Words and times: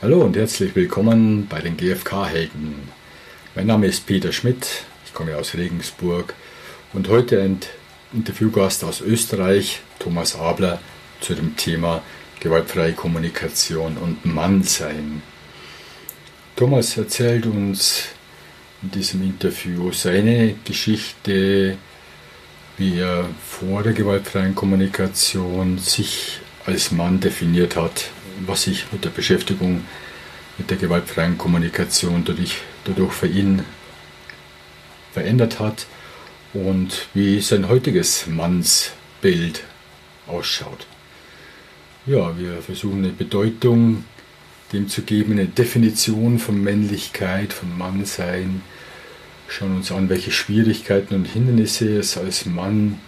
Hallo 0.00 0.22
und 0.22 0.36
herzlich 0.36 0.76
willkommen 0.76 1.48
bei 1.48 1.60
den 1.60 1.76
GfK-Helden. 1.76 2.88
Mein 3.56 3.66
Name 3.66 3.88
ist 3.88 4.06
Peter 4.06 4.30
Schmidt, 4.30 4.84
ich 5.04 5.12
komme 5.12 5.36
aus 5.36 5.54
Regensburg 5.54 6.34
und 6.92 7.08
heute 7.08 7.42
ein 7.42 7.58
Interviewgast 8.12 8.84
aus 8.84 9.00
Österreich, 9.00 9.80
Thomas 9.98 10.36
Abler, 10.36 10.80
zu 11.20 11.34
dem 11.34 11.56
Thema 11.56 12.00
gewaltfreie 12.38 12.92
Kommunikation 12.92 13.96
und 13.96 14.24
Mannsein. 14.24 15.20
Thomas 16.54 16.96
erzählt 16.96 17.46
uns 17.46 18.04
in 18.82 18.92
diesem 18.92 19.24
Interview 19.24 19.90
seine 19.90 20.54
Geschichte, 20.62 21.76
wie 22.76 23.00
er 23.00 23.28
vor 23.44 23.82
der 23.82 23.94
gewaltfreien 23.94 24.54
Kommunikation 24.54 25.78
sich 25.78 26.38
als 26.66 26.92
Mann 26.92 27.18
definiert 27.18 27.74
hat, 27.74 28.10
was 28.46 28.64
sich 28.64 28.86
mit 28.92 29.04
der 29.04 29.10
Beschäftigung 29.10 29.84
mit 30.58 30.70
der 30.70 30.76
gewaltfreien 30.76 31.38
Kommunikation 31.38 32.24
dadurch, 32.24 32.56
dadurch 32.84 33.12
für 33.12 33.28
ihn 33.28 33.62
verändert 35.12 35.60
hat 35.60 35.86
und 36.52 37.06
wie 37.14 37.40
sein 37.40 37.68
heutiges 37.68 38.26
Mannsbild 38.26 39.62
ausschaut. 40.26 40.86
Ja, 42.06 42.36
wir 42.38 42.62
versuchen 42.62 43.04
eine 43.04 43.12
Bedeutung 43.12 44.04
dem 44.72 44.88
zu 44.88 45.02
geben, 45.02 45.32
eine 45.32 45.46
Definition 45.46 46.38
von 46.38 46.62
Männlichkeit, 46.62 47.52
von 47.52 47.76
Mannsein, 47.76 48.62
schauen 49.48 49.76
uns 49.76 49.90
an, 49.90 50.08
welche 50.08 50.30
Schwierigkeiten 50.30 51.14
und 51.14 51.24
Hindernisse 51.24 51.98
es 51.98 52.18
als 52.18 52.44
Mann 52.44 52.98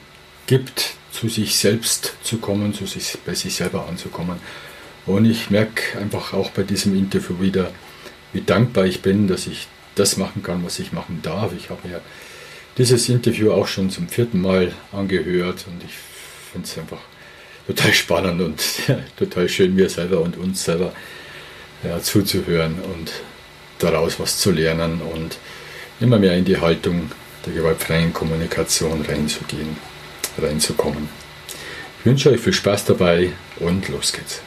gibt, 0.46 0.94
zu 1.12 1.28
sich 1.28 1.56
selbst 1.56 2.14
zu 2.22 2.38
kommen, 2.38 2.72
zu 2.72 2.86
sich, 2.86 3.18
bei 3.26 3.34
sich 3.34 3.54
selber 3.54 3.86
anzukommen. 3.88 4.38
Und 5.10 5.24
ich 5.24 5.50
merke 5.50 5.98
einfach 5.98 6.32
auch 6.32 6.50
bei 6.50 6.62
diesem 6.62 6.96
Interview 6.96 7.40
wieder, 7.40 7.72
wie 8.32 8.42
dankbar 8.42 8.86
ich 8.86 9.02
bin, 9.02 9.26
dass 9.26 9.46
ich 9.48 9.66
das 9.96 10.16
machen 10.16 10.42
kann, 10.42 10.64
was 10.64 10.78
ich 10.78 10.92
machen 10.92 11.18
darf. 11.22 11.52
Ich 11.56 11.68
habe 11.68 11.86
mir 11.88 12.00
dieses 12.78 13.08
Interview 13.08 13.50
auch 13.50 13.66
schon 13.66 13.90
zum 13.90 14.08
vierten 14.08 14.40
Mal 14.40 14.72
angehört 14.92 15.66
und 15.66 15.82
ich 15.82 15.92
finde 16.52 16.66
es 16.66 16.78
einfach 16.78 17.00
total 17.66 17.92
spannend 17.92 18.40
und 18.40 18.62
total 19.18 19.48
schön, 19.48 19.74
mir 19.74 19.88
selber 19.88 20.20
und 20.20 20.36
uns 20.36 20.64
selber 20.64 20.92
ja, 21.82 22.00
zuzuhören 22.00 22.76
und 22.80 23.10
daraus 23.80 24.20
was 24.20 24.38
zu 24.38 24.52
lernen 24.52 25.00
und 25.00 25.38
immer 25.98 26.18
mehr 26.18 26.36
in 26.36 26.44
die 26.44 26.58
Haltung 26.58 27.10
der 27.44 27.54
gewaltfreien 27.54 28.12
Kommunikation 28.12 29.02
reinzugehen, 29.02 29.76
reinzukommen. 30.38 31.08
Ich 31.98 32.06
wünsche 32.06 32.30
euch 32.30 32.40
viel 32.40 32.52
Spaß 32.52 32.84
dabei 32.84 33.32
und 33.58 33.88
los 33.88 34.12
geht's. 34.12 34.40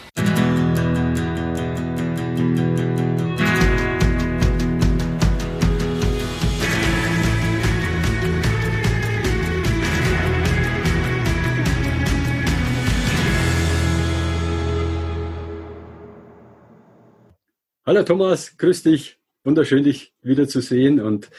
Hallo 17.86 18.02
Thomas, 18.03 18.56
grüß 18.56 18.84
dich. 18.84 19.20
Wunderschön, 19.44 19.84
dich 19.84 20.14
wiederzusehen 20.22 21.02
und 21.02 21.30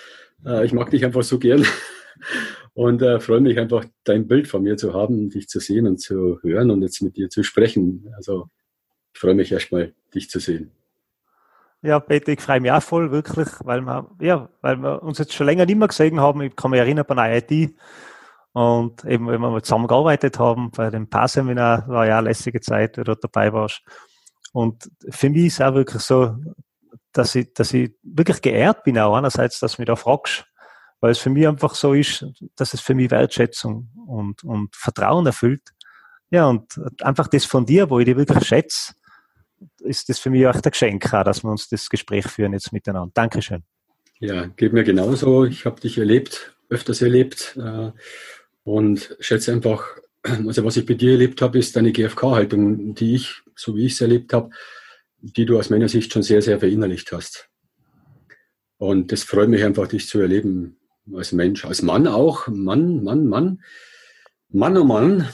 äh, 0.45 0.67
ich 0.67 0.75
mag 0.75 0.91
dich 0.91 1.03
einfach 1.03 1.23
so 1.23 1.39
gern 1.39 1.65
und 2.75 3.01
äh, 3.01 3.19
freue 3.19 3.41
mich 3.41 3.59
einfach, 3.59 3.87
dein 4.05 4.29
Bild 4.29 4.47
von 4.47 4.63
mir 4.63 4.77
zu 4.77 4.93
haben, 4.93 5.31
dich 5.31 5.49
zu 5.49 5.59
sehen 5.59 5.87
und 5.87 6.03
zu 6.03 6.39
hören 6.43 6.71
und 6.71 6.83
jetzt 6.83 7.01
mit 7.01 7.17
dir 7.17 7.31
zu 7.31 7.43
sprechen. 7.45 8.13
Also 8.15 8.51
ich 9.15 9.21
freue 9.21 9.33
mich 9.33 9.53
erstmal, 9.53 9.95
dich 10.15 10.29
zu 10.29 10.39
sehen. 10.39 10.71
Ja, 11.81 11.99
Peter, 11.99 12.33
ich 12.33 12.43
freue 12.43 12.61
mich 12.61 12.73
auch 12.73 12.83
voll, 12.83 13.11
wirklich, 13.11 13.49
weil 13.61 13.81
wir, 13.81 14.11
ja, 14.21 14.51
weil 14.61 14.77
wir 14.77 15.03
uns 15.03 15.17
jetzt 15.17 15.33
schon 15.33 15.47
länger 15.47 15.65
nicht 15.65 15.79
mehr 15.79 15.89
gesehen 15.89 16.21
haben. 16.21 16.43
Ich 16.43 16.55
kann 16.55 16.73
mich 16.73 16.81
erinnern 16.81 17.07
bei 17.09 17.39
IT 17.39 17.75
und 18.53 19.03
eben, 19.07 19.29
wenn 19.29 19.41
wir 19.41 19.49
mal 19.49 19.63
zusammengearbeitet 19.63 20.39
haben, 20.39 20.71
bei 20.73 20.91
dem 20.91 21.09
Paar-Seminar 21.09 21.89
war 21.89 22.07
ja 22.07 22.19
eine 22.19 22.29
lässige 22.29 22.61
Zeit, 22.61 22.99
wo 22.99 23.03
du 23.03 23.17
dabei 23.17 23.51
warst. 23.51 23.83
Und 24.55 24.89
für 25.11 25.31
mich 25.31 25.47
ist 25.47 25.61
auch 25.61 25.75
wirklich 25.75 26.01
so, 26.01 26.37
dass 27.13 27.35
ich, 27.35 27.53
dass 27.55 27.75
ich 27.75 27.91
wirklich 28.05 28.41
geehrt 28.41 28.85
bin 28.85 28.97
auch 29.01 29.17
einerseits, 29.17 29.59
dass 29.59 29.77
du 29.77 29.83
mich 29.83 29.89
da 29.89 29.97
fragst, 29.97 30.47
weil 31.01 31.11
es 31.11 31.19
für 31.19 31.29
mich 31.29 31.49
einfach 31.49 31.75
so 31.75 31.93
ist, 31.93 32.25
dass 32.55 32.73
es 32.73 32.81
für 32.81 32.95
mich 32.95 33.11
Wertschätzung 33.11 33.91
und, 34.07 34.45
und 34.45 34.75
Vertrauen 34.77 35.27
erfüllt. 35.27 35.71
Ja, 36.31 36.47
und 36.47 36.81
einfach 37.03 37.27
das 37.27 37.45
von 37.45 37.67
dir, 37.67 37.91
wo 37.91 37.99
ich 37.99 38.05
dich 38.05 38.17
wirklich 38.17 38.47
schätze, 38.47 38.95
ist 39.81 40.09
das 40.09 40.21
für 40.21 40.31
mich 40.31 40.47
auch 40.47 40.55
ein 40.55 40.63
Geschenk, 40.63 41.11
dass 41.11 41.43
wir 41.43 41.51
uns 41.51 41.69
das 41.69 41.89
Gespräch 41.89 42.29
führen 42.29 42.53
jetzt 42.53 42.73
miteinander. 42.73 43.11
Dankeschön. 43.13 43.65
Ja, 44.21 44.47
geht 44.47 44.73
mir 44.73 44.85
genauso. 44.85 45.45
Ich 45.47 45.67
habe 45.67 45.81
dich 45.81 45.99
erlebt, 45.99 46.57
öfters 46.69 47.03
erlebt 47.03 47.59
äh, 47.61 47.91
und 48.63 49.17
schätze 49.19 49.53
einfach 49.53 49.85
also 50.25 50.65
was 50.65 50.77
ich 50.77 50.87
bei 50.87 50.95
dir 50.95 51.13
erlebt 51.13 51.43
habe, 51.43 51.59
ist 51.59 51.77
deine 51.77 51.93
GFK-Haltung, 51.93 52.95
die 52.95 53.15
ich, 53.17 53.43
so 53.55 53.77
wie 53.77 53.87
ich 53.87 53.93
es 53.93 54.01
erlebt 54.01 54.33
habe, 54.33 54.51
die 55.21 55.45
du 55.45 55.59
aus 55.59 55.71
meiner 55.71 55.89
Sicht 55.89 56.13
schon 56.13 56.23
sehr, 56.23 56.43
sehr 56.43 56.59
verinnerlicht 56.59 57.13
hast. 57.13 57.49
Und 58.79 59.13
das 59.13 59.23
freut 59.23 59.49
mich 59.49 59.65
einfach, 59.65 59.87
dich 59.87 60.09
zu 60.09 60.21
erleben 60.21 60.79
als 61.15 61.33
Mensch, 61.33 61.65
als 61.65 61.83
Mann 61.83 62.07
auch. 62.07 62.49
Mann, 62.49 63.05
Mann, 63.05 63.27
Mann. 63.27 63.63
Mann, 64.49 64.77
oh 64.77 64.85
Mann. 64.85 65.29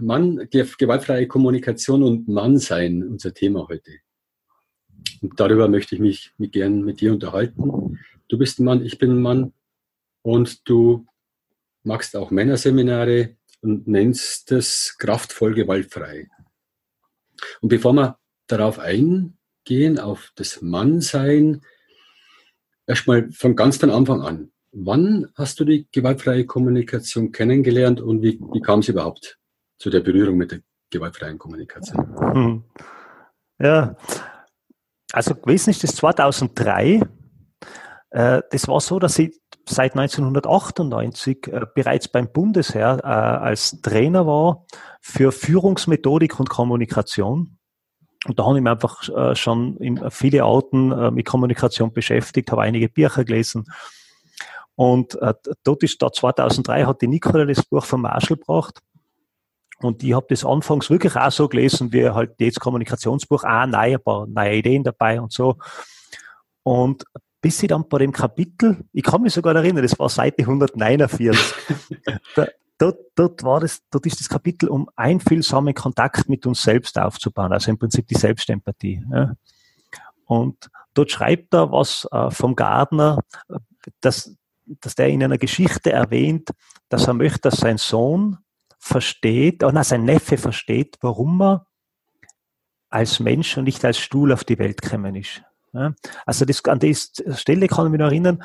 Mann, 0.00 0.48
gewaltfreie 0.50 1.26
Kommunikation 1.26 2.02
und 2.02 2.28
Mann 2.28 2.58
sein, 2.58 3.02
unser 3.02 3.32
Thema 3.32 3.68
heute. 3.68 3.92
Und 5.20 5.38
darüber 5.38 5.68
möchte 5.68 5.94
ich 5.94 6.00
mich 6.00 6.32
gern 6.52 6.82
mit 6.82 7.00
dir 7.00 7.12
unterhalten. 7.12 7.98
Du 8.28 8.38
bist 8.38 8.58
ein 8.58 8.64
Mann, 8.64 8.84
ich 8.84 8.98
bin 8.98 9.12
ein 9.12 9.22
Mann. 9.22 9.52
Und 10.22 10.68
du 10.68 11.06
machst 11.84 12.16
auch 12.16 12.30
Männerseminare, 12.30 13.36
und 13.62 13.86
nennst 13.88 14.52
es 14.52 14.96
kraftvoll 14.98 15.54
gewaltfrei. 15.54 16.28
Und 17.60 17.68
bevor 17.68 17.92
wir 17.94 18.18
darauf 18.46 18.78
eingehen, 18.78 19.98
auf 19.98 20.32
das 20.34 20.60
Mannsein, 20.60 21.62
erstmal 22.86 23.30
von 23.32 23.56
ganz 23.56 23.78
von 23.78 23.90
Anfang 23.90 24.20
an. 24.20 24.52
Wann 24.72 25.28
hast 25.34 25.60
du 25.60 25.64
die 25.64 25.86
gewaltfreie 25.92 26.46
Kommunikation 26.46 27.30
kennengelernt 27.30 28.00
und 28.00 28.22
wie, 28.22 28.40
wie 28.52 28.60
kam 28.60 28.80
es 28.80 28.88
überhaupt 28.88 29.38
zu 29.78 29.90
der 29.90 30.00
Berührung 30.00 30.36
mit 30.36 30.50
der 30.52 30.60
gewaltfreien 30.90 31.38
Kommunikation? 31.38 32.34
Hm. 32.34 32.64
Ja, 33.58 33.96
also 35.12 35.34
gewesen 35.34 35.70
ist 35.70 35.84
das 35.84 35.94
2003. 35.96 37.02
Äh, 38.12 38.42
das 38.50 38.68
war 38.68 38.80
so, 38.80 38.98
dass 38.98 39.18
ich 39.18 39.40
seit 39.66 39.96
1998 39.96 41.46
äh, 41.48 41.66
bereits 41.74 42.08
beim 42.08 42.30
Bundesheer 42.30 43.00
äh, 43.02 43.06
als 43.06 43.80
Trainer 43.80 44.26
war 44.26 44.66
für 45.00 45.32
Führungsmethodik 45.32 46.38
und 46.38 46.48
Kommunikation. 46.48 47.58
Und 48.26 48.38
da 48.38 48.44
habe 48.44 48.58
ich 48.58 48.62
mich 48.62 48.70
einfach 48.70 49.34
schon 49.36 49.76
in 49.78 50.10
viele 50.10 50.44
Arten 50.44 50.92
äh, 50.92 51.10
mit 51.10 51.26
Kommunikation 51.26 51.92
beschäftigt, 51.92 52.52
habe 52.52 52.62
einige 52.62 52.88
Bücher 52.88 53.24
gelesen. 53.24 53.64
Und 54.74 55.18
dort 55.64 55.82
ist 55.82 56.00
da 56.00 56.10
2003 56.10 56.84
hat 56.86 57.02
die 57.02 57.06
Nicola 57.06 57.44
das 57.44 57.62
Buch 57.62 57.84
von 57.84 58.00
Marshall 58.00 58.38
gebracht. 58.38 58.80
Und 59.80 60.02
ich 60.02 60.14
habe 60.14 60.26
das 60.30 60.46
anfangs 60.46 60.88
wirklich 60.88 61.14
auch 61.14 61.30
so 61.30 61.46
gelesen, 61.46 61.92
wie 61.92 62.08
halt 62.08 62.40
jetzt 62.40 62.58
Kommunikationsbuch, 62.58 63.44
auch 63.44 63.66
neue, 63.66 63.96
ein 63.96 64.02
paar 64.02 64.26
neue 64.26 64.56
Ideen 64.56 64.82
dabei 64.82 65.20
und 65.20 65.30
so. 65.30 65.56
Und 66.62 67.04
bis 67.42 67.58
sie 67.58 67.66
dann 67.66 67.88
bei 67.88 67.98
dem 67.98 68.12
Kapitel, 68.12 68.84
ich 68.92 69.02
kann 69.02 69.20
mich 69.20 69.34
sogar 69.34 69.54
erinnern, 69.54 69.82
das 69.82 69.98
war 69.98 70.08
Seite 70.08 70.42
149, 70.42 71.54
da, 72.36 72.46
dort, 72.78 72.98
dort 73.16 73.42
war 73.42 73.60
das, 73.60 73.82
dort 73.90 74.06
ist 74.06 74.20
das 74.20 74.28
Kapitel, 74.28 74.68
um 74.68 74.88
einfühlsamen 74.94 75.74
Kontakt 75.74 76.28
mit 76.28 76.46
uns 76.46 76.62
selbst 76.62 76.96
aufzubauen, 76.98 77.52
also 77.52 77.70
im 77.70 77.78
Prinzip 77.78 78.06
die 78.06 78.14
Selbstempathie. 78.14 79.04
Ja. 79.10 79.34
Und 80.24 80.70
dort 80.94 81.10
schreibt 81.10 81.52
er 81.52 81.72
was 81.72 82.08
äh, 82.12 82.30
vom 82.30 82.54
Gardner, 82.54 83.18
dass, 84.00 84.36
dass 84.64 84.94
der 84.94 85.08
in 85.08 85.24
einer 85.24 85.36
Geschichte 85.36 85.90
erwähnt, 85.90 86.50
dass 86.88 87.08
er 87.08 87.14
möchte, 87.14 87.40
dass 87.40 87.56
sein 87.56 87.76
Sohn 87.76 88.38
versteht, 88.78 89.64
oder 89.64 89.82
sein 89.82 90.04
Neffe 90.04 90.38
versteht, 90.38 90.96
warum 91.00 91.42
er 91.42 91.66
als 92.88 93.18
Mensch 93.18 93.56
und 93.58 93.64
nicht 93.64 93.84
als 93.84 93.98
Stuhl 93.98 94.32
auf 94.32 94.44
die 94.44 94.58
Welt 94.58 94.80
gekommen 94.80 95.16
ist. 95.16 95.42
Also 96.26 96.44
das, 96.44 96.64
an 96.64 96.78
die 96.78 96.94
Stelle 96.94 97.66
kann 97.66 97.86
ich 97.86 97.92
mich 97.92 98.00
noch 98.00 98.06
erinnern. 98.06 98.42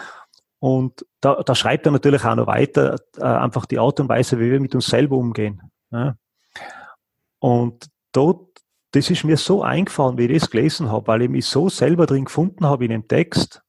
Und 0.60 1.06
da, 1.22 1.44
da 1.44 1.56
schreibt 1.56 1.86
er 1.86 1.92
natürlich 1.92 2.24
auch 2.24 2.36
noch 2.36 2.48
weiter, 2.48 2.96
äh, 3.18 3.24
einfach 3.24 3.66
die 3.66 3.80
Art 3.80 4.00
und 4.00 4.10
Weise, 4.10 4.40
wie 4.40 4.52
wir 4.52 4.60
mit 4.60 4.74
uns 4.74 4.88
selber 4.88 5.18
umgehen. 5.18 5.62
Und 7.40 7.88
dort, 8.12 8.62
das 8.92 9.10
ist 9.10 9.24
mir 9.24 9.38
so 9.38 9.62
eingefallen, 9.62 10.18
wie 10.18 10.26
ich 10.26 10.42
das 10.42 10.50
gelesen 10.50 10.90
habe, 10.90 11.08
weil 11.08 11.24
ich 11.24 11.30
mich 11.30 11.46
so 11.46 11.70
selber 11.70 12.08
drin 12.08 12.26
gefunden 12.26 12.66
habe 12.66 12.86
in 12.86 12.92
dem 12.92 13.08
Text, 13.08 13.62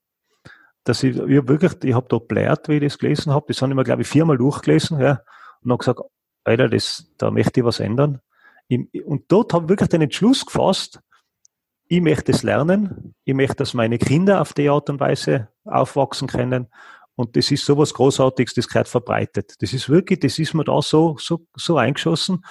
dass 0.84 1.02
ich, 1.02 1.16
ich 1.18 1.36
hab 1.36 1.48
wirklich, 1.48 1.72
ich 1.84 1.94
habe 1.94 2.06
da 2.08 2.18
blärt, 2.18 2.68
wie 2.68 2.76
ich 2.76 2.82
das 2.82 2.98
gelesen 2.98 3.34
habe, 3.34 3.44
das 3.48 3.60
habe 3.60 3.72
ich 3.72 3.76
mir, 3.76 3.84
glaube 3.84 4.02
ich, 4.02 4.08
viermal 4.08 4.38
durchgelesen, 4.38 4.98
ja, 5.00 5.20
und 5.62 5.68
dann 5.68 5.78
gesagt, 5.78 6.00
Alter, 6.44 6.68
das, 6.68 7.10
da 7.18 7.30
möchte 7.30 7.60
ich 7.60 7.66
was 7.66 7.80
ändern. 7.80 8.20
Und 8.70 9.24
dort 9.28 9.52
habe 9.52 9.64
ich 9.64 9.68
wirklich 9.70 9.88
den 9.90 10.02
Entschluss 10.02 10.46
gefasst, 10.46 11.00
ich 11.88 12.00
möchte 12.02 12.32
es 12.32 12.42
lernen, 12.42 13.14
ich 13.24 13.34
möchte, 13.34 13.56
dass 13.56 13.74
meine 13.74 13.98
Kinder 13.98 14.40
auf 14.40 14.52
die 14.52 14.68
Art 14.68 14.90
und 14.90 15.00
Weise 15.00 15.48
aufwachsen 15.64 16.28
können. 16.28 16.68
Und 17.16 17.36
das 17.36 17.50
ist 17.50 17.64
sowas 17.64 17.94
Großartiges, 17.94 18.54
das 18.54 18.68
gehört 18.68 18.88
verbreitet. 18.88 19.54
Das 19.60 19.72
ist 19.72 19.88
wirklich, 19.88 20.20
das 20.20 20.38
ist 20.38 20.54
mir 20.54 20.64
da 20.64 20.80
so, 20.82 21.16
so, 21.18 21.46
so 21.56 21.78
eingeschossen. 21.78 22.44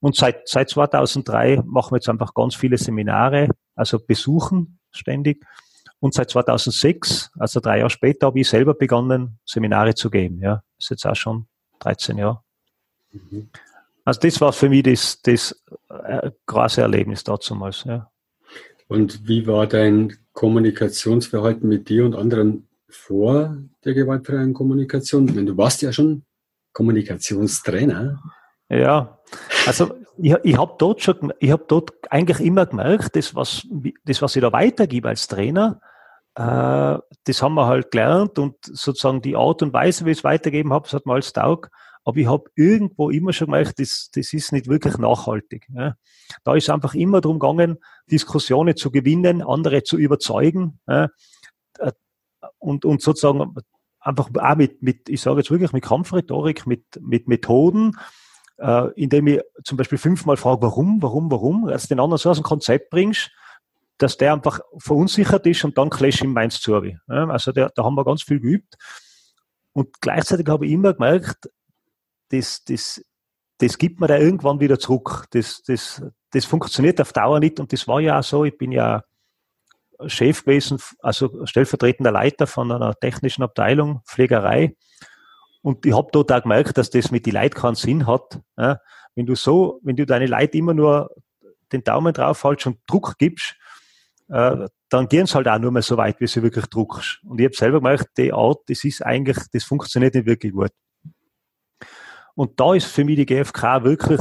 Und 0.00 0.14
seit, 0.14 0.46
seit 0.46 0.68
2003 0.68 1.62
machen 1.64 1.92
wir 1.92 1.96
jetzt 1.96 2.08
einfach 2.08 2.34
ganz 2.34 2.54
viele 2.54 2.78
Seminare, 2.78 3.48
also 3.74 3.98
besuchen 3.98 4.78
ständig. 4.92 5.44
Und 5.98 6.14
seit 6.14 6.30
2006, 6.30 7.32
also 7.38 7.58
drei 7.58 7.78
Jahre 7.78 7.90
später, 7.90 8.28
habe 8.28 8.38
ich 8.38 8.48
selber 8.48 8.74
begonnen, 8.74 9.40
Seminare 9.44 9.94
zu 9.94 10.10
geben. 10.10 10.40
Ja, 10.40 10.62
das 10.76 10.84
ist 10.84 10.90
jetzt 10.90 11.06
auch 11.06 11.16
schon 11.16 11.48
13 11.80 12.18
Jahre. 12.18 12.42
Mhm. 13.10 13.50
Also 14.04 14.20
das 14.20 14.40
war 14.40 14.52
für 14.52 14.68
mich 14.68 14.84
das, 14.84 15.20
das 15.22 15.60
äh, 15.88 16.30
große 16.46 16.80
Erlebnis 16.80 17.24
damals. 17.24 17.84
Ja. 17.84 18.10
Und 18.88 19.28
wie 19.28 19.46
war 19.46 19.66
dein 19.66 20.16
Kommunikationsverhalten 20.32 21.68
mit 21.68 21.88
dir 21.88 22.04
und 22.04 22.16
anderen 22.16 22.68
vor 22.88 23.56
der 23.84 23.94
gewaltfreien 23.94 24.54
Kommunikation? 24.54 25.26
Denn 25.26 25.46
du 25.46 25.56
warst 25.56 25.82
ja 25.82 25.92
schon 25.92 26.24
Kommunikationstrainer. 26.72 28.18
Ja, 28.70 29.18
also 29.66 29.94
ich, 30.18 30.34
ich 30.42 30.58
habe 30.58 30.74
dort 30.78 31.02
schon, 31.02 31.32
ich 31.38 31.50
habe 31.50 31.64
dort 31.68 31.92
eigentlich 32.10 32.40
immer 32.40 32.66
gemerkt, 32.66 33.16
das 33.16 33.34
was, 33.34 33.66
das 34.04 34.22
was 34.22 34.36
ich 34.36 34.42
da 34.42 34.52
weitergebe 34.52 35.08
als 35.08 35.26
Trainer, 35.26 35.80
äh, 36.34 36.98
das 37.24 37.42
haben 37.42 37.54
wir 37.54 37.66
halt 37.66 37.90
gelernt 37.90 38.38
und 38.38 38.56
sozusagen 38.62 39.22
die 39.22 39.36
Art 39.36 39.62
und 39.62 39.72
Weise, 39.72 40.04
wie 40.04 40.12
ich 40.12 40.18
es 40.18 40.24
weitergeben 40.24 40.72
habe, 40.72 40.84
das 40.84 40.94
hat 40.94 41.06
mir 41.06 41.14
alles 41.14 41.32
taugt. 41.32 41.70
Aber 42.08 42.16
ich 42.16 42.26
habe 42.26 42.50
irgendwo 42.54 43.10
immer 43.10 43.34
schon 43.34 43.48
gemerkt, 43.48 43.78
das, 43.78 44.08
das 44.14 44.32
ist 44.32 44.50
nicht 44.50 44.66
wirklich 44.66 44.96
nachhaltig. 44.96 45.68
Ja. 45.74 45.94
Da 46.42 46.54
ist 46.54 46.70
einfach 46.70 46.94
immer 46.94 47.20
darum 47.20 47.38
gegangen, 47.38 47.76
Diskussionen 48.10 48.76
zu 48.76 48.90
gewinnen, 48.90 49.42
andere 49.42 49.82
zu 49.82 49.98
überzeugen 49.98 50.80
ja. 50.88 51.10
Und, 52.56 52.86
und 52.86 53.02
sozusagen 53.02 53.54
einfach 54.00 54.30
auch 54.34 54.56
mit, 54.56 54.82
mit 54.82 55.10
ich 55.10 55.20
sage 55.20 55.40
jetzt 55.40 55.50
wirklich 55.50 55.74
mit 55.74 55.84
Kampfrhetorik, 55.84 56.66
mit, 56.66 56.86
mit 56.98 57.28
Methoden, 57.28 57.92
äh, 58.56 58.90
indem 58.94 59.26
ich 59.26 59.42
zum 59.64 59.76
Beispiel 59.76 59.98
fünfmal 59.98 60.38
frage, 60.38 60.62
warum, 60.62 61.02
warum, 61.02 61.30
warum, 61.30 61.66
als 61.66 61.88
den 61.88 62.00
anderen 62.00 62.16
so 62.16 62.30
aus 62.30 62.38
dem 62.38 62.42
Konzept 62.42 62.88
bringst, 62.88 63.30
dass 63.98 64.16
der 64.16 64.32
einfach 64.32 64.60
verunsichert 64.78 65.46
ist 65.46 65.62
und 65.62 65.76
dann 65.76 65.90
clash 65.90 66.22
ihm 66.22 66.32
meins 66.32 66.58
zu. 66.58 66.82
Ja, 66.82 67.28
also 67.28 67.52
der, 67.52 67.68
da 67.74 67.84
haben 67.84 67.96
wir 67.96 68.04
ganz 68.06 68.22
viel 68.22 68.40
geübt. 68.40 68.78
Und 69.74 70.00
gleichzeitig 70.00 70.48
habe 70.48 70.64
ich 70.64 70.72
immer 70.72 70.94
gemerkt, 70.94 71.50
das, 72.30 72.64
das, 72.64 73.02
das 73.58 73.78
gibt 73.78 74.00
mir 74.00 74.06
da 74.06 74.18
irgendwann 74.18 74.60
wieder 74.60 74.78
zurück. 74.78 75.26
Das, 75.30 75.62
das, 75.62 76.02
das 76.30 76.44
funktioniert 76.44 77.00
auf 77.00 77.12
Dauer 77.12 77.40
nicht 77.40 77.60
und 77.60 77.72
das 77.72 77.88
war 77.88 78.00
ja 78.00 78.18
auch 78.18 78.24
so. 78.24 78.44
Ich 78.44 78.56
bin 78.56 78.72
ja 78.72 79.02
Chef 80.06 80.44
gewesen, 80.44 80.78
also 81.00 81.44
stellvertretender 81.44 82.12
Leiter 82.12 82.46
von 82.46 82.70
einer 82.70 82.94
technischen 82.94 83.42
Abteilung, 83.42 84.02
Pflegerei. 84.06 84.76
Und 85.62 85.84
ich 85.84 85.94
habe 85.94 86.08
dort 86.12 86.30
auch 86.30 86.42
gemerkt, 86.42 86.78
dass 86.78 86.90
das 86.90 87.10
mit 87.10 87.26
die 87.26 87.32
Leuten 87.32 87.58
keinen 87.58 87.74
Sinn 87.74 88.06
hat. 88.06 88.40
Ja, 88.56 88.80
wenn 89.16 89.26
du 89.26 89.34
so, 89.34 89.80
wenn 89.82 89.96
du 89.96 90.06
deine 90.06 90.26
Leute 90.26 90.56
immer 90.56 90.74
nur 90.74 91.10
den 91.72 91.82
Daumen 91.82 92.12
drauf 92.12 92.44
hältst 92.44 92.66
und 92.66 92.78
Druck 92.86 93.18
gibst, 93.18 93.56
äh, 94.28 94.68
dann 94.88 95.08
gehen 95.08 95.26
sie 95.26 95.34
halt 95.34 95.48
auch 95.48 95.58
nur 95.58 95.72
mehr 95.72 95.82
so 95.82 95.96
weit, 95.96 96.20
wie 96.20 96.26
sie 96.26 96.42
wirklich 96.42 96.66
druckst. 96.66 97.18
Und 97.24 97.40
ich 97.40 97.46
habe 97.46 97.56
selber 97.56 97.78
gemerkt, 97.78 98.10
die 98.16 98.32
Art, 98.32 98.60
das 98.68 98.84
ist 98.84 99.04
eigentlich, 99.04 99.38
das 99.52 99.64
funktioniert 99.64 100.14
nicht 100.14 100.26
wirklich 100.26 100.52
gut. 100.52 100.70
Und 102.38 102.60
da 102.60 102.72
ist 102.72 102.86
für 102.86 103.04
mich 103.04 103.16
die 103.16 103.26
GfK 103.26 103.82
wirklich 103.82 104.20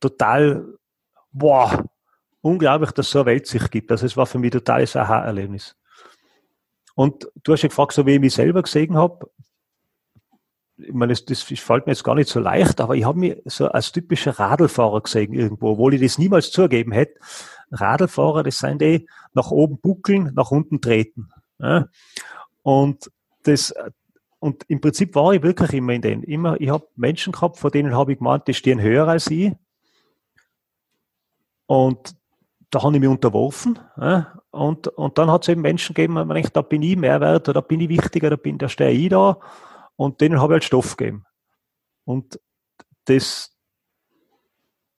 total, 0.00 0.64
boah, 1.30 1.84
unglaublich, 2.40 2.90
dass 2.92 3.10
so 3.10 3.18
eine 3.18 3.26
Welt 3.26 3.46
sich 3.46 3.70
gibt. 3.70 3.92
Also 3.92 4.06
es 4.06 4.16
war 4.16 4.24
für 4.24 4.38
mich 4.38 4.50
totales 4.52 4.96
Aha-Erlebnis. 4.96 5.76
Und 6.94 7.28
du 7.44 7.52
hast 7.52 7.60
ja 7.60 7.68
gefragt, 7.68 7.92
so 7.92 8.06
wie 8.06 8.14
ich 8.14 8.20
mich 8.20 8.32
selber 8.32 8.62
gesehen 8.62 8.96
habe. 8.96 9.30
Ich 10.78 10.94
meine, 10.94 11.12
das, 11.12 11.42
fällt 11.42 11.84
mir 11.84 11.92
jetzt 11.92 12.02
gar 12.02 12.14
nicht 12.14 12.30
so 12.30 12.40
leicht, 12.40 12.80
aber 12.80 12.96
ich 12.96 13.04
habe 13.04 13.18
mich 13.18 13.42
so 13.44 13.68
als 13.68 13.92
typischer 13.92 14.30
Radlfahrer 14.30 15.02
gesehen 15.02 15.34
irgendwo, 15.34 15.72
obwohl 15.72 15.92
ich 15.92 16.00
das 16.00 16.16
niemals 16.16 16.50
zugeben 16.50 16.92
hätte. 16.92 17.20
Radlfahrer, 17.72 18.42
das 18.42 18.56
sind 18.56 18.80
die 18.80 19.06
nach 19.34 19.50
oben 19.50 19.78
buckeln, 19.80 20.32
nach 20.34 20.50
unten 20.50 20.80
treten. 20.80 21.28
Und 22.62 23.10
das, 23.42 23.74
und 24.38 24.64
im 24.68 24.80
Prinzip 24.80 25.14
war 25.14 25.32
ich 25.32 25.42
wirklich 25.42 25.72
immer 25.72 25.92
in 25.92 26.02
denen. 26.02 26.22
Immer, 26.22 26.60
ich 26.60 26.68
habe 26.68 26.86
Menschen 26.94 27.32
gehabt, 27.32 27.56
vor 27.56 27.70
denen 27.70 27.94
habe 27.94 28.12
ich 28.12 28.18
gemeint, 28.18 28.46
die 28.46 28.54
stehen 28.54 28.80
höher 28.80 29.08
als 29.08 29.30
ich. 29.30 29.52
Und 31.66 32.14
da 32.70 32.82
habe 32.82 32.94
ich 32.94 33.00
mich 33.00 33.08
unterworfen. 33.08 33.78
Ja? 33.96 34.40
Und, 34.50 34.88
und 34.88 35.18
dann 35.18 35.30
hat 35.30 35.42
es 35.42 35.48
eben 35.48 35.62
Menschen 35.62 35.94
gegeben, 35.94 36.14
man 36.14 36.28
denkt, 36.28 36.56
da 36.56 36.62
bin 36.62 36.82
ich 36.82 36.96
mehr 36.96 37.20
wert, 37.20 37.48
da 37.48 37.60
bin 37.60 37.80
ich 37.80 37.88
wichtiger, 37.88 38.30
da, 38.30 38.36
da 38.36 38.68
stehe 38.68 38.90
ich 38.90 39.08
da. 39.08 39.38
Und 39.96 40.20
denen 40.20 40.40
habe 40.40 40.52
ich 40.52 40.56
halt 40.56 40.64
Stoff 40.64 40.96
gegeben. 40.96 41.24
Und 42.04 42.38
das, 43.06 43.55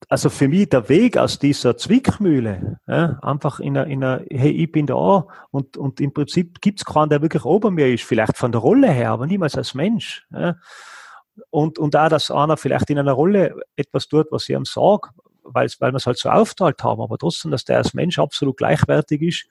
also 0.08 0.30
für 0.30 0.48
mich 0.48 0.68
der 0.68 0.88
Weg 0.88 1.16
aus 1.16 1.38
dieser 1.38 1.76
Zwickmühle, 1.76 2.78
ja, 2.86 3.18
einfach 3.20 3.60
in 3.60 3.76
einer, 3.76 3.86
in 3.88 4.04
einer, 4.04 4.24
hey, 4.30 4.50
ich 4.50 4.70
bin 4.70 4.86
da 4.86 5.26
und, 5.50 5.76
und 5.76 6.00
im 6.00 6.12
Prinzip 6.12 6.60
gibt 6.60 6.80
es 6.80 6.84
keinen, 6.84 7.10
der 7.10 7.20
wirklich 7.20 7.44
ober 7.44 7.70
mir 7.70 7.92
ist, 7.92 8.04
vielleicht 8.04 8.36
von 8.36 8.52
der 8.52 8.60
Rolle 8.60 8.90
her, 8.90 9.10
aber 9.10 9.26
niemals 9.26 9.56
als 9.56 9.74
Mensch. 9.74 10.26
Ja. 10.30 10.56
Und, 11.50 11.78
und 11.78 11.94
auch, 11.96 12.08
dass 12.08 12.30
einer 12.30 12.56
vielleicht 12.56 12.90
in 12.90 12.98
einer 12.98 13.12
Rolle 13.12 13.56
etwas 13.76 14.08
tut, 14.08 14.28
was 14.30 14.48
ich 14.48 14.54
ihm 14.54 14.64
sage, 14.64 15.08
weil, 15.42 15.68
weil 15.78 15.92
wir 15.92 15.96
es 15.96 16.06
halt 16.06 16.18
so 16.18 16.30
aufteilt 16.30 16.82
haben, 16.82 17.00
aber 17.00 17.18
trotzdem, 17.18 17.50
dass 17.50 17.64
der 17.64 17.78
als 17.78 17.94
Mensch 17.94 18.18
absolut 18.18 18.56
gleichwertig 18.56 19.22
ist, 19.22 19.46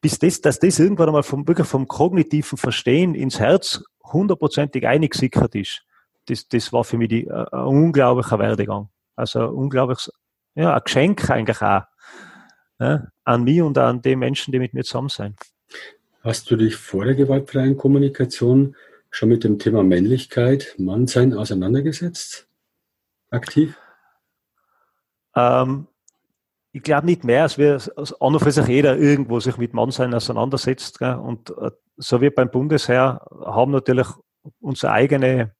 bis 0.00 0.18
das, 0.18 0.40
dass 0.40 0.60
das 0.60 0.78
irgendwann 0.78 1.08
einmal 1.08 1.24
vom, 1.24 1.46
wirklich 1.48 1.66
vom 1.66 1.88
kognitiven 1.88 2.56
Verstehen 2.56 3.14
ins 3.14 3.40
Herz 3.40 3.82
hundertprozentig 4.04 4.86
eingesickert 4.86 5.54
ist 5.54 5.84
das, 6.28 6.48
das 6.48 6.72
war 6.72 6.84
für 6.84 6.98
mich 6.98 7.08
die, 7.08 7.26
äh, 7.26 7.46
ein 7.52 7.64
unglaublicher 7.64 8.38
Werdegang. 8.38 8.88
Also 9.16 9.40
ein 9.40 9.54
unglaubliches, 9.54 10.12
ja, 10.54 10.74
ein 10.74 10.82
Geschenk 10.84 11.28
eigentlich 11.30 11.62
auch. 11.62 11.82
Ja, 12.80 13.08
an 13.24 13.42
mich 13.42 13.60
und 13.60 13.76
an 13.76 14.02
die 14.02 14.14
Menschen, 14.14 14.52
die 14.52 14.60
mit 14.60 14.72
mir 14.72 14.84
zusammen 14.84 15.08
sind. 15.08 15.36
Hast 16.22 16.50
du 16.50 16.56
dich 16.56 16.76
vor 16.76 17.04
der 17.04 17.14
gewaltfreien 17.14 17.76
Kommunikation 17.76 18.76
schon 19.10 19.30
mit 19.30 19.42
dem 19.42 19.58
Thema 19.58 19.82
Männlichkeit, 19.82 20.74
Mannsein 20.78 21.34
auseinandergesetzt? 21.34 22.48
Aktiv? 23.30 23.76
Ähm, 25.34 25.88
ich 26.72 26.82
glaube 26.82 27.06
nicht 27.06 27.24
mehr, 27.24 27.42
als 27.42 27.58
wir 27.58 27.80
an 27.96 28.34
und 28.34 28.40
für 28.40 28.52
sich 28.52 28.66
jeder 28.68 28.96
irgendwo 28.96 29.40
sich 29.40 29.56
mit 29.56 29.74
Mannsein 29.74 30.14
auseinandersetzt. 30.14 30.98
Gell? 30.98 31.14
Und 31.16 31.50
äh, 31.50 31.70
so 31.96 32.20
wie 32.20 32.30
beim 32.30 32.50
Bundesheer 32.50 33.26
haben 33.44 33.72
natürlich 33.72 34.06
unsere 34.60 34.92
eigene 34.92 35.54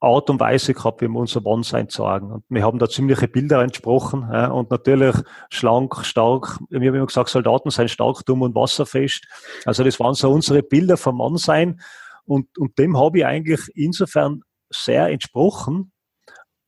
Art 0.00 0.30
und 0.30 0.38
Weise 0.38 0.74
gehabt, 0.74 1.00
wie 1.00 1.08
wir 1.08 1.18
unser 1.18 1.44
One-Sein 1.44 1.88
zeigen. 1.88 2.30
Und 2.30 2.44
wir 2.48 2.62
haben 2.62 2.78
da 2.78 2.88
ziemliche 2.88 3.26
Bilder 3.26 3.62
entsprochen. 3.62 4.28
Ja, 4.32 4.48
und 4.48 4.70
natürlich 4.70 5.16
schlank, 5.50 6.04
stark. 6.04 6.58
Wir 6.70 6.88
haben 6.90 6.96
immer 6.96 7.06
gesagt, 7.06 7.30
Soldaten 7.30 7.70
seien 7.70 7.88
stark, 7.88 8.24
dumm 8.24 8.42
und 8.42 8.54
wasserfest. 8.54 9.26
Also 9.64 9.82
das 9.82 9.98
waren 9.98 10.14
so 10.14 10.30
unsere 10.30 10.62
Bilder 10.62 10.96
vom 10.96 11.18
Mannsein. 11.18 11.80
Und, 12.24 12.56
und 12.58 12.78
dem 12.78 12.96
habe 12.96 13.18
ich 13.18 13.26
eigentlich 13.26 13.60
insofern 13.74 14.42
sehr 14.70 15.08
entsprochen. 15.08 15.92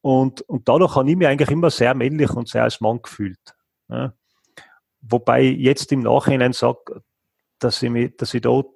Und, 0.00 0.40
und 0.42 0.68
dadurch 0.68 0.96
habe 0.96 1.10
ich 1.10 1.16
mich 1.16 1.28
eigentlich 1.28 1.50
immer 1.50 1.70
sehr 1.70 1.94
männlich 1.94 2.30
und 2.30 2.48
sehr 2.48 2.64
als 2.64 2.80
Mann 2.80 3.00
gefühlt. 3.02 3.38
Ja. 3.88 4.12
Wobei 5.02 5.42
ich 5.42 5.58
jetzt 5.58 5.92
im 5.92 6.00
Nachhinein 6.00 6.52
sage, 6.52 7.02
dass 7.60 7.82
ich, 7.82 7.90
mich, 7.90 8.16
dass 8.16 8.34
ich 8.34 8.40
dort 8.40 8.74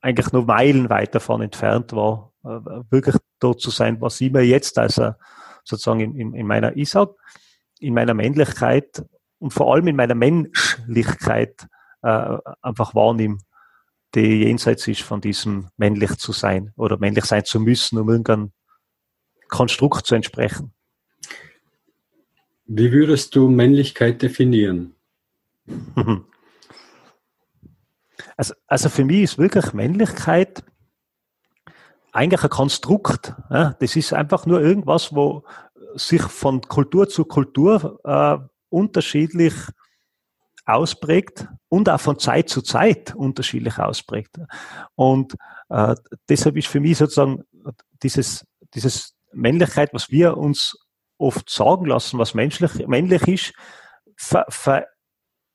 eigentlich 0.00 0.32
nur 0.32 0.44
Meilen 0.44 0.90
weit 0.90 1.14
davon 1.14 1.40
entfernt 1.40 1.92
war, 1.92 2.33
wirklich 2.44 3.16
dort 3.40 3.60
zu 3.60 3.70
sein, 3.70 4.00
was 4.00 4.20
ich 4.20 4.32
mir 4.32 4.42
jetzt 4.42 4.78
also 4.78 5.12
sozusagen 5.64 6.00
in, 6.00 6.34
in, 6.34 6.46
meiner, 6.46 6.76
ich 6.76 6.90
sag, 6.90 7.10
in 7.80 7.94
meiner 7.94 8.14
Männlichkeit 8.14 9.04
und 9.38 9.52
vor 9.52 9.72
allem 9.72 9.88
in 9.88 9.96
meiner 9.96 10.14
Menschlichkeit 10.14 11.66
äh, 12.02 12.36
einfach 12.62 12.94
wahrnehme, 12.94 13.38
die 14.14 14.44
jenseits 14.44 14.86
ist 14.86 15.02
von 15.02 15.20
diesem 15.20 15.68
männlich 15.76 16.16
zu 16.18 16.32
sein 16.32 16.72
oder 16.76 16.98
männlich 16.98 17.24
sein 17.24 17.44
zu 17.44 17.58
müssen, 17.60 17.98
um 17.98 18.08
irgendein 18.08 18.52
Konstrukt 19.48 20.06
zu 20.06 20.14
entsprechen. 20.14 20.72
Wie 22.66 22.92
würdest 22.92 23.34
du 23.34 23.48
Männlichkeit 23.48 24.22
definieren? 24.22 24.94
Also, 28.36 28.54
also 28.66 28.88
für 28.88 29.04
mich 29.04 29.22
ist 29.22 29.38
wirklich 29.38 29.72
Männlichkeit 29.74 30.64
eigentlich 32.14 32.44
ein 32.44 32.50
Konstrukt. 32.50 33.34
Ja? 33.50 33.74
Das 33.80 33.96
ist 33.96 34.12
einfach 34.12 34.46
nur 34.46 34.60
irgendwas, 34.60 35.14
wo 35.14 35.44
sich 35.94 36.22
von 36.22 36.62
Kultur 36.62 37.08
zu 37.08 37.24
Kultur 37.24 38.00
äh, 38.04 38.38
unterschiedlich 38.68 39.54
ausprägt 40.64 41.46
und 41.68 41.88
auch 41.90 42.00
von 42.00 42.18
Zeit 42.18 42.48
zu 42.48 42.62
Zeit 42.62 43.14
unterschiedlich 43.14 43.78
ausprägt. 43.78 44.38
Und 44.94 45.34
äh, 45.68 45.94
deshalb 46.28 46.56
ist 46.56 46.68
für 46.68 46.80
mich 46.80 46.98
sozusagen 46.98 47.44
dieses, 48.02 48.46
dieses 48.74 49.14
Männlichkeit, 49.32 49.92
was 49.92 50.10
wir 50.10 50.36
uns 50.36 50.76
oft 51.18 51.50
sagen 51.50 51.86
lassen, 51.86 52.18
was 52.18 52.34
menschlich, 52.34 52.86
männlich 52.86 53.28
ist, 53.28 53.52
ver, 54.16 54.46
ver, 54.48 54.86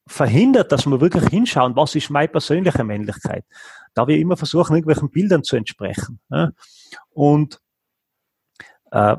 verhindert, 0.09 0.71
dass 0.71 0.85
wir 0.85 0.99
wirklich 1.01 1.27
hinschauen, 1.27 1.75
was 1.75 1.95
ist 1.95 2.09
meine 2.09 2.27
persönliche 2.27 2.83
Männlichkeit. 2.83 3.45
Da 3.93 4.07
wir 4.07 4.17
immer 4.17 4.37
versuchen, 4.37 4.75
irgendwelchen 4.75 5.09
Bildern 5.09 5.43
zu 5.43 5.55
entsprechen. 5.55 6.19
Und 7.11 7.59
äh, 8.91 9.15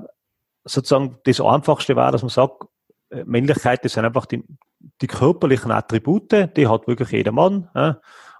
sozusagen 0.65 1.19
das 1.25 1.41
Einfachste 1.41 1.97
war, 1.97 2.13
dass 2.13 2.23
man 2.23 2.29
sagt, 2.29 2.65
äh, 3.11 3.25
Männlichkeit, 3.25 3.85
das 3.85 3.93
sind 3.93 4.05
einfach 4.05 4.27
die, 4.27 4.45
die 5.01 5.07
körperlichen 5.07 5.71
Attribute, 5.71 6.57
die 6.57 6.67
hat 6.67 6.87
wirklich 6.89 7.11
jeder 7.11 7.33
Mann. 7.33 7.69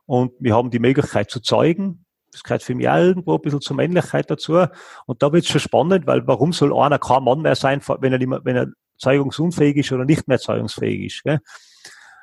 Und 0.07 0.33
wir 0.41 0.55
haben 0.55 0.71
die 0.71 0.79
Möglichkeit 0.79 1.31
zu 1.31 1.41
zeugen. 1.41 2.05
Das 2.33 2.43
gehört 2.43 2.63
für 2.63 2.75
mich 2.75 2.89
auch 2.89 2.97
irgendwo 2.97 3.35
ein 3.35 3.41
bisschen 3.43 3.61
zur 3.61 3.77
Männlichkeit 3.77 4.31
dazu. 4.31 4.65
Und 5.07 5.23
da 5.23 5.33
wird 5.33 5.45
es 5.45 5.51
schon 5.51 5.61
spannend, 5.61 6.07
weil 6.07 6.27
warum 6.27 6.53
soll 6.53 6.77
einer 6.77 6.99
kein 6.99 7.25
Mann 7.25 7.43
mehr 7.43 7.57
sein, 7.57 7.81
wenn 8.01 8.13
er, 8.13 8.19
nicht 8.19 8.29
mehr, 8.29 8.41
wenn 8.45 8.57
er 8.57 8.67
zeugungsunfähig 8.99 9.77
ist 9.77 9.93
oder 9.93 10.05
nicht 10.05 10.29
mehr 10.29 10.39
zeugungsfähig 10.39 11.07
ist. 11.07 11.25
Gell? 11.25 11.41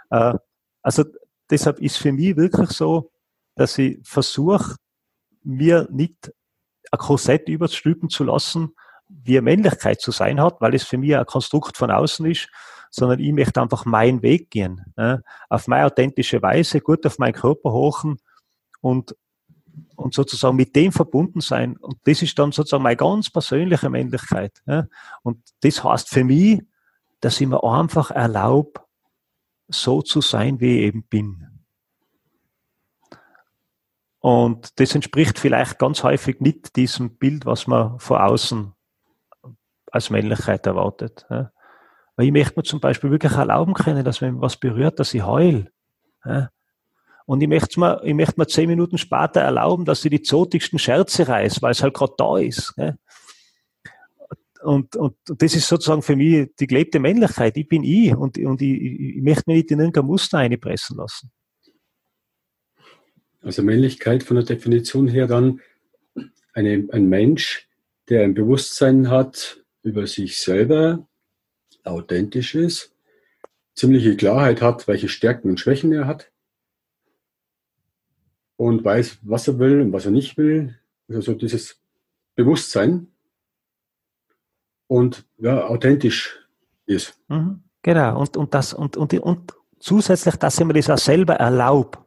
Äh, 0.10 0.34
also 0.82 1.04
deshalb 1.50 1.80
ist 1.80 1.98
für 1.98 2.12
mich 2.12 2.36
wirklich 2.38 2.70
so, 2.72 3.12
dass 3.56 3.78
ich 3.78 4.00
versuche, 4.04 4.76
mir 5.44 5.88
nicht 5.92 6.32
ein 6.92 7.00
Korsett 7.00 7.50
überstülpen 7.50 8.10
zu 8.10 8.24
lassen, 8.24 8.72
wie 9.10 9.40
Männlichkeit 9.42 10.02
zu 10.02 10.12
sein 10.12 10.42
hat, 10.42 10.60
weil 10.62 10.76
es 10.76 10.84
für 10.84 10.98
mich 10.98 11.16
ein 11.16 11.26
Konstrukt 11.26 11.78
von 11.78 11.92
außen 11.92 12.26
ist, 12.26 12.50
sondern 12.90 13.20
ich 13.20 13.32
möchte 13.32 13.62
einfach 13.62 13.86
meinen 13.86 14.22
Weg 14.22 14.50
gehen, 14.50 14.94
auf 15.50 15.68
meine 15.68 15.86
authentische 15.86 16.42
Weise, 16.42 16.82
gut 16.82 17.06
auf 17.06 17.18
meinen 17.18 17.34
Körper 17.34 17.72
hochen 17.72 18.20
und, 18.82 19.16
und 19.96 20.14
sozusagen 20.14 20.56
mit 20.56 20.76
dem 20.76 20.92
verbunden 20.92 21.42
sein. 21.42 21.78
Und 21.78 22.00
das 22.06 22.22
ist 22.22 22.38
dann 22.40 22.52
sozusagen 22.52 22.84
meine 22.84 22.98
ganz 22.98 23.30
persönliche 23.30 23.90
Männlichkeit. 23.90 24.62
Und 25.24 25.42
das 25.62 25.84
heißt 25.84 26.10
für 26.10 26.24
mich, 26.24 26.62
dass 27.20 27.42
ich 27.42 27.48
mir 27.48 27.64
einfach 27.64 28.12
erlaube, 28.12 28.82
so 29.68 30.02
zu 30.02 30.22
sein, 30.22 30.60
wie 30.60 30.78
ich 30.78 30.84
eben 30.84 31.04
bin. 31.04 31.48
Und 34.20 34.80
das 34.80 34.96
entspricht 34.96 35.40
vielleicht 35.40 35.80
ganz 35.80 36.04
häufig 36.04 36.42
nicht 36.42 36.76
diesem 36.76 37.18
Bild, 37.18 37.46
was 37.46 37.68
man 37.68 38.00
vor 38.00 38.26
außen 38.26 38.74
als 39.92 40.10
Männlichkeit 40.10 40.66
erwartet. 40.66 41.26
Weil 41.30 42.26
ich 42.26 42.32
möchte 42.32 42.54
mir 42.58 42.64
zum 42.64 42.80
Beispiel 42.80 43.12
wirklich 43.12 43.34
erlauben 43.34 43.74
können, 43.74 44.04
dass 44.04 44.22
wenn 44.22 44.42
was 44.42 44.58
berührt, 44.58 45.00
dass 45.00 45.14
ich 45.14 45.24
heul. 45.24 45.72
Und 47.26 47.42
ich 47.42 47.48
möchte 47.48 47.80
mir, 47.80 48.02
ich 48.04 48.14
möchte 48.14 48.40
mir 48.40 48.48
zehn 48.48 48.68
Minuten 48.68 48.98
später 48.98 49.42
erlauben, 49.42 49.86
dass 49.86 50.04
ich 50.04 50.12
die 50.12 50.22
zotigsten 50.22 50.80
Scherze 50.80 51.28
reiß, 51.28 51.62
weil 51.62 51.72
es 51.72 51.84
halt 51.84 51.94
gerade 51.94 52.14
da 52.18 52.38
ist. 52.38 52.74
Und, 54.62 54.96
und 54.96 55.16
das 55.26 55.56
ist 55.56 55.68
sozusagen 55.68 56.02
für 56.02 56.16
mich 56.16 56.50
die 56.60 56.68
gelebte 56.68 57.00
Männlichkeit. 57.00 57.58
Ich 57.58 57.68
bin 57.68 57.84
ich 57.84 58.16
und, 58.16 58.38
und 58.38 58.62
ich, 58.62 58.82
ich 58.82 59.22
möchte 59.22 59.44
mich 59.48 59.58
nicht 59.58 59.72
in 59.72 59.80
irgendein 59.80 60.06
Muster 60.06 60.40
einpressen 60.40 60.98
lassen. 60.98 61.32
Also 63.42 63.64
Männlichkeit 63.64 64.24
von 64.24 64.36
der 64.36 64.46
Definition 64.46 65.08
her 65.08 65.28
dann 65.28 65.62
eine, 66.54 66.88
ein 66.92 67.08
Mensch, 67.08 67.68
der 68.10 68.24
ein 68.24 68.34
Bewusstsein 68.34 69.10
hat 69.10 69.64
über 69.84 70.08
sich 70.08 70.40
selber, 70.40 71.08
authentisch 71.84 72.56
ist, 72.56 72.94
ziemliche 73.76 74.18
Klarheit 74.18 74.62
hat, 74.62 74.88
welche 74.88 75.08
Stärken 75.08 75.50
und 75.50 75.60
Schwächen 75.60 75.94
er 75.94 76.08
hat 76.08 76.32
und 78.58 78.84
weiß, 78.84 79.20
was 79.22 79.48
er 79.48 79.60
will 79.60 79.82
und 79.82 79.94
was 79.94 80.06
er 80.06 80.12
nicht 80.12 80.38
will. 80.38 80.78
Also 81.08 81.22
so 81.22 81.34
dieses 81.34 81.80
Bewusstsein 82.36 83.08
und 84.88 85.26
ja, 85.38 85.68
authentisch 85.68 86.40
ist. 86.86 87.20
Mhm, 87.28 87.64
genau, 87.82 88.20
und, 88.20 88.38
und, 88.38 88.54
das, 88.54 88.74
und, 88.74 88.98
und, 88.98 89.14
und 89.14 89.54
zusätzlich, 89.80 90.36
dass 90.36 90.60
ich 90.60 90.66
mir 90.66 90.74
das 90.74 90.90
auch 90.90 90.98
selber 90.98 91.36
erlaube, 91.36 92.00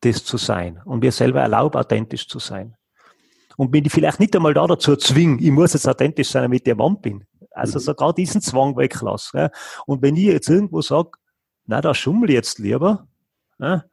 das 0.00 0.24
zu 0.24 0.36
sein 0.36 0.80
und 0.84 1.00
mir 1.02 1.12
selber 1.12 1.40
erlaube, 1.40 1.78
authentisch 1.78 2.26
zu 2.26 2.38
sein. 2.38 2.76
Und 3.56 3.70
bin 3.70 3.84
ich 3.84 3.92
vielleicht 3.92 4.20
nicht 4.20 4.34
einmal 4.34 4.54
da 4.54 4.66
dazu 4.66 4.96
zwingen, 4.96 5.38
ich 5.38 5.50
muss 5.50 5.74
jetzt 5.74 5.86
authentisch 5.86 6.30
sein, 6.30 6.42
damit 6.42 6.66
ich 6.66 6.72
ein 6.72 6.78
Mann 6.78 7.00
bin. 7.00 7.26
Also 7.50 7.78
mhm. 7.78 7.82
sogar 7.82 8.14
diesen 8.14 8.40
Zwang 8.40 8.76
weglassen. 8.76 9.40
Ja. 9.40 9.50
Und 9.86 10.02
wenn 10.02 10.16
ich 10.16 10.24
jetzt 10.24 10.48
irgendwo 10.48 10.80
sage, 10.80 11.10
na, 11.66 11.80
da 11.80 11.94
schummel 11.94 12.30
ich 12.30 12.36
jetzt 12.36 12.58
lieber, 12.58 13.06
ja, 13.58 13.84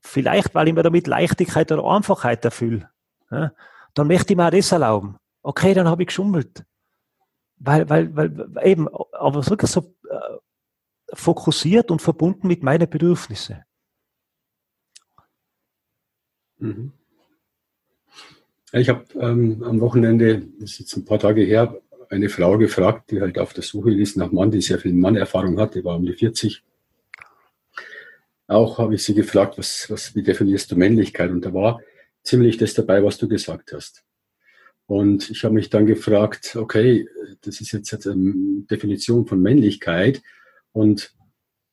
vielleicht 0.00 0.54
weil 0.54 0.68
ich 0.68 0.74
mir 0.74 0.82
damit 0.82 1.06
Leichtigkeit 1.06 1.70
oder 1.72 1.84
Einfachheit 1.84 2.44
erfülle, 2.44 2.88
ja, 3.30 3.52
dann 3.94 4.06
möchte 4.06 4.32
ich 4.32 4.36
mir 4.36 4.46
auch 4.46 4.50
das 4.50 4.72
erlauben. 4.72 5.16
Okay, 5.42 5.74
dann 5.74 5.88
habe 5.88 6.02
ich 6.02 6.08
geschummelt. 6.08 6.64
Weil, 7.64 7.88
weil, 7.88 8.14
weil 8.14 8.46
eben, 8.62 8.88
aber 8.88 9.46
wirklich 9.46 9.70
so 9.70 9.94
äh, 10.10 10.38
fokussiert 11.14 11.90
und 11.90 12.02
verbunden 12.02 12.46
mit 12.46 12.62
meinen 12.62 12.88
Bedürfnissen. 12.88 13.64
Mhm. 16.58 16.92
Ich 18.72 18.88
habe 18.88 19.04
ähm, 19.18 19.62
am 19.62 19.80
Wochenende, 19.80 20.42
das 20.58 20.72
ist 20.72 20.78
jetzt 20.80 20.96
ein 20.96 21.04
paar 21.04 21.18
Tage 21.18 21.42
her, 21.42 21.80
eine 22.10 22.28
Frau 22.28 22.58
gefragt, 22.58 23.10
die 23.10 23.20
halt 23.20 23.38
auf 23.38 23.54
der 23.54 23.62
Suche 23.62 23.94
ist 23.94 24.16
nach 24.16 24.32
Mann, 24.32 24.50
die 24.50 24.60
sehr 24.60 24.78
viel 24.78 24.92
Mannerfahrung 24.92 25.58
hat, 25.58 25.74
die 25.74 25.84
war 25.84 25.96
um 25.96 26.04
die 26.04 26.12
40. 26.12 26.62
Auch 28.46 28.78
habe 28.78 28.94
ich 28.96 29.04
sie 29.04 29.14
gefragt, 29.14 29.56
was, 29.56 29.88
was, 29.88 30.14
wie 30.14 30.22
definierst 30.22 30.70
du 30.70 30.76
Männlichkeit? 30.76 31.30
Und 31.30 31.44
da 31.46 31.54
war 31.54 31.80
ziemlich 32.22 32.58
das 32.58 32.74
dabei, 32.74 33.02
was 33.02 33.16
du 33.16 33.26
gesagt 33.26 33.72
hast. 33.72 34.04
Und 34.86 35.30
ich 35.30 35.44
habe 35.44 35.54
mich 35.54 35.70
dann 35.70 35.86
gefragt, 35.86 36.56
okay, 36.56 37.08
das 37.42 37.60
ist 37.60 37.72
jetzt 37.72 38.06
eine 38.06 38.64
Definition 38.70 39.26
von 39.26 39.40
Männlichkeit. 39.40 40.22
Und 40.72 41.14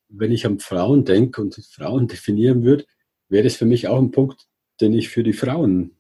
wenn 0.07 0.31
ich 0.31 0.45
an 0.45 0.59
Frauen 0.59 1.03
denke 1.05 1.41
und 1.41 1.55
Frauen 1.55 2.07
definieren 2.07 2.63
würde, 2.63 2.85
wäre 3.27 3.43
das 3.43 3.55
für 3.55 3.65
mich 3.65 3.87
auch 3.87 3.99
ein 3.99 4.11
Punkt, 4.11 4.47
den 4.79 4.93
ich 4.93 5.09
für 5.09 5.23
die 5.23 5.33
Frauen 5.33 5.95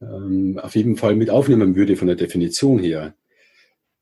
ähm, 0.00 0.58
auf 0.62 0.74
jeden 0.74 0.96
Fall 0.96 1.16
mit 1.16 1.30
aufnehmen 1.30 1.76
würde 1.76 1.96
von 1.96 2.06
der 2.06 2.16
Definition 2.16 2.78
her. 2.78 3.14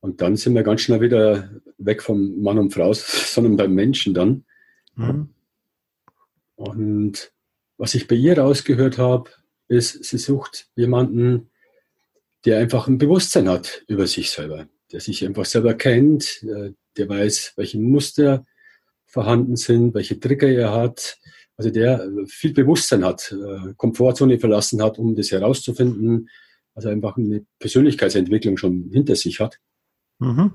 Und 0.00 0.20
dann 0.20 0.36
sind 0.36 0.54
wir 0.54 0.62
ganz 0.62 0.80
schnell 0.80 1.00
wieder 1.00 1.50
weg 1.78 2.02
vom 2.02 2.42
Mann 2.42 2.58
und 2.58 2.74
Frau, 2.74 2.92
sondern 2.94 3.56
beim 3.56 3.74
Menschen 3.74 4.14
dann. 4.14 4.44
Mhm. 4.96 5.30
Und 6.56 7.32
was 7.76 7.94
ich 7.94 8.06
bei 8.06 8.16
ihr 8.16 8.38
rausgehört 8.38 8.98
habe, 8.98 9.30
ist, 9.72 10.04
sie 10.04 10.18
sucht 10.18 10.68
jemanden, 10.76 11.50
der 12.44 12.58
einfach 12.58 12.88
ein 12.88 12.98
Bewusstsein 12.98 13.48
hat 13.48 13.82
über 13.88 14.06
sich 14.06 14.30
selber, 14.30 14.68
der 14.90 15.00
sich 15.00 15.24
einfach 15.24 15.44
selber 15.44 15.74
kennt, 15.74 16.42
äh, 16.42 16.72
der 16.96 17.08
weiß, 17.08 17.54
welche 17.56 17.78
Muster 17.78 18.46
vorhanden 19.06 19.56
sind, 19.56 19.94
welche 19.94 20.18
Trigger 20.18 20.48
er 20.48 20.72
hat, 20.72 21.18
also 21.56 21.70
der 21.70 22.08
viel 22.26 22.52
Bewusstsein 22.52 23.04
hat, 23.04 23.32
äh, 23.32 23.74
Komfortzone 23.76 24.38
verlassen 24.38 24.82
hat, 24.82 24.98
um 24.98 25.14
das 25.14 25.30
herauszufinden, 25.30 26.28
also 26.74 26.88
einfach 26.88 27.16
eine 27.16 27.44
Persönlichkeitsentwicklung 27.58 28.56
schon 28.56 28.90
hinter 28.90 29.16
sich 29.16 29.40
hat. 29.40 29.58
Mhm. 30.18 30.54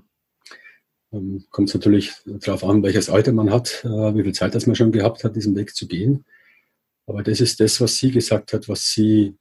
Ähm, 1.12 1.45
kommt 1.51 1.69
es 1.69 1.75
natürlich 1.75 2.13
darauf 2.25 2.63
an, 2.63 2.83
welches 2.83 3.09
Alter 3.09 3.31
man 3.31 3.51
hat, 3.51 3.83
äh, 3.86 4.15
wie 4.15 4.24
viel 4.24 4.33
Zeit 4.33 4.55
das 4.55 4.67
man 4.67 4.75
schon 4.75 4.91
gehabt 4.91 5.24
hat, 5.24 5.36
diesen 5.36 5.55
Weg 5.55 5.75
zu 5.75 5.88
gehen. 5.88 6.25
Aber 7.07 7.23
das 7.23 7.41
ist 7.41 7.59
das, 7.59 7.81
was 7.81 7.95
sie 7.95 8.11
gesagt 8.11 8.53
hat, 8.53 8.69
was 8.69 8.91
sie 8.91 9.35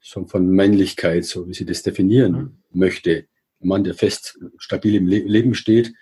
so 0.00 0.24
von 0.26 0.48
Männlichkeit, 0.48 1.24
so 1.24 1.48
wie 1.48 1.54
sie 1.54 1.64
das 1.64 1.82
definieren 1.82 2.32
mhm. 2.32 2.56
möchte. 2.70 3.26
Ein 3.60 3.68
Mann, 3.68 3.84
der 3.84 3.94
fest, 3.94 4.38
stabil 4.58 4.94
im 4.94 5.06
Le 5.06 5.18
Leben 5.18 5.54
steht, 5.54 5.92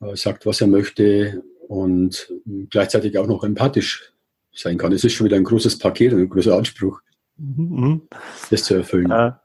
äh, 0.00 0.16
sagt, 0.16 0.46
was 0.46 0.60
er 0.60 0.68
möchte, 0.68 1.42
und 1.68 2.32
gleichzeitig 2.70 3.18
auch 3.18 3.26
noch 3.26 3.42
empathisch 3.42 4.12
sein 4.52 4.78
kann. 4.78 4.92
Es 4.92 5.04
ist 5.04 5.14
schon 5.14 5.26
wieder 5.26 5.36
ein 5.36 5.44
großes 5.44 5.78
Paket 5.78 6.12
und 6.12 6.20
ein 6.20 6.28
großer 6.28 6.56
Anspruch, 6.56 7.00
mhm. 7.36 8.02
das 8.50 8.64
zu 8.64 8.74
erfüllen. 8.74 9.10
Ja, 9.10 9.42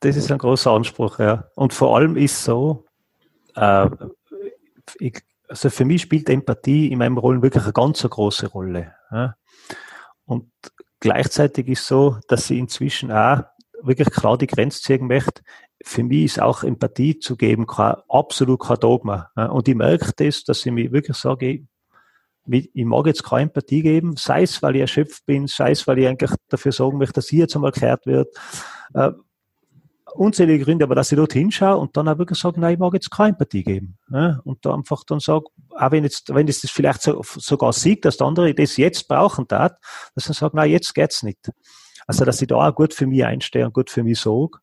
das 0.00 0.16
ist 0.16 0.30
ein 0.30 0.38
großer 0.38 0.70
Anspruch, 0.70 1.18
ja. 1.18 1.50
Und 1.56 1.74
vor 1.74 1.96
allem 1.96 2.16
ist 2.16 2.44
so, 2.44 2.86
äh, 3.56 3.88
ich, 4.98 5.20
also 5.48 5.70
für 5.70 5.84
mich 5.84 6.02
spielt 6.02 6.28
Empathie 6.28 6.88
in 6.88 6.98
meinem 6.98 7.18
Rollen 7.18 7.42
wirklich 7.42 7.64
eine 7.64 7.72
ganz 7.72 8.02
eine 8.02 8.10
große 8.10 8.46
Rolle. 8.48 8.94
Ja. 9.10 9.34
Und 10.24 10.50
gleichzeitig 11.00 11.68
ist 11.68 11.86
so, 11.86 12.18
dass 12.28 12.46
sie 12.46 12.58
inzwischen 12.58 13.10
auch 13.10 13.42
wirklich 13.82 14.10
klar 14.10 14.38
die 14.38 14.46
Grenze 14.46 14.82
ziehen 14.82 15.06
möchte. 15.06 15.42
Für 15.82 16.02
mich 16.02 16.24
ist 16.24 16.40
auch 16.40 16.62
Empathie 16.62 17.18
zu 17.18 17.36
geben 17.36 17.66
kein, 17.66 17.96
absolut 18.08 18.60
kein 18.60 18.78
Dogma. 18.78 19.30
Und 19.34 19.66
ich 19.66 19.74
merke 19.74 20.12
das, 20.16 20.44
dass 20.44 20.64
ich 20.64 20.72
mir 20.72 20.92
wirklich 20.92 21.16
sage, 21.16 21.62
ich, 22.46 22.84
mag 22.84 23.06
jetzt 23.06 23.24
keine 23.24 23.42
Empathie 23.42 23.82
geben, 23.82 24.16
sei 24.16 24.42
es, 24.42 24.62
weil 24.62 24.76
ich 24.76 24.82
erschöpft 24.82 25.24
bin, 25.26 25.46
sei 25.46 25.70
es, 25.70 25.86
weil 25.86 25.98
ich 25.98 26.08
eigentlich 26.08 26.32
dafür 26.48 26.72
sorgen 26.72 26.98
möchte, 26.98 27.14
dass 27.14 27.26
sie 27.26 27.38
jetzt 27.38 27.54
einmal 27.54 27.70
gehört 27.70 28.06
wird. 28.06 28.28
Äh, 28.94 29.12
unzählige 30.14 30.64
Gründe, 30.64 30.84
aber 30.84 30.94
dass 30.94 31.12
ich 31.12 31.16
dort 31.16 31.32
hinschaue 31.32 31.76
und 31.76 31.96
dann 31.96 32.08
auch 32.08 32.18
wirklich 32.18 32.38
sage, 32.38 32.60
nein, 32.60 32.74
ich 32.74 32.78
mag 32.78 32.92
jetzt 32.94 33.10
keine 33.10 33.30
Empathie 33.30 33.62
geben. 33.62 33.98
Ja? 34.10 34.40
Und 34.44 34.64
da 34.64 34.74
einfach 34.74 35.04
dann 35.04 35.20
sage, 35.20 35.44
auch 35.80 35.90
wenn 35.92 36.04
jetzt, 36.04 36.34
wenn 36.34 36.46
es 36.46 36.60
das 36.60 36.70
vielleicht 36.70 37.02
so, 37.02 37.22
sogar 37.24 37.72
sieht, 37.72 38.04
dass 38.04 38.18
der 38.18 38.26
andere 38.26 38.54
das 38.54 38.76
jetzt 38.76 39.08
brauchen 39.08 39.46
darf, 39.48 39.72
dass 40.14 40.28
er 40.28 40.34
sagt, 40.34 40.54
nein, 40.54 40.70
jetzt 40.70 40.94
geht's 40.94 41.22
nicht. 41.22 41.50
Also, 42.06 42.24
dass 42.24 42.42
ich 42.42 42.48
da 42.48 42.56
auch 42.56 42.74
gut 42.74 42.92
für 42.92 43.06
mich 43.06 43.24
einstehe 43.24 43.64
und 43.64 43.72
gut 43.72 43.88
für 43.88 44.02
mich 44.02 44.18
sorge. 44.18 44.58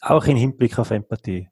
Auch 0.00 0.26
im 0.26 0.36
Hinblick 0.36 0.78
auf 0.78 0.90
Empathie. 0.90 1.48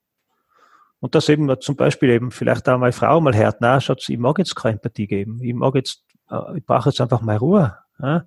Und 1.01 1.15
das 1.15 1.29
eben 1.29 1.53
zum 1.61 1.77
Beispiel 1.77 2.11
eben 2.11 2.31
vielleicht 2.31 2.69
auch 2.69 2.79
meine 2.79 2.93
Frau 2.93 3.21
mal 3.21 3.35
hört, 3.35 3.57
na, 3.61 3.81
Schatz, 3.81 4.09
ich 4.09 4.19
mag 4.19 4.39
jetzt 4.39 4.55
keine 4.55 4.75
Empathie 4.75 5.07
geben. 5.07 5.43
Ich 5.43 5.55
mag 5.55 5.75
jetzt, 5.75 6.05
äh, 6.31 6.59
ich 6.59 6.65
brauche 6.65 6.91
jetzt 6.91 7.01
einfach 7.01 7.23
mal 7.23 7.39
Ruhe. 7.39 7.77
Ja? 7.99 8.27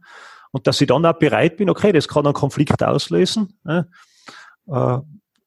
Und 0.52 0.68
dass 0.68 0.82
ich 0.82 0.88
dann 0.88 1.06
auch 1.06 1.14
bereit 1.14 1.58
bin, 1.58 1.70
okay, 1.70 1.92
das 1.92 2.08
kann 2.08 2.26
einen 2.26 2.34
Konflikt 2.34 2.84
auslösen. 2.84 3.60
Ja? 3.66 3.86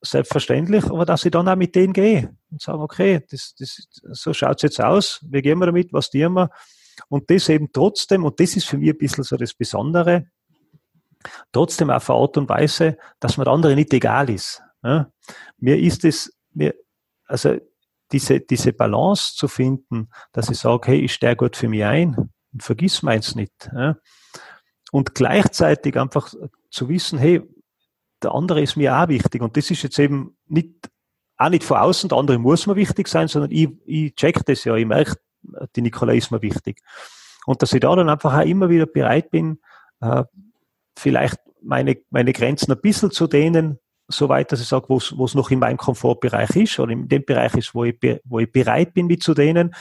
Selbstverständlich, 0.00 0.84
aber 0.84 1.04
dass 1.04 1.24
ich 1.24 1.32
dann 1.32 1.48
auch 1.48 1.56
mit 1.56 1.74
denen 1.74 1.92
gehe 1.92 2.36
und 2.52 2.62
sage, 2.62 2.78
okay, 2.78 3.24
das, 3.30 3.54
das, 3.58 3.88
so 4.12 4.32
schaut's 4.32 4.62
jetzt 4.62 4.80
aus, 4.80 5.24
wie 5.28 5.42
gehen 5.42 5.58
wir 5.58 5.66
damit, 5.66 5.92
was 5.92 6.10
tun 6.10 6.34
wir? 6.34 6.50
Und 7.08 7.30
das 7.30 7.48
eben 7.48 7.72
trotzdem, 7.72 8.24
und 8.24 8.38
das 8.38 8.56
ist 8.56 8.66
für 8.66 8.78
mich 8.78 8.90
ein 8.90 8.98
bisschen 8.98 9.24
so 9.24 9.36
das 9.36 9.54
Besondere, 9.54 10.26
trotzdem 11.52 11.90
auf 11.90 12.08
eine 12.10 12.18
Art 12.18 12.36
und 12.36 12.48
Weise, 12.48 12.96
dass 13.20 13.36
mir 13.36 13.44
der 13.44 13.52
andere 13.52 13.74
nicht 13.74 13.92
egal 13.92 14.30
ist. 14.30 14.62
Ja? 14.82 15.12
Mir 15.58 15.78
ist 15.78 16.04
es, 16.04 16.32
mir, 16.52 16.74
also 17.26 17.56
diese, 18.12 18.40
diese 18.40 18.72
Balance 18.72 19.34
zu 19.34 19.48
finden, 19.48 20.10
dass 20.32 20.48
ich 20.48 20.58
sage, 20.58 20.88
hey, 20.88 21.00
ich 21.00 21.14
stehe 21.14 21.36
gut 21.36 21.56
für 21.56 21.68
mich 21.68 21.84
ein 21.84 22.30
und 22.52 22.62
vergiss 22.62 23.02
meins 23.02 23.34
nicht. 23.34 23.70
Ja? 23.74 23.96
Und 24.92 25.14
gleichzeitig 25.14 25.98
einfach 25.98 26.32
zu 26.70 26.88
wissen, 26.88 27.18
hey, 27.18 27.42
der 28.22 28.34
andere 28.34 28.62
ist 28.62 28.76
mir 28.76 28.96
auch 28.96 29.08
wichtig. 29.08 29.42
Und 29.42 29.56
das 29.56 29.70
ist 29.70 29.82
jetzt 29.82 29.98
eben 29.98 30.36
nicht, 30.46 30.90
auch 31.36 31.50
nicht 31.50 31.64
von 31.64 31.78
außen, 31.78 32.08
der 32.08 32.18
andere 32.18 32.38
muss 32.38 32.66
mir 32.66 32.76
wichtig 32.76 33.08
sein, 33.08 33.28
sondern 33.28 33.50
ich, 33.50 33.68
ich 33.84 34.14
check 34.14 34.44
das 34.44 34.64
ja, 34.64 34.74
ich 34.74 34.86
merke, 34.86 35.16
die 35.76 35.82
Nikolai 35.82 36.16
ist 36.16 36.30
mir 36.30 36.42
wichtig. 36.42 36.80
Und 37.46 37.62
dass 37.62 37.72
ich 37.72 37.80
da 37.80 37.94
dann 37.94 38.08
einfach 38.08 38.36
auch 38.36 38.44
immer 38.44 38.68
wieder 38.68 38.86
bereit 38.86 39.30
bin, 39.30 39.60
äh, 40.00 40.24
vielleicht 40.98 41.38
meine, 41.62 41.96
meine 42.10 42.32
Grenzen 42.32 42.72
ein 42.72 42.80
bisschen 42.80 43.10
zu 43.10 43.26
dehnen, 43.26 43.78
soweit, 44.08 44.50
dass 44.52 44.60
ich 44.60 44.68
sage, 44.68 44.86
wo 44.88 44.96
es 44.96 45.34
noch 45.34 45.50
in 45.50 45.58
meinem 45.58 45.76
Komfortbereich 45.76 46.56
ist 46.56 46.78
oder 46.78 46.92
in 46.92 47.08
dem 47.08 47.24
Bereich 47.24 47.54
ist, 47.54 47.74
wo 47.74 47.84
ich, 47.84 47.96
wo 48.24 48.38
ich 48.38 48.50
bereit 48.50 48.94
bin, 48.94 49.06
mit 49.06 49.22
zu 49.22 49.34
dehnen, 49.34 49.74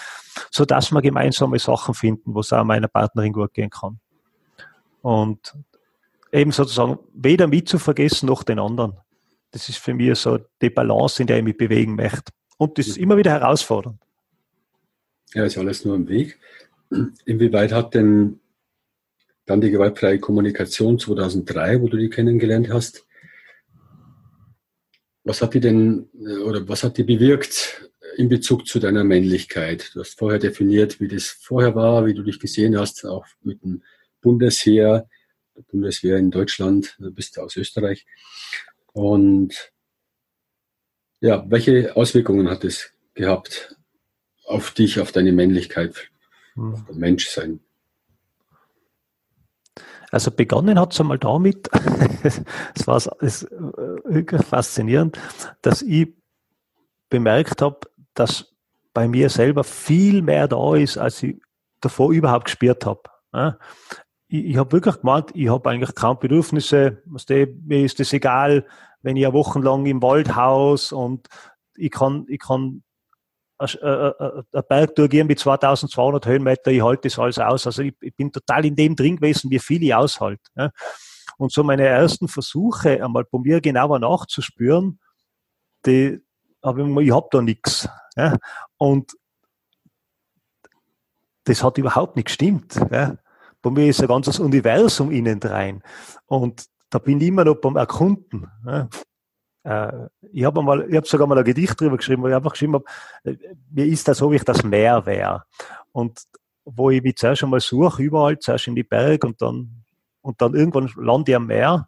so 0.51 0.65
dass 0.65 0.91
wir 0.91 1.01
gemeinsame 1.01 1.59
Sachen 1.59 1.93
finden, 1.93 2.35
wo 2.35 2.41
es 2.41 2.53
auch 2.53 2.63
meiner 2.63 2.89
Partnerin 2.89 3.33
gut 3.33 3.53
gehen 3.53 3.69
kann. 3.69 3.99
Und 5.01 5.55
eben 6.31 6.51
sozusagen 6.51 6.99
weder 7.13 7.47
mich 7.47 7.67
zu 7.67 7.79
vergessen 7.79 8.27
noch 8.27 8.43
den 8.43 8.59
anderen. 8.59 8.97
Das 9.51 9.69
ist 9.69 9.77
für 9.77 9.93
mich 9.93 10.17
so 10.19 10.39
die 10.61 10.69
Balance, 10.69 11.21
in 11.21 11.27
der 11.27 11.37
ich 11.37 11.43
mich 11.43 11.57
bewegen 11.57 11.95
möchte. 11.95 12.31
Und 12.57 12.77
das 12.77 12.87
ist 12.87 12.97
immer 12.97 13.17
wieder 13.17 13.31
herausfordernd. 13.31 13.99
Ja, 15.33 15.45
ist 15.45 15.57
alles 15.57 15.85
nur 15.85 15.95
im 15.95 16.07
Weg. 16.07 16.39
Inwieweit 17.25 17.71
hat 17.71 17.93
denn 17.93 18.39
dann 19.45 19.61
die 19.61 19.71
gewaltfreie 19.71 20.19
Kommunikation 20.19 20.99
2003, 20.99 21.81
wo 21.81 21.87
du 21.87 21.97
die 21.97 22.09
kennengelernt 22.09 22.69
hast, 22.69 23.05
was 25.23 25.41
hat 25.41 25.53
die 25.53 25.59
denn 25.59 26.09
äh, 26.25 26.37
oder 26.37 26.67
was 26.69 26.83
hat 26.83 26.97
die 26.97 27.03
bewirkt 27.03 27.89
in 28.15 28.29
Bezug 28.29 28.65
zu 28.65 28.79
deiner 28.79 29.03
Männlichkeit? 29.03 29.91
Du 29.93 29.99
hast 29.99 30.17
vorher 30.17 30.39
definiert, 30.39 31.01
wie 31.01 31.09
das 31.09 31.25
vorher 31.25 31.75
war, 31.75 32.05
wie 32.05 32.13
du 32.13 32.23
dich 32.23 32.39
gesehen 32.39 32.79
hast, 32.79 33.05
auch 33.05 33.25
mit 33.43 33.61
dem 33.61 33.83
Bundesheer, 34.21 35.09
Bundeswehr 35.71 36.17
in 36.17 36.31
Deutschland, 36.31 36.95
du 36.99 37.11
bist 37.11 37.39
aus 37.39 37.55
Österreich. 37.55 38.05
Und 38.93 39.71
ja, 41.19 41.45
welche 41.49 41.95
Auswirkungen 41.95 42.49
hat 42.49 42.63
es 42.63 42.93
gehabt 43.13 43.75
auf 44.45 44.71
dich, 44.71 44.99
auf 44.99 45.11
deine 45.11 45.31
Männlichkeit, 45.31 46.09
hm. 46.53 46.73
auf 46.73 46.85
dein 46.85 46.97
Menschsein? 46.97 47.59
Also 50.09 50.31
begonnen 50.31 50.79
hat 50.79 50.93
es 50.93 50.99
einmal 51.01 51.19
damit, 51.19 51.69
es 52.23 52.87
war 52.87 53.01
wirklich 53.19 54.41
faszinierend, 54.43 55.19
dass 55.61 55.81
ich 55.81 56.13
bemerkt 57.09 57.61
habe, 57.61 57.79
dass 58.13 58.53
bei 58.93 59.07
mir 59.07 59.29
selber 59.29 59.63
viel 59.63 60.21
mehr 60.21 60.47
da 60.47 60.75
ist, 60.75 60.97
als 60.97 61.21
ich 61.23 61.35
davor 61.81 62.11
überhaupt 62.11 62.45
gespürt 62.45 62.85
habe. 62.85 63.01
Ich, 64.27 64.45
ich 64.45 64.57
habe 64.57 64.71
wirklich 64.71 64.99
gemeint, 64.99 65.31
ich 65.33 65.49
habe 65.49 65.69
eigentlich 65.69 65.95
kaum 65.95 66.19
Bedürfnisse, 66.19 67.01
mir 67.05 67.83
ist 67.83 67.99
es 67.99 68.13
egal, 68.13 68.65
wenn 69.01 69.15
ich 69.15 69.23
ja 69.23 69.33
wochenlang 69.33 69.85
im 69.85 70.01
Wald 70.01 70.35
haus 70.35 70.91
und 70.91 71.27
ich 71.77 71.91
kann, 71.91 72.25
ich 72.27 72.39
kann 72.39 72.83
ein 73.59 73.69
äh, 73.81 74.07
äh, 74.09 74.43
äh, 74.51 74.63
Berg 74.67 74.95
durchgehen 74.95 75.27
mit 75.27 75.39
2200 75.39 76.25
Höhenmeter, 76.25 76.71
ich 76.71 76.83
halte 76.83 77.07
das 77.07 77.17
alles 77.17 77.39
aus. 77.39 77.65
Also 77.65 77.81
ich, 77.81 77.95
ich, 78.01 78.15
bin 78.15 78.31
total 78.31 78.65
in 78.65 78.75
dem 78.75 78.95
drin 78.95 79.15
gewesen, 79.15 79.49
wie 79.49 79.59
viel 79.59 79.83
ich 79.83 79.95
aushalte. 79.95 80.43
Ja. 80.55 80.71
Und 81.37 81.51
so 81.51 81.63
meine 81.63 81.85
ersten 81.85 82.27
Versuche, 82.27 83.03
einmal 83.03 83.25
bei 83.25 83.39
mir 83.39 83.61
genauer 83.61 83.99
nachzuspüren, 83.99 84.99
die 85.85 86.19
habe 86.63 86.83
ich, 86.83 87.07
ich 87.07 87.13
habe 87.13 87.27
da 87.31 87.41
nichts. 87.41 87.89
Ja. 88.15 88.37
Und 88.77 89.13
das 91.45 91.63
hat 91.63 91.77
überhaupt 91.77 92.15
nicht 92.15 92.25
gestimmt. 92.25 92.79
Ja. 92.91 93.17
Bei 93.69 93.81
mir 93.81 93.89
ist 93.89 94.01
ein 94.01 94.07
ganzes 94.07 94.39
Universum 94.39 95.11
innen 95.11 95.39
rein. 95.43 95.83
Und 96.25 96.65
da 96.89 96.99
bin 96.99 97.19
ich 97.19 97.27
immer 97.27 97.43
noch 97.43 97.55
beim 97.55 97.75
Erkunden. 97.75 98.47
Ja. 98.65 98.89
Äh, 99.63 100.07
ich 100.31 100.45
habe 100.45 100.61
mal, 100.61 100.87
sogar 101.03 101.27
mal 101.27 101.37
ein 101.37 101.43
Gedicht 101.43 101.79
drüber 101.79 101.97
geschrieben, 101.97 102.23
wo 102.23 102.27
ich 102.27 102.35
einfach 102.35 102.51
geschrieben 102.51 102.75
habe, 102.75 102.85
äh, 103.23 103.35
mir 103.69 103.85
ist 103.85 104.07
das 104.07 104.19
so, 104.19 104.31
wie 104.31 104.37
ich 104.37 104.43
das 104.43 104.63
Meer 104.63 105.05
wäre. 105.05 105.43
Und 105.91 106.21
wo 106.63 106.89
ich 106.89 107.01
mich 107.01 107.17
zuerst 107.17 107.43
einmal 107.43 107.59
suche, 107.59 108.01
überall, 108.01 108.39
zuerst 108.39 108.67
in 108.67 108.75
die 108.75 108.83
Berge 108.83 109.27
und 109.27 109.41
dann, 109.41 109.83
und 110.21 110.41
dann 110.41 110.53
irgendwann 110.53 110.89
lande 110.95 111.31
ich 111.31 111.35
am 111.35 111.47
Meer 111.47 111.87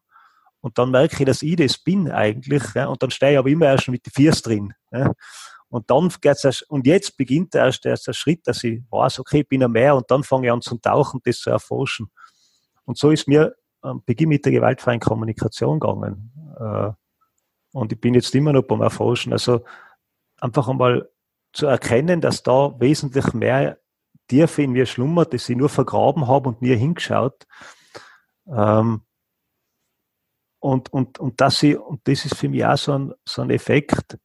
und 0.62 0.78
dann 0.78 0.92
merke 0.92 1.16
ich, 1.20 1.26
dass 1.26 1.42
ich 1.42 1.56
das 1.56 1.78
bin 1.78 2.12
eigentlich. 2.12 2.64
Ja, 2.76 2.88
und 2.88 3.02
dann 3.02 3.12
stehe 3.12 3.34
ich 3.34 3.38
aber 3.38 3.50
immer 3.50 3.68
erst 3.68 3.88
mit 3.88 4.06
den 4.06 4.12
Viers 4.12 4.42
drin. 4.42 4.74
Ja. 4.92 5.12
Und 5.70 5.90
dann 5.92 6.12
geht's 6.22 6.44
erst, 6.44 6.70
und 6.70 6.88
jetzt 6.88 7.16
beginnt 7.16 7.54
erst 7.54 7.86
der 7.86 7.92
erste 7.92 8.14
Schritt, 8.14 8.48
dass 8.48 8.64
ich 8.64 8.82
weiß, 8.90 9.20
okay, 9.20 9.42
ich 9.42 9.48
bin 9.48 9.64
am 9.64 9.72
Meer 9.72 9.96
und 9.96 10.10
dann 10.10 10.24
fange 10.24 10.48
ich 10.48 10.52
an 10.52 10.62
zum 10.62 10.82
Tauchen, 10.82 11.22
das 11.24 11.40
zu 11.40 11.52
erforschen. 11.52 12.10
Und 12.86 12.98
so 12.98 13.12
ist 13.12 13.28
mir 13.28 13.56
am 13.82 14.04
Beginn 14.04 14.30
mit 14.30 14.46
der 14.46 14.52
gewaltfreien 14.52 15.00
Kommunikation 15.00 15.80
gegangen. 15.80 16.32
Äh, 16.60 16.92
und 17.72 17.94
ich 17.94 18.02
bin 18.02 18.16
jetzt 18.16 18.34
immer 18.34 18.52
noch 18.52 18.64
beim 18.64 18.82
Erforschen. 18.82 19.32
Also 19.32 19.64
einfach 20.40 20.68
einmal 20.68 21.08
zu 21.54 21.68
erkennen, 21.68 22.20
dass 22.20 22.42
da 22.42 22.80
wesentlich 22.80 23.34
mehr 23.34 23.78
Tiefe 24.28 24.64
in 24.64 24.72
mir 24.72 24.86
schlummert, 24.86 25.34
das 25.34 25.50
ich 25.50 25.58
nur 25.58 25.70
vergraben 25.70 26.28
habe 26.28 26.50
und 26.50 26.62
nie 26.62 26.76
hingeschaut. 26.76 27.48
Ähm, 28.48 29.02
und, 30.60 30.92
und, 30.92 31.20
und, 31.20 31.40
das 31.40 31.64
ich, 31.64 31.78
und 31.78 32.08
das 32.08 32.26
ist 32.26 32.36
für 32.36 32.50
mich 32.50 32.66
auch 32.66 32.78
so 32.78 32.94
ein, 32.94 33.14
so 33.24 33.42
ein 33.42 33.50
Effekt, 33.50 34.18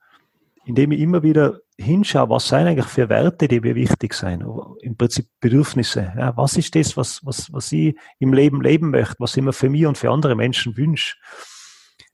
indem 0.67 0.93
ich 0.93 1.01
immer 1.01 1.23
wieder 1.23 1.61
hinschaue, 1.77 2.31
was 2.31 2.49
sind 2.49 2.67
eigentlich 2.67 2.87
für 2.87 3.09
Werte, 3.09 3.49
die 3.49 3.61
mir 3.61 3.75
wichtig 3.75 4.15
sind, 4.15 4.45
im 4.81 4.97
Prinzip 4.97 5.27
Bedürfnisse. 5.41 6.13
Ja, 6.17 6.37
was 6.37 6.57
ist 6.57 6.75
das, 6.75 6.97
was, 6.97 7.21
was, 7.25 7.53
was 7.53 7.73
ich 7.73 7.97
im 8.19 8.33
Leben 8.33 8.63
leben 8.63 8.91
möchte, 8.91 9.17
was 9.19 9.37
ich 9.37 9.43
mir 9.43 9.53
für 9.53 9.69
mich 9.69 9.87
und 9.87 9.99
für 9.99 10.11
andere 10.11 10.37
Menschen 10.37 10.77
wünsche? 10.77 11.17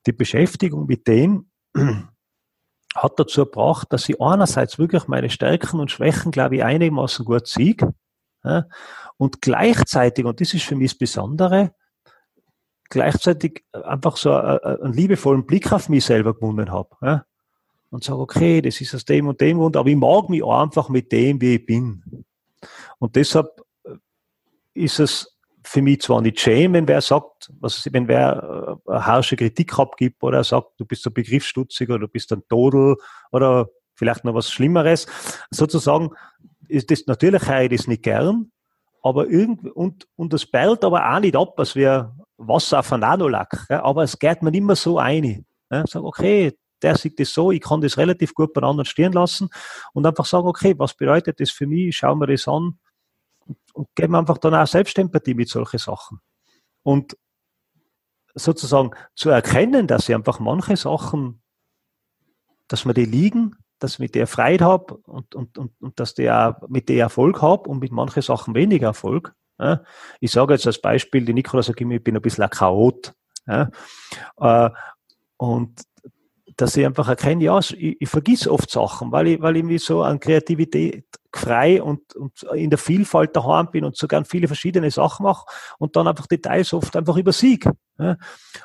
die 0.06 0.12
Beschäftigung 0.12 0.86
mit 0.86 1.06
denen 1.06 1.50
hat 2.94 3.18
dazu 3.18 3.44
gebracht, 3.44 3.88
dass 3.90 4.08
ich 4.08 4.20
einerseits 4.20 4.78
wirklich 4.78 5.06
meine 5.06 5.30
Stärken 5.30 5.78
und 5.78 5.90
Schwächen, 5.90 6.32
glaube 6.32 6.56
ich, 6.56 6.64
einigermaßen 6.64 7.24
gut 7.24 7.46
sehe. 7.46 7.76
Ja, 8.42 8.66
und 9.16 9.42
gleichzeitig, 9.42 10.24
und 10.24 10.40
das 10.40 10.54
ist 10.54 10.64
für 10.64 10.74
mich 10.74 10.92
das 10.92 10.98
Besondere, 10.98 11.74
gleichzeitig 12.88 13.64
einfach 13.72 14.16
so 14.16 14.32
einen 14.32 14.92
liebevollen 14.92 15.46
Blick 15.46 15.70
auf 15.72 15.88
mich 15.88 16.04
selber 16.04 16.34
gewonnen 16.34 16.72
habe. 16.72 16.88
Ja, 17.02 17.24
und 17.90 18.04
sage, 18.04 18.20
okay, 18.20 18.62
das 18.62 18.80
ist 18.80 18.94
aus 18.94 19.04
dem 19.04 19.28
und 19.28 19.40
dem 19.40 19.58
Grund, 19.58 19.76
aber 19.76 19.88
ich 19.88 19.96
mag 19.96 20.28
mich 20.28 20.44
einfach 20.44 20.88
mit 20.88 21.12
dem, 21.12 21.40
wie 21.40 21.56
ich 21.56 21.66
bin. 21.66 22.24
Und 22.98 23.16
deshalb 23.16 23.48
ist 24.74 25.00
es 25.00 25.36
für 25.64 25.82
mich 25.82 26.00
zwar 26.00 26.22
nicht 26.22 26.40
schämen, 26.40 26.74
wenn 26.74 26.88
wer 26.88 27.00
sagt, 27.00 27.52
was 27.60 27.86
wenn 27.92 28.08
wer 28.08 28.78
äh, 28.86 28.90
eine 28.90 29.06
harsche 29.06 29.36
Kritik 29.36 29.78
abgibt 29.78 30.22
oder 30.22 30.42
sagt, 30.42 30.72
du 30.78 30.84
bist 30.84 31.06
ein 31.06 31.12
Begriffsstutzig 31.12 31.88
oder 31.88 32.00
du 32.00 32.08
bist 32.08 32.32
ein 32.32 32.42
Todel 32.48 32.96
oder 33.30 33.68
vielleicht 33.94 34.24
noch 34.24 34.34
was 34.34 34.50
Schlimmeres. 34.50 35.06
Sozusagen 35.50 36.10
ist 36.68 36.90
das 36.90 37.06
natürlich 37.06 37.42
ich 37.48 37.70
das 37.70 37.86
nicht 37.86 38.02
gern, 38.02 38.50
aber 39.02 39.28
irgendwie, 39.28 39.70
und, 39.70 40.06
und 40.16 40.32
das 40.32 40.46
perlt 40.46 40.84
aber 40.84 41.14
auch 41.14 41.20
nicht 41.20 41.36
ab, 41.36 41.58
als 41.58 41.76
wäre 41.76 42.14
Wasser 42.36 42.78
auf 42.78 42.92
einen 42.92 43.02
Nanolack. 43.02 43.66
Ja, 43.68 43.84
aber 43.84 44.02
es 44.02 44.18
geht 44.18 44.42
mir 44.42 44.50
mehr 44.50 44.76
so 44.76 44.98
ein. 44.98 45.44
Ja, 45.70 45.84
sag, 45.86 46.02
okay, 46.02 46.56
der 46.82 46.96
sieht 46.96 47.18
das 47.20 47.32
so, 47.32 47.50
ich 47.50 47.60
kann 47.60 47.80
das 47.80 47.98
relativ 47.98 48.34
gut 48.34 48.52
bei 48.52 48.62
anderen 48.62 48.84
stehen 48.84 49.12
lassen 49.12 49.50
und 49.92 50.06
einfach 50.06 50.26
sagen, 50.26 50.46
okay, 50.46 50.74
was 50.78 50.94
bedeutet 50.94 51.40
das 51.40 51.50
für 51.50 51.66
mich? 51.66 51.96
Schauen 51.96 52.18
wir 52.18 52.26
das 52.26 52.48
an 52.48 52.78
und 53.72 53.88
geben 53.94 54.14
einfach 54.14 54.38
dann 54.38 54.54
auch 54.54 54.66
Selbstempathie 54.66 55.34
mit 55.34 55.48
solchen 55.48 55.78
Sachen. 55.78 56.20
Und 56.82 57.16
sozusagen 58.34 58.90
zu 59.14 59.30
erkennen, 59.30 59.86
dass 59.86 60.08
ich 60.08 60.14
einfach 60.14 60.38
manche 60.38 60.76
Sachen, 60.76 61.42
dass 62.68 62.84
mir 62.84 62.94
die 62.94 63.04
liegen, 63.04 63.56
dass 63.78 63.94
ich 63.94 63.98
mit 63.98 64.14
der 64.14 64.26
Freude 64.26 64.64
habe 64.64 64.94
und, 64.98 65.34
und, 65.34 65.58
und, 65.58 65.72
und 65.80 65.98
dass 65.98 66.14
der 66.14 66.60
mit 66.68 66.88
der 66.88 66.98
Erfolg 66.98 67.42
habe 67.42 67.68
und 67.68 67.80
mit 67.80 67.92
manchen 67.92 68.22
Sachen 68.22 68.54
weniger 68.54 68.88
Erfolg. 68.88 69.34
Ja. 69.58 69.82
Ich 70.20 70.30
sage 70.30 70.54
jetzt 70.54 70.66
als 70.66 70.80
Beispiel, 70.80 71.24
die 71.24 71.34
Nikola 71.34 71.62
sagt 71.62 71.80
ich 71.80 72.04
bin 72.04 72.16
ein 72.16 72.22
bisschen 72.22 72.44
ein 72.44 72.50
Chaot. 72.50 73.14
Ja. 73.46 73.70
Äh, 74.38 74.70
und 75.36 75.80
dass 76.56 76.76
ich 76.76 76.84
einfach 76.84 77.08
erkenne, 77.08 77.44
ja, 77.44 77.58
ich, 77.58 78.00
ich 78.00 78.08
vergiss 78.08 78.46
oft 78.46 78.70
Sachen, 78.70 79.12
weil 79.12 79.28
ich, 79.28 79.40
weil 79.40 79.56
ich 79.56 79.64
mich 79.64 79.84
so 79.84 80.02
an 80.02 80.20
Kreativität 80.20 81.04
frei 81.32 81.82
und, 81.82 82.14
und 82.16 82.42
in 82.54 82.70
der 82.70 82.78
Vielfalt 82.78 83.36
daheim 83.36 83.70
bin 83.70 83.84
und 83.84 83.96
so 83.96 84.08
gern 84.08 84.24
viele 84.24 84.48
verschiedene 84.48 84.90
Sachen 84.90 85.24
mache 85.24 85.46
und 85.78 85.96
dann 85.96 86.08
einfach 86.08 86.26
Details 86.26 86.72
oft 86.72 86.96
einfach 86.96 87.16
übersiege. 87.16 87.72
Ja. 87.98 88.16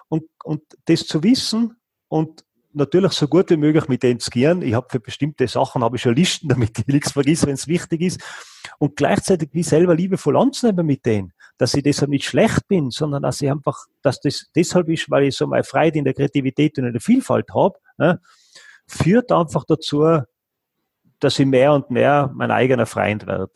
Und, 0.08 0.24
und 0.44 0.62
das 0.86 1.06
zu 1.06 1.22
wissen 1.24 1.78
und 2.08 2.44
natürlich 2.76 3.14
so 3.14 3.28
gut 3.28 3.50
wie 3.50 3.58
möglich 3.58 3.88
mit 3.88 4.04
denen 4.04 4.20
zu 4.20 4.30
gehen. 4.30 4.62
Ich 4.62 4.74
habe 4.74 4.88
für 4.90 5.00
bestimmte 5.00 5.48
Sachen 5.48 5.84
habe 5.84 5.96
ich 5.96 6.02
schon 6.02 6.16
Listen, 6.16 6.48
damit 6.50 6.78
ich 6.78 6.88
nichts 6.88 7.14
vergesse, 7.14 7.48
wenn 7.48 7.54
es 7.54 7.68
wichtig 7.68 8.02
ist. 8.02 8.22
Und 8.80 8.96
gleichzeitig 8.96 9.50
wie 9.54 9.64
selber 9.64 9.96
liebevoll 9.96 10.38
anzunehmen 10.38 10.86
mit 10.86 11.06
denen, 11.06 11.34
dass 11.58 11.74
ich 11.74 11.84
deshalb 11.84 12.10
nicht 12.10 12.26
schlecht 12.26 12.68
bin, 12.68 12.92
sondern 12.92 13.24
dass 13.24 13.42
ich 13.42 13.50
einfach, 13.50 13.86
dass 14.02 14.20
das 14.20 14.50
deshalb 14.56 14.90
ist, 14.90 15.10
weil 15.10 15.26
ich 15.26 15.36
so 15.36 15.48
meine 15.48 15.64
Freude 15.64 16.00
in 16.00 16.06
der 16.06 16.14
Kreativität 16.14 16.78
und 16.78 16.86
in 16.86 16.94
der 16.94 17.02
Vielfalt 17.02 17.54
habe, 17.54 17.78
ne, 17.98 18.20
führt 18.88 19.32
einfach 19.32 19.64
dazu, 19.66 20.22
dass 21.20 21.40
ich 21.40 21.46
mehr 21.46 21.74
und 21.74 21.90
mehr 21.92 22.32
mein 22.34 22.52
eigener 22.52 22.86
Freund 22.86 23.26
werde. 23.26 23.52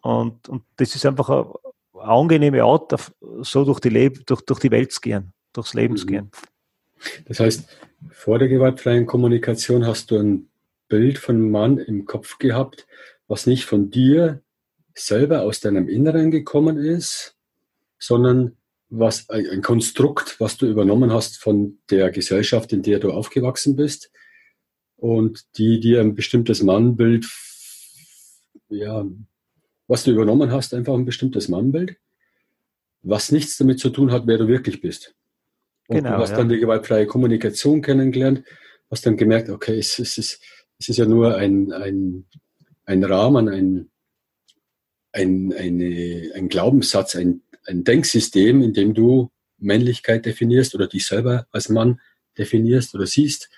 Und, 0.00 0.48
und 0.48 0.62
das 0.76 0.94
ist 0.94 1.04
einfach 1.04 1.28
eine, 1.28 1.52
eine 1.94 2.04
angenehme 2.04 2.62
Art, 2.62 3.12
so 3.40 3.64
durch 3.64 3.80
die, 3.80 3.90
Leb 3.90 4.26
durch, 4.26 4.42
durch 4.42 4.60
die 4.60 4.70
Welt 4.70 4.92
zu 4.92 5.00
gehen, 5.00 5.32
durchs 5.52 5.74
Leben 5.74 5.96
zu 5.96 6.06
mhm. 6.06 6.10
gehen. 6.10 6.30
Das 7.26 7.40
heißt, 7.40 7.68
vor 8.10 8.38
der 8.38 8.48
gewaltfreien 8.48 9.06
Kommunikation 9.06 9.86
hast 9.86 10.10
du 10.10 10.18
ein 10.18 10.50
Bild 10.88 11.18
von 11.18 11.36
einem 11.36 11.50
Mann 11.50 11.78
im 11.78 12.04
Kopf 12.04 12.38
gehabt, 12.38 12.86
was 13.28 13.46
nicht 13.46 13.64
von 13.64 13.90
dir 13.90 14.42
selber 15.00 15.42
aus 15.42 15.60
deinem 15.60 15.88
Inneren 15.88 16.30
gekommen 16.30 16.78
ist, 16.78 17.36
sondern 17.98 18.56
was 18.88 19.28
ein 19.30 19.62
Konstrukt, 19.62 20.40
was 20.40 20.56
du 20.56 20.66
übernommen 20.66 21.12
hast 21.12 21.38
von 21.38 21.78
der 21.90 22.10
Gesellschaft, 22.10 22.72
in 22.72 22.82
der 22.82 22.98
du 22.98 23.12
aufgewachsen 23.12 23.76
bist 23.76 24.10
und 24.96 25.46
die 25.58 25.80
dir 25.80 26.00
ein 26.00 26.14
bestimmtes 26.14 26.62
Mannbild, 26.62 27.26
ja, 28.68 29.06
was 29.86 30.04
du 30.04 30.10
übernommen 30.10 30.50
hast, 30.50 30.74
einfach 30.74 30.94
ein 30.94 31.04
bestimmtes 31.04 31.48
Mannbild, 31.48 31.96
was 33.02 33.32
nichts 33.32 33.56
damit 33.56 33.78
zu 33.78 33.90
tun 33.90 34.12
hat, 34.12 34.26
wer 34.26 34.38
du 34.38 34.48
wirklich 34.48 34.80
bist. 34.80 35.14
Und 35.88 35.96
genau, 35.96 36.16
du 36.16 36.22
hast 36.22 36.30
ja. 36.30 36.36
dann 36.36 36.48
die 36.48 36.58
gewaltfreie 36.58 37.06
Kommunikation 37.06 37.82
kennengelernt, 37.82 38.44
hast 38.90 39.06
dann 39.06 39.16
gemerkt, 39.16 39.50
okay, 39.50 39.78
es, 39.78 39.98
es, 39.98 40.18
ist, 40.18 40.42
es 40.78 40.88
ist 40.88 40.96
ja 40.96 41.06
nur 41.06 41.36
ein, 41.36 41.72
ein, 41.72 42.26
ein 42.84 43.04
Rahmen, 43.04 43.48
ein, 43.48 43.89
ein, 45.12 45.52
eine, 45.52 46.32
ein 46.34 46.48
Glaubenssatz, 46.48 47.16
ein, 47.16 47.42
ein 47.66 47.84
Denksystem, 47.84 48.62
in 48.62 48.72
dem 48.72 48.94
du 48.94 49.30
Männlichkeit 49.58 50.26
definierst 50.26 50.74
oder 50.74 50.86
dich 50.86 51.06
selber 51.06 51.46
als 51.50 51.68
Mann 51.68 52.00
definierst 52.38 52.94
oder 52.94 53.06
siehst. 53.06 53.50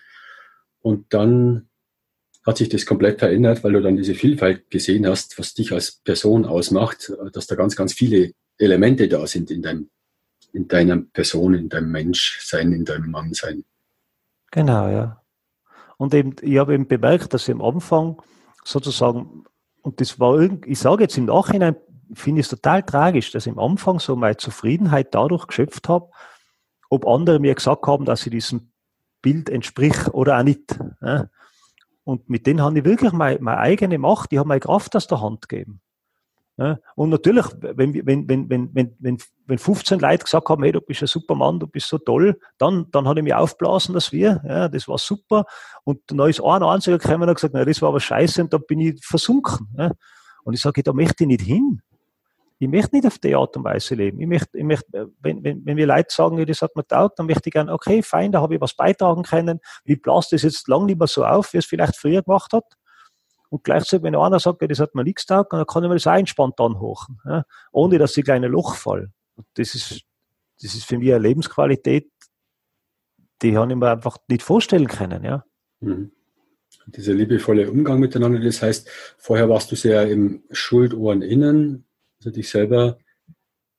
Und 0.81 1.13
dann 1.15 1.69
hat 2.45 2.59
sich 2.59 2.69
das 2.69 2.87
komplett 2.87 3.21
verändert, 3.21 3.63
weil 3.63 3.73
du 3.73 3.81
dann 3.81 3.97
diese 3.97 4.15
Vielfalt 4.15 4.69
gesehen 4.71 5.07
hast, 5.07 5.39
was 5.39 5.55
dich 5.55 5.73
als 5.73 5.93
Person 5.93 6.45
ausmacht, 6.45 7.13
dass 7.33 7.47
da 7.47 7.55
ganz, 7.55 7.77
ganz 7.77 7.93
viele 7.93 8.33
Elemente 8.59 9.09
da 9.09 9.27
sind 9.27 9.51
in 9.51 9.63
deinem 9.63 9.91
in 10.53 10.69
deiner 10.69 10.99
Person, 10.99 11.55
in 11.55 11.69
deinem 11.69 11.91
Menschsein, 11.91 12.73
in 12.73 12.85
deinem 12.85 13.11
Mannsein. 13.11 13.65
Genau, 14.51 14.89
ja. 14.89 15.23
Und 15.97 16.15
eben, 16.15 16.37
ich 16.43 16.59
habe 16.59 16.75
eben 16.75 16.87
bemerkt, 16.87 17.33
dass 17.33 17.49
ich 17.49 17.55
am 17.55 17.63
Anfang 17.63 18.21
sozusagen, 18.65 19.45
und 19.83 20.01
das 20.01 20.19
war 20.19 20.41
irgendwie, 20.41 20.71
ich 20.71 20.79
sage 20.79 21.03
jetzt 21.05 21.19
im 21.19 21.27
Nachhinein, 21.27 21.77
finde 22.15 22.41
ich 22.41 22.47
es 22.47 22.51
total 22.51 22.83
tragisch, 22.83 23.33
dass 23.33 23.47
ich 23.47 23.53
am 23.53 23.59
Anfang 23.59 23.99
so 23.99 24.17
meine 24.17 24.37
Zufriedenheit 24.37 25.15
dadurch 25.15 25.47
geschöpft 25.47 25.89
habe, 25.89 26.11
ob 26.89 27.07
andere 27.07 27.39
mir 27.41 27.55
gesagt 27.55 27.87
haben, 27.87 28.05
dass 28.05 28.25
ich 28.27 28.31
diesem 28.31 28.73
Bild 29.23 29.51
entsprich 29.51 30.09
oder 30.09 30.39
auch 30.39 30.43
nicht. 30.43 30.79
Und 32.05 32.29
mit 32.29 32.47
denen 32.47 32.63
habe 32.63 32.79
ich 32.79 32.85
wirklich 32.85 33.13
meine, 33.13 33.39
meine 33.41 33.59
eigene 33.59 33.99
Macht, 33.99 34.33
die 34.33 34.39
haben 34.39 34.49
meine 34.49 34.61
Kraft 34.61 34.97
aus 34.97 35.07
der 35.07 35.21
Hand 35.21 35.49
gegeben. 35.49 35.81
Ja, 36.63 36.79
und 36.95 37.11
natürlich, 37.11 37.45
wenn, 37.59 37.93
wenn, 38.07 38.29
wenn, 38.29 38.49
wenn, 38.49 38.71
wenn, 38.73 38.97
wenn, 39.01 39.19
wenn 39.47 39.59
15 39.59 39.99
Leute 39.99 40.23
gesagt 40.23 40.49
haben, 40.49 40.63
hey, 40.63 40.71
du 40.71 40.81
bist 40.81 41.03
ein 41.03 41.09
super 41.09 41.35
Mann, 41.35 41.59
du 41.59 41.67
bist 41.67 41.89
so 41.89 41.99
toll, 41.99 42.39
dann, 42.57 42.87
dann 42.93 43.09
hat 43.09 43.17
ich 43.17 43.25
mich 43.25 43.35
aufblasen, 43.35 43.95
dass 43.95 44.13
wir, 44.13 44.41
ja, 44.47 44.69
das 44.69 44.87
war 44.87 44.97
super. 44.97 45.45
Und 45.83 45.99
dann 46.07 46.29
ist 46.29 46.41
ein 46.41 46.63
einziger 46.63 46.99
gekommen 46.99 47.23
und 47.25 47.31
hat 47.31 47.37
gesagt, 47.37 47.55
na, 47.55 47.65
das 47.65 47.83
war 47.83 47.89
aber 47.89 47.99
scheiße 47.99 48.43
und 48.43 48.53
da 48.53 48.59
bin 48.59 48.79
ich 48.79 49.05
versunken. 49.05 49.67
Ja. 49.77 49.91
Und 50.45 50.55
ich 50.55 50.61
sage, 50.61 50.85
da 50.85 50.93
möchte 50.93 51.25
ich 51.25 51.29
nicht 51.29 51.43
hin. 51.43 51.83
Ich 52.61 52.69
möchte 52.69 52.95
nicht 52.95 53.09
auf 53.09 53.19
die 53.19 53.35
Art 53.35 53.57
und 53.57 53.65
Weise 53.65 53.97
leben. 53.97 54.21
Ich 54.21 54.29
möchte, 54.29 54.57
ich 54.57 54.63
möchte 54.63 55.11
wenn, 55.21 55.43
wenn, 55.43 55.67
wenn 55.67 55.77
wir 55.77 55.87
Leute 55.89 56.15
sagen, 56.15 56.47
das 56.47 56.63
hat 56.63 56.77
mir 56.77 56.87
taugt, 56.87 57.19
dann 57.19 57.27
möchte 57.27 57.49
ich 57.49 57.53
gerne, 57.53 57.73
okay, 57.73 58.05
fein, 58.05 58.31
da 58.31 58.41
habe 58.41 58.55
ich 58.55 58.61
was 58.61 58.75
beitragen 58.75 59.25
können. 59.25 59.59
Ich 59.85 60.01
blase 60.01 60.29
das 60.31 60.43
jetzt 60.43 60.69
lang 60.69 60.87
nicht 60.87 61.01
mehr 61.01 61.09
so 61.09 61.25
auf, 61.25 61.53
wie 61.55 61.59
es 61.59 61.67
vielleicht 61.67 61.97
früher 61.97 62.23
gemacht 62.23 62.53
hat. 62.53 62.65
Und 63.53 63.65
gleichzeitig, 63.65 64.03
wenn 64.03 64.17
einer 64.17 64.41
sagt, 64.41 64.63
das 64.63 64.81
hat 64.81 64.95
mir 64.95 65.05
nichts 65.05 65.27
taugt, 65.27 65.53
dann 65.53 65.67
kann 65.67 65.83
ich 65.83 65.89
mir 65.91 65.97
das 65.97 66.07
auch 66.07 66.17
entspannt 66.17 66.59
anhochen, 66.59 67.21
ja, 67.27 67.45
ohne 67.71 67.99
dass 67.99 68.17
ich 68.17 68.25
gleich 68.25 68.43
ein 68.43 68.51
Loch 68.51 68.77
fall. 68.77 69.13
Das 69.55 69.75
ist, 69.75 70.01
das 70.63 70.75
ist 70.75 70.85
für 70.87 70.97
mich 70.97 71.11
eine 71.11 71.19
Lebensqualität, 71.19 72.11
die 73.43 73.59
habe 73.59 73.71
ich 73.71 73.77
mir 73.77 73.91
einfach 73.91 74.17
nicht 74.27 74.43
vorstellen 74.43 74.87
können. 74.87 75.23
Ja. 75.23 75.45
Mhm. 75.81 76.13
Dieser 76.87 77.13
liebevolle 77.13 77.71
Umgang 77.71 78.01
miteinander, 78.01 78.41
das 78.41 78.63
heißt, 78.63 78.89
vorher 79.19 79.51
warst 79.51 79.71
du 79.71 79.77
sehr 79.77 80.09
im 80.09 80.45
Schuldohren 80.51 81.21
innen, 81.21 81.85
also 82.21 82.31
dich 82.31 82.49
selber 82.49 82.97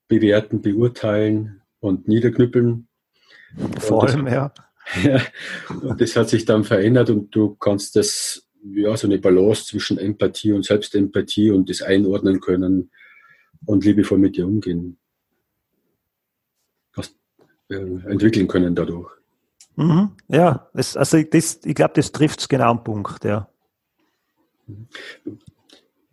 bewerten, 0.08 0.62
beurteilen 0.62 1.64
und 1.80 2.08
niederknüppeln. 2.08 2.88
Vor 3.80 4.08
allem, 4.08 4.28
ja. 4.28 4.54
ja. 5.04 5.20
Und 5.70 6.00
das 6.00 6.16
hat 6.16 6.30
sich 6.30 6.46
dann 6.46 6.64
verändert 6.64 7.10
und 7.10 7.36
du 7.36 7.56
kannst 7.56 7.96
das 7.96 8.48
ja, 8.64 8.96
so 8.96 9.08
eine 9.08 9.20
Balance 9.20 9.66
zwischen 9.66 9.98
Empathie 9.98 10.52
und 10.52 10.66
Selbstempathie 10.66 11.52
und 11.52 11.70
das 11.70 11.82
einordnen 11.82 12.40
können 12.40 12.92
und 13.66 13.86
liebevoll 13.86 14.18
mit 14.18 14.38
dir 14.38 14.48
umgehen. 14.48 14.98
Was, 16.96 17.16
äh, 17.70 17.76
entwickeln 17.76 18.48
können 18.48 18.76
dadurch. 18.76 19.12
Mhm, 19.76 20.12
ja, 20.28 20.70
das, 20.74 20.96
also 20.96 21.22
das, 21.22 21.60
ich 21.64 21.76
glaube, 21.76 21.94
das 21.96 22.12
trifft 22.12 22.42
es 22.42 22.50
genau 22.50 22.72
am 22.72 22.84
Punkt, 22.84 23.24
ja. 23.24 23.50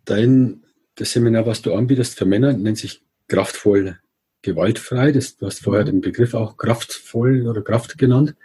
Dein 0.05 0.63
das 0.95 1.11
Seminar, 1.11 1.45
was 1.45 1.61
du 1.61 1.73
anbietest 1.73 2.17
für 2.17 2.25
Männer, 2.25 2.53
nennt 2.53 2.77
sich 2.77 3.03
kraftvoll 3.27 3.99
gewaltfrei. 4.41 5.11
Das, 5.11 5.37
du 5.37 5.45
hast 5.45 5.63
vorher 5.63 5.83
mhm. 5.83 5.87
den 5.87 6.01
Begriff 6.01 6.33
auch 6.33 6.57
kraftvoll 6.57 7.47
oder 7.47 7.61
Kraft 7.61 7.97
genannt. 7.97 8.35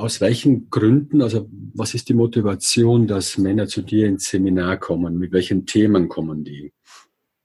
Aus 0.00 0.22
welchen 0.22 0.70
Gründen, 0.70 1.20
also 1.20 1.46
was 1.74 1.92
ist 1.92 2.08
die 2.08 2.14
Motivation, 2.14 3.06
dass 3.06 3.36
Männer 3.36 3.66
zu 3.66 3.82
dir 3.82 4.06
ins 4.06 4.30
Seminar 4.30 4.78
kommen? 4.78 5.18
Mit 5.18 5.30
welchen 5.32 5.66
Themen 5.66 6.08
kommen 6.08 6.42
die? 6.42 6.72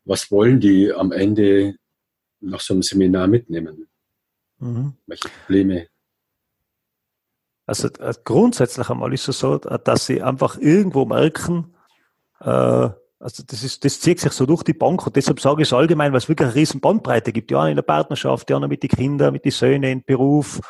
Was 0.05 0.31
wollen 0.31 0.61
die 0.61 0.93
am 0.93 1.11
Ende 1.11 1.75
nach 2.39 2.61
so 2.61 2.73
einem 2.73 2.81
Seminar 2.81 3.27
mitnehmen? 3.27 3.87
Mhm. 4.59 4.93
Welche 5.05 5.27
Probleme? 5.27 5.87
Also 7.65 7.89
äh, 7.89 8.13
grundsätzlich 8.23 8.89
einmal 8.89 9.13
ist 9.13 9.27
es 9.27 9.39
so, 9.39 9.57
dass 9.57 10.05
sie 10.05 10.21
einfach 10.21 10.57
irgendwo 10.57 11.05
merken, 11.05 11.75
äh, 12.39 12.89
also 13.19 13.43
das, 13.47 13.63
ist, 13.63 13.83
das 13.83 13.99
zieht 13.99 14.21
sich 14.21 14.31
so 14.31 14.45
durch 14.45 14.63
die 14.63 14.73
Bank 14.73 15.05
und 15.05 15.15
deshalb 15.15 15.41
sage 15.41 15.63
ich 15.63 15.67
es 15.67 15.73
allgemein, 15.73 16.13
weil 16.13 16.19
es 16.19 16.29
wirklich 16.29 16.47
eine 16.47 16.55
riesen 16.55 16.79
Bandbreite 16.79 17.33
gibt. 17.33 17.51
Ja, 17.51 17.67
in 17.67 17.75
der 17.75 17.81
Partnerschaft, 17.81 18.49
ja, 18.49 18.59
mit 18.59 18.83
den 18.83 18.89
Kindern, 18.89 19.33
mit 19.33 19.43
den 19.43 19.51
Söhnen, 19.51 19.91
im 19.91 20.03
Beruf, 20.03 20.61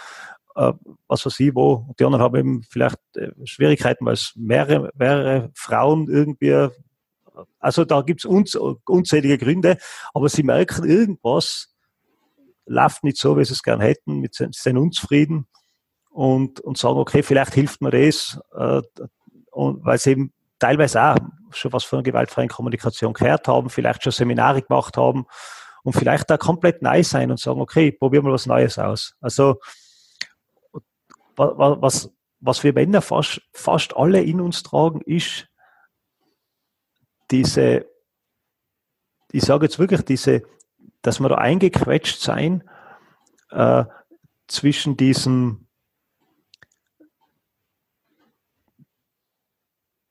äh, 0.55 0.73
was 1.07 1.25
weiß 1.25 1.39
ich 1.39 1.55
wo. 1.55 1.87
Die 1.99 2.05
anderen 2.05 2.23
haben 2.23 2.35
eben 2.35 2.63
vielleicht 2.63 2.99
äh, 3.15 3.31
Schwierigkeiten, 3.43 4.05
weil 4.05 4.13
es 4.13 4.33
mehrere, 4.35 4.91
mehrere 4.95 5.51
Frauen 5.55 6.07
irgendwie, 6.09 6.69
also 7.59 7.85
da 7.85 8.01
gibt 8.01 8.21
es 8.21 8.25
unz, 8.25 8.55
unzählige 8.55 9.37
Gründe, 9.37 9.77
aber 10.13 10.29
sie 10.29 10.43
merken 10.43 10.85
irgendwas 10.89 11.75
läuft 12.65 13.03
nicht 13.03 13.17
so, 13.17 13.37
wie 13.37 13.45
sie 13.45 13.53
es 13.53 13.63
gern 13.63 13.81
hätten, 13.81 14.19
mit, 14.19 14.35
sind 14.35 14.77
unzufrieden 14.77 15.47
und, 16.09 16.59
und 16.61 16.77
sagen, 16.77 16.97
okay, 16.97 17.23
vielleicht 17.23 17.53
hilft 17.53 17.81
mir 17.81 17.91
das, 17.91 18.39
äh, 18.55 18.81
und 19.51 19.85
weil 19.85 19.97
sie 19.99 20.11
eben 20.11 20.33
teilweise 20.59 21.01
auch 21.01 21.17
schon 21.51 21.71
was 21.73 21.83
von 21.83 22.03
gewaltfreien 22.03 22.49
Kommunikation 22.49 23.13
gehört 23.13 23.47
haben, 23.47 23.69
vielleicht 23.69 24.03
schon 24.03 24.11
Seminare 24.11 24.61
gemacht 24.61 24.97
haben 24.97 25.25
und 25.83 25.93
vielleicht 25.93 26.29
da 26.29 26.37
komplett 26.37 26.81
neu 26.81 27.03
sein 27.03 27.31
und 27.31 27.39
sagen, 27.39 27.61
okay, 27.61 27.91
probieren 27.91 28.25
wir 28.25 28.33
was 28.33 28.47
Neues 28.47 28.77
aus. 28.79 29.15
Also 29.21 29.59
was, 31.37 32.11
was 32.39 32.63
wir 32.63 32.73
Männer 32.73 33.01
fast, 33.01 33.41
fast 33.53 33.95
alle 33.95 34.21
in 34.21 34.41
uns 34.41 34.63
tragen, 34.63 35.01
ist 35.01 35.47
diese, 37.31 37.85
ich 39.31 39.43
sage 39.43 39.65
jetzt 39.65 39.79
wirklich 39.79 40.01
diese, 40.01 40.43
dass 41.01 41.19
wir 41.19 41.29
da 41.29 41.35
eingequetscht 41.35 42.19
sein 42.19 42.63
äh, 43.49 43.85
zwischen 44.47 44.97
diesem 44.97 45.67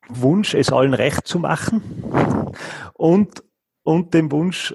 Wunsch, 0.08 0.54
es 0.54 0.72
allen 0.72 0.94
recht 0.94 1.26
zu 1.26 1.38
machen 1.38 2.52
und, 2.94 3.42
und 3.82 4.14
dem 4.14 4.30
Wunsch, 4.30 4.74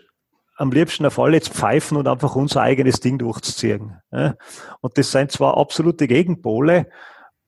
am 0.60 0.72
liebsten 0.72 1.06
auf 1.06 1.18
alle 1.18 1.36
jetzt 1.36 1.54
pfeifen 1.54 1.96
und 1.98 2.08
einfach 2.08 2.36
unser 2.36 2.62
eigenes 2.62 3.00
Ding 3.00 3.18
durchzuziehen. 3.18 3.98
Und 4.12 4.98
das 4.98 5.12
sind 5.12 5.32
zwar 5.32 5.58
absolute 5.58 6.06
Gegenpole 6.06 6.90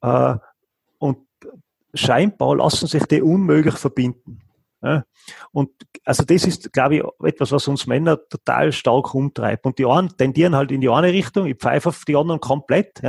äh, 0.02 0.36
und 0.98 1.18
scheinbar 1.94 2.56
lassen 2.56 2.88
sich 2.88 3.04
die 3.06 3.22
unmöglich 3.22 3.76
verbinden. 3.76 4.42
Und 5.52 5.70
also 6.06 6.24
das 6.24 6.46
ist, 6.46 6.74
glaube 6.74 6.96
ich, 6.96 7.04
etwas, 7.24 7.52
was 7.52 7.68
uns 7.68 7.86
Männer 7.86 8.18
total 8.30 8.72
stark 8.72 9.14
umtreibt. 9.14 9.66
Und 9.66 9.78
die 9.78 9.86
einen 9.86 10.16
tendieren 10.18 10.56
halt 10.56 10.72
in 10.72 10.82
die 10.82 10.90
eine 10.90 11.12
Richtung, 11.12 11.46
ich 11.46 11.58
pfeife 11.58 11.90
auf 11.90 12.06
die 12.06 12.16
anderen 12.16 12.40
komplett. 12.40 13.02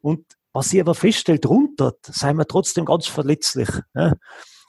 Und 0.00 0.24
was 0.52 0.72
ich 0.72 0.80
aber 0.80 0.94
feststelle, 0.94 1.40
drunter 1.40 1.94
seien 2.02 2.36
wir 2.36 2.46
trotzdem 2.46 2.84
ganz 2.84 3.06
verletzlich. 3.06 3.68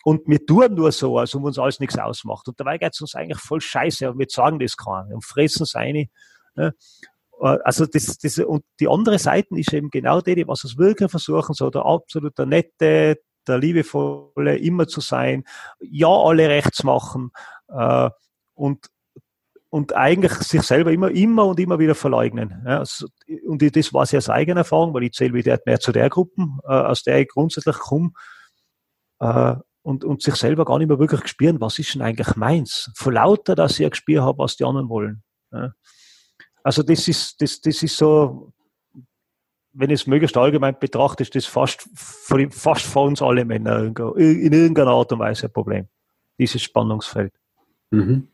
Und 0.03 0.27
wir 0.27 0.45
tun 0.45 0.73
nur 0.73 0.91
so, 0.91 1.17
als 1.17 1.35
ob 1.35 1.43
uns 1.43 1.59
alles 1.59 1.79
nichts 1.79 1.97
ausmacht. 1.97 2.47
Und 2.47 2.59
dabei 2.59 2.77
geht 2.77 2.93
es 2.93 3.01
uns 3.01 3.15
eigentlich 3.15 3.39
voll 3.39 3.61
scheiße, 3.61 4.07
aber 4.07 4.19
wir 4.19 4.27
sagen 4.29 4.59
das 4.59 4.77
keinen 4.77 5.13
und 5.13 5.23
fressen 5.23 5.63
es 5.63 5.75
eine. 5.75 6.07
Äh, 6.55 6.71
also 7.39 7.85
das, 7.85 8.17
das, 8.19 8.37
und 8.39 8.63
die 8.79 8.87
andere 8.87 9.17
Seite 9.17 9.57
ist 9.57 9.73
eben 9.73 9.89
genau 9.89 10.21
die, 10.21 10.35
die 10.35 10.47
was 10.47 10.63
es 10.63 10.77
wirklich 10.77 11.09
versuchen, 11.09 11.53
so 11.53 11.69
der 11.69 11.85
absolut 11.85 12.37
der 12.37 12.45
nette, 12.45 13.17
der 13.47 13.57
liebevolle 13.57 14.57
immer 14.57 14.87
zu 14.87 15.01
sein, 15.01 15.43
ja 15.79 16.07
alle 16.07 16.47
rechts 16.49 16.83
machen 16.83 17.31
äh, 17.69 18.09
und 18.53 18.89
und 19.71 19.95
eigentlich 19.95 20.33
sich 20.33 20.63
selber 20.63 20.91
immer, 20.91 21.09
immer 21.11 21.45
und 21.45 21.57
immer 21.57 21.79
wieder 21.79 21.95
verleugnen. 21.95 22.61
Ja, 22.65 22.83
und 23.47 23.75
das 23.75 23.93
war 23.93 24.05
sehr 24.05 24.17
aus 24.17 24.29
eigener 24.29 24.59
Erfahrung, 24.59 24.93
weil 24.93 25.03
ich 25.03 25.13
zähle 25.13 25.33
wieder 25.33 25.57
mehr 25.65 25.79
zu 25.79 25.93
der 25.93 26.09
Gruppe, 26.09 26.45
äh, 26.65 26.73
aus 26.73 27.03
der 27.03 27.21
ich 27.21 27.29
grundsätzlich 27.29 27.77
komme. 27.77 28.11
Äh, 29.21 29.55
und, 29.83 30.03
und 30.03 30.21
sich 30.21 30.35
selber 30.35 30.65
gar 30.65 30.77
nicht 30.77 30.87
mehr 30.87 30.99
wirklich 30.99 31.27
spüren, 31.27 31.59
was 31.61 31.79
ist 31.79 31.95
denn 31.95 32.01
eigentlich 32.01 32.35
meins? 32.35 32.91
Vor 32.95 33.13
lauter, 33.13 33.55
dass 33.55 33.73
ich 33.73 33.79
ja 33.79 33.89
gespürt 33.89 34.21
habe, 34.21 34.37
was 34.37 34.55
die 34.55 34.63
anderen 34.63 34.89
wollen. 34.89 35.23
Ja. 35.51 35.73
Also 36.63 36.83
das 36.83 37.07
ist, 37.07 37.41
das, 37.41 37.61
das 37.61 37.81
ist 37.81 37.97
so, 37.97 38.53
wenn 39.73 39.89
ich 39.89 40.01
es 40.01 40.07
möglichst 40.07 40.37
allgemein 40.37 40.77
betrachte, 40.79 41.23
ist 41.23 41.33
das 41.35 41.45
fast, 41.45 41.89
fast 41.95 42.85
vor 42.85 43.05
uns 43.05 43.21
alle 43.21 43.45
Männer 43.45 43.83
in 44.15 44.53
irgendeiner 44.53 44.91
Art 44.91 45.11
und 45.11 45.19
Weise 45.19 45.47
ein 45.47 45.53
Problem. 45.53 45.87
Dieses 46.37 46.61
Spannungsfeld. 46.61 47.33
Mhm. 47.89 48.27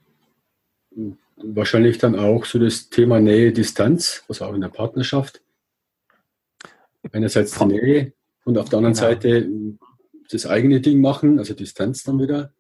Wahrscheinlich 1.38 2.00
dann 2.00 2.18
auch 2.18 2.46
so 2.46 2.60
das 2.60 2.90
Thema 2.90 3.20
Nähe, 3.20 3.52
Distanz, 3.52 4.24
was 4.28 4.42
auch 4.42 4.54
in 4.54 4.62
der 4.62 4.70
Partnerschaft. 4.70 5.42
Einerseits 7.12 7.58
die 7.58 7.66
Nähe 7.66 8.14
und 8.44 8.58
auf 8.58 8.70
der 8.70 8.80
anderen 8.80 8.96
genau. 8.96 9.08
Seite 9.08 9.50
das 10.32 10.46
eigene 10.46 10.82
Ding 10.82 11.02
machen, 11.02 11.40
also 11.40 11.54
Distanz 11.54 12.04
dann 12.04 12.20
wieder. 12.20 12.52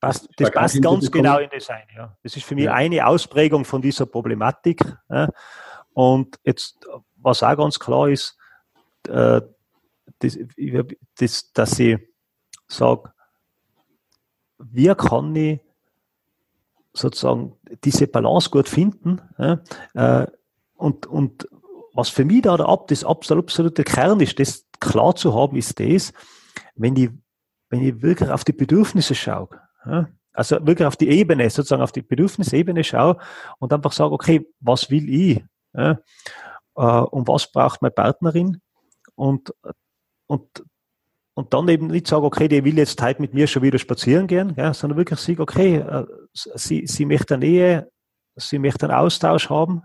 Passt, 0.00 0.28
das 0.36 0.50
passt 0.50 0.82
ganz 0.82 1.10
genau 1.10 1.38
in 1.38 1.50
das 1.52 1.68
eine. 1.68 1.92
Ja. 1.94 2.16
Das 2.22 2.34
ist 2.36 2.44
für 2.44 2.54
mich 2.54 2.64
ja. 2.64 2.74
eine 2.74 3.06
Ausprägung 3.06 3.64
von 3.64 3.82
dieser 3.82 4.06
Problematik. 4.06 4.80
Ja. 5.10 5.28
Und 5.92 6.38
jetzt, 6.42 6.86
was 7.16 7.42
auch 7.42 7.56
ganz 7.56 7.78
klar 7.78 8.08
ist, 8.08 8.36
äh, 9.08 9.42
das, 10.20 10.38
das, 11.18 11.52
dass 11.52 11.78
ich 11.78 11.98
sage, 12.66 13.12
wie 14.58 14.94
kann 14.94 15.34
ich 15.36 15.60
sozusagen 16.92 17.56
diese 17.84 18.06
Balance 18.06 18.50
gut 18.50 18.68
finden? 18.68 19.20
Äh, 19.94 20.26
und, 20.76 21.06
und 21.06 21.48
was 21.92 22.08
für 22.08 22.24
mich 22.24 22.42
da 22.42 22.56
der, 22.56 22.84
das 22.88 23.04
absolute 23.04 23.84
Kern 23.84 24.20
ist, 24.20 24.38
das 24.38 24.66
klar 24.80 25.14
zu 25.14 25.34
haben, 25.34 25.56
ist 25.56 25.78
das, 25.78 26.12
wenn 26.74 26.96
ich, 26.96 27.10
wenn 27.68 27.82
ich 27.82 28.02
wirklich 28.02 28.30
auf 28.30 28.44
die 28.44 28.52
Bedürfnisse 28.52 29.14
schaue, 29.14 29.48
ja, 29.86 30.08
also 30.32 30.64
wirklich 30.66 30.86
auf 30.86 30.96
die 30.96 31.08
Ebene, 31.08 31.50
sozusagen 31.50 31.82
auf 31.82 31.92
die 31.92 32.02
Bedürfnisebene 32.02 32.84
schaue 32.84 33.18
und 33.58 33.72
einfach 33.72 33.92
sage, 33.92 34.12
okay, 34.12 34.46
was 34.60 34.90
will 34.90 35.08
ich? 35.08 35.44
Ja, 35.72 35.98
äh, 36.76 36.82
und 36.82 37.28
was 37.28 37.50
braucht 37.50 37.82
meine 37.82 37.92
Partnerin? 37.92 38.60
Und, 39.14 39.52
und, 40.26 40.64
und 41.34 41.52
dann 41.52 41.68
eben 41.68 41.88
nicht 41.88 42.06
sagen, 42.06 42.24
okay, 42.24 42.48
die 42.48 42.64
will 42.64 42.78
jetzt 42.78 43.02
heute 43.02 43.20
mit 43.20 43.34
mir 43.34 43.46
schon 43.46 43.62
wieder 43.62 43.78
spazieren 43.78 44.26
gehen, 44.26 44.54
ja, 44.56 44.72
sondern 44.72 44.98
wirklich 44.98 45.20
sagen, 45.20 45.40
okay, 45.40 45.76
äh, 45.76 46.06
sie, 46.34 46.86
sie 46.86 47.04
möchte 47.04 47.36
Nähe, 47.36 47.90
sie 48.36 48.58
möchte 48.58 48.86
einen 48.86 48.96
Austausch 48.96 49.50
haben, 49.50 49.82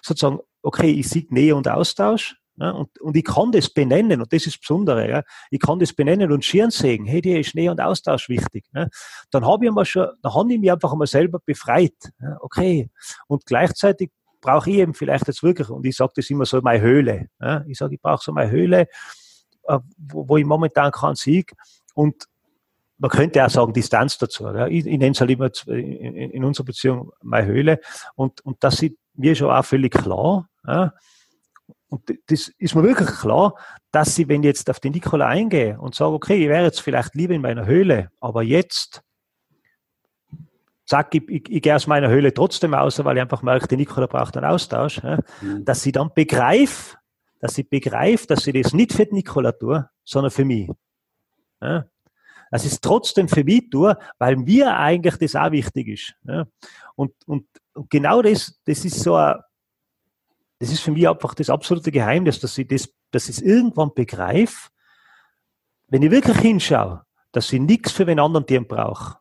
sozusagen, 0.00 0.38
okay, 0.62 0.90
ich 0.90 1.08
sehe 1.08 1.26
Nähe 1.28 1.54
und 1.54 1.68
Austausch, 1.68 2.36
ja, 2.62 2.70
und, 2.70 2.96
und 3.00 3.16
ich 3.16 3.24
kann 3.24 3.50
das 3.50 3.68
benennen, 3.68 4.20
und 4.20 4.32
das 4.32 4.46
ist 4.46 4.54
das 4.54 4.60
Besondere. 4.60 5.10
Ja. 5.10 5.22
Ich 5.50 5.58
kann 5.58 5.80
das 5.80 5.92
benennen 5.92 6.30
und 6.30 6.44
schieren 6.44 6.70
sagen, 6.70 7.06
hey, 7.06 7.20
dir 7.20 7.40
ist 7.40 7.56
Nähe 7.56 7.72
und 7.72 7.80
Austausch 7.80 8.28
wichtig. 8.28 8.66
Ja. 8.72 8.86
Dann 9.32 9.44
habe 9.44 9.66
ich 9.66 9.72
mal 9.72 9.84
schon, 9.84 10.06
dann 10.22 10.32
habe 10.32 10.52
ich 10.52 10.60
mich 10.60 10.70
einfach 10.70 10.92
einmal 10.92 11.08
selber 11.08 11.40
befreit. 11.44 12.12
Ja, 12.20 12.36
okay. 12.40 12.88
Und 13.26 13.46
gleichzeitig 13.46 14.12
brauche 14.40 14.70
ich 14.70 14.76
eben 14.76 14.94
vielleicht 14.94 15.26
jetzt 15.26 15.42
wirklich, 15.42 15.70
und 15.70 15.84
ich 15.84 15.96
sage 15.96 16.12
das 16.14 16.30
immer 16.30 16.44
so, 16.44 16.60
meine 16.60 16.80
Höhle. 16.80 17.30
Ja. 17.40 17.64
Ich 17.66 17.78
sage, 17.78 17.96
ich 17.96 18.00
brauche 18.00 18.22
so 18.22 18.30
meine 18.30 18.52
Höhle, 18.52 18.82
äh, 19.64 19.78
wo, 19.96 20.28
wo 20.28 20.36
ich 20.36 20.44
momentan 20.44 20.92
keinen 20.92 21.16
Sieg. 21.16 21.54
Und 21.94 22.28
man 22.98 23.10
könnte 23.10 23.44
auch 23.44 23.50
sagen, 23.50 23.72
Distanz 23.72 24.18
dazu. 24.18 24.44
Ja. 24.44 24.68
Ich, 24.68 24.86
ich 24.86 24.98
nenne 24.98 25.10
es 25.10 25.20
halt 25.20 25.32
immer 25.32 25.50
in, 25.66 26.14
in, 26.14 26.44
unserer 26.44 26.66
Beziehung 26.66 27.10
meine 27.22 27.48
Höhle. 27.48 27.80
Und, 28.14 28.40
und 28.42 28.62
das 28.62 28.80
ist 28.84 28.92
mir 29.14 29.34
schon 29.34 29.50
auch 29.50 29.64
völlig 29.64 29.92
klar. 29.92 30.48
Ja 30.64 30.92
und 31.92 32.10
das 32.28 32.50
ist 32.56 32.74
mir 32.74 32.82
wirklich 32.82 33.10
klar, 33.10 33.54
dass 33.90 34.14
sie, 34.14 34.26
wenn 34.26 34.42
ich 34.42 34.46
jetzt 34.46 34.70
auf 34.70 34.80
den 34.80 34.92
Nikola 34.92 35.26
eingehe 35.26 35.78
und 35.78 35.94
sage, 35.94 36.14
okay, 36.14 36.42
ich 36.42 36.48
wäre 36.48 36.64
jetzt 36.64 36.80
vielleicht 36.80 37.14
lieber 37.14 37.34
in 37.34 37.42
meiner 37.42 37.66
Höhle, 37.66 38.10
aber 38.18 38.42
jetzt 38.42 39.02
sag 40.86 41.14
ich, 41.14 41.28
ich, 41.28 41.50
ich 41.50 41.60
gehe 41.60 41.76
aus 41.76 41.86
meiner 41.86 42.08
Höhle 42.08 42.32
trotzdem 42.32 42.72
aus, 42.72 43.04
weil 43.04 43.18
ich 43.18 43.20
einfach 43.20 43.42
merke, 43.42 43.68
die 43.68 43.76
Nikola 43.76 44.06
braucht 44.06 44.38
einen 44.38 44.46
Austausch, 44.46 45.02
ja, 45.02 45.18
mhm. 45.42 45.66
dass 45.66 45.82
sie 45.82 45.92
dann 45.92 46.10
begreift, 46.14 46.96
dass 47.40 47.56
sie 47.56 47.64
begreift, 47.64 48.30
dass 48.30 48.44
sie 48.44 48.54
das 48.54 48.72
nicht 48.72 48.94
für 48.94 49.04
die 49.04 49.16
Nikola 49.16 49.52
tue, 49.52 49.86
sondern 50.02 50.30
für 50.30 50.46
mich. 50.46 50.70
Ja. 51.60 51.84
Dass 52.50 52.64
ich 52.64 52.72
es 52.72 52.80
trotzdem 52.80 53.28
für 53.28 53.44
mich 53.44 53.68
tue, 53.70 53.98
weil 54.18 54.36
mir 54.36 54.78
eigentlich 54.78 55.18
das 55.18 55.36
auch 55.36 55.50
wichtig 55.50 55.88
ist. 55.88 56.14
Ja. 56.24 56.46
Und, 56.94 57.12
und, 57.26 57.46
und 57.74 57.90
genau 57.90 58.22
das, 58.22 58.58
das 58.64 58.82
ist 58.82 58.98
so 59.00 59.14
ein, 59.14 59.34
das 60.62 60.70
ist 60.70 60.82
für 60.82 60.92
mich 60.92 61.08
einfach 61.08 61.34
das 61.34 61.50
absolute 61.50 61.90
Geheimnis, 61.90 62.38
dass 62.38 62.56
ich 62.56 62.68
das, 62.68 62.88
dass 63.10 63.28
ich 63.28 63.38
es 63.38 63.42
irgendwann 63.42 63.92
begreife, 63.94 64.68
wenn 65.88 66.02
ich 66.02 66.12
wirklich 66.12 66.38
hinschaue, 66.38 67.02
dass 67.32 67.52
ich 67.52 67.60
nichts 67.60 67.90
für 67.90 68.04
den 68.04 68.20
anderen 68.20 68.46
Tieren 68.46 68.68
brauche. 68.68 69.18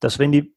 Dass 0.00 0.18
wenn 0.18 0.34
ich 0.34 0.52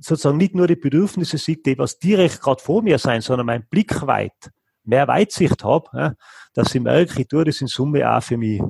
sozusagen 0.00 0.38
nicht 0.38 0.54
nur 0.54 0.66
die 0.66 0.76
Bedürfnisse 0.76 1.36
sehe, 1.36 1.58
die 1.58 1.76
was 1.76 1.98
direkt 1.98 2.40
gerade 2.40 2.62
vor 2.62 2.80
mir 2.80 2.98
sein, 2.98 3.20
sondern 3.20 3.44
mein 3.44 3.66
Blick 3.68 4.06
weit, 4.06 4.50
mehr 4.84 5.06
Weitsicht 5.06 5.62
habe, 5.62 6.16
dass 6.54 6.74
ich 6.74 6.80
merke, 6.80 7.20
ich 7.20 7.28
tue 7.28 7.44
das 7.44 7.60
in 7.60 7.66
Summe 7.66 8.10
auch 8.10 8.22
für 8.22 8.38
mich. 8.38 8.62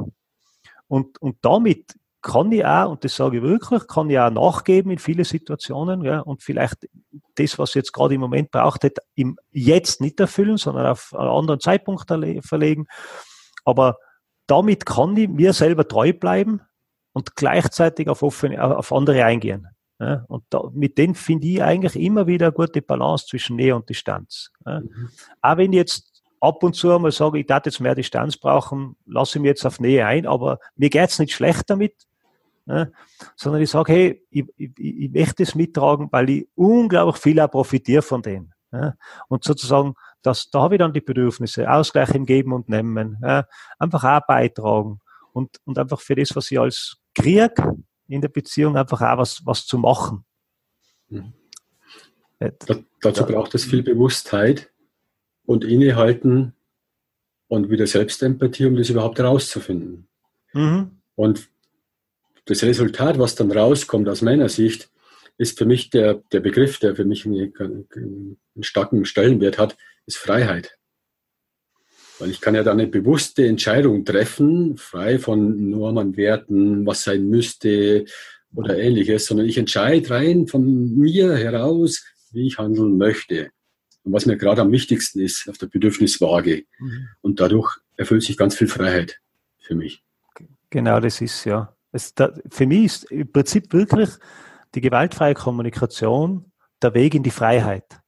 Und, 0.88 1.22
und 1.22 1.36
damit 1.40 1.94
kann 2.20 2.50
ich 2.52 2.64
auch, 2.64 2.90
und 2.90 3.04
das 3.04 3.14
sage 3.14 3.38
ich 3.38 3.42
wirklich, 3.42 3.86
kann 3.86 4.10
ich 4.10 4.18
auch 4.18 4.30
nachgeben 4.30 4.90
in 4.90 4.98
viele 4.98 5.24
Situationen 5.24 6.02
ja, 6.02 6.20
und 6.20 6.42
vielleicht 6.42 6.88
das, 7.36 7.58
was 7.58 7.74
jetzt 7.74 7.92
gerade 7.92 8.14
im 8.14 8.20
Moment 8.20 8.50
braucht, 8.50 8.86
im 9.14 9.38
Jetzt 9.50 10.00
nicht 10.00 10.18
erfüllen, 10.18 10.56
sondern 10.56 10.86
auf 10.86 11.14
einen 11.16 11.28
anderen 11.28 11.60
Zeitpunkt 11.60 12.06
verlegen. 12.44 12.86
Aber 13.64 13.98
damit 14.46 14.86
kann 14.86 15.16
ich 15.16 15.28
mir 15.28 15.52
selber 15.52 15.86
treu 15.86 16.12
bleiben 16.12 16.62
und 17.12 17.36
gleichzeitig 17.36 18.08
auf, 18.08 18.22
offene, 18.22 18.62
auf 18.62 18.92
andere 18.92 19.24
eingehen. 19.24 19.68
Ja, 20.00 20.24
und 20.28 20.44
da, 20.50 20.70
mit 20.72 20.96
denen 20.96 21.16
finde 21.16 21.48
ich 21.48 21.62
eigentlich 21.62 21.96
immer 21.96 22.26
wieder 22.28 22.46
eine 22.46 22.52
gute 22.52 22.82
Balance 22.82 23.26
zwischen 23.26 23.56
Nähe 23.56 23.74
und 23.74 23.88
Distanz. 23.88 24.50
Ja. 24.64 24.80
Mhm. 24.80 25.10
Auch 25.42 25.56
wenn 25.56 25.72
ich 25.72 25.78
jetzt 25.78 26.22
ab 26.40 26.62
und 26.62 26.74
zu 26.74 26.94
einmal 26.94 27.10
sage, 27.10 27.40
ich 27.40 27.46
darf 27.46 27.66
jetzt 27.66 27.80
mehr 27.80 27.96
Distanz 27.96 28.36
brauchen, 28.36 28.96
lasse 29.06 29.38
ich 29.38 29.42
mir 29.42 29.48
jetzt 29.48 29.66
auf 29.66 29.80
Nähe 29.80 30.06
ein, 30.06 30.26
aber 30.26 30.60
mir 30.76 30.88
geht's 30.88 31.18
nicht 31.18 31.32
schlecht 31.32 31.68
damit, 31.68 31.94
Ne? 32.68 32.92
sondern 33.34 33.62
ich 33.62 33.70
sage, 33.70 33.92
hey, 33.94 34.26
ich, 34.28 34.44
ich, 34.58 34.72
ich 34.76 35.10
möchte 35.10 35.42
es 35.42 35.54
mittragen, 35.54 36.08
weil 36.12 36.28
ich 36.28 36.48
unglaublich 36.54 37.16
viel 37.16 37.40
auch 37.40 37.50
profitiere 37.50 38.02
von 38.02 38.20
denen. 38.20 38.52
Ne? 38.70 38.94
Und 39.28 39.42
sozusagen, 39.42 39.94
das, 40.20 40.50
da 40.50 40.60
habe 40.60 40.74
ich 40.74 40.78
dann 40.78 40.92
die 40.92 41.00
Bedürfnisse, 41.00 41.70
Ausgleich 41.70 42.10
im 42.10 42.26
Geben 42.26 42.52
und 42.52 42.68
Nehmen, 42.68 43.16
ja? 43.22 43.46
einfach 43.78 44.04
auch 44.04 44.26
beitragen 44.26 45.00
und, 45.32 45.56
und 45.64 45.78
einfach 45.78 45.98
für 45.98 46.14
das, 46.14 46.36
was 46.36 46.50
ich 46.50 46.60
als 46.60 46.98
krieg 47.14 47.52
in 48.06 48.20
der 48.20 48.28
Beziehung, 48.28 48.76
einfach 48.76 49.00
auch 49.00 49.16
was, 49.16 49.40
was 49.46 49.64
zu 49.64 49.78
machen. 49.78 50.26
Mhm. 51.08 51.32
Da, 52.38 52.76
dazu 53.00 53.24
braucht 53.24 53.54
es 53.54 53.64
viel 53.64 53.82
Bewusstheit 53.82 54.70
und 55.46 55.64
Innehalten 55.64 56.52
und 57.46 57.70
wieder 57.70 57.86
Selbstempathie, 57.86 58.66
um 58.66 58.76
das 58.76 58.90
überhaupt 58.90 59.18
herauszufinden. 59.18 60.06
Mhm. 60.52 61.00
Und 61.14 61.48
das 62.48 62.62
Resultat, 62.62 63.18
was 63.18 63.34
dann 63.34 63.52
rauskommt 63.52 64.08
aus 64.08 64.22
meiner 64.22 64.48
Sicht, 64.48 64.90
ist 65.36 65.58
für 65.58 65.66
mich 65.66 65.90
der, 65.90 66.22
der 66.32 66.40
Begriff, 66.40 66.78
der 66.78 66.96
für 66.96 67.04
mich 67.04 67.24
einen, 67.24 67.52
einen 67.94 68.38
starken 68.60 69.04
Stellenwert 69.04 69.58
hat, 69.58 69.76
ist 70.06 70.16
Freiheit. 70.16 70.76
Weil 72.18 72.30
ich 72.30 72.40
kann 72.40 72.54
ja 72.54 72.64
da 72.64 72.72
eine 72.72 72.88
bewusste 72.88 73.46
Entscheidung 73.46 74.04
treffen, 74.04 74.76
frei 74.76 75.18
von 75.18 75.70
Normen, 75.70 76.16
Werten, 76.16 76.84
was 76.84 77.04
sein 77.04 77.28
müsste 77.28 78.06
oder 78.54 78.76
ähnliches, 78.78 79.26
sondern 79.26 79.46
ich 79.46 79.58
entscheide 79.58 80.10
rein 80.10 80.48
von 80.48 80.96
mir 80.96 81.36
heraus, 81.36 82.04
wie 82.32 82.46
ich 82.46 82.58
handeln 82.58 82.96
möchte 82.96 83.50
und 84.02 84.12
was 84.12 84.26
mir 84.26 84.36
gerade 84.36 84.62
am 84.62 84.72
wichtigsten 84.72 85.20
ist 85.20 85.48
auf 85.48 85.58
der 85.58 85.66
Bedürfniswaage. 85.66 86.64
Mhm. 86.78 87.08
Und 87.20 87.40
dadurch 87.40 87.76
erfüllt 87.96 88.22
sich 88.22 88.36
ganz 88.36 88.56
viel 88.56 88.68
Freiheit 88.68 89.20
für 89.60 89.74
mich. 89.74 90.02
Genau, 90.70 90.98
das 90.98 91.20
ist 91.20 91.44
ja. 91.44 91.77
Es, 91.92 92.14
da, 92.14 92.32
für 92.50 92.66
mich 92.66 92.84
ist 92.84 93.04
im 93.10 93.30
Prinzip 93.32 93.72
wirklich 93.72 94.10
die 94.74 94.80
gewaltfreie 94.80 95.34
Kommunikation 95.34 96.52
der 96.82 96.94
Weg 96.94 97.14
in 97.14 97.22
die 97.22 97.30
Freiheit. 97.30 98.00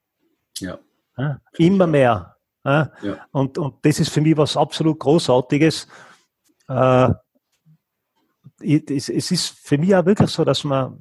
Ja. 0.59 0.79
ja 1.17 1.41
immer 1.57 1.87
mehr. 1.87 2.37
Ja. 2.65 2.93
Und, 3.33 3.57
und 3.57 3.77
das 3.83 4.01
ist 4.01 4.11
für 4.11 4.21
mich 4.21 4.37
was 4.37 4.57
absolut 4.57 4.99
Großartiges. 4.99 5.89
Äh, 6.69 7.09
es, 8.61 9.09
es 9.09 9.31
ist 9.31 9.49
für 9.49 9.79
mich 9.79 9.95
auch 9.95 10.05
wirklich 10.05 10.31
so, 10.31 10.45
dass 10.45 10.65
man 10.65 11.01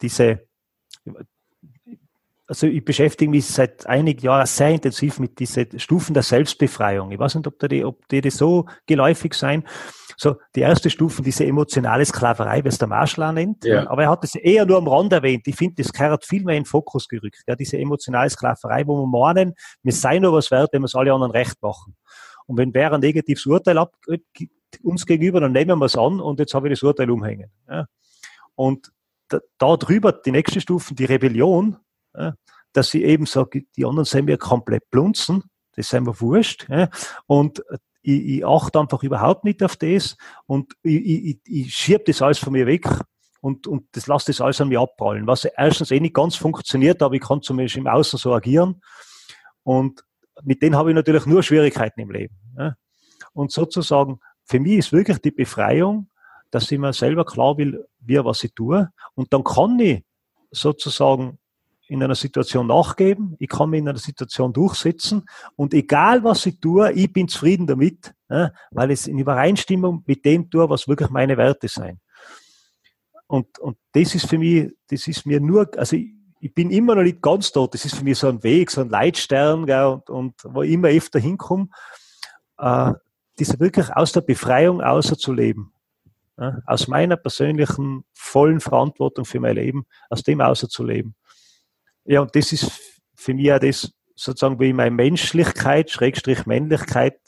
diese, 0.00 0.46
also 2.46 2.66
ich 2.66 2.84
beschäftige 2.84 3.30
mich 3.30 3.46
seit 3.46 3.86
einigen 3.86 4.22
Jahren 4.22 4.46
sehr 4.46 4.70
intensiv 4.70 5.18
mit 5.18 5.38
diesen 5.38 5.78
Stufen 5.78 6.14
der 6.14 6.22
Selbstbefreiung. 6.22 7.10
Ich 7.12 7.18
weiß 7.18 7.34
nicht, 7.34 7.46
ob 7.46 7.58
die, 7.58 7.84
ob 7.84 8.08
die 8.08 8.28
so 8.30 8.66
geläufig 8.86 9.34
sein. 9.34 9.64
So, 10.22 10.36
die 10.54 10.60
erste 10.60 10.90
Stufe, 10.90 11.22
diese 11.22 11.46
emotionale 11.46 12.04
Sklaverei, 12.04 12.62
wie 12.62 12.68
es 12.68 12.76
der 12.76 12.88
Marschall 12.88 13.32
nennt. 13.32 13.64
Ja. 13.64 13.88
Aber 13.88 14.02
er 14.02 14.10
hat 14.10 14.22
es 14.22 14.34
eher 14.34 14.66
nur 14.66 14.76
am 14.76 14.86
Rand 14.86 15.14
erwähnt. 15.14 15.46
Ich 15.46 15.56
finde, 15.56 15.82
das 15.82 15.94
gehört 15.94 16.26
viel 16.26 16.44
mehr 16.44 16.58
in 16.58 16.64
den 16.64 16.68
Fokus 16.68 17.08
gerückt. 17.08 17.42
Ja, 17.46 17.56
diese 17.56 17.78
emotionale 17.78 18.28
Sklaverei, 18.28 18.86
wo 18.86 18.98
wir 18.98 19.06
meinen, 19.06 19.54
wir 19.82 19.94
seien 19.94 20.20
nur 20.20 20.34
was 20.34 20.50
wert, 20.50 20.74
wenn 20.74 20.82
wir 20.82 20.86
es 20.86 20.94
alle 20.94 21.14
anderen 21.14 21.30
recht 21.32 21.62
machen. 21.62 21.96
Und 22.44 22.58
wenn 22.58 22.74
wer 22.74 22.92
ein 22.92 23.00
negatives 23.00 23.46
Urteil 23.46 23.78
abgibt, 23.78 24.50
uns 24.82 25.06
gegenüber, 25.06 25.40
dann 25.40 25.52
nehmen 25.52 25.78
wir 25.78 25.86
es 25.86 25.96
an 25.96 26.20
und 26.20 26.38
jetzt 26.38 26.52
habe 26.52 26.68
ich 26.68 26.78
das 26.78 26.82
Urteil 26.82 27.10
umhängen. 27.10 27.50
Ja. 27.66 27.86
Und 28.56 28.92
da, 29.28 29.38
da 29.56 29.78
drüber 29.78 30.12
die 30.12 30.32
nächste 30.32 30.60
Stufe, 30.60 30.94
die 30.94 31.06
Rebellion, 31.06 31.78
ja, 32.14 32.34
dass 32.74 32.90
sie 32.90 33.04
eben 33.04 33.24
sagen, 33.24 33.66
die 33.74 33.86
anderen 33.86 34.04
sind 34.04 34.26
mir 34.26 34.36
komplett 34.36 34.90
blunzen, 34.90 35.44
das 35.76 35.88
sind 35.88 36.04
mir 36.04 36.20
wurscht. 36.20 36.66
Ja, 36.68 36.90
und 37.26 37.62
ich, 38.02 38.38
ich 38.38 38.46
achte 38.46 38.80
einfach 38.80 39.02
überhaupt 39.02 39.44
nicht 39.44 39.62
auf 39.62 39.76
das 39.76 40.16
und 40.46 40.74
ich, 40.82 41.04
ich, 41.06 41.40
ich 41.44 41.74
schiebe 41.74 42.04
das 42.06 42.22
alles 42.22 42.38
von 42.38 42.52
mir 42.52 42.66
weg 42.66 42.86
und, 43.40 43.66
und 43.66 43.88
das 43.92 44.06
lasse 44.06 44.26
das 44.32 44.40
alles 44.40 44.60
an 44.60 44.68
mir 44.68 44.80
abprallen, 44.80 45.26
was 45.26 45.44
erstens 45.44 45.90
eh 45.90 46.00
nicht 46.00 46.14
ganz 46.14 46.36
funktioniert, 46.36 47.02
aber 47.02 47.14
ich 47.14 47.22
kann 47.22 47.42
zumindest 47.42 47.76
im 47.76 47.86
Außen 47.86 48.18
so 48.18 48.34
agieren 48.34 48.82
und 49.62 50.04
mit 50.42 50.62
denen 50.62 50.76
habe 50.76 50.90
ich 50.90 50.94
natürlich 50.94 51.26
nur 51.26 51.42
Schwierigkeiten 51.42 52.00
im 52.00 52.10
Leben. 52.10 52.36
Ja. 52.56 52.76
Und 53.32 53.52
sozusagen 53.52 54.20
für 54.44 54.60
mich 54.60 54.78
ist 54.78 54.92
wirklich 54.92 55.18
die 55.18 55.30
Befreiung, 55.30 56.10
dass 56.50 56.70
ich 56.70 56.78
mir 56.78 56.92
selber 56.92 57.24
klar 57.24 57.56
will, 57.58 57.86
wie 58.00 58.24
was 58.24 58.42
ich 58.42 58.54
tue. 58.54 58.90
Und 59.14 59.32
dann 59.32 59.44
kann 59.44 59.78
ich 59.78 60.02
sozusagen 60.50 61.38
in 61.90 62.02
einer 62.02 62.14
Situation 62.14 62.68
nachgeben, 62.68 63.34
ich 63.40 63.48
kann 63.48 63.70
mich 63.70 63.80
in 63.80 63.88
einer 63.88 63.98
Situation 63.98 64.52
durchsetzen 64.52 65.24
und 65.56 65.74
egal 65.74 66.22
was 66.22 66.46
ich 66.46 66.60
tue, 66.60 66.92
ich 66.92 67.12
bin 67.12 67.26
zufrieden 67.26 67.66
damit, 67.66 68.14
weil 68.28 68.90
es 68.92 69.08
in 69.08 69.18
Übereinstimmung 69.18 70.04
mit 70.06 70.24
dem 70.24 70.48
tue, 70.48 70.70
was 70.70 70.86
wirklich 70.86 71.10
meine 71.10 71.36
Werte 71.36 71.66
sein. 71.66 72.00
Und, 73.26 73.58
und 73.58 73.76
das 73.92 74.14
ist 74.14 74.28
für 74.28 74.38
mich, 74.38 74.70
das 74.88 75.08
ist 75.08 75.26
mir 75.26 75.40
nur, 75.40 75.68
also 75.76 75.96
ich, 75.96 76.14
ich 76.38 76.54
bin 76.54 76.70
immer 76.70 76.94
noch 76.94 77.02
nicht 77.02 77.20
ganz 77.20 77.50
dort, 77.50 77.74
das 77.74 77.84
ist 77.84 77.96
für 77.96 78.04
mich 78.04 78.18
so 78.18 78.28
ein 78.28 78.42
Weg, 78.44 78.70
so 78.70 78.82
ein 78.82 78.88
Leitstern, 78.88 79.66
gell, 79.66 79.84
und, 79.84 80.10
und 80.10 80.34
wo 80.44 80.62
ich 80.62 80.70
immer 80.70 80.88
öfter 80.88 81.18
hinkomme. 81.18 81.68
Äh, 82.58 82.92
diese 83.38 83.58
wirklich 83.58 83.90
aus 83.90 84.12
der 84.12 84.20
Befreiung 84.20 84.80
außerzuleben. 84.80 85.72
Ja, 86.38 86.58
aus 86.66 86.88
meiner 86.88 87.16
persönlichen 87.16 88.04
vollen 88.12 88.60
Verantwortung 88.60 89.24
für 89.24 89.40
mein 89.40 89.56
Leben, 89.56 89.86
aus 90.08 90.22
dem 90.22 90.40
außerzuleben. 90.40 91.14
Ja, 92.04 92.20
und 92.20 92.34
das 92.34 92.52
ist 92.52 92.70
für 93.14 93.34
mich 93.34 93.52
auch 93.52 93.58
das, 93.58 93.92
sozusagen, 94.14 94.58
wie 94.60 94.68
ich 94.68 94.74
meine 94.74 94.90
Menschlichkeit, 94.90 95.90
Schrägstrich 95.90 96.46
Männlichkeit 96.46 97.18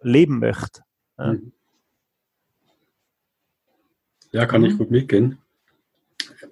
leben 0.00 0.38
möchte. 0.38 0.82
Ja, 1.18 1.32
mhm. 1.32 1.52
ja 4.32 4.46
kann 4.46 4.62
mhm. 4.62 4.66
ich 4.68 4.78
gut 4.78 4.90
mitgehen. 4.90 5.38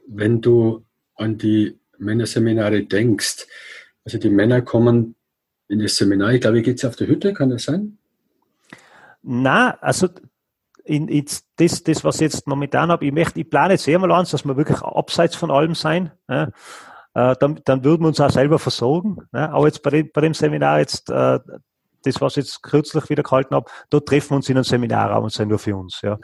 Wenn 0.06 0.40
du 0.40 0.84
an 1.16 1.38
die 1.38 1.78
Männerseminare 1.98 2.84
denkst, 2.84 3.46
also 4.04 4.18
die 4.18 4.30
Männer 4.30 4.62
kommen 4.62 5.14
in 5.68 5.78
das 5.78 5.96
Seminar, 5.96 6.32
ich 6.32 6.40
glaube, 6.40 6.62
geht 6.62 6.78
es 6.78 6.84
auf 6.84 6.96
der 6.96 7.06
Hütte, 7.06 7.32
kann 7.32 7.50
das 7.50 7.64
sein? 7.64 7.98
Na, 9.22 9.78
also 9.80 10.08
in, 10.84 11.08
in 11.08 11.26
das, 11.56 11.84
das, 11.84 12.02
was 12.02 12.16
ich 12.16 12.22
jetzt 12.22 12.46
momentan 12.46 12.90
habe, 12.90 13.06
ich 13.06 13.12
möchte, 13.12 13.38
ich 13.40 13.48
plane 13.48 13.74
jetzt 13.74 13.84
sehr 13.84 13.98
mal 13.98 14.10
eins, 14.12 14.30
dass 14.30 14.44
wir 14.44 14.56
wirklich 14.56 14.80
abseits 14.80 15.36
von 15.36 15.50
allem 15.50 15.74
sein. 15.74 16.10
Ja. 16.28 16.50
Äh, 17.14 17.34
dann, 17.40 17.60
dann 17.64 17.84
würden 17.84 18.02
wir 18.02 18.08
uns 18.08 18.20
auch 18.20 18.30
selber 18.30 18.58
versorgen. 18.58 19.18
Ja. 19.32 19.50
Aber 19.50 19.66
jetzt 19.66 19.82
bei 19.82 19.90
dem, 19.90 20.10
bei 20.12 20.20
dem 20.20 20.34
Seminar 20.34 20.78
jetzt, 20.78 21.10
äh, 21.10 21.38
das, 22.04 22.20
was 22.20 22.36
ich 22.36 22.44
jetzt 22.44 22.62
kürzlich 22.62 23.08
wieder 23.10 23.22
gehalten 23.22 23.54
habe, 23.54 23.70
dort 23.90 24.08
treffen 24.08 24.30
wir 24.30 24.36
uns 24.36 24.48
in 24.48 24.56
einem 24.56 24.64
Seminarraum 24.64 25.24
und 25.24 25.32
sind 25.32 25.48
nur 25.48 25.58
für 25.58 25.76
uns. 25.76 26.00
Ja. 26.02 26.18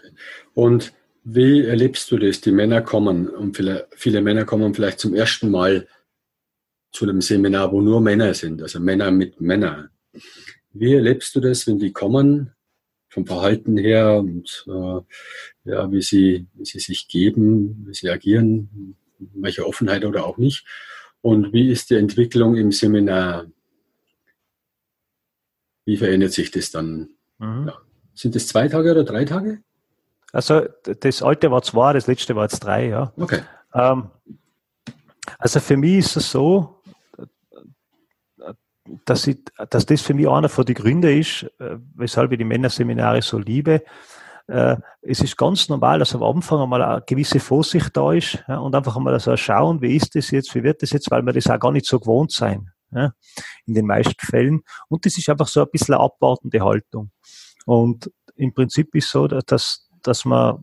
Und 0.55 0.93
wie 1.25 1.65
erlebst 1.65 2.11
du 2.11 2.19
das? 2.19 2.41
Die 2.41 2.53
Männer 2.53 2.83
kommen 2.83 3.29
und 3.29 3.57
viele, 3.57 3.89
viele 3.97 4.23
Männer 4.23 4.45
kommen 4.45 4.75
vielleicht 4.75 5.01
zum 5.01 5.13
ersten 5.15 5.51
Mal 5.51 5.89
zu 6.93 7.05
einem 7.05 7.21
Seminar, 7.21 7.73
wo 7.73 7.81
nur 7.81 8.01
Männer 8.01 8.33
sind, 8.33 8.63
also 8.63 8.81
Männer 8.81 9.11
mit 9.11 9.41
Männern. 9.41 9.91
Wie 10.73 10.95
erlebst 10.95 11.35
du 11.35 11.41
das, 11.41 11.67
wenn 11.67 11.79
die 11.79 11.93
kommen 11.93 12.53
vom 13.09 13.27
Verhalten 13.27 13.77
her 13.77 14.19
und 14.19 14.65
äh, 14.69 15.71
ja, 15.71 15.91
wie 15.91 16.03
sie, 16.03 16.47
wie 16.55 16.65
sie 16.65 16.79
sich 16.79 17.09
geben, 17.09 17.87
wie 17.87 17.95
sie 17.95 18.09
agieren, 18.09 18.97
welche 19.19 19.67
Offenheit 19.67 20.05
oder 20.05 20.27
auch 20.27 20.39
nicht. 20.39 20.67
Und 21.21 21.53
wie 21.53 21.71
ist 21.71 21.91
die 21.91 21.97
Entwicklung 21.97 22.57
im 22.57 22.73
Seminar? 22.73 23.47
Wie 25.85 25.97
verändert 25.97 26.33
sich 26.33 26.51
das 26.51 26.71
dann? 26.71 27.11
Mhm. 27.39 27.69
Ja. 27.69 27.79
Sind 28.15 28.37
es 28.37 28.49
zwei 28.49 28.69
Tage 28.69 28.93
oder 28.93 29.05
drei 29.05 29.25
Tage? 29.25 29.63
Also 30.33 30.67
das 30.83 31.23
alte 31.23 31.51
war 31.51 31.63
zwei, 31.63 31.93
das 31.93 32.07
letzte 32.07 32.35
war 32.37 32.45
jetzt 32.45 32.61
drei, 32.61 32.89
ja. 32.89 33.13
Okay. 33.17 33.41
Ähm, 33.75 34.11
also 35.39 35.61
für 35.61 35.77
mich 35.77 35.99
ist 35.99 36.17
es 36.17 36.31
so, 36.31 36.83
dass, 39.05 39.27
ich, 39.27 39.39
dass 39.71 39.87
das 39.87 40.03
für 40.03 40.15
mich 40.15 40.29
einer 40.29 40.49
von 40.49 40.65
den 40.65 40.75
Gründen 40.75 41.19
ist, 41.19 41.45
äh, 41.59 41.77
weshalb 41.95 42.33
ich 42.33 42.39
die 42.39 42.45
Männerseminare 42.45 43.23
so 43.23 43.39
liebe. 43.39 43.83
Äh, 44.49 44.77
es 45.03 45.21
ist 45.21 45.37
ganz 45.37 45.69
normal, 45.69 45.99
dass 45.99 46.15
am 46.15 46.23
Anfang 46.23 46.61
einmal 46.61 46.83
eine 46.83 47.03
gewisse 47.07 47.41
Vorsicht 47.41 47.97
da 47.97 48.13
ist 48.13 48.45
ja, 48.47 48.59
und 48.59 48.75
einfach 48.75 48.97
einmal 48.97 49.19
so 49.19 49.37
schauen, 49.37 49.81
wie 49.81 49.97
ist 49.97 50.15
das 50.15 50.31
jetzt, 50.31 50.55
wie 50.55 50.63
wird 50.63 50.83
das 50.83 50.91
jetzt, 50.91 51.11
weil 51.11 51.23
wir 51.23 51.33
das 51.33 51.49
auch 51.49 51.59
gar 51.59 51.73
nicht 51.73 51.87
so 51.87 51.99
gewohnt 51.99 52.31
sein 52.31 52.71
ja, 52.93 53.13
in 53.67 53.75
den 53.75 53.87
meisten 53.87 54.15
Fällen. 54.19 54.63
Und 54.89 55.05
das 55.05 55.19
ist 55.19 55.29
einfach 55.29 55.49
so 55.49 55.63
ein 55.63 55.71
bisschen 55.71 55.95
eine 55.95 56.05
abwartende 56.05 56.61
Haltung. 56.61 57.11
Und 57.65 58.11
im 58.37 58.55
Prinzip 58.55 58.95
ist 58.95 59.11
so, 59.11 59.27
dass, 59.27 59.89
dass 60.03 60.25
man 60.25 60.63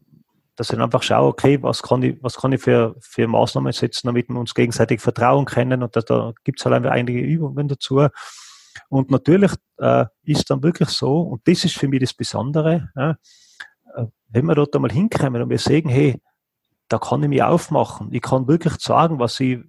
dass 0.55 0.69
ich 0.69 0.79
einfach 0.79 1.01
schaue, 1.01 1.29
okay, 1.29 1.61
was 1.61 1.81
kann 1.81 2.03
ich, 2.03 2.21
was 2.21 2.35
kann 2.35 2.51
ich 2.51 2.61
für, 2.61 2.95
für 2.99 3.27
Maßnahmen 3.27 3.73
setzen, 3.73 4.07
damit 4.07 4.29
wir 4.29 4.39
uns 4.39 4.53
gegenseitig 4.53 5.01
vertrauen 5.01 5.45
können 5.45 5.81
und 5.81 5.95
da, 5.95 6.01
da 6.01 6.33
gibt 6.43 6.59
es 6.59 6.65
halt 6.65 6.75
einfach 6.75 6.91
einige 6.91 7.19
Übungen 7.19 7.67
dazu. 7.67 8.05
Und 8.89 9.11
natürlich 9.11 9.51
äh, 9.77 10.05
ist 10.23 10.49
dann 10.49 10.61
wirklich 10.61 10.89
so, 10.89 11.21
und 11.21 11.41
das 11.47 11.65
ist 11.65 11.75
für 11.75 11.87
mich 11.87 12.01
das 12.01 12.13
Besondere, 12.13 12.91
ja, 12.95 13.17
wenn 14.29 14.45
wir 14.45 14.55
dort 14.55 14.75
einmal 14.75 14.91
hinkommen 14.91 15.41
und 15.41 15.49
wir 15.49 15.59
sehen, 15.59 15.89
hey, 15.89 16.21
da 16.89 16.97
kann 16.99 17.23
ich 17.23 17.29
mich 17.29 17.43
aufmachen, 17.43 18.09
ich 18.11 18.21
kann 18.21 18.47
wirklich 18.47 18.75
sagen, 18.79 19.19
was 19.19 19.39
ich 19.39 19.59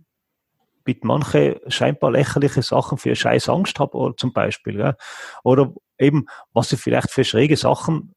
mit 0.86 1.04
manchen 1.04 1.56
scheinbar 1.68 2.10
lächerliche 2.10 2.62
Sachen 2.62 2.98
für 2.98 3.16
scheiß 3.16 3.48
Angst 3.48 3.78
habe, 3.78 3.96
oder 3.96 4.16
zum 4.16 4.32
Beispiel, 4.32 4.78
ja, 4.78 4.96
oder 5.42 5.72
eben, 5.98 6.26
was 6.52 6.72
ich 6.72 6.80
vielleicht 6.80 7.10
für 7.10 7.24
schräge 7.24 7.56
Sachen 7.56 8.14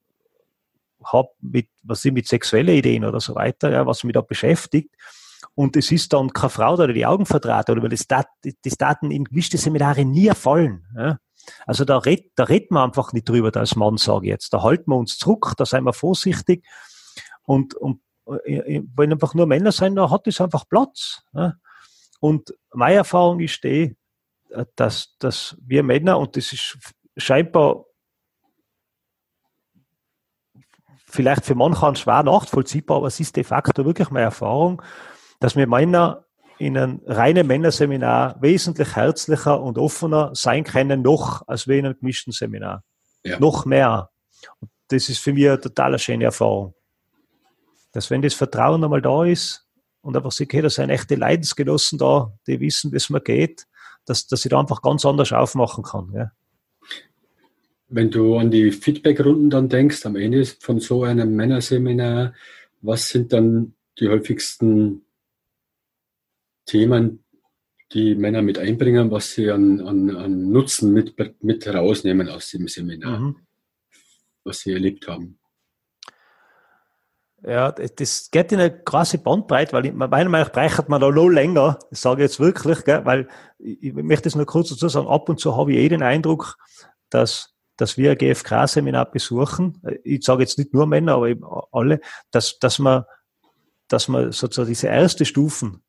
habe, 1.02 1.30
mit, 1.40 1.68
was 1.82 2.04
ich 2.04 2.12
mit 2.12 2.26
sexuellen 2.26 2.74
Ideen 2.74 3.04
oder 3.04 3.20
so 3.20 3.34
weiter, 3.34 3.70
ja, 3.70 3.86
was 3.86 4.04
mich 4.04 4.14
da 4.14 4.20
beschäftigt. 4.20 4.94
Und 5.54 5.76
es 5.76 5.90
ist 5.90 6.12
dann 6.12 6.32
keine 6.32 6.50
Frau, 6.50 6.76
die 6.86 6.92
die 6.92 7.06
Augen 7.06 7.24
vertraut, 7.24 7.70
oder 7.70 7.82
weil 7.82 7.90
das, 7.90 8.06
Dat, 8.06 8.26
das 8.64 8.76
Daten 8.76 9.10
in 9.10 9.24
gewischte 9.24 9.56
Seminare 9.56 10.04
nie 10.04 10.26
erfallen. 10.26 10.86
Ja. 10.96 11.18
Also 11.66 11.84
da 11.84 11.98
redet, 11.98 12.32
da 12.36 12.44
redet 12.44 12.70
man 12.70 12.84
einfach 12.84 13.12
nicht 13.12 13.28
drüber 13.28 13.54
als 13.58 13.76
Mann, 13.76 13.96
sage 13.96 14.26
ich 14.26 14.30
jetzt. 14.30 14.52
Da 14.52 14.62
halten 14.62 14.90
wir 14.90 14.96
uns 14.96 15.18
zurück, 15.18 15.54
da 15.56 15.66
sind 15.66 15.84
wir 15.84 15.92
vorsichtig. 15.92 16.64
Und, 17.42 17.74
und 17.74 18.00
äh, 18.46 18.56
äh, 18.56 18.82
wenn 18.94 19.12
einfach 19.12 19.34
nur 19.34 19.46
Männer 19.46 19.72
sind, 19.72 19.96
da 19.96 20.10
hat 20.10 20.26
es 20.26 20.40
einfach 20.40 20.68
Platz. 20.68 21.22
Ja. 21.32 21.54
Und 22.20 22.54
meine 22.72 22.96
Erfahrung 22.96 23.40
ist 23.40 23.62
die, 23.64 23.96
äh, 24.50 24.64
dass, 24.76 25.16
dass 25.18 25.56
wir 25.60 25.82
Männer, 25.82 26.18
und 26.18 26.36
das 26.36 26.52
ist 26.52 26.78
scheinbar 27.16 27.84
vielleicht 31.06 31.46
für 31.46 31.54
manche 31.54 31.96
schwer 31.96 32.22
nachvollziehbar, 32.22 32.98
aber 32.98 33.06
es 33.06 33.18
ist 33.18 33.36
de 33.36 33.44
facto 33.44 33.84
wirklich 33.84 34.10
meine 34.10 34.26
Erfahrung, 34.26 34.82
dass 35.40 35.56
wir 35.56 35.66
Männer 35.66 36.26
in 36.58 36.76
einem 36.76 37.00
reinen 37.06 37.46
Männerseminar 37.46 38.40
wesentlich 38.40 38.96
herzlicher 38.96 39.60
und 39.60 39.78
offener 39.78 40.30
sein 40.34 40.64
können, 40.64 41.02
noch 41.02 41.46
als 41.46 41.68
wir 41.68 41.78
in 41.78 41.86
einem 41.86 41.98
gemischten 41.98 42.32
Seminar. 42.32 42.84
Ja. 43.24 43.38
Noch 43.38 43.64
mehr. 43.64 44.10
Und 44.60 44.70
das 44.88 45.08
ist 45.08 45.18
für 45.18 45.32
mich 45.32 45.46
eine 45.46 45.60
total 45.60 45.98
schöne 45.98 46.24
Erfahrung. 46.24 46.74
Dass 47.92 48.10
wenn 48.10 48.22
das 48.22 48.34
Vertrauen 48.34 48.82
einmal 48.82 49.02
da 49.02 49.24
ist, 49.24 49.68
und 50.00 50.16
einfach 50.16 50.32
sage, 50.32 50.48
okay, 50.48 50.62
da 50.62 50.70
sind 50.70 50.90
echte 50.90 51.16
Leidensgenossen 51.16 51.98
da, 51.98 52.32
die 52.46 52.60
wissen, 52.60 52.92
wie 52.92 52.96
es 52.96 53.10
mir 53.10 53.20
geht, 53.20 53.66
dass, 54.06 54.26
dass 54.26 54.44
ich 54.44 54.50
da 54.50 54.60
einfach 54.60 54.80
ganz 54.80 55.04
anders 55.04 55.32
aufmachen 55.32 55.84
kann. 55.84 56.12
Ja. 56.14 56.32
Wenn 57.88 58.10
du 58.10 58.36
an 58.36 58.50
die 58.50 58.70
Feedbackrunden 58.70 59.50
dann 59.50 59.68
denkst, 59.68 60.06
am 60.06 60.16
Ende 60.16 60.44
von 60.44 60.80
so 60.80 61.04
einem 61.04 61.34
Männerseminar, 61.34 62.34
was 62.80 63.08
sind 63.08 63.32
dann 63.32 63.74
die 63.98 64.08
häufigsten 64.08 65.02
Themen, 66.68 67.24
die 67.92 68.14
Männer 68.14 68.42
mit 68.42 68.58
einbringen, 68.58 69.10
was 69.10 69.32
sie 69.32 69.50
an, 69.50 69.80
an, 69.80 70.14
an 70.14 70.50
Nutzen 70.50 70.92
mit, 70.92 71.14
mit 71.42 71.66
herausnehmen 71.66 72.28
aus 72.28 72.50
dem 72.50 72.68
Seminar, 72.68 73.18
mhm. 73.18 73.36
was 74.44 74.60
sie 74.60 74.72
erlebt 74.72 75.08
haben? 75.08 75.38
Ja, 77.42 77.70
das 77.70 78.30
geht 78.32 78.50
in 78.52 78.58
eine 78.58 78.82
große 78.82 79.18
Bandbreite, 79.18 79.72
weil 79.72 79.92
meiner 79.92 80.28
Meinung 80.28 80.32
nach 80.32 80.52
braucht 80.52 80.88
man 80.88 81.00
da 81.00 81.10
noch 81.10 81.28
länger, 81.28 81.78
das 81.88 82.02
sage 82.02 82.22
ich 82.22 82.30
jetzt 82.30 82.40
wirklich, 82.40 82.84
gell, 82.84 83.04
weil 83.04 83.28
ich 83.58 83.94
möchte 83.94 84.28
es 84.28 84.34
nur 84.34 84.44
kurz 84.44 84.70
dazu 84.70 84.88
sagen, 84.88 85.06
ab 85.06 85.28
und 85.28 85.38
zu 85.38 85.56
habe 85.56 85.72
ich 85.72 85.78
eh 85.78 85.88
den 85.88 86.02
Eindruck, 86.02 86.58
dass, 87.10 87.54
dass 87.76 87.96
wir 87.96 88.10
ein 88.10 88.18
GFK-Seminar 88.18 89.12
besuchen, 89.12 89.80
ich 90.02 90.24
sage 90.24 90.42
jetzt 90.42 90.58
nicht 90.58 90.74
nur 90.74 90.86
Männer, 90.86 91.14
aber 91.14 91.28
eben 91.28 91.44
alle, 91.70 92.00
dass, 92.32 92.58
dass 92.58 92.80
man, 92.80 93.04
dass 93.86 94.08
man 94.08 94.32
sozusagen 94.32 94.68
diese 94.68 94.88
erste 94.88 95.24
Stufen 95.24 95.84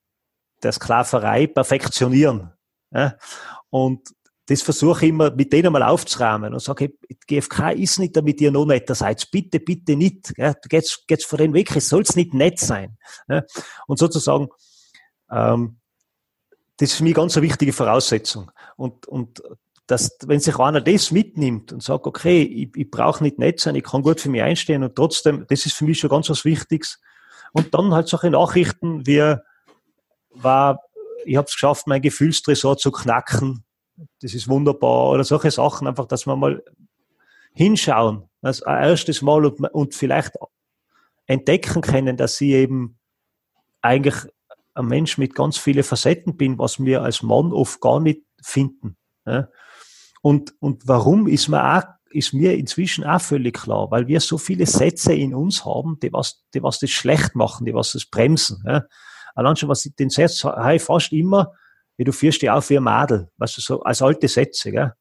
der 0.64 0.72
Sklaverei 0.72 1.47
perfektionionieren. 1.47 2.51
Ja? 2.91 3.16
Und 3.70 4.14
das 4.49 4.64
versuche 4.64 5.05
ich 5.05 5.10
immer 5.10 5.30
mit 5.30 5.53
denen 5.53 5.72
mal 5.72 5.84
aufzurahmen 5.84 6.53
und 6.53 6.60
sage, 6.60 6.91
hey, 7.07 7.18
GFK 7.28 7.72
ist 7.74 7.99
nicht, 7.99 8.18
damit 8.18 8.41
ihr 8.41 8.51
noch 8.51 8.66
netter 8.66 8.95
seid. 8.95 9.30
Bitte, 9.30 9.60
bitte 9.60 9.95
nicht. 9.95 10.34
Ja, 10.38 10.55
geht's, 10.68 11.05
geht's 11.05 11.26
vor 11.26 11.38
den 11.38 11.53
weg, 11.53 11.76
es 11.76 11.88
soll's 11.88 12.16
nicht 12.16 12.34
nett 12.34 12.60
sein. 12.60 12.97
Ja, 13.28 13.43
und 13.86 13.99
sozusagen, 13.99 14.47
ähm, 15.32 15.78
das 16.78 16.89
ist 16.89 16.95
für 16.97 17.03
mich 17.03 17.14
ganz 17.14 17.38
eine 17.38 17.45
wichtige 17.45 17.74
Voraussetzung. 17.74 18.49
Und, 18.76 19.05
und 19.07 19.43
dass, 19.86 20.18
wenn 20.26 20.39
sich 20.39 20.57
einer 20.57 20.82
das 20.82 21.12
mitnimmt 21.12 21.72
und 21.72 21.84
sagt, 21.84 22.07
okay, 22.07 22.41
ich, 22.41 22.70
ich 22.76 22.89
brauche 22.89 23.24
nicht 23.24 23.38
nett 23.38 23.60
sein, 23.60 23.76
ich 23.76 23.84
kann 23.84 24.01
gut 24.01 24.20
für 24.20 24.30
mich 24.30 24.41
einstehen 24.41 24.84
und 24.84 24.95
trotzdem, 24.95 25.45
das 25.47 25.68
ist 25.68 25.76
für 25.76 25.86
mich 25.86 25.99
schon 25.99 26.10
ganz 26.10 26.28
was 26.28 26.43
Wichtiges. 26.43 26.99
Und 27.53 27.74
dann 27.76 27.93
halt 27.93 28.07
solche 28.07 28.32
Nachrichten 28.32 29.05
wie, 29.05 29.36
war, 30.32 30.80
ich 31.25 31.38
habe 31.38 31.47
es 31.47 31.53
geschafft, 31.53 31.88
mein 31.88 32.01
Gefühlstresor 32.01 32.77
zu 32.77 32.91
knacken, 32.91 33.63
das 34.21 34.34
ist 34.34 34.47
wunderbar 34.47 35.09
oder 35.09 35.23
solche 35.23 35.51
Sachen, 35.51 35.88
einfach, 35.88 36.05
dass 36.05 36.25
wir 36.25 36.36
mal 36.36 36.63
hinschauen, 37.53 38.30
das 38.41 38.61
erstes 38.61 39.21
Mal 39.21 39.45
und, 39.45 39.59
und 39.59 39.95
vielleicht 39.95 40.34
entdecken 41.27 41.82
können, 41.82 42.17
dass 42.17 42.38
sie 42.38 42.53
eben 42.53 42.97
eigentlich 43.82 44.15
ein 44.73 44.88
Mensch 44.88 45.17
mit 45.17 45.36
ganz 45.36 45.57
vielen 45.57 45.84
Facetten 45.84 46.38
bin, 46.38 46.57
was 46.57 46.80
wir 46.80 47.01
als 47.01 47.21
Mann 47.21 47.51
oft 47.51 47.82
gar 47.82 47.99
nicht 47.99 48.21
finden. 48.41 48.97
Und, 50.21 50.53
und 50.59 50.88
warum 50.88 51.27
ist 51.27 51.49
mir 51.49 51.77
auch 51.77 51.84
ist 52.11 52.34
mir 52.34 52.57
inzwischen 52.57 53.03
auch 53.03 53.21
völlig 53.21 53.55
klar, 53.55 53.91
weil 53.91 54.07
wir 54.07 54.19
so 54.19 54.38
viele 54.38 54.65
Sätze 54.65 55.13
in 55.13 55.36
uns 55.36 55.65
haben, 55.65 55.99
die 56.01 56.11
was, 56.11 56.43
die 56.53 56.63
was 56.63 56.80
das 56.80 56.89
schlecht 56.89 57.36
machen, 57.36 57.65
die 57.65 57.73
was 57.73 57.91
das 57.91 58.05
bremsen. 58.05 58.63
Ja. 58.65 58.84
Allein 59.40 59.56
schon, 59.56 59.70
was 59.70 59.86
ich 59.86 59.96
den 59.96 60.10
Satz 60.10 60.44
habe 60.44 60.80
fast 60.80 61.14
immer, 61.14 61.54
wie 61.96 62.04
du 62.04 62.12
führst 62.12 62.42
dich 62.42 62.50
auf 62.50 62.70
wie 62.70 62.76
ein 62.78 62.84
Madel, 62.84 63.30
weißt 63.38 63.58
du, 63.58 63.62
so 63.62 63.82
als 63.84 64.02
alte 64.02 64.28
Sätze, 64.28 64.72
gell? 64.72 64.94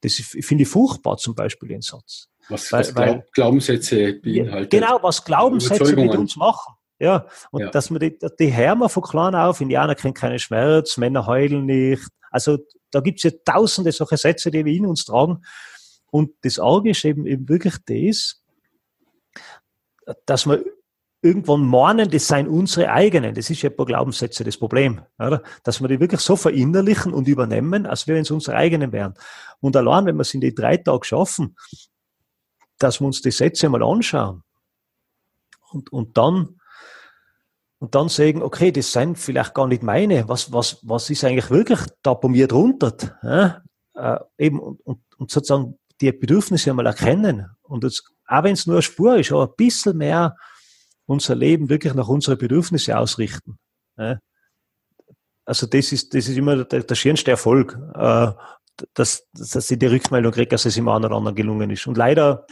Das 0.00 0.14
finde 0.14 0.62
ich 0.62 0.68
furchtbar, 0.68 1.18
zum 1.18 1.34
Beispiel, 1.34 1.68
den 1.68 1.82
Satz. 1.82 2.28
Was, 2.48 2.72
weil, 2.72 2.80
was 2.80 2.96
weil, 2.96 3.26
Glaubenssätze 3.34 4.14
beinhalten. 4.14 4.70
Genau, 4.70 4.98
was 5.02 5.22
Glaubenssätze 5.22 5.94
mit 5.94 6.16
uns 6.16 6.36
machen. 6.36 6.74
Ja, 6.98 7.26
und 7.50 7.60
ja. 7.60 7.70
dass 7.70 7.90
man 7.90 8.00
die, 8.00 8.18
die 8.38 8.46
Härmer 8.46 8.88
von 8.88 9.02
klein 9.02 9.34
auf, 9.34 9.60
Indianer 9.60 9.94
kennen 9.94 10.14
keinen 10.14 10.38
Schmerz, 10.38 10.96
Männer 10.96 11.26
heulen 11.26 11.66
nicht. 11.66 12.08
Also 12.30 12.58
da 12.90 13.00
gibt 13.00 13.18
es 13.18 13.24
ja 13.24 13.30
tausende 13.44 13.92
solche 13.92 14.16
Sätze, 14.16 14.50
die 14.50 14.64
wir 14.64 14.72
in 14.72 14.86
uns 14.86 15.04
tragen. 15.04 15.44
Und 16.10 16.30
das 16.42 16.58
Auge 16.58 16.90
ist 16.90 17.04
eben, 17.04 17.26
eben 17.26 17.46
wirklich 17.48 17.74
das, 17.86 18.42
dass 20.24 20.46
man 20.46 20.64
irgendwann 21.22 21.64
meinen, 21.64 22.10
das 22.10 22.26
seien 22.26 22.48
unsere 22.48 22.90
eigenen. 22.90 23.34
Das 23.34 23.48
ist 23.48 23.62
ja 23.62 23.70
bei 23.70 23.84
Glaubenssätze 23.84 24.42
das 24.42 24.56
Problem, 24.56 25.00
oder? 25.18 25.42
Dass 25.62 25.80
wir 25.80 25.88
die 25.88 26.00
wirklich 26.00 26.20
so 26.20 26.34
verinnerlichen 26.34 27.14
und 27.14 27.28
übernehmen, 27.28 27.86
als 27.86 28.08
wären 28.08 28.22
es 28.22 28.30
unsere 28.30 28.56
eigenen 28.56 28.92
wären. 28.92 29.14
Und 29.60 29.76
allein, 29.76 30.04
wenn 30.06 30.16
wir 30.16 30.22
es 30.22 30.34
in 30.34 30.40
die 30.40 30.54
drei 30.54 30.76
Tage 30.76 31.06
schaffen, 31.06 31.56
dass 32.78 33.00
wir 33.00 33.06
uns 33.06 33.22
die 33.22 33.30
Sätze 33.30 33.68
mal 33.68 33.82
anschauen 33.82 34.42
und, 35.70 35.92
und 35.92 36.18
dann 36.18 36.58
und 37.78 37.96
dann 37.96 38.08
sagen, 38.08 38.42
okay, 38.42 38.70
das 38.70 38.92
sind 38.92 39.18
vielleicht 39.18 39.54
gar 39.54 39.66
nicht 39.66 39.82
meine. 39.82 40.28
Was, 40.28 40.52
was, 40.52 40.78
was 40.82 41.10
ist 41.10 41.24
eigentlich 41.24 41.50
wirklich 41.50 41.80
da 42.02 42.14
bei 42.14 42.28
mir 42.28 42.46
drunter? 42.46 43.18
Ja? 43.24 43.62
Äh, 43.94 44.20
eben, 44.38 44.60
und, 44.60 44.80
und, 44.82 45.00
und 45.16 45.32
sozusagen 45.32 45.80
die 46.00 46.12
Bedürfnisse 46.12 46.70
einmal 46.70 46.86
erkennen. 46.86 47.46
Und 47.62 47.82
jetzt, 47.82 48.08
auch 48.28 48.44
wenn 48.44 48.52
es 48.52 48.68
nur 48.68 48.76
eine 48.76 48.82
Spur 48.82 49.16
ist, 49.16 49.32
aber 49.32 49.48
ein 49.48 49.56
bisschen 49.56 49.96
mehr 49.98 50.36
unser 51.06 51.34
Leben 51.34 51.68
wirklich 51.68 51.94
nach 51.94 52.08
unseren 52.08 52.38
Bedürfnissen 52.38 52.94
ausrichten. 52.94 53.58
Also 55.44 55.66
das 55.66 55.92
ist, 55.92 56.14
das 56.14 56.28
ist 56.28 56.36
immer 56.36 56.64
der, 56.64 56.82
der 56.84 56.94
schönste 56.94 57.32
Erfolg, 57.32 57.78
äh, 57.94 58.32
dass, 58.94 59.28
dass 59.32 59.70
ich 59.70 59.78
die 59.78 59.86
Rückmeldung 59.86 60.32
kriege, 60.32 60.48
dass 60.48 60.64
es 60.64 60.76
im 60.76 60.88
einen 60.88 61.04
oder 61.04 61.16
anderen 61.16 61.36
gelungen 61.36 61.70
ist. 61.70 61.86
Und 61.86 61.96
leider 61.96 62.46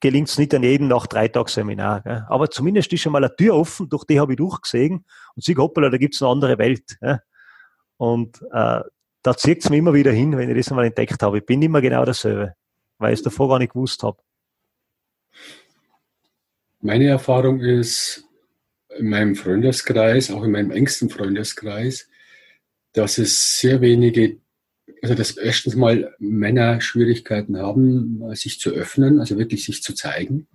gelingt 0.00 0.28
es 0.28 0.38
nicht 0.38 0.54
an 0.54 0.62
jedem 0.62 0.88
nach 0.88 1.06
drei 1.06 1.28
Tagen 1.28 1.48
Seminar. 1.48 2.26
Aber 2.28 2.50
zumindest 2.50 2.92
ist 2.92 3.02
schon 3.02 3.12
mal 3.12 3.24
eine 3.24 3.34
Tür 3.34 3.56
offen, 3.56 3.88
durch 3.88 4.04
die 4.04 4.20
habe 4.20 4.32
ich 4.32 4.36
durchgesehen 4.36 5.04
und 5.34 5.44
sie 5.44 5.56
hoppala, 5.56 5.90
da 5.90 5.98
gibt 5.98 6.14
es 6.14 6.22
eine 6.22 6.30
andere 6.30 6.58
Welt. 6.58 6.98
Gell? 7.00 7.20
Und 7.96 8.40
äh, 8.52 8.80
da 9.22 9.36
zieht 9.36 9.62
es 9.62 9.70
mich 9.70 9.78
immer 9.78 9.94
wieder 9.94 10.12
hin, 10.12 10.36
wenn 10.36 10.48
ich 10.50 10.56
das 10.56 10.70
einmal 10.70 10.86
entdeckt 10.86 11.22
habe. 11.22 11.38
Ich 11.38 11.46
bin 11.46 11.60
immer 11.62 11.80
genau 11.80 12.04
dasselbe, 12.04 12.54
weil 12.98 13.12
ich 13.12 13.20
es 13.20 13.24
davor 13.24 13.48
gar 13.48 13.58
nicht 13.58 13.72
gewusst 13.72 14.02
habe. 14.02 14.18
Meine 16.80 17.08
Erfahrung 17.08 17.60
ist 17.60 18.24
in 18.96 19.08
meinem 19.08 19.34
Freundeskreis, 19.34 20.30
auch 20.30 20.44
in 20.44 20.52
meinem 20.52 20.70
engsten 20.70 21.10
Freundeskreis, 21.10 22.08
dass 22.92 23.18
es 23.18 23.58
sehr 23.58 23.80
wenige, 23.80 24.38
also 25.02 25.14
dass 25.14 25.36
erstens 25.36 25.74
mal 25.74 26.14
Männer 26.18 26.80
Schwierigkeiten 26.80 27.58
haben, 27.58 28.22
sich 28.34 28.60
zu 28.60 28.70
öffnen, 28.70 29.18
also 29.18 29.38
wirklich 29.38 29.64
sich 29.64 29.82
zu 29.82 29.92
zeigen. 29.94 30.46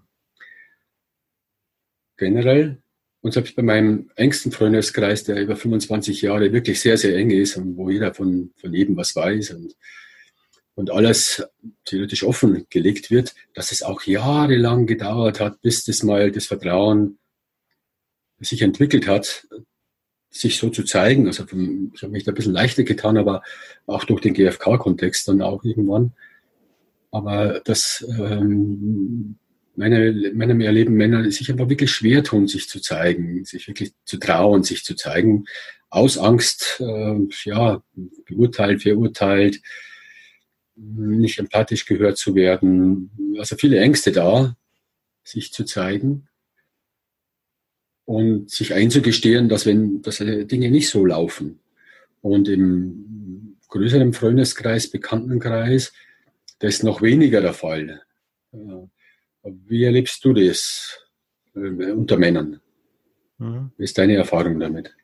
Generell. 2.18 2.82
Und 3.22 3.34
selbst 3.34 3.56
bei 3.56 3.64
meinem 3.64 4.10
engsten 4.16 4.52
Freundeskreis, 4.52 5.24
der 5.24 5.42
über 5.42 5.56
25 5.56 6.22
Jahre 6.22 6.52
wirklich 6.52 6.80
sehr, 6.80 6.98
sehr 6.98 7.16
eng 7.18 7.32
ist 7.32 7.56
und 7.58 7.78
wo 7.78 7.90
jeder 7.90 8.14
von, 8.14 8.52
von 8.58 8.74
jedem 8.74 8.98
was 8.98 9.16
weiß 9.16 9.52
und 9.52 9.76
und 10.76 10.92
alles 10.92 11.44
theoretisch 11.86 12.24
offen 12.24 12.66
gelegt 12.70 13.12
wird, 13.12 13.36
dass 13.54 13.72
es 13.72 13.84
auch 13.84 14.04
jahrelang 14.04 14.88
gedauert 14.88 15.40
hat, 15.40 15.62
bis 15.62 15.84
das 15.86 16.04
mal 16.04 16.32
das 16.32 16.48
Vertrauen 16.48 17.20
sich 18.40 18.62
entwickelt 18.62 19.08
hat, 19.08 19.48
sich 20.30 20.58
so 20.58 20.70
zu 20.70 20.84
zeigen. 20.84 21.28
Also 21.28 21.44
ich 21.44 22.02
habe 22.02 22.12
mich 22.12 22.24
da 22.24 22.32
ein 22.32 22.36
bisschen 22.36 22.54
leichter 22.54 22.84
getan, 22.84 23.18
aber 23.18 23.44
auch 23.86 24.04
durch 24.04 24.22
den 24.22 24.34
GfK-Kontext 24.34 25.28
dann 25.28 25.42
auch 25.42 25.64
irgendwann. 25.64 26.14
Aber 27.12 27.62
das 27.64 28.04
ähm, 28.10 29.38
meine, 29.76 30.32
meinem 30.34 30.62
Erleben 30.62 30.96
Männer 30.96 31.30
sich 31.32 31.50
einfach 31.52 31.70
wirklich 31.70 31.92
schwer 31.92 32.24
tun, 32.24 32.48
sich 32.48 32.68
zu 32.68 32.80
zeigen, 32.80 33.46
sich 33.46 33.68
wirklich 33.68 33.94
zu 34.06 34.18
trauen, 34.18 34.64
sich 34.64 34.84
zu 34.84 34.96
zeigen, 34.96 35.46
aus 35.90 36.18
Angst, 36.18 36.80
äh, 36.80 37.20
ja, 37.46 37.84
beurteilt, 38.26 38.82
verurteilt, 38.82 39.62
nicht 40.76 41.40
empathisch 41.40 41.86
gehört 41.86 42.18
zu 42.18 42.36
werden. 42.36 43.36
Also 43.38 43.56
viele 43.56 43.80
Ängste 43.80 44.12
da, 44.12 44.56
sich 45.24 45.54
zu 45.54 45.64
zeigen 45.64 46.28
und 48.06 48.50
sich 48.50 48.74
einzugestehen, 48.74 49.50
dass 49.50 49.66
wenn 49.66 50.02
dass 50.02 50.18
Dinge 50.18 50.72
nicht 50.72 50.90
so 50.90 51.06
laufen 51.06 51.60
und 52.22 52.48
im 52.48 53.58
größeren 53.70 54.14
Freundeskreis, 54.14 54.90
Bekanntenkreis, 54.90 55.94
das 56.60 56.76
ist 56.76 56.84
noch 56.84 57.02
weniger 57.02 57.42
der 57.42 57.54
Fall. 57.54 58.02
Wie 59.44 59.84
erlebst 59.84 60.24
du 60.24 60.34
das 60.34 61.00
äh, 61.56 61.92
unter 61.92 62.18
Männern? 62.18 62.62
Mhm. 63.38 63.72
Wie 63.78 63.84
ist 63.84 63.98
deine 63.98 64.16
Erfahrung 64.16 64.60
damit? 64.60 64.96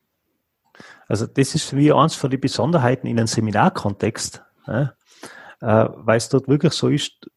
Also 1.07 1.25
das 1.25 1.55
ist 1.55 1.75
wie 1.75 1.91
eins 1.91 2.15
von 2.15 2.29
den 2.29 2.39
Besonderheiten 2.39 3.07
in 3.07 3.17
einem 3.17 3.27
Seminarkontext 3.27 4.43
äh, 4.67 4.85
weil 5.59 6.17
es 6.17 6.29
dort 6.29 6.47
wirklich 6.47 6.73
so 6.73 6.87
ist, 6.87 7.29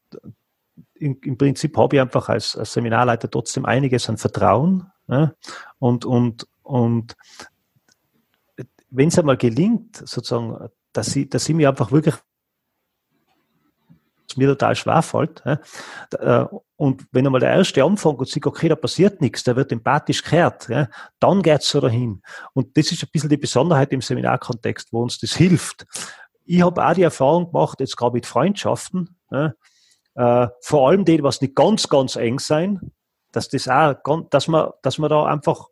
im, 0.95 1.19
im 1.23 1.37
Prinzip 1.37 1.77
habe 1.77 1.95
ich 1.95 2.01
einfach 2.01 2.29
als, 2.29 2.55
als, 2.55 2.73
Seminarleiter 2.73 3.29
trotzdem 3.29 3.65
einiges 3.65 4.09
an 4.09 4.17
Vertrauen. 4.17 4.91
Ne? 5.07 5.35
Und, 5.79 6.05
und, 6.05 6.47
und 6.61 7.15
wenn 8.89 9.09
es 9.09 9.19
einmal 9.19 9.37
gelingt, 9.37 9.97
sozusagen, 9.97 10.69
dass 10.93 11.07
sie, 11.07 11.29
dass 11.29 11.49
mir 11.49 11.69
einfach 11.69 11.91
wirklich 11.91 12.15
mir 14.37 14.47
total 14.47 14.75
schwer 14.75 15.01
fällt. 15.01 15.43
Äh, 15.45 16.45
und 16.75 17.05
wenn 17.11 17.25
einmal 17.25 17.41
der 17.41 17.51
Erste 17.51 17.83
anfängt 17.83 18.19
und 18.19 18.27
sieht, 18.27 18.45
okay, 18.45 18.67
da 18.67 18.75
passiert 18.75 19.21
nichts, 19.21 19.43
der 19.43 19.55
wird 19.55 19.71
empathisch 19.71 20.23
gehört, 20.23 20.67
dann 21.19 21.41
geht's 21.41 21.69
so 21.69 21.79
dahin. 21.79 22.21
Und 22.53 22.75
das 22.77 22.91
ist 22.91 23.03
ein 23.03 23.09
bisschen 23.11 23.29
die 23.29 23.37
Besonderheit 23.37 23.91
im 23.93 24.01
Seminarkontext, 24.01 24.91
wo 24.91 25.03
uns 25.03 25.19
das 25.19 25.33
hilft. 25.33 25.85
Ich 26.45 26.61
habe 26.61 26.85
auch 26.85 26.93
die 26.93 27.03
Erfahrung 27.03 27.51
gemacht, 27.51 27.79
jetzt 27.79 27.97
gerade 27.97 28.13
mit 28.13 28.25
Freundschaften, 28.25 29.15
äh, 29.31 30.47
vor 30.61 30.89
allem 30.89 31.05
die, 31.05 31.23
was 31.23 31.41
nicht 31.41 31.55
ganz, 31.55 31.89
ganz 31.89 32.15
eng 32.15 32.39
sein, 32.39 32.91
dass 33.31 33.49
das 33.49 33.67
auch, 33.67 33.95
dass 34.29 34.47
man, 34.47 34.71
dass 34.81 34.97
man 34.97 35.09
da 35.09 35.25
einfach, 35.25 35.67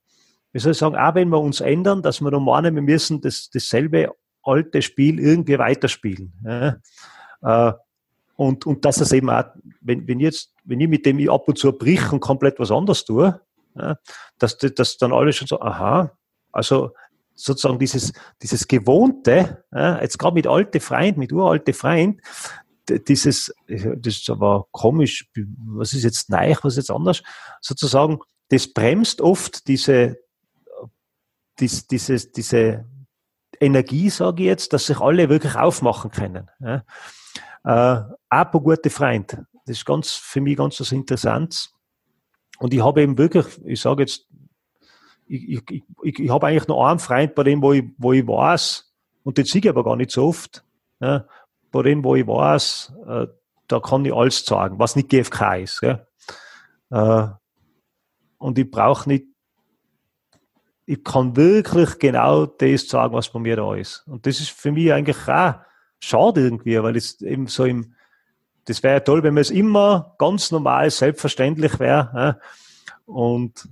wie 0.52 0.60
soll 0.60 0.72
ich 0.72 0.78
sagen, 0.78 0.96
auch 0.96 1.16
wenn 1.16 1.30
wir 1.30 1.40
uns 1.40 1.62
ändern, 1.62 2.02
dass 2.02 2.22
wir 2.22 2.32
da 2.32 2.40
meinen, 2.40 2.76
wir 2.76 2.82
müssen 2.82 3.22
das, 3.22 3.50
dasselbe 3.52 4.12
alte 4.44 4.82
Spiel 4.82 5.20
irgendwie 5.20 5.60
weiterspielen. 5.60 6.34
Ja. 6.44 7.70
Äh, 7.70 7.74
und, 8.36 8.66
und 8.66 8.86
dass 8.86 9.00
es 9.00 9.12
eben 9.12 9.30
auch, 9.30 9.44
wenn, 9.82 10.08
wenn, 10.08 10.20
jetzt, 10.20 10.56
wenn 10.64 10.80
ich 10.80 10.88
mit 10.88 11.06
dem 11.06 11.20
ich 11.20 11.30
ab 11.30 11.48
und 11.48 11.60
zu 11.60 11.72
brich 11.74 12.12
und 12.12 12.22
komplett 12.22 12.60
was 12.60 12.72
anderes 12.72 13.06
tue, 13.06 13.40
ja, 13.76 13.98
dass, 14.40 14.58
dass 14.58 14.98
dann 14.98 15.14
alle 15.14 15.32
schon 15.32 15.48
so, 15.48 15.62
aha, 15.62 16.12
also 16.52 16.92
sozusagen 17.36 17.80
dieses, 17.80 18.14
dieses 18.42 18.68
Gewohnte, 18.68 19.64
ja, 19.72 20.02
jetzt 20.02 20.20
gerade 20.20 20.36
mit 20.36 20.48
alte 20.48 20.80
Freund, 20.80 21.18
mit 21.18 21.32
uralte 21.34 21.74
Freund, 21.74 22.22
dieses, 23.08 23.54
das 23.68 24.14
ist 24.16 24.30
aber 24.30 24.68
komisch, 24.72 25.30
was 25.66 25.94
ist 25.94 26.04
jetzt 26.04 26.30
neu, 26.30 26.54
was 26.62 26.74
ist 26.74 26.88
jetzt 26.88 26.92
anders, 26.92 27.24
sozusagen, 27.62 28.20
das 28.50 28.68
bremst 28.68 29.22
oft 29.22 29.68
diese, 29.68 30.18
dies, 31.60 31.88
dieses, 31.88 32.32
diese 32.32 32.86
Energie, 33.60 34.10
sage 34.10 34.44
ich 34.44 34.48
jetzt, 34.48 34.74
dass 34.74 34.88
sich 34.88 35.00
alle 35.00 35.30
wirklich 35.30 35.56
aufmachen 35.56 36.12
können. 36.12 36.50
Ja. 36.60 36.84
Äh, 37.64 38.04
ein 38.30 38.52
gute 38.52 38.90
Freund. 38.90 39.38
Das 39.66 39.78
ist 39.78 39.86
ganz, 39.86 40.12
für 40.12 40.42
mich 40.42 40.58
ganz 40.58 40.80
was 40.80 40.92
Interessantes. 40.92 41.74
Und 42.60 42.74
ich 42.74 42.84
habe 42.84 43.02
eben 43.02 43.18
wirklich, 43.18 43.46
ich 43.64 43.80
sage 43.80 44.04
jetzt, 44.04 44.28
ich, 45.32 45.64
ich, 45.70 45.84
ich, 46.04 46.20
ich 46.20 46.30
habe 46.30 46.48
eigentlich 46.48 46.68
nur 46.68 46.86
einen 46.86 47.00
Freund, 47.00 47.36
bei 47.36 47.44
dem, 47.44 47.62
wo 47.62 47.72
ich, 47.72 47.86
wo 47.98 48.12
ich 48.12 48.28
weiß, 48.28 48.94
und 49.24 49.38
den 49.38 49.46
sehe 49.46 49.62
ich 49.62 49.70
aber 49.70 49.84
gar 49.84 49.96
nicht 49.96 50.12
so 50.12 50.28
oft, 50.28 50.64
ja, 51.00 51.26
bei 51.72 51.84
dem, 51.84 52.04
wo 52.04 52.16
ich 52.16 52.28
weiß, 52.28 52.94
äh, 53.08 53.28
da 53.68 53.80
kann 53.80 54.04
ich 54.04 54.14
alles 54.14 54.46
sagen, 54.46 54.78
was 54.78 54.98
nicht 54.98 55.10
GFK 55.10 55.56
ist. 55.62 55.82
Ja. 55.82 56.06
Äh, 56.90 57.30
und 58.38 58.60
ich 58.60 58.70
brauche 58.70 59.08
nicht, 59.08 59.26
ich 60.86 61.02
kann 61.04 61.38
wirklich 61.38 61.98
genau 62.00 62.46
das 62.46 62.90
sagen, 62.90 63.14
was 63.14 63.30
bei 63.30 63.40
mir 63.40 63.56
da 63.56 63.74
ist. 63.76 64.06
Und 64.08 64.26
das 64.26 64.42
ist 64.42 64.50
für 64.50 64.74
mich 64.74 64.92
eigentlich 64.92 65.30
auch 65.30 65.56
schade 66.00 66.42
irgendwie, 66.42 66.82
weil 66.84 66.98
es 66.98 67.22
eben 67.22 67.48
so 67.48 67.64
im, 67.64 67.94
das 68.66 68.84
wäre 68.84 68.96
ja 68.96 69.00
toll, 69.00 69.24
wenn 69.24 69.38
es 69.38 69.50
immer 69.50 70.16
ganz 70.18 70.52
normal, 70.52 70.90
selbstverständlich 70.90 71.80
wäre. 71.80 72.12
Ja. 72.14 72.40
Und 73.06 73.70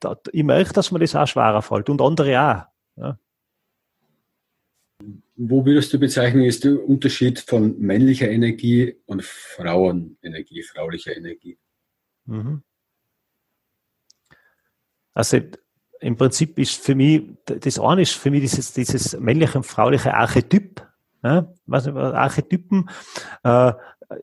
da, 0.00 0.20
ich 0.32 0.44
merke, 0.44 0.72
dass 0.72 0.92
mir 0.92 0.98
das 0.98 1.14
auch 1.14 1.26
schwerer 1.26 1.62
fällt 1.62 1.88
und 1.88 2.00
andere 2.02 2.40
auch. 2.40 2.62
Ja. 2.96 3.18
Wo 5.36 5.66
würdest 5.66 5.92
du 5.92 5.98
bezeichnen, 5.98 6.44
ist 6.44 6.64
der 6.64 6.82
Unterschied 6.82 7.40
von 7.40 7.78
männlicher 7.78 8.30
Energie 8.30 8.96
und 9.04 9.22
Frauenenergie, 9.22 10.62
fraulicher 10.62 11.14
Energie? 11.14 11.58
Mhm. 12.24 12.62
Also 15.12 15.40
im 16.00 16.16
Prinzip 16.16 16.58
ist 16.58 16.82
für 16.82 16.94
mich, 16.94 17.22
das 17.44 17.78
eine 17.78 18.02
ist 18.02 18.12
für 18.12 18.30
mich 18.30 18.42
dieses, 18.42 18.72
dieses 18.72 19.18
männliche 19.18 19.58
und 19.58 19.64
frauliche 19.64 20.14
Archetyp. 20.14 20.86
Ja, 21.22 21.52
was, 21.64 21.88
Archetypen 21.88 22.88
äh, 23.42 23.72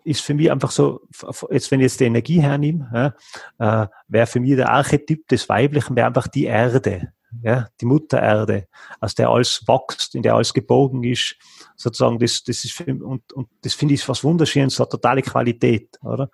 ist 0.03 0.21
für 0.21 0.33
mich 0.33 0.51
einfach 0.51 0.71
so, 0.71 1.01
jetzt 1.49 1.71
wenn 1.71 1.79
ich 1.79 1.85
jetzt 1.85 1.99
die 1.99 2.05
Energie 2.05 2.41
hernehme, 2.41 3.13
ja, 3.59 3.83
äh, 3.83 3.87
wäre 4.07 4.27
für 4.27 4.39
mich 4.39 4.55
der 4.55 4.71
Archetyp 4.71 5.27
des 5.27 5.49
Weiblichen 5.49 5.95
wäre 5.95 6.07
einfach 6.07 6.27
die 6.27 6.45
Erde 6.45 7.13
ja, 7.41 7.67
die 7.81 7.85
Mutter 7.85 8.21
Erde, 8.21 8.67
aus 8.99 9.15
der 9.15 9.29
alles 9.29 9.63
wächst, 9.67 10.15
in 10.15 10.21
der 10.21 10.35
alles 10.35 10.53
gebogen 10.53 11.03
ist, 11.03 11.35
sozusagen, 11.75 12.19
das, 12.19 12.43
das 12.43 12.63
ist, 12.63 12.73
für, 12.73 12.85
und, 12.85 13.33
und 13.33 13.49
das 13.61 13.73
finde 13.73 13.93
ich 13.93 14.07
was 14.07 14.23
Wunderschönes, 14.23 14.75
so 14.75 14.85
totale 14.85 15.21
Qualität, 15.21 15.97
oder? 16.03 16.29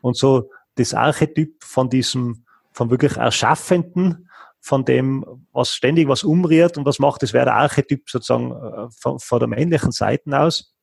Und 0.00 0.16
so 0.16 0.50
das 0.74 0.94
Archetyp 0.94 1.62
von 1.64 1.88
diesem, 1.88 2.44
von 2.72 2.90
wirklich 2.90 3.16
Erschaffenden, 3.16 4.28
von 4.60 4.84
dem, 4.84 5.24
was 5.52 5.74
ständig 5.74 6.08
was 6.08 6.22
umrührt 6.22 6.78
und 6.78 6.86
was 6.86 6.98
macht, 6.98 7.22
das 7.22 7.32
wäre 7.32 7.46
der 7.46 7.56
Archetyp 7.56 8.08
sozusagen 8.08 8.52
äh, 8.52 8.88
von, 8.90 9.18
von 9.18 9.38
der 9.38 9.48
männlichen 9.48 9.92
Seite 9.92 10.38
aus. 10.38 10.74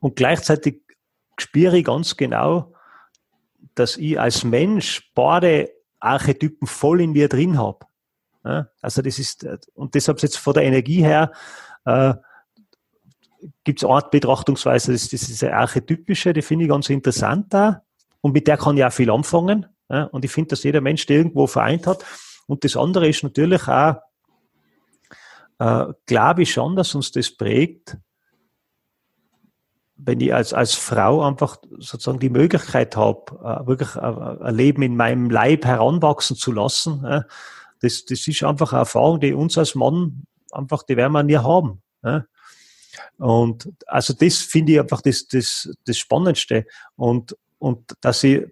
Und 0.00 0.16
gleichzeitig 0.16 0.82
spüre 1.38 1.78
ich 1.78 1.84
ganz 1.84 2.16
genau, 2.16 2.74
dass 3.74 3.96
ich 3.96 4.18
als 4.18 4.44
Mensch 4.44 5.10
beide 5.14 5.70
Archetypen 6.00 6.66
voll 6.66 7.00
in 7.00 7.12
mir 7.12 7.28
drin 7.28 7.58
habe. 7.58 7.86
Ja, 8.44 8.68
also 8.82 9.00
das 9.02 9.18
ist, 9.18 9.46
und 9.74 9.94
deshalb 9.94 10.20
jetzt 10.22 10.36
von 10.36 10.54
der 10.54 10.64
Energie 10.64 11.02
her, 11.02 11.32
äh, 11.86 12.14
gibt 13.64 13.82
es 13.82 13.88
Art 13.88 14.10
Betrachtungsweise, 14.10 14.92
das 14.92 15.12
ist 15.12 15.28
diese 15.28 15.54
archetypische, 15.54 16.32
die 16.32 16.42
finde 16.42 16.64
ich 16.64 16.70
ganz 16.70 16.90
interessant 16.90 17.52
da. 17.52 17.82
Und 18.20 18.32
mit 18.32 18.46
der 18.46 18.56
kann 18.56 18.76
ich 18.76 18.84
auch 18.84 18.92
viel 18.92 19.10
anfangen. 19.10 19.66
Ja, 19.90 20.04
und 20.04 20.24
ich 20.24 20.30
finde, 20.30 20.48
dass 20.48 20.62
jeder 20.62 20.80
Mensch 20.80 21.04
die 21.06 21.14
irgendwo 21.14 21.46
vereint 21.46 21.86
hat. 21.86 22.04
Und 22.46 22.64
das 22.64 22.76
andere 22.76 23.08
ist 23.08 23.22
natürlich 23.22 23.66
auch, 23.68 23.96
äh, 25.58 25.86
glaube 26.06 26.42
ich 26.42 26.52
schon, 26.52 26.76
dass 26.76 26.94
uns 26.94 27.12
das 27.12 27.30
prägt, 27.30 27.96
wenn 29.96 30.20
ich 30.20 30.34
als, 30.34 30.52
als 30.52 30.74
Frau 30.74 31.22
einfach 31.22 31.58
sozusagen 31.78 32.18
die 32.18 32.30
Möglichkeit 32.30 32.96
habe, 32.96 33.24
äh, 33.42 33.66
wirklich 33.66 33.96
ein, 33.96 34.40
ein 34.40 34.54
Leben 34.54 34.82
in 34.82 34.96
meinem 34.96 35.30
Leib 35.30 35.64
heranwachsen 35.64 36.36
zu 36.36 36.52
lassen, 36.52 37.04
äh, 37.04 37.22
das, 37.80 38.04
das 38.04 38.26
ist 38.26 38.42
einfach 38.42 38.72
eine 38.72 38.80
Erfahrung, 38.80 39.20
die 39.20 39.34
uns 39.34 39.58
als 39.58 39.74
Mann 39.74 40.26
einfach, 40.52 40.82
die 40.84 40.96
werden 40.96 41.12
wir 41.12 41.22
nie 41.22 41.36
haben. 41.36 41.82
Und 43.18 43.72
also 43.86 44.14
das 44.14 44.38
finde 44.38 44.72
ich 44.72 44.80
einfach 44.80 45.02
das, 45.02 45.26
das, 45.28 45.70
das 45.84 45.98
Spannendste. 45.98 46.66
Und, 46.96 47.36
und 47.58 47.94
dass 48.00 48.24
ich 48.24 48.46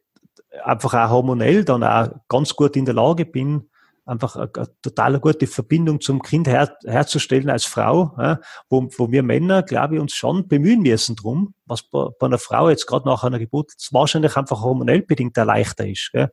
einfach 0.65 0.95
auch 0.95 1.11
hormonell 1.11 1.65
dann 1.65 1.83
auch 1.83 2.11
ganz 2.29 2.55
gut 2.55 2.77
in 2.77 2.85
der 2.85 2.95
Lage 2.95 3.25
bin, 3.25 3.71
einfach 4.05 4.37
eine, 4.37 4.51
eine 4.55 4.69
total 4.83 5.21
gute 5.21 5.47
Verbindung 5.47 6.01
zum 6.01 6.23
Kind 6.23 6.49
her, 6.49 6.77
herzustellen 6.85 7.51
als 7.51 7.65
Frau, 7.65 8.15
ja, 8.19 8.41
wo, 8.69 8.89
wo 8.97 9.11
wir 9.11 9.23
Männer, 9.23 9.63
glaube 9.63 9.95
ich, 9.95 10.01
uns 10.01 10.15
schon 10.15 10.49
bemühen 10.49 10.83
müssen 10.83 11.17
drum, 11.17 11.55
was 11.67 11.83
bei, 11.83 12.09
bei 12.19 12.27
einer 12.27 12.39
Frau 12.39 12.69
jetzt 12.69 12.87
gerade 12.87 13.09
nach 13.09 13.25
einer 13.25 13.39
Geburt 13.39 13.73
wahrscheinlich 13.91 14.37
einfach 14.37 14.63
hormonell 14.63 15.03
bedingt 15.03 15.37
leichter 15.37 15.87
ist. 15.87 16.11
Gell? 16.13 16.31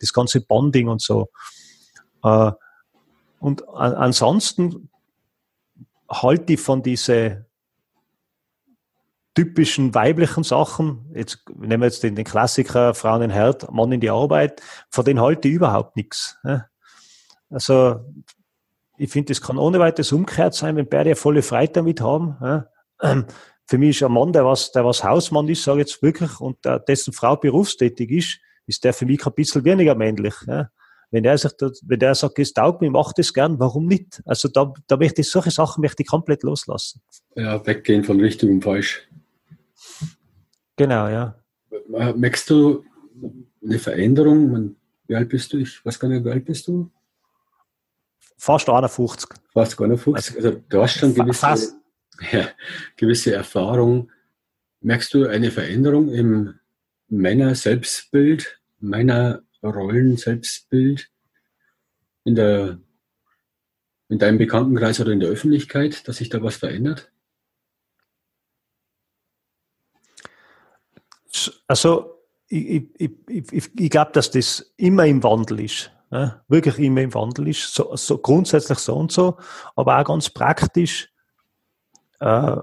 Das 0.00 0.12
ganze 0.12 0.40
Bonding 0.40 0.88
und 0.88 1.00
so. 1.00 1.30
Äh, 2.22 2.52
und 3.38 3.68
ansonsten 3.68 4.90
halte 6.08 6.54
ich 6.54 6.60
von 6.60 6.82
diese 6.82 7.46
typischen 9.34 9.94
weiblichen 9.94 10.42
Sachen, 10.42 11.10
jetzt 11.14 11.44
nehmen 11.54 11.82
wir 11.82 11.88
jetzt 11.88 12.02
den, 12.02 12.14
den 12.14 12.24
Klassiker 12.24 12.94
Frauen 12.94 13.22
in 13.22 13.30
Herd, 13.30 13.70
Mann 13.70 13.92
in 13.92 14.00
die 14.00 14.10
Arbeit, 14.10 14.62
von 14.88 15.04
denen 15.04 15.20
halte 15.20 15.48
ich 15.48 15.54
überhaupt 15.54 15.96
nichts. 15.96 16.38
Also 17.50 18.00
ich 18.98 19.10
finde, 19.10 19.32
das 19.32 19.40
kann 19.40 19.58
ohne 19.58 19.78
weiteres 19.78 20.12
umgekehrt 20.12 20.54
sein, 20.54 20.76
wenn 20.76 20.88
beide 20.88 21.14
volle 21.14 21.42
Freude 21.42 21.72
damit 21.74 22.00
haben. 22.00 22.64
Für 23.68 23.78
mich 23.78 23.96
ist 23.96 24.02
ein 24.04 24.12
Mann, 24.12 24.32
der 24.32 24.44
was, 24.44 24.70
der 24.70 24.84
was 24.84 25.02
Hausmann 25.02 25.48
ist, 25.48 25.64
sage 25.64 25.80
ich 25.80 25.88
jetzt 25.88 26.02
wirklich, 26.02 26.38
und 26.40 26.58
dessen 26.86 27.12
Frau 27.12 27.36
berufstätig 27.36 28.10
ist, 28.12 28.38
ist 28.66 28.84
der 28.84 28.92
für 28.92 29.06
mich 29.06 29.26
ein 29.26 29.32
bisschen 29.34 29.64
weniger 29.64 29.96
männlich. 29.96 30.34
Wenn 31.10 31.22
der 31.22 31.36
sagt, 31.36 31.62
wenn 31.82 31.98
der 31.98 32.14
sagt, 32.14 32.38
es 32.38 32.52
taugt 32.52 32.80
mir, 32.80 32.90
mach 32.90 33.12
das 33.12 33.32
gern, 33.32 33.58
warum 33.58 33.86
nicht? 33.86 34.22
Also 34.24 34.48
da, 34.48 34.72
da 34.86 34.96
möchte 34.96 35.20
ich 35.20 35.30
solche 35.30 35.50
Sachen 35.50 35.80
möchte 35.80 36.02
ich 36.02 36.08
komplett 36.08 36.42
loslassen. 36.44 37.00
Ja, 37.34 37.64
weggehen 37.66 38.04
von 38.04 38.20
richtig 38.20 38.50
und 38.50 38.62
falsch. 38.62 39.08
Genau, 40.76 41.08
ja. 41.08 41.36
Merkst 41.88 42.50
du 42.50 42.84
eine 43.64 43.78
Veränderung? 43.78 44.76
Wie 45.06 45.14
alt 45.14 45.28
bist 45.28 45.52
du? 45.52 45.58
Ich 45.58 45.84
weiß 45.84 45.98
gar 45.98 46.08
nicht, 46.08 46.24
wie 46.24 46.30
alt 46.30 46.44
bist 46.44 46.68
du? 46.68 46.90
Fast 48.36 48.68
51. 48.68 49.30
Fast 49.52 49.80
51. 49.80 50.36
Also 50.36 50.62
du 50.68 50.82
hast 50.82 50.98
schon 50.98 51.14
gewisse, 51.14 51.80
ja, 52.32 52.48
gewisse 52.96 53.34
Erfahrung. 53.34 54.10
Merkst 54.80 55.14
du 55.14 55.26
eine 55.26 55.50
Veränderung 55.50 56.12
im 56.12 56.58
Männer-Selbstbild, 57.08 58.60
meiner 58.78 59.42
Rollen-Selbstbild 59.62 61.10
in, 62.24 62.34
der, 62.34 62.78
in 64.08 64.18
deinem 64.18 64.38
Bekanntenkreis 64.38 65.00
oder 65.00 65.12
in 65.12 65.20
der 65.20 65.30
Öffentlichkeit, 65.30 66.06
dass 66.06 66.18
sich 66.18 66.28
da 66.28 66.42
was 66.42 66.56
verändert? 66.56 67.10
Also, 71.66 72.22
ich, 72.48 72.88
ich, 72.98 73.10
ich, 73.28 73.70
ich 73.78 73.90
glaube, 73.90 74.12
dass 74.12 74.30
das 74.30 74.72
immer 74.76 75.06
im 75.06 75.22
Wandel 75.22 75.60
ist. 75.60 75.90
Ja, 76.10 76.40
wirklich 76.48 76.78
immer 76.78 77.00
im 77.00 77.12
Wandel 77.14 77.48
ist. 77.48 77.74
So, 77.74 77.94
so 77.96 78.18
grundsätzlich 78.18 78.78
so 78.78 78.96
und 78.96 79.10
so, 79.10 79.36
aber 79.74 79.98
auch 79.98 80.04
ganz 80.04 80.30
praktisch. 80.30 81.10
Äh, 82.20 82.56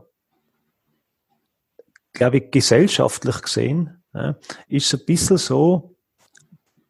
glaube 2.13 2.37
ich, 2.37 2.51
gesellschaftlich 2.51 3.41
gesehen, 3.41 4.03
ja, 4.13 4.35
ist 4.67 4.93
es 4.93 4.99
ein 4.99 5.05
bisschen 5.05 5.37
so, 5.37 5.95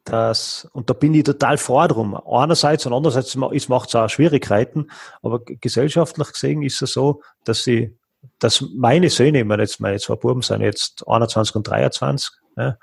dass, 0.04 0.68
und 0.74 0.89
da 0.89 0.93
bin 0.93 1.14
ich 1.14 1.24
total 1.24 1.58
froh 1.58 1.88
drum. 1.88 2.16
Einerseits 2.16 2.86
und 2.86 2.93
andererseits 2.93 3.36
macht 3.36 3.88
es 3.89 3.95
auch 3.95 4.10
Schwierigkeiten, 4.10 4.91
aber 5.22 5.39
gesellschaftlich 5.39 6.34
gesehen 6.34 6.62
ist 6.62 6.82
es 6.82 6.93
so, 6.93 7.22
dass 7.45 7.64
sie, 7.64 7.97
dass 8.39 8.64
meine 8.76 9.10
Söhne, 9.10 9.39
ich 9.39 9.45
meine 9.45 9.64
jetzt, 9.64 9.80
meine 9.80 9.97
zwei 9.99 10.16
Buben 10.16 10.41
sind 10.41 10.62
jetzt 10.62 11.08
21 11.08 11.56
und 11.56 11.68
23, 11.68 12.30
ja, 12.58 12.78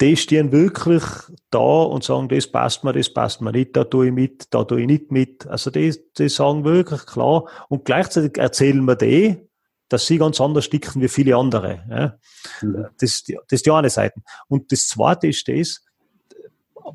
die 0.00 0.16
stehen 0.16 0.50
wirklich 0.50 1.02
da 1.50 1.58
und 1.58 2.04
sagen, 2.04 2.28
das 2.28 2.46
passt 2.46 2.84
mir, 2.84 2.92
das 2.92 3.12
passt 3.12 3.40
mir 3.40 3.52
nicht, 3.52 3.76
da 3.76 3.84
tue 3.84 4.06
ich 4.06 4.12
mit, 4.12 4.52
da 4.54 4.64
tue 4.64 4.80
ich 4.80 4.86
nicht 4.86 5.10
mit. 5.10 5.46
Also 5.46 5.70
die, 5.70 5.94
die 6.16 6.28
sagen 6.28 6.64
wirklich 6.64 7.04
klar 7.06 7.44
und 7.68 7.84
gleichzeitig 7.84 8.38
erzählen 8.38 8.84
wir 8.84 8.96
die, 8.96 9.46
dass 9.88 10.06
sie 10.06 10.18
ganz 10.18 10.40
anders 10.40 10.64
sticken 10.64 11.02
wie 11.02 11.08
viele 11.08 11.36
andere. 11.36 11.84
Ja. 11.90 12.18
Mhm. 12.62 12.86
Das, 12.98 13.24
das 13.24 13.42
ist 13.50 13.66
die 13.66 13.70
eine 13.70 13.90
Seite. 13.90 14.20
Und 14.48 14.72
das 14.72 14.88
zweite 14.88 15.26
ist 15.26 15.46
das, 15.48 15.84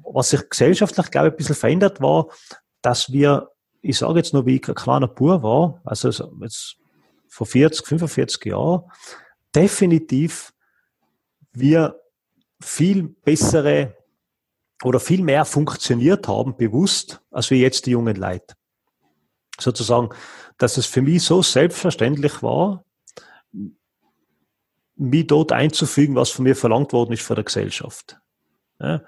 was 0.03 0.29
sich 0.29 0.49
gesellschaftlich, 0.49 1.11
glaube 1.11 1.27
ich, 1.27 1.33
ein 1.33 1.37
bisschen 1.37 1.55
verändert 1.55 2.01
war, 2.01 2.27
dass 2.81 3.11
wir, 3.11 3.51
ich 3.81 3.97
sage 3.97 4.17
jetzt 4.17 4.33
nur, 4.33 4.45
wie 4.45 4.55
ich 4.55 4.67
ein 4.67 4.75
kleiner 4.75 5.07
Bur 5.07 5.43
war, 5.43 5.81
also 5.83 6.09
jetzt 6.41 6.77
vor 7.27 7.45
40, 7.45 7.85
45 7.85 8.45
Jahren, 8.45 8.83
definitiv 9.53 10.53
wir 11.53 11.99
viel 12.65 13.03
bessere 13.03 13.95
oder 14.83 14.99
viel 14.99 15.21
mehr 15.21 15.45
funktioniert 15.45 16.27
haben, 16.27 16.57
bewusst, 16.57 17.21
als 17.31 17.49
wir 17.49 17.57
jetzt 17.57 17.85
die 17.85 17.91
jungen 17.91 18.15
Leute. 18.15 18.55
Sozusagen, 19.59 20.09
dass 20.57 20.77
es 20.77 20.85
für 20.85 21.01
mich 21.01 21.23
so 21.23 21.41
selbstverständlich 21.41 22.43
war, 22.43 22.83
mich 24.97 25.27
dort 25.27 25.51
einzufügen, 25.51 26.15
was 26.15 26.29
von 26.29 26.43
mir 26.43 26.55
verlangt 26.55 26.93
worden 26.93 27.13
ist 27.13 27.21
von 27.21 27.35
der 27.35 27.45
Gesellschaft. 27.45 28.17
Ja, 28.79 29.03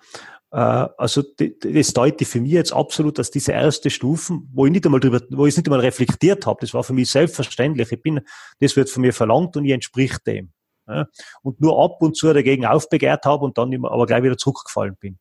äh, 0.51 0.89
also 0.97 1.23
das 1.37 1.93
deute 1.93 2.25
für 2.25 2.41
mich 2.41 2.51
jetzt 2.51 2.73
absolut, 2.73 3.17
dass 3.17 3.31
diese 3.31 3.53
erste 3.53 3.89
Stufen, 3.89 4.49
wo 4.53 4.65
ich 4.65 4.71
nicht 4.71 4.85
einmal 4.85 4.99
drüber, 4.99 5.21
wo 5.29 5.45
ich 5.45 5.53
es 5.53 5.57
nicht 5.57 5.67
einmal 5.67 5.81
reflektiert 5.81 6.45
habe, 6.45 6.59
das 6.61 6.73
war 6.73 6.83
für 6.83 6.93
mich 6.93 7.09
selbstverständlich. 7.09 7.91
Ich 7.91 8.01
bin, 8.01 8.21
das 8.59 8.75
wird 8.75 8.89
von 8.89 9.01
mir 9.01 9.13
verlangt 9.13 9.57
und 9.57 9.65
ich 9.65 9.71
entsprich 9.71 10.17
dem. 10.19 10.51
Ja, 10.87 11.07
und 11.41 11.59
nur 11.59 11.83
ab 11.83 12.01
und 12.01 12.15
zu 12.15 12.31
dagegen 12.33 12.65
aufbegehrt 12.65 13.25
habe 13.25 13.43
und 13.43 13.57
dann 13.57 13.71
immer, 13.71 13.91
aber 13.91 14.05
gleich 14.05 14.23
wieder 14.23 14.37
zurückgefallen 14.37 14.95
bin. 14.99 15.19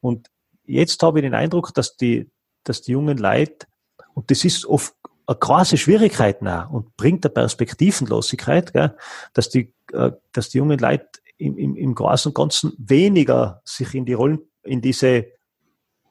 Und 0.00 0.28
jetzt 0.64 1.02
habe 1.02 1.20
ich 1.20 1.22
den 1.22 1.34
Eindruck, 1.34 1.72
dass 1.74 1.96
die, 1.96 2.30
dass 2.64 2.82
die 2.82 2.92
jungen 2.92 3.18
Leute, 3.18 3.66
und 4.14 4.30
das 4.30 4.44
ist 4.44 4.66
oft 4.66 4.94
eine 5.26 5.36
große 5.36 5.76
Schwierigkeit 5.76 6.42
auch 6.42 6.70
und 6.70 6.96
bringt 6.96 7.24
eine 7.24 7.32
Perspektivenlosigkeit, 7.32 8.72
gell, 8.72 8.96
dass 9.34 9.50
die, 9.50 9.72
äh, 9.92 10.12
dass 10.32 10.48
die 10.48 10.58
jungen 10.58 10.78
Leute 10.78 11.06
im, 11.36 11.56
im, 11.56 11.76
im 11.76 11.94
Großen 11.94 12.30
und 12.30 12.34
Ganzen 12.34 12.72
weniger 12.78 13.60
sich 13.64 13.94
in 13.94 14.04
die 14.04 14.14
Rollen, 14.14 14.40
in 14.64 14.80
diese 14.80 15.26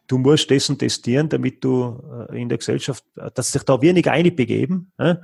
du 0.07 0.17
musst 0.17 0.49
das 0.49 1.01
dienen, 1.01 1.29
damit 1.29 1.63
du 1.63 2.01
äh, 2.29 2.41
in 2.41 2.49
der 2.49 2.57
Gesellschaft, 2.57 3.03
äh, 3.17 3.29
dass 3.33 3.51
sich 3.51 3.63
da 3.63 3.81
weniger 3.81 4.11
einbegeben 4.11 4.91
ja, 4.97 5.21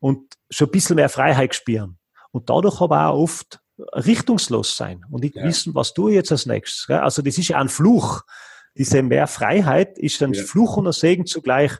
und 0.00 0.34
schon 0.50 0.68
ein 0.68 0.72
bisschen 0.72 0.96
mehr 0.96 1.08
Freiheit 1.08 1.54
spüren 1.54 1.98
und 2.32 2.50
dadurch 2.50 2.80
aber 2.80 3.08
auch 3.08 3.18
oft 3.18 3.60
richtungslos 3.78 4.76
sein 4.76 5.04
und 5.10 5.22
nicht 5.22 5.36
ja. 5.36 5.44
wissen, 5.44 5.74
was 5.74 5.94
tue 5.94 6.10
ich 6.10 6.16
jetzt 6.16 6.32
als 6.32 6.46
nächstes. 6.46 6.88
Also 6.90 7.22
das 7.22 7.38
ist 7.38 7.48
ja 7.48 7.58
ein 7.58 7.68
Fluch. 7.68 8.22
Diese 8.76 9.02
mehr 9.02 9.26
Freiheit 9.26 9.98
ist 9.98 10.22
ein 10.22 10.32
ja. 10.32 10.42
Fluch 10.42 10.76
und 10.76 10.86
ein 10.86 10.92
Segen 10.92 11.26
zugleich. 11.26 11.72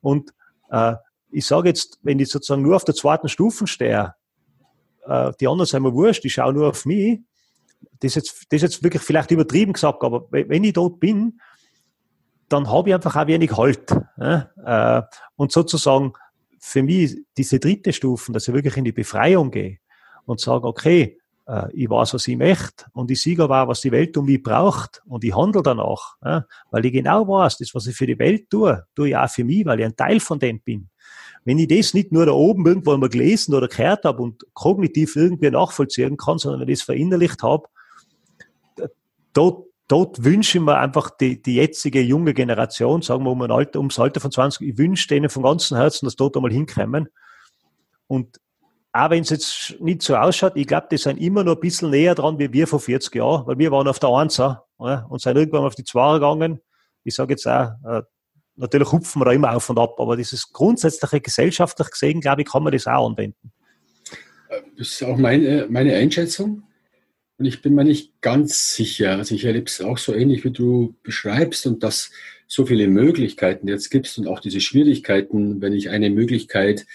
Und 0.00 0.32
äh, 0.70 0.94
ich 1.30 1.46
sage 1.46 1.68
jetzt, 1.68 1.98
wenn 2.02 2.18
ich 2.18 2.28
sozusagen 2.28 2.62
nur 2.62 2.76
auf 2.76 2.84
der 2.84 2.94
zweiten 2.94 3.28
Stufe 3.28 3.66
stehe, 3.66 4.14
äh, 5.06 5.32
die 5.40 5.48
anderen 5.48 5.66
sind 5.66 5.82
mir 5.82 5.94
wurscht, 5.94 6.24
ich 6.24 6.34
schaue 6.34 6.52
nur 6.52 6.68
auf 6.68 6.84
mich, 6.84 7.20
das 8.00 8.10
ist, 8.10 8.14
jetzt, 8.16 8.46
das 8.50 8.56
ist 8.56 8.62
jetzt 8.62 8.82
wirklich 8.82 9.02
vielleicht 9.02 9.30
übertrieben 9.30 9.72
gesagt, 9.72 10.02
aber 10.02 10.26
wenn 10.30 10.64
ich 10.64 10.72
dort 10.72 11.00
bin, 11.00 11.40
dann 12.48 12.70
habe 12.70 12.90
ich 12.90 12.94
einfach 12.94 13.16
auch 13.16 13.26
wenig 13.26 13.56
Halt. 13.56 13.92
Äh, 14.18 15.02
und 15.36 15.52
sozusagen 15.52 16.12
für 16.58 16.82
mich 16.82 17.16
diese 17.36 17.58
dritte 17.58 17.92
Stufe, 17.92 18.32
dass 18.32 18.48
ich 18.48 18.54
wirklich 18.54 18.76
in 18.76 18.84
die 18.84 18.92
Befreiung 18.92 19.50
gehe, 19.50 19.78
und 20.26 20.40
sage, 20.40 20.66
okay, 20.66 21.18
äh, 21.46 21.72
ich 21.72 21.88
weiß, 21.88 22.14
was 22.14 22.28
ich 22.28 22.36
möchte 22.36 22.86
und 22.92 23.10
ich 23.10 23.22
sehe 23.22 23.38
aber 23.38 23.62
auch, 23.62 23.68
was 23.68 23.80
die 23.80 23.92
Welt 23.92 24.16
um 24.16 24.26
mich 24.26 24.42
braucht 24.42 25.02
und 25.06 25.24
ich 25.24 25.34
handle 25.34 25.62
danach, 25.62 26.16
ja, 26.24 26.44
weil 26.70 26.84
ich 26.84 26.92
genau 26.92 27.26
weiß, 27.26 27.58
das, 27.58 27.74
was 27.74 27.86
ich 27.86 27.96
für 27.96 28.06
die 28.06 28.18
Welt 28.18 28.50
tue, 28.50 28.84
tue 28.94 29.08
ich 29.08 29.16
auch 29.16 29.30
für 29.30 29.44
mich, 29.44 29.64
weil 29.64 29.80
ich 29.80 29.86
ein 29.86 29.96
Teil 29.96 30.20
von 30.20 30.38
denen 30.38 30.60
bin. 30.60 30.88
Wenn 31.44 31.60
ich 31.60 31.68
das 31.68 31.94
nicht 31.94 32.10
nur 32.10 32.26
da 32.26 32.32
oben 32.32 32.66
irgendwo 32.66 32.96
mal 32.96 33.08
gelesen 33.08 33.54
oder 33.54 33.68
gehört 33.68 34.04
habe 34.04 34.20
und 34.20 34.44
kognitiv 34.52 35.14
irgendwie 35.14 35.50
nachvollziehen 35.50 36.16
kann, 36.16 36.38
sondern 36.38 36.62
wenn 36.62 36.68
ich 36.68 36.80
das 36.80 36.86
verinnerlicht 36.86 37.42
habe, 37.44 37.68
dort, 39.32 39.66
dort 39.86 40.24
wünsche 40.24 40.58
ich 40.58 40.64
mir 40.64 40.76
einfach 40.76 41.10
die, 41.10 41.40
die 41.40 41.54
jetzige 41.54 42.00
junge 42.00 42.34
Generation, 42.34 43.02
sagen 43.02 43.22
wir 43.22 43.30
um 43.30 43.42
ein 43.42 43.52
Alter, 43.52 43.78
ums 43.78 44.00
Alter 44.00 44.20
von 44.20 44.32
20, 44.32 44.68
ich 44.68 44.78
wünsche 44.78 45.06
denen 45.06 45.30
von 45.30 45.44
ganzem 45.44 45.76
Herzen, 45.76 46.06
dass 46.06 46.16
dort 46.16 46.36
einmal 46.36 46.52
hinkommen. 46.52 47.08
Und 48.08 48.40
auch 48.96 49.10
wenn 49.10 49.22
es 49.22 49.30
jetzt 49.30 49.80
nicht 49.80 50.02
so 50.02 50.16
ausschaut, 50.16 50.52
ich 50.56 50.66
glaube, 50.66 50.86
die 50.90 50.96
sind 50.96 51.18
immer 51.18 51.44
noch 51.44 51.54
ein 51.54 51.60
bisschen 51.60 51.90
näher 51.90 52.14
dran 52.14 52.38
wie 52.38 52.52
wir 52.52 52.66
vor 52.66 52.80
40 52.80 53.14
Jahren, 53.14 53.46
weil 53.46 53.58
wir 53.58 53.70
waren 53.70 53.88
auf 53.88 53.98
der 53.98 54.10
Einser 54.10 54.64
ja, 54.78 55.06
und 55.08 55.20
sind 55.20 55.36
irgendwann 55.36 55.64
auf 55.64 55.74
die 55.74 55.84
Zweier 55.84 56.14
gegangen. 56.14 56.60
Ich 57.04 57.14
sage 57.14 57.34
jetzt 57.34 57.46
auch, 57.46 57.72
äh, 57.84 58.02
natürlich 58.56 58.90
hupfen 58.90 59.20
wir 59.20 59.26
da 59.26 59.32
immer 59.32 59.54
auf 59.54 59.68
und 59.70 59.78
ab, 59.78 59.98
aber 59.98 60.16
dieses 60.16 60.52
grundsätzliche 60.52 61.20
gesellschaftlich 61.20 61.90
gesehen, 61.90 62.20
glaube 62.20 62.42
ich, 62.42 62.48
kann 62.48 62.62
man 62.62 62.72
das 62.72 62.86
auch 62.86 63.08
anwenden. 63.08 63.52
Das 64.78 64.88
ist 64.88 65.02
auch 65.02 65.16
meine, 65.16 65.66
meine 65.68 65.94
Einschätzung. 65.94 66.62
Und 67.38 67.44
ich 67.44 67.60
bin 67.60 67.74
mir 67.74 67.84
nicht 67.84 68.20
ganz 68.22 68.74
sicher. 68.74 69.16
Also 69.16 69.34
ich 69.34 69.44
erlebe 69.44 69.66
es 69.66 69.82
auch 69.82 69.98
so 69.98 70.14
ähnlich, 70.14 70.44
wie 70.44 70.52
du 70.52 70.96
beschreibst 71.02 71.66
und 71.66 71.82
dass 71.82 72.10
so 72.46 72.64
viele 72.64 72.88
Möglichkeiten 72.88 73.68
jetzt 73.68 73.90
gibt 73.90 74.16
und 74.16 74.26
auch 74.26 74.40
diese 74.40 74.60
Schwierigkeiten, 74.60 75.60
wenn 75.60 75.74
ich 75.74 75.90
eine 75.90 76.08
Möglichkeit 76.08 76.86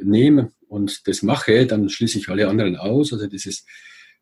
nehme 0.00 0.52
und 0.72 1.06
das 1.06 1.22
mache, 1.22 1.66
dann 1.66 1.90
schließe 1.90 2.18
ich 2.18 2.30
alle 2.30 2.48
anderen 2.48 2.76
aus. 2.76 3.12
Also 3.12 3.26
das 3.26 3.44
ist 3.44 3.66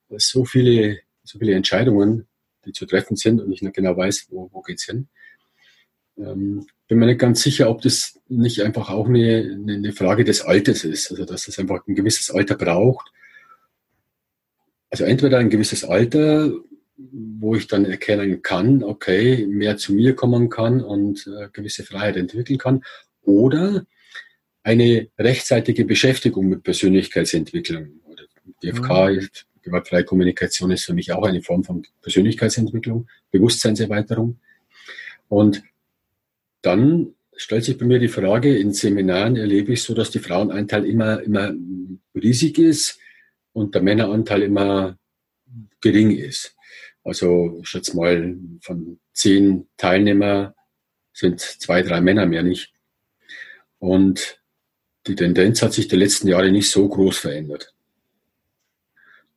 so 0.09 0.44
viele, 0.44 0.98
so 1.22 1.38
viele 1.38 1.55
Entscheidungen, 1.55 2.26
die 2.64 2.72
zu 2.72 2.86
treffen 2.86 3.14
sind 3.14 3.40
und 3.40 3.53
ich 3.53 3.62
nicht 3.62 3.76
genau 3.76 3.96
weiß, 3.96 4.26
wo, 4.30 4.51
wo 4.53 4.61
geht's 4.61 4.84
hin. 4.84 5.07
Ähm, 6.18 6.66
bin 6.88 6.98
mir 6.98 7.07
nicht 7.07 7.20
ganz 7.20 7.40
sicher, 7.40 7.70
ob 7.70 7.82
das 7.82 8.18
nicht 8.26 8.62
einfach 8.62 8.90
auch 8.90 9.07
eine, 9.07 9.59
eine 9.68 9.92
Frage 9.92 10.24
des 10.24 10.42
Alters 10.42 10.82
ist, 10.82 11.12
also 11.12 11.24
dass 11.24 11.46
es 11.46 11.57
einfach 11.61 11.86
ein 11.86 11.94
gewisses 11.94 12.32
Alter 12.32 12.57
braucht. 12.57 13.12
Also 14.90 15.05
entweder 15.05 15.38
ein 15.38 15.51
gewisses 15.51 15.84
Alter, 15.84 16.53
wo 16.96 17.55
ich 17.55 17.68
dann 17.68 17.84
erkennen 17.84 18.42
kann, 18.42 18.82
okay, 18.82 19.46
mehr 19.46 19.76
zu 19.76 19.92
mir 19.94 20.16
kommen 20.16 20.51
kann 20.51 20.82
und 20.82 21.28
äh, 21.28 21.48
gewisse 21.53 21.84
Freiheit 21.84 22.16
entwickeln 22.16 22.59
kann, 22.59 22.82
oder 23.22 23.86
eine 24.62 25.08
rechtzeitige 25.18 25.84
Beschäftigung 25.84 26.48
mit 26.48 26.62
Persönlichkeitsentwicklung. 26.62 28.00
Oder 28.04 28.24
DFK, 28.62 29.11
mhm. 29.11 29.28
gewaltfreie 29.62 30.04
Kommunikation 30.04 30.70
ist 30.70 30.84
für 30.84 30.94
mich 30.94 31.12
auch 31.12 31.24
eine 31.24 31.42
Form 31.42 31.64
von 31.64 31.86
Persönlichkeitsentwicklung, 32.02 33.08
Bewusstseinserweiterung. 33.30 34.38
Und 35.28 35.62
dann 36.62 37.14
stellt 37.36 37.64
sich 37.64 37.78
bei 37.78 37.86
mir 37.86 37.98
die 37.98 38.08
Frage, 38.08 38.56
in 38.56 38.72
Seminaren 38.72 39.36
erlebe 39.36 39.72
ich 39.72 39.82
so, 39.82 39.94
dass 39.94 40.11
die 40.11 40.18
Frauenanteil 40.18 40.84
immer, 40.84 41.22
immer 41.22 41.54
riesig 42.14 42.58
ist 42.58 42.98
und 43.52 43.74
der 43.74 43.82
Männeranteil 43.82 44.42
immer 44.42 44.98
gering 45.80 46.11
ist. 46.11 46.54
Also 47.02 47.58
ich 47.62 47.68
schätze 47.68 47.96
mal, 47.96 48.36
von 48.61 49.00
zehn 49.14 49.68
Teilnehmer 49.78 50.54
sind 51.12 51.40
zwei, 51.40 51.82
drei 51.82 52.00
Männer 52.00 52.26
mehr 52.26 52.42
nicht. 52.42 52.74
Und 53.78 54.39
die 55.07 55.14
Tendenz 55.14 55.62
hat 55.62 55.72
sich 55.72 55.88
die 55.88 55.96
letzten 55.96 56.28
Jahre 56.28 56.51
nicht 56.51 56.70
so 56.70 56.88
groß 56.88 57.18
verändert. 57.18 57.74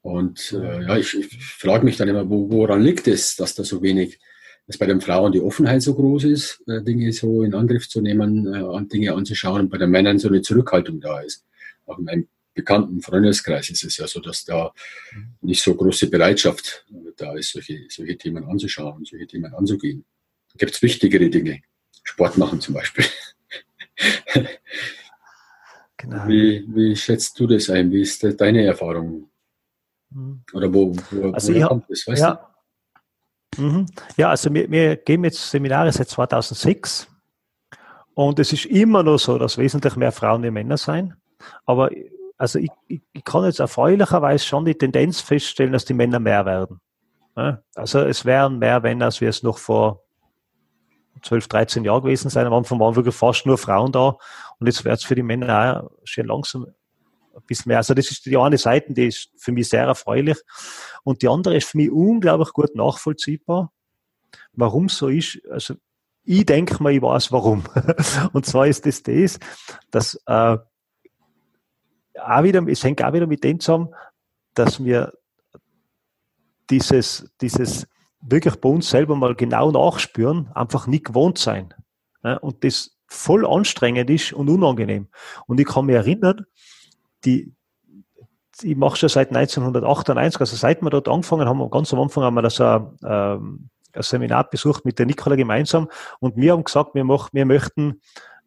Und 0.02 0.52
äh, 0.52 0.82
ja, 0.82 0.98
ich, 0.98 1.18
ich 1.18 1.38
frage 1.38 1.86
mich 1.86 1.96
dann 1.96 2.10
immer, 2.10 2.30
wo, 2.30 2.50
woran 2.50 2.82
liegt 2.82 3.08
es, 3.08 3.38
dass 3.38 3.56
da 3.56 3.64
so 3.64 3.82
wenig, 3.82 4.20
dass 4.68 4.78
bei 4.78 4.86
den 4.86 5.00
Frauen 5.00 5.32
die 5.32 5.40
Offenheit 5.40 5.82
so 5.82 5.96
groß 5.96 6.26
ist, 6.26 6.62
äh, 6.68 6.82
Dinge 6.82 7.14
so 7.14 7.44
in 7.44 7.54
Angriff 7.54 7.88
zu 7.88 8.02
nehmen, 8.02 8.54
äh, 8.54 8.86
Dinge 8.88 9.14
anzuschauen 9.14 9.62
und 9.62 9.70
bei 9.70 9.78
den 9.78 9.90
Männern 9.90 10.20
so 10.20 10.28
eine 10.28 10.42
Zurückhaltung 10.42 11.00
da 11.00 11.22
ist. 11.22 11.46
Auch 11.86 12.00
in 12.00 12.04
meinem 12.04 12.28
bekannten 12.54 13.02
Freundeskreis 13.02 13.70
ist 13.70 13.86
es 13.86 13.96
ja 13.98 14.06
so, 14.06 14.20
dass 14.20 14.44
da 14.44 14.74
nicht 15.42 15.64
so 15.64 15.74
große 15.74 16.10
Bereitschaft 16.10 16.86
da 17.16 17.36
ist, 17.36 17.54
solche, 17.54 17.86
solche 17.90 18.18
Themen 18.18 18.44
anzuschauen, 18.44 19.06
solche 19.06 19.28
Themen 19.28 19.54
anzugehen. 19.54 20.04
Da 20.52 20.58
gibt 20.58 20.74
es 20.74 20.82
wichtigere 20.82 21.30
Dinge. 21.30 21.62
Sport 22.04 22.38
machen 22.38 22.60
zum 22.60 22.74
Beispiel. 22.74 23.06
Genau. 26.04 26.28
Wie, 26.28 26.66
wie 26.68 26.96
schätzt 26.98 27.40
du 27.40 27.48
das 27.48 27.70
ein? 27.70 27.90
Wie 27.90 28.02
ist 28.02 28.22
deine 28.40 28.66
Erfahrung? 28.66 29.30
Mhm. 30.10 30.44
Oder 30.54 30.74
wo, 30.74 30.94
wo, 31.12 31.32
also 31.32 31.56
wo 31.56 31.68
kommt 31.68 31.86
das? 31.90 32.06
Weißt 32.06 32.22
ja. 32.22 32.52
du? 33.56 33.62
Mhm. 33.62 33.86
Ja, 34.18 34.30
also 34.30 34.54
wir, 34.54 34.70
wir 34.70 34.98
geben 34.98 35.24
jetzt 35.24 35.50
Seminare 35.50 35.94
seit 35.94 36.10
2006 36.10 37.08
und 38.16 38.38
es 38.40 38.52
ist 38.52 38.66
immer 38.66 39.02
noch 39.02 39.18
so, 39.18 39.38
dass 39.38 39.58
wesentlich 39.58 39.96
mehr 39.96 40.12
Frauen 40.12 40.44
wie 40.44 40.52
Männer 40.52 40.78
sein. 40.78 41.16
aber 41.66 41.90
also 42.38 42.60
ich, 42.60 42.72
ich, 42.88 43.02
ich 43.14 43.24
kann 43.24 43.46
jetzt 43.46 43.60
erfreulicherweise 43.60 44.46
schon 44.46 44.66
die 44.66 44.76
Tendenz 44.76 45.22
feststellen, 45.22 45.72
dass 45.72 45.86
die 45.86 45.94
Männer 45.94 46.20
mehr 46.20 46.46
werden. 46.46 46.82
Also 47.76 48.02
es 48.02 48.26
wären 48.26 48.60
mehr 48.60 48.82
Männer, 48.82 49.06
als 49.06 49.22
wir 49.22 49.30
es 49.30 49.42
noch 49.42 49.58
vor 49.58 50.04
12, 51.22 51.48
13 51.48 51.84
Jahren 51.86 52.02
gewesen 52.02 52.30
sein. 52.30 52.48
Am 52.48 52.54
Anfang 52.54 52.80
waren 52.80 52.96
wirklich 52.96 53.16
fast 53.16 53.46
nur 53.46 53.58
Frauen 53.58 53.92
da 53.92 54.18
und 54.60 54.68
jetzt 54.68 54.84
wird 54.84 54.98
es 54.98 55.04
für 55.04 55.16
die 55.16 55.24
Männer 55.24 55.84
auch 55.84 55.92
schon 56.04 56.28
langsam 56.28 56.66
ein 57.36 57.42
bisschen 57.48 57.70
mehr. 57.70 57.78
Also 57.78 57.94
das 57.94 58.12
ist 58.12 58.26
die 58.26 58.38
eine 58.38 58.58
Seite, 58.58 58.94
die 58.94 59.08
ist 59.08 59.30
für 59.38 59.52
mich 59.52 59.70
sehr 59.70 59.84
erfreulich. 59.84 60.38
Und 61.04 61.22
die 61.22 61.28
andere 61.28 61.58
ist 61.58 61.68
für 61.68 61.78
mich 61.78 61.92
unglaublich 61.92 62.54
gut 62.54 62.76
nachvollziehbar, 62.76 63.72
warum 64.54 64.90
so 64.90 65.08
ist. 65.08 65.40
Also 65.50 65.76
ich 66.24 66.46
denke 66.46 66.82
mal, 66.82 66.94
ich 66.94 67.02
weiß 67.02 67.32
warum. 67.32 67.64
Und 68.34 68.46
zwar 68.46 68.68
ist 68.68 68.86
das 68.86 69.04
das, 69.04 69.40
dass 69.92 70.16
äh, 70.26 70.58
auch 72.20 72.44
wieder, 72.44 72.66
es 72.68 72.84
hängt 72.84 73.04
auch 73.04 73.14
wieder 73.14 73.28
mit 73.28 73.44
dem 73.44 73.60
zusammen, 73.60 73.94
dass 74.54 74.84
wir 74.84 75.14
dieses, 76.70 77.30
dieses 77.42 77.88
wirklich 78.26 78.56
bei 78.56 78.70
uns 78.70 78.90
selber 78.90 79.16
mal 79.16 79.36
genau 79.36 79.72
nachspüren, 79.72 80.50
einfach 80.54 80.88
nicht 80.88 81.06
gewohnt 81.06 81.38
sein. 81.38 81.74
Ja, 82.24 82.38
und 82.38 82.64
das 82.64 82.98
voll 83.08 83.46
anstrengend 83.46 84.10
ist 84.10 84.34
und 84.34 84.50
unangenehm. 84.50 85.08
Und 85.46 85.60
ich 85.60 85.68
kann 85.68 85.86
mich 85.86 85.96
erinnern, 85.96 86.46
die, 87.26 87.54
ich 88.62 88.76
mache 88.76 88.98
schon 88.98 89.10
seit 89.10 89.30
1998, 89.30 90.40
also 90.40 90.56
seit 90.56 90.82
wir 90.82 90.90
dort 90.90 91.08
angefangen 91.08 91.48
haben, 91.48 91.70
ganz 91.70 91.94
am 91.94 92.00
Anfang 92.00 92.24
haben 92.24 92.36
wir 92.36 92.42
das 92.42 92.60
ein, 92.60 92.98
ähm, 93.06 93.70
ein 93.94 94.02
Seminar 94.02 94.50
besucht 94.50 94.86
mit 94.86 95.00
der 95.00 95.06
Nicola 95.06 95.36
gemeinsam 95.36 95.90
und 96.20 96.36
wir 96.38 96.54
haben 96.54 96.64
gesagt, 96.64 96.96
wir, 96.96 97.04
machen, 97.04 97.30
wir 97.34 97.46
möchten 97.46 98.02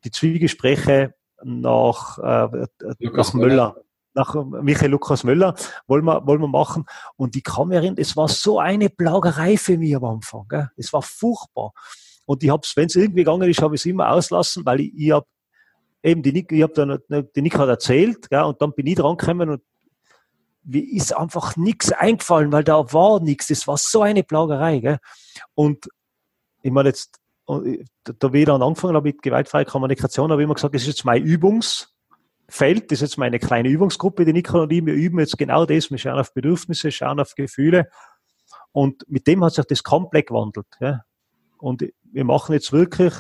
die 0.04 0.10
Zwiegespräche 0.10 1.14
nach, 1.42 2.18
äh, 2.18 2.66
nach 3.00 3.34
Möller, 3.34 3.76
nach 4.16 4.34
Michael 4.34 4.90
Lukas 4.90 5.22
Möller, 5.22 5.54
wollen 5.86 6.04
wir, 6.04 6.26
wollen 6.26 6.40
wir 6.40 6.48
machen. 6.48 6.84
Und 7.16 7.36
ich 7.36 7.44
kann 7.44 7.68
mich 7.68 7.92
es 7.98 8.16
war 8.16 8.28
so 8.28 8.58
eine 8.58 8.88
Plagerei 8.88 9.56
für 9.56 9.78
mich 9.78 9.94
am 9.94 10.04
Anfang. 10.04 10.46
Gell? 10.48 10.70
Es 10.76 10.92
war 10.92 11.02
furchtbar. 11.02 11.72
Und 12.24 12.42
ich 12.42 12.50
habe 12.50 12.62
es, 12.64 12.74
wenn 12.76 12.86
es 12.86 12.96
irgendwie 12.96 13.24
gegangen 13.24 13.48
ist, 13.48 13.62
habe 13.62 13.76
ich 13.76 13.82
es 13.82 13.86
immer 13.86 14.10
auslassen, 14.10 14.64
weil 14.66 14.80
ich, 14.80 14.92
ich 14.96 15.12
habe 15.12 15.26
eben 16.02 16.22
die 16.22 16.32
Nick, 16.32 16.50
ich 16.50 16.62
habe 16.62 16.72
dann 16.72 16.98
die 17.34 17.42
Nick 17.42 17.56
hat 17.58 17.68
erzählt, 17.68 18.28
gell, 18.28 18.42
und 18.42 18.60
dann 18.60 18.72
bin 18.72 18.86
ich 18.86 18.96
dran 18.96 19.16
gekommen 19.16 19.50
und 19.50 19.62
mir 20.64 20.82
ist 20.82 21.16
einfach 21.16 21.56
nichts 21.56 21.92
eingefallen, 21.92 22.50
weil 22.50 22.64
da 22.64 22.92
war 22.92 23.20
nichts. 23.20 23.46
Das 23.46 23.68
war 23.68 23.76
so 23.76 24.02
eine 24.02 24.24
Plagerei. 24.24 24.80
Gell? 24.80 24.98
Und 25.54 25.88
ich 26.62 26.72
meine 26.72 26.88
jetzt, 26.88 27.20
da 27.46 28.32
wie 28.32 28.42
ich 28.42 28.48
habe 28.48 29.02
mit 29.02 29.22
gewaltfreier 29.22 29.64
Kommunikation, 29.64 30.32
habe 30.32 30.42
ich 30.42 30.44
immer 30.44 30.54
gesagt, 30.54 30.74
das 30.74 30.82
ist 30.82 30.88
jetzt 30.88 31.04
mein 31.04 31.22
Übungsfeld, 32.46 32.90
das 32.90 32.98
ist 32.98 33.10
jetzt 33.10 33.18
meine 33.18 33.38
kleine 33.38 33.68
Übungsgruppe, 33.68 34.24
die 34.24 34.32
Nicole 34.32 34.64
und 34.64 34.72
ich, 34.72 34.84
wir 34.84 34.94
üben 34.94 35.18
jetzt 35.18 35.38
genau 35.38 35.66
das, 35.66 35.90
wir 35.90 35.98
schauen 35.98 36.18
auf 36.18 36.32
Bedürfnisse, 36.32 36.90
schauen 36.90 37.20
auf 37.20 37.34
Gefühle. 37.34 37.88
Und 38.72 39.04
mit 39.08 39.26
dem 39.26 39.44
hat 39.44 39.54
sich 39.54 39.64
das 39.64 39.82
komplett 39.82 40.28
gewandelt. 40.28 40.66
Gell? 40.78 41.00
Und 41.58 41.84
wir 42.04 42.24
machen 42.24 42.52
jetzt 42.52 42.72
wirklich 42.72 43.14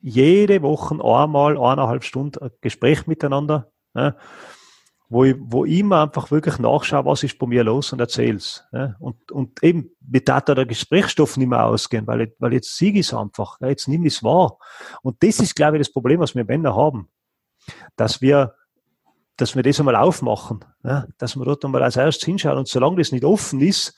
jede 0.00 0.62
Woche 0.62 0.94
einmal 1.02 1.58
eineinhalb 1.58 2.04
Stunden 2.04 2.42
ein 2.42 2.50
Gespräch 2.60 3.06
miteinander, 3.06 3.72
ja, 3.94 4.16
wo, 5.08 5.24
ich, 5.24 5.36
wo 5.38 5.64
ich 5.64 5.78
immer 5.78 6.02
einfach 6.02 6.30
wirklich 6.30 6.58
nachschaue, 6.58 7.04
was 7.06 7.22
ist 7.22 7.38
bei 7.38 7.46
mir 7.46 7.64
los 7.64 7.92
und 7.92 8.00
erzähl's. 8.00 8.64
Ja, 8.72 8.94
und, 8.98 9.30
und 9.32 9.62
eben, 9.62 9.90
mir 10.00 10.20
darf 10.20 10.44
da 10.44 10.54
der 10.54 10.66
Gesprächsstoff 10.66 11.36
nicht 11.36 11.48
mehr 11.48 11.64
ausgehen, 11.64 12.06
weil, 12.06 12.34
weil 12.38 12.52
jetzt 12.52 12.76
siege 12.76 13.00
ich 13.00 13.06
es 13.06 13.14
einfach, 13.14 13.58
ja, 13.60 13.68
jetzt 13.68 13.88
nehme 13.88 14.06
ich 14.06 14.16
es 14.16 14.22
wahr. 14.22 14.58
Und 15.02 15.22
das 15.22 15.40
ist, 15.40 15.56
glaube 15.56 15.76
ich, 15.76 15.86
das 15.86 15.92
Problem, 15.92 16.20
was 16.20 16.34
wir 16.34 16.44
Männer 16.44 16.74
haben, 16.74 17.08
dass 17.96 18.20
wir 18.20 18.54
dass 19.36 19.54
wir 19.54 19.62
das 19.62 19.78
einmal 19.78 19.94
aufmachen, 19.94 20.64
ja, 20.82 21.06
dass 21.16 21.36
wir 21.36 21.44
dort 21.44 21.64
einmal 21.64 21.84
als 21.84 21.94
erstes 21.94 22.24
hinschauen. 22.24 22.58
Und 22.58 22.66
solange 22.66 22.96
das 22.96 23.12
nicht 23.12 23.24
offen 23.24 23.60
ist, 23.60 23.94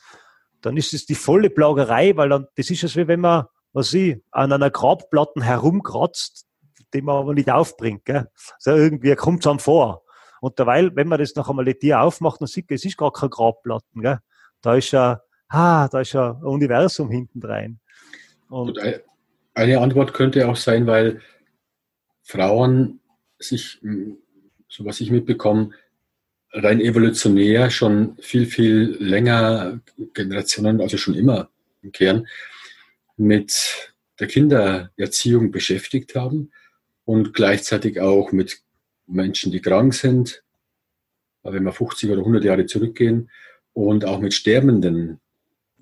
dann 0.61 0.77
ist 0.77 0.93
es 0.93 1.07
die 1.07 1.15
volle 1.15 1.49
Plagerei, 1.49 2.15
weil 2.15 2.29
dann, 2.29 2.45
das 2.55 2.69
ist 2.69 2.83
es 2.83 2.95
wie 2.95 3.07
wenn 3.07 3.21
man 3.21 3.45
was 3.73 3.93
ich, 3.93 4.21
an 4.31 4.51
einer 4.51 4.69
Grabplatte 4.69 5.43
herumkratzt, 5.43 6.45
die 6.93 7.01
man 7.01 7.17
aber 7.17 7.33
nicht 7.33 7.49
aufbringt. 7.49 8.05
Gell? 8.05 8.27
Also 8.63 8.77
irgendwie 8.77 9.15
kommt 9.15 9.45
es 9.45 9.47
einem 9.47 9.59
vor. 9.59 10.03
Und 10.41 10.57
derweil, 10.57 10.93
wenn 10.95 11.07
man 11.07 11.19
das 11.19 11.35
noch 11.35 11.49
einmal 11.49 11.65
die 11.65 11.75
Tier 11.75 12.01
aufmacht, 12.01 12.41
dann 12.41 12.47
sieht 12.47 12.69
man, 12.69 12.75
es 12.75 12.83
ist 12.83 12.97
gar 12.97 13.13
keine 13.13 13.29
Grabplatten. 13.29 14.01
Gell? 14.01 14.17
Da 14.61 14.75
ist 14.75 14.91
ja, 14.91 15.21
ah, 15.47 15.87
da 15.87 16.01
ist 16.01 16.13
ja 16.13 16.31
ein 16.31 16.43
Universum 16.43 17.11
hinten 17.11 17.41
rein. 17.43 17.79
Und 18.49 18.79
eine 19.53 19.79
Antwort 19.79 20.13
könnte 20.13 20.47
auch 20.49 20.55
sein, 20.55 20.87
weil 20.87 21.21
Frauen 22.23 22.99
sich, 23.37 23.79
so 24.67 24.83
was 24.83 24.99
ich 24.99 25.11
mitbekomme, 25.11 25.71
rein 26.53 26.81
evolutionär 26.81 27.69
schon 27.69 28.17
viel, 28.19 28.47
viel 28.47 28.97
länger, 28.99 29.79
Generationen, 30.13 30.81
also 30.81 30.97
schon 30.97 31.13
immer 31.13 31.49
im 31.83 31.91
Kern, 31.91 32.27
mit 33.15 33.93
der 34.19 34.27
Kindererziehung 34.27 35.51
beschäftigt 35.51 36.15
haben 36.15 36.51
und 37.05 37.33
gleichzeitig 37.33 37.99
auch 37.99 38.31
mit 38.31 38.63
Menschen, 39.11 39.51
die 39.51 39.61
krank 39.61 39.93
sind, 39.93 40.43
wenn 41.43 41.63
wir 41.63 41.73
50 41.73 42.09
oder 42.09 42.19
100 42.19 42.43
Jahre 42.43 42.65
zurückgehen, 42.65 43.29
und 43.73 44.05
auch 44.05 44.19
mit 44.19 44.33
Sterbenden, 44.33 45.21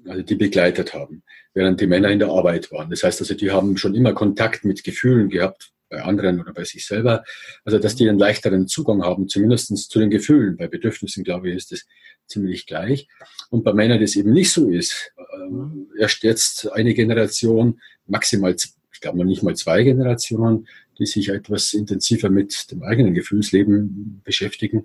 also 0.08 0.22
die 0.22 0.36
begleitet 0.36 0.94
haben, 0.94 1.24
während 1.54 1.82
die 1.82 1.88
Männer 1.88 2.10
in 2.10 2.20
der 2.20 2.30
Arbeit 2.30 2.72
waren. 2.72 2.90
Das 2.90 3.04
heißt 3.04 3.20
also, 3.22 3.34
die 3.34 3.52
haben 3.52 3.78
schon 3.78 3.96
immer 3.96 4.14
Kontakt 4.14 4.64
mit 4.64 4.84
Gefühlen 4.84 5.30
gehabt, 5.30 5.72
bei 5.90 6.04
anderen 6.04 6.40
oder 6.40 6.54
bei 6.54 6.64
sich 6.64 6.86
selber. 6.86 7.24
Also, 7.66 7.80
dass 7.80 7.96
die 7.96 8.08
einen 8.08 8.20
leichteren 8.20 8.68
Zugang 8.68 9.04
haben, 9.04 9.28
zumindest 9.28 9.76
zu 9.90 10.00
den 10.00 10.12
Gefühlen. 10.12 10.56
Bei 10.56 10.68
Bedürfnissen, 10.68 11.24
glaube 11.24 11.50
ich, 11.50 11.56
ist 11.56 11.72
das 11.72 11.86
ziemlich 12.28 12.68
gleich. 12.68 13.08
Und 13.50 13.64
bei 13.64 13.74
Männern 13.74 14.00
das 14.00 14.16
eben 14.16 14.32
nicht 14.32 14.52
so 14.52 14.70
ist, 14.70 15.12
ähm, 15.34 15.88
erst 15.98 16.24
jetzt 16.24 16.72
eine 16.72 16.94
Generation, 16.94 17.82
maximal, 18.06 18.56
ich 19.00 19.02
glaube 19.02 19.18
noch 19.18 19.24
nicht 19.24 19.44
mal 19.44 19.56
zwei 19.56 19.84
Generationen, 19.84 20.68
die 20.98 21.06
sich 21.06 21.30
etwas 21.30 21.74
intensiver 21.74 22.30
mit 22.30 22.70
dem 22.70 22.84
eigenen 22.84 23.14
Gefühlsleben 23.14 24.20
beschäftigen 24.26 24.84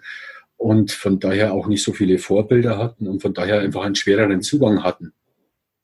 und 0.56 0.92
von 0.92 1.18
daher 1.18 1.52
auch 1.52 1.66
nicht 1.66 1.82
so 1.82 1.92
viele 1.92 2.18
Vorbilder 2.18 2.78
hatten 2.78 3.08
und 3.08 3.22
von 3.22 3.34
daher 3.34 3.58
einfach 3.58 3.82
einen 3.82 3.96
schwereren 3.96 4.40
Zugang 4.40 4.84
hatten 4.84 5.12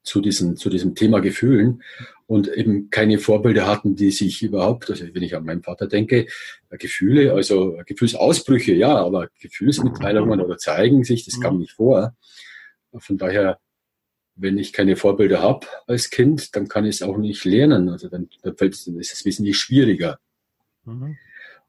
zu 0.04 0.20
diesem, 0.20 0.54
zu 0.54 0.70
diesem 0.70 0.94
Thema 0.94 1.18
Gefühlen 1.18 1.82
und 2.28 2.46
eben 2.46 2.88
keine 2.90 3.18
Vorbilder 3.18 3.66
hatten, 3.66 3.96
die 3.96 4.12
sich 4.12 4.44
überhaupt, 4.44 4.88
also 4.90 5.04
wenn 5.12 5.24
ich 5.24 5.34
an 5.34 5.44
meinen 5.44 5.64
Vater 5.64 5.88
denke, 5.88 6.26
Gefühle, 6.70 7.32
also 7.32 7.80
Gefühlsausbrüche, 7.84 8.74
ja, 8.74 8.94
aber 8.94 9.28
Gefühlsmitteilungen 9.40 10.40
oder 10.40 10.56
zeigen 10.56 11.02
sich, 11.02 11.24
das 11.24 11.40
kam 11.40 11.54
mhm. 11.54 11.60
nicht 11.62 11.72
vor. 11.72 12.14
Von 12.96 13.18
daher, 13.18 13.58
wenn 14.40 14.58
ich 14.58 14.72
keine 14.72 14.96
Vorbilder 14.96 15.40
habe 15.40 15.66
als 15.86 16.10
Kind, 16.10 16.56
dann 16.56 16.68
kann 16.68 16.84
ich 16.84 16.96
es 16.96 17.02
auch 17.02 17.18
nicht 17.18 17.44
lernen. 17.44 17.88
Also 17.88 18.08
dann, 18.08 18.28
dann, 18.42 18.54
ist 18.54 19.12
es 19.12 19.24
wesentlich 19.24 19.58
schwieriger. 19.58 20.18
Mhm. 20.84 21.16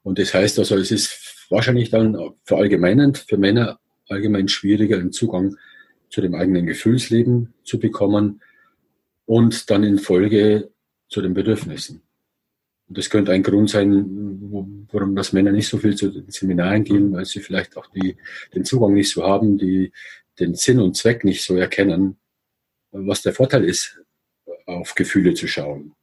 Und 0.02 0.18
das 0.18 0.34
heißt 0.34 0.58
also, 0.58 0.76
es 0.76 0.90
ist 0.90 1.46
wahrscheinlich 1.50 1.90
dann 1.90 2.16
verallgemeinend 2.44 3.18
für 3.18 3.36
Männer 3.36 3.78
allgemein 4.08 4.48
schwieriger, 4.48 4.98
einen 4.98 5.12
Zugang 5.12 5.56
zu 6.08 6.20
dem 6.20 6.34
eigenen 6.34 6.66
Gefühlsleben 6.66 7.54
zu 7.62 7.78
bekommen 7.78 8.42
und 9.26 9.70
dann 9.70 9.84
in 9.84 9.98
Folge 9.98 10.70
zu 11.08 11.22
den 11.22 11.34
Bedürfnissen. 11.34 12.02
Und 12.88 12.98
das 12.98 13.08
könnte 13.08 13.32
ein 13.32 13.42
Grund 13.42 13.70
sein, 13.70 14.86
warum 14.90 15.14
das 15.14 15.32
Männer 15.32 15.52
nicht 15.52 15.68
so 15.68 15.78
viel 15.78 15.94
zu 15.94 16.10
den 16.10 16.30
Seminaren 16.30 16.84
gehen, 16.84 17.12
weil 17.12 17.24
sie 17.24 17.40
vielleicht 17.40 17.76
auch 17.76 17.86
die, 17.86 18.16
den 18.54 18.64
Zugang 18.64 18.92
nicht 18.94 19.10
so 19.10 19.22
haben, 19.22 19.56
die 19.56 19.92
den 20.38 20.54
Sinn 20.54 20.80
und 20.80 20.96
Zweck 20.96 21.24
nicht 21.24 21.42
so 21.42 21.56
erkennen, 21.56 22.18
was 22.92 23.22
der 23.22 23.34
Vorteil 23.34 23.64
ist, 23.64 24.00
auf 24.66 24.94
Gefühle 24.94 25.34
zu 25.34 25.48
schauen. 25.48 25.94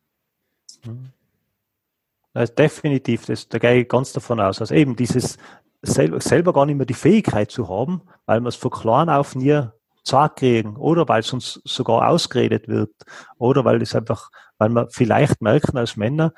Also 2.33 2.53
definitiv, 2.53 3.25
das, 3.25 3.47
da 3.47 3.57
gehe 3.57 3.81
ich 3.81 3.87
ganz 3.87 4.13
davon 4.13 4.39
aus. 4.39 4.61
Also 4.61 4.75
eben 4.75 4.95
dieses 4.95 5.37
selber, 5.81 6.19
selber 6.21 6.53
gar 6.53 6.65
nicht 6.65 6.75
mehr 6.75 6.85
die 6.85 6.93
Fähigkeit 6.93 7.51
zu 7.51 7.69
haben, 7.69 8.01
weil 8.25 8.41
man 8.41 8.49
es 8.49 8.55
von 8.55 8.71
klein 8.71 9.09
auf 9.09 9.35
nie 9.35 9.63
Zeit 10.03 10.37
kriegen 10.37 10.75
oder 10.75 11.07
weil 11.07 11.21
es 11.21 11.33
uns 11.33 11.61
sogar 11.65 12.07
ausgeredet 12.07 12.67
wird 12.67 12.91
oder 13.37 13.65
weil 13.65 13.81
es 13.81 13.95
einfach, 13.95 14.29
weil 14.57 14.69
wir 14.69 14.87
vielleicht 14.89 15.41
merken 15.41 15.77
als 15.77 15.97
Männer, 15.97 16.33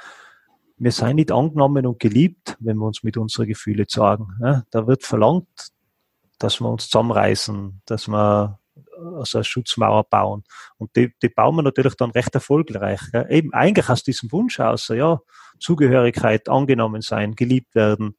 wir 0.77 0.91
seien 0.91 1.17
nicht 1.17 1.31
angenommen 1.31 1.85
und 1.85 1.99
geliebt, 1.99 2.57
wenn 2.59 2.77
wir 2.77 2.87
uns 2.87 3.03
mit 3.03 3.15
unseren 3.17 3.47
Gefühlen 3.47 3.85
sagen. 3.87 4.29
Ja, 4.41 4.63
da 4.71 4.87
wird 4.87 5.03
verlangt, 5.03 5.69
dass 6.39 6.59
wir 6.59 6.69
uns 6.69 6.89
zusammenreißen, 6.89 7.81
dass 7.85 8.07
wir 8.07 8.59
also 9.17 9.39
eine 9.39 9.43
Schutzmauer 9.43 10.03
bauen. 10.05 10.43
Und 10.77 10.95
die, 10.95 11.13
die 11.21 11.29
bauen 11.29 11.55
wir 11.55 11.63
natürlich 11.63 11.95
dann 11.95 12.11
recht 12.11 12.33
erfolgreich. 12.35 13.01
Ja. 13.13 13.27
Eben 13.27 13.53
eigentlich 13.53 13.89
aus 13.89 14.03
diesem 14.03 14.31
Wunsch 14.31 14.59
aus, 14.59 14.87
ja, 14.89 15.19
Zugehörigkeit, 15.59 16.49
angenommen 16.49 17.01
sein, 17.01 17.35
geliebt 17.35 17.75
werden. 17.75 18.17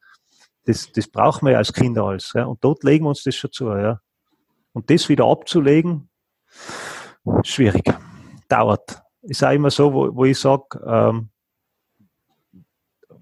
Das, 0.64 0.90
das 0.92 1.08
brauchen 1.08 1.48
wir 1.48 1.58
als 1.58 1.72
Kinder 1.72 2.04
alles. 2.04 2.32
Ja. 2.34 2.44
Und 2.44 2.62
dort 2.62 2.84
legen 2.84 3.04
wir 3.04 3.10
uns 3.10 3.24
das 3.24 3.36
schon 3.36 3.52
zu. 3.52 3.68
Ja. 3.70 4.00
Und 4.72 4.90
das 4.90 5.08
wieder 5.08 5.26
abzulegen, 5.26 6.08
schwierig. 7.42 7.92
Dauert. 8.48 9.02
Ist 9.22 9.44
auch 9.44 9.52
immer 9.52 9.70
so, 9.70 9.92
wo, 9.92 10.14
wo 10.14 10.24
ich 10.24 10.38
sage, 10.38 10.80
ähm, 10.86 11.30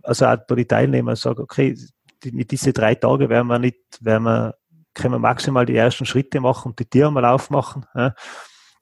also 0.03 0.27
auch 0.27 0.39
bei 0.49 0.55
den 0.55 0.69
Teilnehmern 0.69 1.17
sagen, 1.17 1.43
okay, 1.43 1.77
die, 2.23 2.47
diese 2.47 2.73
drei 2.73 2.95
Tage 2.95 3.29
werden 3.29 3.49
wir 3.49 3.59
nicht, 3.59 3.81
werden 4.01 4.25
wir, 4.25 4.55
können 4.95 5.15
wir 5.15 5.19
maximal 5.19 5.67
die 5.67 5.77
ersten 5.77 6.07
Schritte 6.07 6.41
machen 6.41 6.71
und 6.71 6.79
die 6.79 6.85
Tiere 6.85 7.13
mal 7.13 7.25
aufmachen. 7.25 7.87
Ja. 7.95 8.15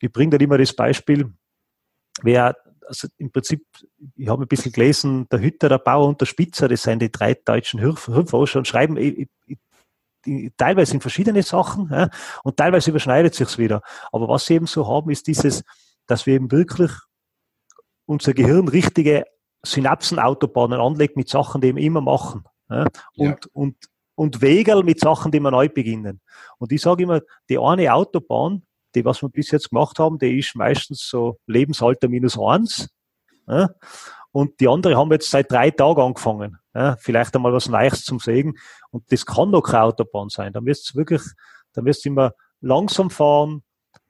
Ich 0.01 0.13
bringe 0.13 0.31
dann 0.31 0.41
immer 0.41 0.59
das 0.59 0.73
Beispiel, 0.73 1.33
wer, 2.23 2.57
also 2.87 3.09
im 3.19 3.31
Prinzip, 3.31 3.67
ich 4.17 4.29
habe 4.29 4.45
ein 4.45 4.49
bisschen 4.49 4.73
gelesen, 4.73 5.29
der 5.29 5.41
Hütter, 5.41 5.69
der 5.69 5.79
Bauer 5.79 6.09
und 6.09 6.21
der 6.21 6.27
Spitzer, 6.27 6.69
das 6.69 6.83
sind 6.83 7.03
die 7.03 7.13
drei 7.13 7.35
deutschen 7.35 7.81
Hirnforscher 7.81 8.59
und 8.59 8.69
schreiben 8.69 8.97
ich, 8.97 9.29
ich, 9.47 9.59
ich, 10.25 10.53
teilweise 10.57 10.95
in 10.95 11.01
verschiedene 11.01 11.43
Sachen 11.43 11.89
ja, 11.91 12.11
und 12.45 12.57
teilweise 12.57 12.91
überschneidet 12.91 13.35
sich's 13.35 13.59
wieder. 13.59 13.83
Aber 14.13 14.29
was 14.29 14.47
sie 14.47 14.55
eben 14.55 14.67
so 14.67 14.87
haben, 14.89 15.11
ist 15.11 15.27
dieses, 15.27 15.63
dass 16.07 16.27
wir 16.27 16.35
eben 16.35 16.51
wirklich 16.51 16.91
unser 18.07 18.33
Gehirn 18.33 18.69
richtige 18.69 19.25
Synapsenautobahnen 19.65 20.81
anlegt 20.81 21.17
mit 21.17 21.29
Sachen, 21.29 21.61
die 21.61 21.75
wir 21.75 21.83
immer 21.83 22.01
machen. 22.01 22.45
Ja? 22.71 22.87
Und, 23.17 23.45
ja. 23.45 23.51
und, 23.53 23.77
und 24.19 24.43
Wegel 24.43 24.83
mit 24.83 24.99
Sachen, 24.99 25.31
die 25.31 25.39
wir 25.39 25.53
neu 25.53 25.69
beginnen. 25.69 26.21
Und 26.59 26.73
ich 26.73 26.83
sage 26.83 27.05
immer, 27.05 27.21
die 27.49 27.57
eine 27.57 27.95
Autobahn, 27.95 28.65
die, 28.97 29.05
was 29.05 29.23
wir 29.23 29.29
bis 29.29 29.53
jetzt 29.53 29.71
gemacht 29.71 30.01
haben, 30.01 30.19
die 30.19 30.41
ist 30.41 30.57
meistens 30.57 31.09
so 31.09 31.39
Lebensalter 31.47 32.09
minus 32.09 32.37
eins. 32.37 32.89
Ja? 33.47 33.71
Und 34.33 34.59
die 34.59 34.67
andere 34.67 34.97
haben 34.97 35.09
wir 35.09 35.15
jetzt 35.15 35.31
seit 35.31 35.53
drei 35.53 35.71
Tagen 35.71 36.01
angefangen. 36.01 36.59
Ja? 36.75 36.97
Vielleicht 36.99 37.37
einmal 37.37 37.53
was 37.53 37.69
Neues 37.69 38.03
zum 38.03 38.19
Sägen. 38.19 38.55
Und 38.91 39.05
das 39.13 39.25
kann 39.25 39.53
doch 39.53 39.63
keine 39.63 39.85
Autobahn 39.85 40.31
sein. 40.31 40.53
Da 40.53 40.61
müsst 40.61 40.93
ihr 40.93 40.99
wirklich, 40.99 41.23
da 41.73 41.81
müsst 41.81 42.05
ihr 42.05 42.11
immer 42.11 42.33
langsam 42.61 43.11
fahren, 43.11 43.63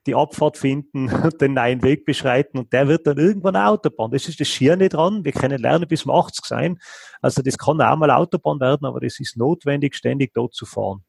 die 0.07 0.15
Abfahrt 0.15 0.57
finden, 0.57 1.09
den 1.41 1.53
neuen 1.53 1.83
Weg 1.83 2.05
beschreiten 2.05 2.57
und 2.57 2.73
der 2.73 2.87
wird 2.87 3.05
dann 3.05 3.17
irgendwann 3.17 3.55
eine 3.55 3.67
Autobahn. 3.69 4.11
Das 4.11 4.27
ist 4.27 4.39
das 4.39 4.47
Schirne 4.47 4.89
dran. 4.89 5.23
Wir 5.23 5.31
können 5.31 5.61
lernen 5.61 5.87
bis 5.87 6.01
zum 6.01 6.11
80 6.11 6.45
sein. 6.45 6.79
Also 7.21 7.41
das 7.41 7.57
kann 7.57 7.81
auch 7.81 7.95
mal 7.97 8.11
Autobahn 8.11 8.59
werden, 8.59 8.85
aber 8.85 8.99
das 8.99 9.19
ist 9.19 9.37
notwendig, 9.37 9.95
ständig 9.95 10.33
dort 10.33 10.53
zu 10.53 10.65
fahren. 10.65 11.03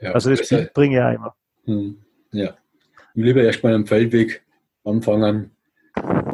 Ja, 0.00 0.12
also 0.12 0.30
das 0.30 0.48
Bild 0.48 0.72
bringe 0.74 0.96
ich 0.96 1.02
auch 1.02 1.12
immer. 1.12 1.34
Hm, 1.64 1.96
ja. 2.32 2.54
Lieber 3.14 3.42
erstmal 3.42 3.74
am 3.74 3.86
Feldweg 3.86 4.42
anfangen, 4.84 5.52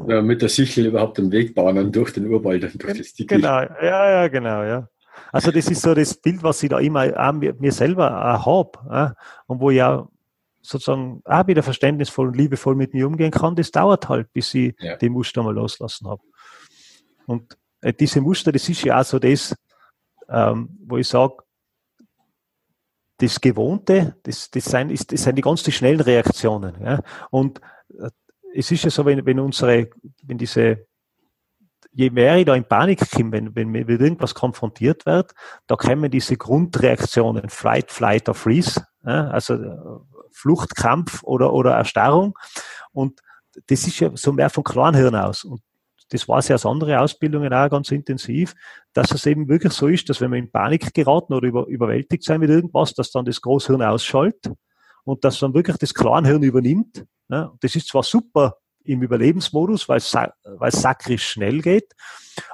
ja, 0.09 0.23
mit 0.23 0.43
der 0.43 0.49
Sichel 0.49 0.87
überhaupt 0.87 1.19
den 1.19 1.31
Weg 1.31 1.55
bahnen 1.55 1.93
durch 1.93 2.13
den 2.13 2.27
Urwald 2.27 2.65
und 2.65 2.83
durch 2.83 2.99
das 2.99 3.13
Dickicht. 3.13 3.29
Genau, 3.29 3.61
ja, 3.61 4.11
ja, 4.11 4.29
genau, 4.29 4.65
ja. 4.65 4.89
Also 5.33 5.51
das 5.51 5.71
ist 5.71 5.83
so 5.83 5.95
das 5.95 6.15
Bild, 6.15 6.43
was 6.43 6.63
ich 6.63 6.71
da 6.71 6.79
immer 6.79 7.13
auch 7.17 7.33
mir, 7.33 7.73
selber 7.73 8.11
habe 8.45 8.71
ja, 8.89 9.15
und 9.47 9.61
wo 9.61 9.71
auch 9.71 10.09
sozusagen 10.63 11.23
auch 11.25 11.47
wieder 11.47 11.63
verständnisvoll 11.63 12.29
und 12.29 12.37
liebevoll 12.37 12.75
mit 12.75 12.95
mir 12.95 13.07
umgehen 13.07 13.31
kann, 13.31 13.57
das 13.57 13.71
dauert 13.71 14.09
halt, 14.09 14.33
bis 14.33 14.55
ich 14.55 14.75
ja. 14.79 14.97
die 14.97 15.09
Muster 15.09 15.43
mal 15.43 15.55
loslassen 15.55 16.09
habe. 16.09 16.23
Und 17.27 17.57
äh, 17.81 17.93
diese 17.93 18.21
Muster, 18.21 18.53
das 18.53 18.69
ist 18.69 18.83
ja 18.83 19.01
auch 19.01 19.05
so 19.05 19.19
das, 19.19 19.55
ähm, 20.29 20.69
wo 20.87 20.97
ich 20.97 21.09
sage, 21.09 21.37
das 23.19 23.41
Gewohnte, 23.41 24.17
das, 24.23 24.51
das, 24.51 24.65
sind, 24.65 24.91
ist, 24.91 25.13
das 25.13 25.23
sind 25.23 25.37
die 25.37 25.43
ganz 25.43 25.63
die 25.63 25.73
schnellen 25.73 26.01
Reaktionen. 26.01 26.83
Ja? 26.83 27.01
Und 27.31 27.61
äh, 27.99 28.11
es 28.55 28.71
ist 28.71 28.85
ja 28.85 28.91
so, 28.91 29.05
wenn, 29.05 29.25
wenn 29.27 29.39
unsere, 29.39 29.91
wenn 30.23 30.39
diese, 30.39 30.87
je 31.93 32.11
mehr 32.11 32.37
ich 32.37 32.47
da 32.47 32.55
in 32.55 32.65
Panik 32.65 33.01
komme, 33.11 33.33
wenn, 33.33 33.55
wenn 33.55 33.69
mir 33.69 33.85
mit 33.85 34.01
irgendwas 34.01 34.35
konfrontiert 34.35 35.07
wird, 35.07 35.33
da 35.67 35.77
kommen 35.77 36.11
diese 36.11 36.37
Grundreaktionen, 36.37 37.49
Flight, 37.51 37.91
Flight 37.91 38.29
or 38.29 38.35
Freeze, 38.35 38.85
ja? 39.05 39.29
also 39.29 40.07
Fluchtkampf 40.33 41.23
oder, 41.23 41.53
oder 41.53 41.73
Erstarrung. 41.73 42.39
Und 42.93 43.21
das 43.67 43.87
ist 43.87 44.01
ja 44.01 44.11
so 44.15 44.33
mehr 44.33 44.51
vom 44.51 44.65
Kleinhirn 44.65 45.15
aus. 45.15 45.45
Und 45.45 45.61
das 46.11 46.29
war 46.29 46.43
ja 46.43 46.57
aus 46.57 46.67
anderen 46.67 46.97
Ausbildungen 46.97 47.53
auch 47.53 47.71
ganz 47.71 47.91
intensiv, 47.91 48.55
dass 48.93 49.13
es 49.13 49.27
eben 49.27 49.49
wirklich 49.49 49.73
so 49.73 49.87
ist, 49.87 50.09
dass 50.09 50.21
wenn 50.21 50.33
wir 50.33 50.39
in 50.39 50.51
Panik 50.51 50.93
geraten 50.93 51.33
oder 51.33 51.47
über, 51.47 51.67
überwältigt 51.67 52.25
sein 52.25 52.41
mit 52.41 52.51
irgendwas, 52.51 52.95
dass 52.95 53.13
dann 53.13 53.25
das 53.25 53.41
Großhirn 53.41 53.83
ausschaltet 53.83 54.53
und 55.05 55.25
dass 55.25 55.39
dann 55.39 55.55
wirklich 55.55 55.77
das 55.79 55.95
Kleinhirn 55.95 56.43
übernimmt. 56.43 57.05
Ja, 57.29 57.53
das 57.61 57.77
ist 57.77 57.89
zwar 57.89 58.03
super 58.03 58.57
im 58.85 59.03
Überlebensmodus, 59.03 59.89
weil 59.89 59.99
es, 59.99 60.11
sakrisch 60.81 61.27
schnell 61.29 61.61
geht. 61.61 61.93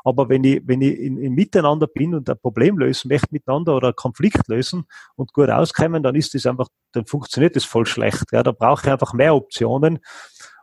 Aber 0.05 0.29
wenn 0.29 0.45
ich, 0.45 0.63
wenn 0.67 0.81
ich 0.81 0.99
in, 0.99 1.19
in 1.19 1.35
Miteinander 1.35 1.87
bin 1.87 2.15
und 2.15 2.29
ein 2.29 2.39
Problem 2.39 2.79
lösen 2.79 3.09
möchte 3.09 3.29
miteinander 3.31 3.77
oder 3.77 3.89
einen 3.89 3.97
Konflikt 3.97 4.49
lösen 4.49 4.87
und 5.15 5.33
gut 5.33 5.51
auskommen, 5.51 6.03
dann 6.03 6.15
ist 6.15 6.35
das 6.35 6.47
einfach, 6.47 6.69
dann 6.93 7.07
funktioniert 7.07 7.57
das 7.57 7.65
voll 7.65 7.87
schlecht. 7.87 8.25
Ja, 8.33 8.43
da 8.43 8.53
brauche 8.53 8.87
ich 8.87 8.93
einfach 8.93 9.13
mehr 9.13 9.35
Optionen. 9.35 10.01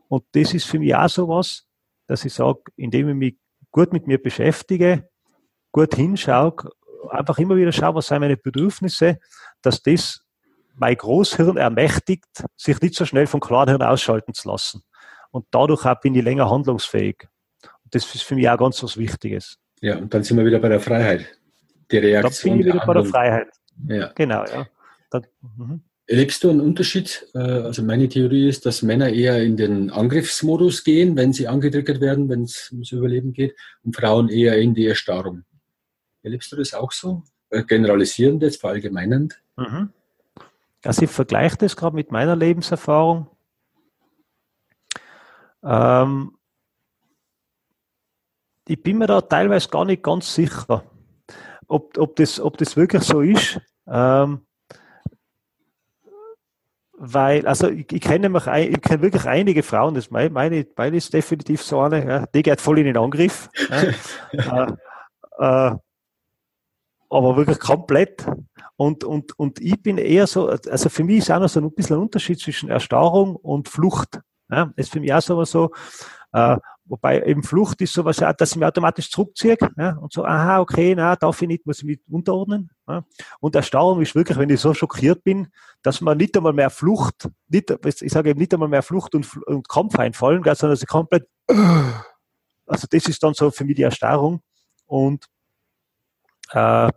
Und 0.09 0.25
das 0.33 0.53
ist 0.53 0.65
für 0.65 0.79
mich 0.79 0.93
auch 0.95 1.09
so 1.09 1.27
was, 1.27 1.65
dass 2.07 2.25
ich 2.25 2.33
sage, 2.33 2.59
indem 2.75 3.09
ich 3.09 3.15
mich 3.15 3.37
gut 3.71 3.93
mit 3.93 4.07
mir 4.07 4.21
beschäftige, 4.21 5.09
gut 5.71 5.95
hinschaue, 5.95 6.55
einfach 7.09 7.39
immer 7.39 7.55
wieder 7.55 7.71
schaue, 7.71 7.95
was 7.95 8.07
sind 8.07 8.19
meine 8.19 8.37
Bedürfnisse, 8.37 9.19
dass 9.61 9.81
das 9.81 10.25
mein 10.75 10.95
Großhirn 10.95 11.57
ermächtigt, 11.57 12.43
sich 12.55 12.81
nicht 12.81 12.95
so 12.95 13.05
schnell 13.05 13.27
vom 13.27 13.39
Kleinhirn 13.39 13.81
ausschalten 13.81 14.33
zu 14.33 14.49
lassen 14.49 14.83
und 15.33 15.45
dadurch 15.49 15.85
auch 15.85 15.99
bin 15.99 16.13
ich 16.13 16.23
länger 16.23 16.49
handlungsfähig. 16.49 17.27
Und 17.83 17.95
das 17.95 18.13
ist 18.13 18.21
für 18.21 18.35
mich 18.35 18.47
auch 18.47 18.57
ganz 18.57 18.81
was 18.83 18.97
Wichtiges. 18.97 19.57
Ja, 19.81 19.97
und 19.97 20.13
dann 20.13 20.23
sind 20.23 20.37
wir 20.37 20.45
wieder 20.45 20.59
bei 20.59 20.69
der 20.69 20.79
Freiheit. 20.79 21.25
Die 21.91 21.97
Reaktion. 21.97 22.51
Dann 22.51 22.59
bin 22.59 22.67
ich 22.67 22.73
wieder 22.73 22.85
bei 22.85 22.93
der 22.93 23.05
Freiheit. 23.05 23.47
Ja. 23.87 24.11
Genau, 24.15 24.45
ja. 24.45 24.67
Dann, 25.09 25.25
mhm. 25.41 25.81
Erlebst 26.05 26.43
du 26.43 26.49
einen 26.49 26.61
Unterschied? 26.61 27.27
Äh, 27.33 27.39
also 27.39 27.81
meine 27.81 28.07
Theorie 28.09 28.47
ist, 28.47 28.65
dass 28.65 28.83
Männer 28.83 29.09
eher 29.09 29.41
in 29.41 29.57
den 29.57 29.89
Angriffsmodus 29.89 30.83
gehen, 30.83 31.15
wenn 31.15 31.33
sie 31.33 31.47
angedrückt 31.47 31.99
werden, 31.99 32.29
wenn 32.29 32.43
es 32.43 32.69
ums 32.71 32.91
Überleben 32.91 33.33
geht, 33.33 33.55
und 33.83 33.95
Frauen 33.95 34.29
eher 34.29 34.57
in 34.57 34.75
die 34.75 34.85
Erstarrung. 34.85 35.43
Erlebst 36.21 36.51
du 36.51 36.57
das 36.57 36.73
auch 36.73 36.91
so? 36.91 37.23
Äh, 37.49 37.63
generalisierend 37.63 38.43
jetzt, 38.43 38.61
verallgemeinend? 38.61 39.41
Mhm. 39.57 39.89
Also 40.83 41.03
ich 41.03 41.09
vergleiche 41.09 41.57
das 41.57 41.75
gerade 41.75 41.95
mit 41.95 42.11
meiner 42.11 42.35
Lebenserfahrung. 42.35 43.27
Ähm, 45.63 46.37
ich 48.67 48.81
bin 48.81 48.97
mir 48.97 49.07
da 49.07 49.21
teilweise 49.21 49.69
gar 49.69 49.85
nicht 49.85 50.03
ganz 50.03 50.33
sicher, 50.33 50.83
ob, 51.67 51.97
ob, 51.97 52.15
das, 52.15 52.39
ob 52.39 52.57
das 52.57 52.77
wirklich 52.77 53.03
so 53.03 53.21
ist. 53.21 53.59
Ähm, 53.87 54.45
weil, 57.05 57.45
also 57.47 57.67
ich, 57.69 57.91
ich 57.91 58.01
kenne 58.01 58.29
mich, 58.29 58.47
ich 58.47 58.81
kenne 58.81 59.01
wirklich 59.01 59.25
einige 59.25 59.63
Frauen, 59.63 59.93
das 59.93 60.09
meine, 60.09 60.29
meine, 60.29 60.65
meine 60.77 60.95
ist 60.95 61.13
definitiv 61.13 61.61
so 61.61 61.81
eine, 61.81 62.07
ja, 62.07 62.25
die 62.27 62.43
geht 62.43 62.61
voll 62.61 62.79
in 62.79 62.85
den 62.85 62.97
Angriff. 62.97 63.49
Ja, 64.33 64.67
äh, 65.39 65.71
äh, 65.71 65.75
aber 67.09 67.37
wirklich 67.37 67.59
komplett. 67.59 68.25
Und, 68.75 69.03
und, 69.03 69.37
und 69.37 69.59
ich 69.59 69.81
bin 69.81 69.97
eher 69.97 70.27
so, 70.27 70.47
also 70.47 70.89
für 70.89 71.03
mich 71.03 71.17
ist 71.17 71.31
auch 71.31 71.39
noch 71.39 71.49
so 71.49 71.59
ein 71.59 71.71
bisschen 71.73 71.97
ein 71.97 72.01
Unterschied 72.03 72.39
zwischen 72.39 72.69
Erstarrung 72.69 73.35
und 73.35 73.69
Flucht. 73.69 74.19
Ja, 74.53 74.71
ist 74.75 74.91
für 74.91 74.99
mich 74.99 75.13
auch 75.13 75.21
sowas 75.21 75.51
so, 75.51 75.71
äh, 76.31 76.57
wobei 76.85 77.21
eben 77.23 77.43
Flucht 77.43 77.81
ist 77.81 77.93
sowas, 77.93 78.17
dass 78.17 78.51
ich 78.51 78.55
mich 78.57 78.65
automatisch 78.65 79.09
zurückziehe 79.09 79.57
ja, 79.77 79.97
und 79.97 80.11
so, 80.11 80.25
aha, 80.25 80.59
okay, 80.59 80.93
na, 80.95 81.15
darf 81.15 81.41
ich 81.41 81.47
nicht, 81.47 81.65
muss 81.65 81.79
ich 81.79 81.85
mich 81.85 81.99
unterordnen. 82.09 82.69
Ja. 82.87 83.03
Und 83.39 83.55
Erstarrung 83.55 84.01
ist 84.01 84.15
wirklich, 84.15 84.37
wenn 84.37 84.49
ich 84.49 84.59
so 84.59 84.73
schockiert 84.73 85.23
bin, 85.23 85.47
dass 85.81 86.01
man 86.01 86.17
nicht 86.17 86.35
einmal 86.35 86.53
mehr 86.53 86.69
Flucht, 86.69 87.29
nicht, 87.47 87.73
ich 88.01 88.11
sage 88.11 88.31
eben 88.31 88.39
nicht 88.39 88.53
einmal 88.53 88.69
mehr 88.69 88.83
Flucht 88.83 89.15
und, 89.15 89.37
und 89.47 89.69
Kampf 89.69 89.97
einfallen, 89.97 90.43
sondern 90.43 90.71
dass 90.71 90.81
ich 90.81 90.87
komplett, 90.87 91.27
also 91.47 92.87
das 92.89 93.05
ist 93.07 93.23
dann 93.23 93.33
so 93.33 93.51
für 93.51 93.63
mich 93.63 93.75
die 93.75 93.83
Erstarrung. 93.83 94.41
Und, 94.85 95.25
äh, 96.51 96.89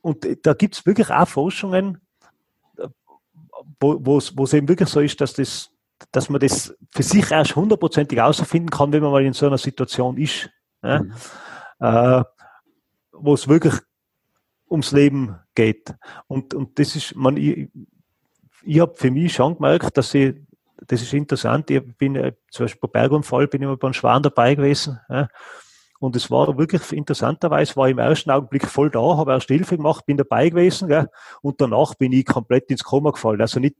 und 0.00 0.46
da 0.46 0.54
gibt 0.54 0.76
es 0.76 0.86
wirklich 0.86 1.10
auch 1.10 1.28
Forschungen, 1.28 2.00
wo 3.80 4.18
es 4.18 4.52
eben 4.52 4.68
wirklich 4.68 4.88
so 4.88 5.00
ist, 5.00 5.20
dass 5.20 5.34
das 5.34 5.75
dass 6.12 6.28
man 6.28 6.40
das 6.40 6.74
für 6.90 7.02
sich 7.02 7.30
erst 7.30 7.56
hundertprozentig 7.56 8.20
außerfinden 8.20 8.70
kann, 8.70 8.92
wenn 8.92 9.02
man 9.02 9.12
mal 9.12 9.24
in 9.24 9.32
so 9.32 9.46
einer 9.46 9.58
Situation 9.58 10.16
ist, 10.16 10.50
ja, 10.82 11.02
mhm. 11.02 11.12
äh, 11.80 12.24
wo 13.12 13.34
es 13.34 13.48
wirklich 13.48 13.74
ums 14.70 14.92
Leben 14.92 15.38
geht. 15.54 15.94
Und, 16.26 16.54
und 16.54 16.78
das 16.78 16.96
ist, 16.96 17.14
man, 17.16 17.36
ich, 17.36 17.68
ich 18.62 18.80
habe 18.80 18.94
für 18.94 19.10
mich 19.10 19.34
schon 19.34 19.56
gemerkt, 19.56 19.96
dass 19.96 20.12
ich, 20.14 20.34
das 20.86 21.02
ist 21.02 21.14
interessant, 21.14 21.70
ich 21.70 21.82
bin 21.96 22.16
äh, 22.16 22.32
zum 22.50 22.64
Beispiel 22.64 22.88
bei 22.88 23.00
Bergunfall, 23.00 23.46
bin 23.46 23.62
ich 23.62 23.68
mal 23.68 23.76
beim 23.76 23.92
Schwan 23.92 24.22
dabei 24.22 24.54
gewesen, 24.54 25.00
ja, 25.08 25.28
und 25.98 26.14
es 26.14 26.30
war 26.30 26.58
wirklich 26.58 26.92
interessanterweise, 26.92 27.76
war 27.76 27.86
ich 27.86 27.92
im 27.92 27.98
ersten 27.98 28.30
Augenblick 28.30 28.66
voll 28.66 28.90
da, 28.90 29.00
habe 29.00 29.32
erst 29.32 29.48
Hilfe 29.48 29.76
gemacht, 29.76 30.04
bin 30.04 30.16
dabei 30.16 30.50
gewesen, 30.50 30.88
gell, 30.88 31.08
und 31.40 31.60
danach 31.60 31.94
bin 31.94 32.12
ich 32.12 32.26
komplett 32.26 32.70
ins 32.70 32.84
Koma 32.84 33.12
gefallen. 33.12 33.40
Also 33.40 33.60
nicht 33.60 33.76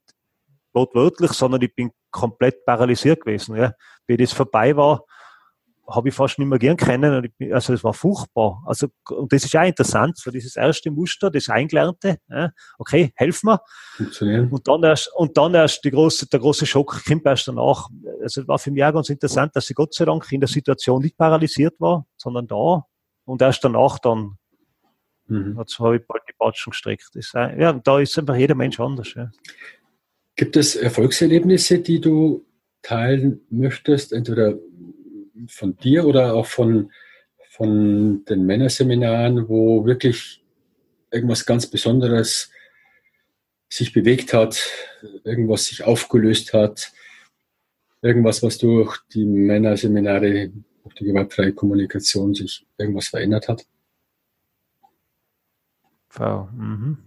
wortwörtlich, 0.77 1.33
sondern 1.33 1.63
ich 1.63 1.75
bin 1.75 1.91
komplett 2.11 2.65
paralysiert 2.65 3.23
gewesen. 3.23 3.57
Ja. 3.57 3.73
Wie 4.07 4.17
das 4.17 4.33
vorbei 4.33 4.77
war, 4.77 5.03
habe 5.89 6.09
ich 6.09 6.15
fast 6.15 6.39
nicht 6.39 6.49
mehr 6.49 6.59
gern 6.59 6.77
kennen. 6.77 7.33
Bin, 7.39 7.53
also 7.53 7.73
es 7.73 7.85
war 7.85 7.95
furchtbar. 7.95 8.63
Also, 8.67 8.89
und 9.09 9.33
das 9.33 9.45
ist 9.45 9.57
auch 9.57 9.65
interessant, 9.65 10.19
so 10.19 10.31
dieses 10.31 10.57
erste 10.57 10.91
Muster, 10.91 11.31
das 11.31 11.49
Eingelernte. 11.49 12.19
Ja. 12.29 12.51
Okay, 12.79 13.13
helfen 13.17 13.49
wir. 13.49 13.61
Und 14.51 14.67
dann 14.67 14.83
erst, 14.83 15.11
und 15.15 15.37
dann 15.37 15.55
erst 15.55 15.85
die 15.85 15.91
große, 15.91 16.29
der 16.29 16.41
große 16.41 16.67
Schock 16.67 17.03
kommt 17.07 17.25
erst 17.25 17.49
danach. 17.49 17.89
Also 18.23 18.43
es 18.43 18.49
war 18.49 18.59
für 18.59 18.71
mich 18.71 18.85
auch 18.85 18.93
ganz 18.93 19.11
interessant, 19.11 19.55
dass 19.55 19.71
ich 19.71 19.77
Gott 19.77 19.95
sei 19.95 20.05
Dank 20.05 20.31
in 20.33 20.41
der 20.41 20.49
Situation 20.49 21.03
nicht 21.03 21.17
paralysiert 21.17 21.75
war, 21.79 22.07
sondern 22.17 22.47
da 22.47 22.85
und 23.25 23.43
erst 23.43 23.63
danach 23.65 23.99
dann 23.99 24.39
mhm. 25.27 25.59
habe 25.59 25.97
ich 25.97 26.07
bald 26.07 26.23
die 26.29 26.35
Batschen 26.39 26.71
gestreckt. 26.71 27.11
Das, 27.15 27.33
ja, 27.33 27.73
da 27.73 27.99
ist 28.01 28.19
einfach 28.19 28.37
jeder 28.37 28.55
Mensch 28.55 28.81
anders. 28.81 29.15
Ja. 29.15 29.31
Gibt 30.37 30.57
es 30.57 30.77
Erfolgserlebnisse, 30.77 31.79
die 31.79 32.01
du 32.01 32.45
teilen 32.83 33.41
möchtest, 33.51 34.13
entweder 34.13 34.59
von 35.49 35.77
dir 35.79 36.07
oder 36.07 36.35
auch 36.35 36.47
von, 36.47 36.93
von 37.49 38.25
den 38.27 38.45
Männerseminaren, 38.45 39.49
wo 39.49 39.85
wirklich 39.87 40.45
irgendwas 41.11 41.47
ganz 41.47 41.67
Besonderes 41.67 42.51
sich 43.69 43.93
bewegt 43.93 44.33
hat, 44.33 44.71
irgendwas 45.25 45.67
sich 45.67 45.85
aufgelöst 45.85 46.53
hat, 46.53 46.93
irgendwas, 48.03 48.43
was 48.43 48.59
durch 48.59 48.99
die 49.15 49.25
Männerseminare, 49.25 50.53
durch 50.83 50.95
die 50.97 51.05
gewaltfreie 51.05 51.53
Kommunikation 51.53 52.35
sich 52.35 52.67
irgendwas 52.79 53.09
verändert 53.09 53.49
hat? 53.49 53.67
Wow. 56.15 56.49
Mhm. 56.53 57.06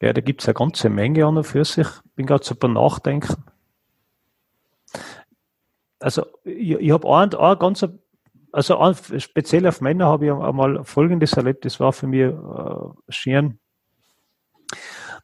Ja, 0.00 0.12
da 0.12 0.20
gibt 0.20 0.42
es 0.42 0.48
eine 0.48 0.54
ganze 0.54 0.90
Menge 0.90 1.24
an 1.24 1.38
und 1.38 1.44
für 1.44 1.64
sich. 1.64 1.86
Bin 2.14 2.26
gerade 2.26 2.54
beim 2.54 2.74
Nachdenken. 2.74 3.44
Also, 5.98 6.26
ich, 6.44 6.72
ich 6.72 6.90
habe 6.90 7.08
ein, 7.08 7.34
ein 7.34 7.58
ganz, 7.58 7.86
also 8.52 8.78
ein, 8.78 8.94
speziell 9.18 9.66
auf 9.66 9.80
Männer 9.80 10.06
habe 10.06 10.26
ich 10.26 10.32
einmal 10.32 10.84
Folgendes 10.84 11.32
erlebt, 11.32 11.64
das 11.64 11.80
war 11.80 11.92
für 11.92 12.06
mich 12.06 12.20
äh, 12.20 12.32
schön. 13.08 13.58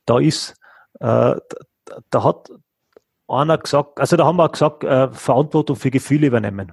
Da 0.06 0.18
ist, 0.18 0.54
äh, 1.00 1.34
da 2.10 2.24
hat 2.24 2.50
einer 3.28 3.58
gesagt, 3.58 4.00
also 4.00 4.16
da 4.16 4.24
haben 4.24 4.36
wir 4.36 4.48
gesagt, 4.48 4.84
äh, 4.84 5.12
Verantwortung 5.12 5.76
für 5.76 5.90
Gefühle 5.90 6.28
übernehmen. 6.28 6.72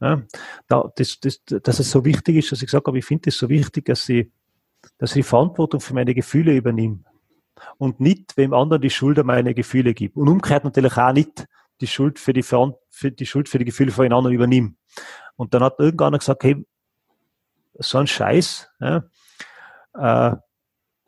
Ja, 0.00 0.22
da, 0.68 0.92
das, 0.94 1.18
das, 1.20 1.42
dass 1.44 1.80
es 1.80 1.90
so 1.90 2.04
wichtig 2.04 2.36
ist, 2.36 2.52
dass 2.52 2.62
ich 2.62 2.66
gesagt 2.66 2.86
habe, 2.86 2.98
ich 2.98 3.04
finde 3.04 3.30
es 3.30 3.38
so 3.38 3.48
wichtig, 3.48 3.86
dass 3.86 4.08
ich, 4.08 4.30
dass 4.98 5.16
ich 5.16 5.26
Verantwortung 5.26 5.80
für 5.80 5.94
meine 5.94 6.14
Gefühle 6.14 6.54
übernehme 6.54 7.00
und 7.78 8.00
nicht 8.00 8.36
wem 8.36 8.54
anderen 8.54 8.82
die 8.82 8.90
Schuld 8.90 9.18
an 9.18 9.26
meine 9.26 9.54
Gefühle 9.54 9.94
gibt. 9.94 10.16
Und 10.16 10.28
umgekehrt 10.28 10.64
natürlich 10.64 10.96
auch 10.96 11.12
nicht 11.12 11.46
die 11.80 11.86
Schuld 11.86 12.18
für 12.18 12.32
die, 12.32 12.42
für 12.42 12.76
die 13.02 13.26
Schuld 13.26 13.48
für 13.48 13.58
die 13.58 13.64
Gefühle 13.64 13.92
von 13.92 14.04
den 14.04 14.12
anderen 14.12 14.34
übernehme. 14.34 14.74
Und 15.36 15.54
dann 15.54 15.62
hat 15.62 15.78
irgendeiner 15.78 16.18
gesagt, 16.18 16.42
hey, 16.44 16.66
so 17.74 17.98
ein 17.98 18.06
Scheiß, 18.06 18.68
ja, 18.80 19.04
äh, 19.94 20.36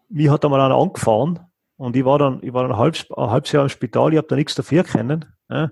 mir 0.09 0.33
hat 0.33 0.45
einmal 0.45 0.61
einer 0.61 0.77
angefahren 0.77 1.41
und 1.77 1.97
ich 1.97 2.05
war 2.05 2.19
dann, 2.19 2.41
ich 2.43 2.53
war 2.53 2.63
dann 2.63 2.73
ein 2.73 2.79
halbes, 2.79 3.07
ein 3.11 3.31
halbes 3.31 3.53
Jahr 3.53 3.65
im 3.65 3.69
Spital, 3.69 4.13
ich 4.13 4.19
habe 4.19 4.29
da 4.29 4.37
nichts 4.37 4.55
dafür 4.55 4.85
kennen. 4.85 5.25
Ja, 5.49 5.71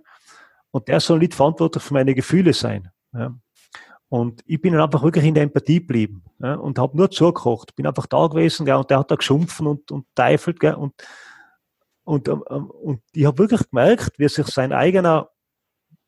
und 0.71 0.89
der 0.89 1.01
soll 1.01 1.19
nicht 1.19 1.35
verantwortlich 1.35 1.83
für 1.83 1.95
meine 1.95 2.15
Gefühle 2.15 2.53
sein. 2.53 2.91
Ja. 3.13 3.35
Und 4.09 4.43
ich 4.47 4.61
bin 4.61 4.73
dann 4.73 4.83
einfach 4.83 5.03
wirklich 5.03 5.25
in 5.25 5.35
der 5.35 5.43
Empathie 5.43 5.81
geblieben 5.81 6.25
ja, 6.39 6.55
und 6.55 6.79
habe 6.79 6.97
nur 6.97 7.11
zugekocht. 7.11 7.75
Bin 7.75 7.87
einfach 7.87 8.07
da 8.07 8.27
gewesen 8.27 8.65
gell, 8.65 8.77
und 8.77 8.91
der 8.91 9.01
hat 9.01 9.11
da 9.11 9.17
geschumpfen 9.17 9.67
und, 9.67 9.91
und 9.91 10.07
teifelt. 10.15 10.61
Gell, 10.61 10.75
und, 10.75 10.95
und, 12.05 12.27
ähm, 12.29 12.43
ähm, 12.49 12.71
und 12.71 13.03
ich 13.13 13.27
habe 13.27 13.39
wirklich 13.39 13.69
gemerkt, 13.69 14.19
wie 14.19 14.29
sich 14.29 14.47
sein 14.47 14.73
eigener, 14.73 15.29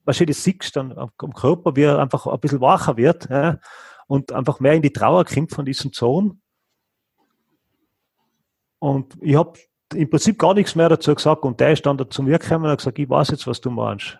wahrscheinlich 0.04 0.38
siehst 0.38 0.76
dann 0.76 0.96
am, 0.96 1.10
am 1.18 1.34
Körper, 1.34 1.76
wie 1.76 1.82
er 1.82 1.98
einfach 1.98 2.26
ein 2.26 2.40
bisschen 2.40 2.62
wacher 2.62 2.96
wird 2.96 3.28
ja, 3.28 3.58
und 4.06 4.32
einfach 4.32 4.60
mehr 4.60 4.72
in 4.72 4.82
die 4.82 4.92
Trauer 4.92 5.26
kommt 5.26 5.50
von 5.50 5.66
diesem 5.66 5.92
Sohn. 5.92 6.40
Und 8.78 9.18
ich 9.20 9.36
habe 9.36 9.58
im 9.94 10.08
Prinzip 10.08 10.38
gar 10.38 10.54
nichts 10.54 10.74
mehr 10.74 10.88
dazu 10.88 11.14
gesagt 11.14 11.42
und 11.42 11.60
der 11.60 11.72
ist 11.72 11.84
dann 11.84 12.02
zu 12.10 12.22
mir 12.22 12.38
gekommen 12.38 12.64
und 12.64 12.70
hat 12.70 12.78
gesagt, 12.78 12.98
ich 12.98 13.10
weiß 13.10 13.28
jetzt, 13.28 13.46
was 13.46 13.60
du 13.60 13.70
meinst 13.70 14.18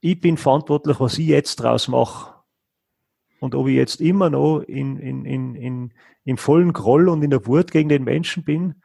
ich 0.00 0.20
bin 0.20 0.36
verantwortlich, 0.36 1.00
was 1.00 1.18
ich 1.18 1.26
jetzt 1.26 1.56
draus 1.56 1.88
mache. 1.88 2.34
Und 3.40 3.54
ob 3.54 3.68
ich 3.68 3.76
jetzt 3.76 4.00
immer 4.00 4.30
noch 4.30 4.60
in, 4.60 4.96
in, 4.98 5.24
in, 5.24 5.54
in, 5.54 5.94
im 6.24 6.36
vollen 6.36 6.72
Groll 6.72 7.08
und 7.08 7.22
in 7.22 7.30
der 7.30 7.46
Wut 7.46 7.70
gegen 7.70 7.88
den 7.88 8.04
Menschen 8.04 8.44
bin 8.44 8.82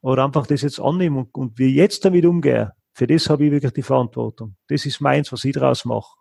oder 0.00 0.24
einfach 0.24 0.46
das 0.46 0.62
jetzt 0.62 0.80
annehme 0.80 1.18
und, 1.18 1.34
und 1.34 1.58
wie 1.58 1.70
ich 1.70 1.74
jetzt 1.74 2.04
damit 2.04 2.24
umgehe, 2.24 2.72
für 2.92 3.06
das 3.06 3.28
habe 3.28 3.46
ich 3.46 3.52
wirklich 3.52 3.72
die 3.72 3.82
Verantwortung. 3.82 4.56
Das 4.68 4.86
ist 4.86 5.00
meins, 5.00 5.32
was 5.32 5.44
ich 5.44 5.52
draus 5.52 5.84
mache. 5.84 6.14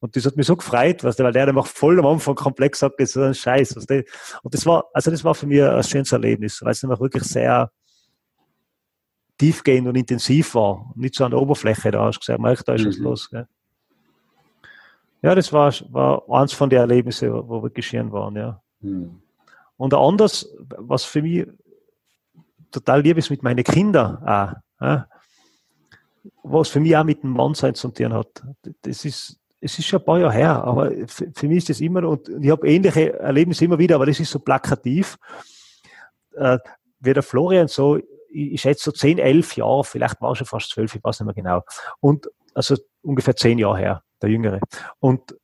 Und 0.00 0.16
das 0.16 0.24
hat 0.24 0.36
mich 0.36 0.46
so 0.46 0.56
gefreut, 0.56 1.02
weißt 1.04 1.18
du, 1.18 1.24
weil 1.24 1.32
der, 1.32 1.46
der 1.46 1.54
macht 1.54 1.70
voll 1.70 1.98
am 1.98 2.06
Anfang 2.06 2.34
komplex 2.34 2.78
sagt, 2.78 3.00
das 3.00 3.10
ist 3.10 3.16
ein 3.16 3.34
Scheiß. 3.34 3.76
Weißt 3.76 3.90
du? 3.90 4.04
Und 4.42 4.54
das 4.54 4.64
war, 4.64 4.84
also 4.94 5.10
das 5.10 5.24
war 5.24 5.34
für 5.34 5.46
mich 5.46 5.62
ein 5.62 5.82
schönes 5.82 6.12
Erlebnis, 6.12 6.60
weil 6.62 6.72
es 6.72 6.82
nämlich 6.82 7.00
wirklich 7.00 7.24
sehr 7.24 7.70
tiefgehend 9.38 9.88
und 9.88 9.96
intensiv 9.96 10.54
war. 10.54 10.92
Nicht 10.94 11.14
so 11.14 11.24
an 11.24 11.32
der 11.32 11.40
Oberfläche, 11.40 11.90
da 11.90 12.04
hast 12.04 12.20
du 12.28 12.36
gesagt, 12.36 12.68
da 12.68 12.74
ist 12.74 12.84
mhm. 12.84 12.88
was 12.88 12.98
los. 12.98 13.30
Gell? 13.30 13.46
Ja, 15.22 15.34
das 15.34 15.52
war, 15.52 15.72
war 15.90 16.22
eins 16.30 16.52
von 16.52 16.70
den 16.70 16.78
Erlebnissen, 16.78 17.30
wo 17.32 17.62
wir 17.62 17.70
geschehen 17.70 18.10
waren, 18.12 18.36
ja. 18.36 18.62
Hm. 18.80 19.20
Und 19.76 19.94
anders, 19.94 20.48
was 20.78 21.04
für 21.04 21.22
mich 21.22 21.46
total 22.70 23.02
lieb 23.02 23.18
ist 23.18 23.30
mit 23.30 23.42
meinen 23.42 23.64
Kindern 23.64 24.16
auch, 24.22 24.52
ja, 24.80 25.08
was 26.42 26.68
für 26.68 26.80
mich 26.80 26.96
auch 26.96 27.04
mit 27.04 27.22
dem 27.22 27.30
Mannsein 27.30 27.74
zu 27.74 27.88
tun 27.88 28.12
hat. 28.12 28.42
Das 28.82 29.04
ist, 29.04 29.38
es 29.60 29.78
ist 29.78 29.86
schon 29.86 30.00
ein 30.00 30.04
paar 30.04 30.18
Jahre 30.18 30.32
her, 30.32 30.64
aber 30.64 30.90
für, 31.06 31.30
für 31.34 31.48
mich 31.48 31.58
ist 31.58 31.68
das 31.70 31.80
immer, 31.80 32.06
und 32.06 32.28
ich 32.28 32.50
habe 32.50 32.68
ähnliche 32.68 33.18
Erlebnisse 33.18 33.64
immer 33.64 33.78
wieder, 33.78 33.96
aber 33.96 34.06
das 34.06 34.20
ist 34.20 34.30
so 34.30 34.38
plakativ, 34.38 35.18
äh, 36.36 36.58
wie 37.00 37.12
der 37.12 37.22
Florian 37.22 37.68
so, 37.68 37.96
ich, 37.96 38.06
ich 38.52 38.60
schätze 38.60 38.84
so 38.84 38.92
10, 38.92 39.18
11 39.18 39.56
Jahre, 39.56 39.84
vielleicht 39.84 40.20
war 40.20 40.34
schon 40.36 40.46
fast 40.46 40.70
12, 40.70 40.96
ich 40.96 41.04
weiß 41.04 41.20
nicht 41.20 41.26
mehr 41.26 41.34
genau. 41.34 41.62
Und 42.00 42.30
also 42.54 42.76
ungefähr 43.02 43.36
10 43.36 43.58
Jahre 43.58 43.78
her 43.78 44.02
der 44.22 44.30
Jüngere. 44.30 44.60
Und 44.98 45.36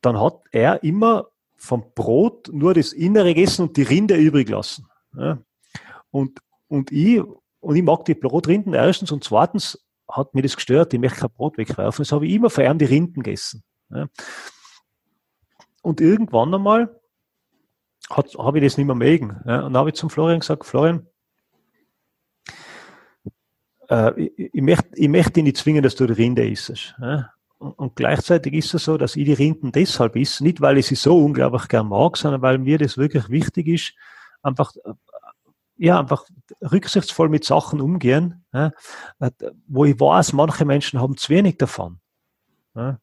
dann 0.00 0.20
hat 0.20 0.40
er 0.52 0.82
immer 0.82 1.28
vom 1.56 1.84
Brot 1.94 2.50
nur 2.52 2.74
das 2.74 2.92
Innere 2.92 3.34
gegessen 3.34 3.68
und 3.68 3.76
die 3.76 3.82
Rinde 3.82 4.16
übrig 4.16 4.48
lassen. 4.48 4.86
Und, 6.10 6.40
und 6.68 6.92
ich, 6.92 7.22
und 7.60 7.76
ich 7.76 7.82
mag 7.82 8.04
die 8.04 8.14
Brotrinden 8.14 8.74
erstens 8.74 9.12
und 9.12 9.24
zweitens 9.24 9.84
hat 10.08 10.34
mir 10.34 10.42
das 10.42 10.56
gestört, 10.56 10.92
ich 10.92 11.00
möchte 11.00 11.20
kein 11.20 11.30
Brot 11.30 11.56
wegwerfen. 11.56 12.02
Das 12.02 12.12
habe 12.12 12.26
ich 12.26 12.34
immer 12.34 12.50
vor 12.50 12.64
allem 12.64 12.78
die 12.78 12.84
Rinden 12.84 13.22
gegessen. 13.22 13.62
Und 15.82 16.00
irgendwann 16.00 16.54
einmal 16.54 17.00
habe 18.10 18.58
ich 18.58 18.64
das 18.64 18.76
nicht 18.76 18.86
mehr 18.86 18.94
mögen. 18.94 19.30
Und 19.30 19.46
dann 19.46 19.76
habe 19.76 19.90
ich 19.90 19.96
zum 19.96 20.10
Florian 20.10 20.40
gesagt, 20.40 20.64
Florian, 20.64 21.06
äh, 23.88 24.20
ich, 24.20 24.54
ich, 24.54 24.62
möchte, 24.62 24.88
ich 24.94 25.08
möchte 25.08 25.32
dich 25.32 25.44
nicht 25.44 25.56
zwingen, 25.56 25.82
dass 25.82 25.94
du 25.94 26.06
die 26.06 26.12
Rinde 26.12 26.48
isst. 26.48 26.94
Und 27.72 27.96
gleichzeitig 27.96 28.52
ist 28.54 28.74
es 28.74 28.84
so, 28.84 28.98
dass 28.98 29.16
ich 29.16 29.24
die 29.24 29.32
Rinden 29.32 29.72
deshalb 29.72 30.16
ist, 30.16 30.40
nicht 30.40 30.60
weil 30.60 30.78
ich 30.78 30.86
sie 30.86 30.94
so 30.94 31.18
unglaublich 31.18 31.68
gern 31.68 31.88
mag, 31.88 32.16
sondern 32.16 32.42
weil 32.42 32.58
mir 32.58 32.78
das 32.78 32.98
wirklich 32.98 33.28
wichtig 33.28 33.68
ist, 33.68 33.94
einfach, 34.42 34.72
ja, 35.76 35.98
einfach 35.98 36.24
rücksichtsvoll 36.60 37.28
mit 37.28 37.44
Sachen 37.44 37.80
umgehen, 37.80 38.44
ja, 38.52 38.72
wo 39.66 39.84
ich 39.84 39.98
weiß, 39.98 40.34
manche 40.34 40.64
Menschen 40.64 41.00
haben 41.00 41.16
zu 41.16 41.30
wenig 41.30 41.56
davon. 41.58 42.00
Ja. 42.74 42.98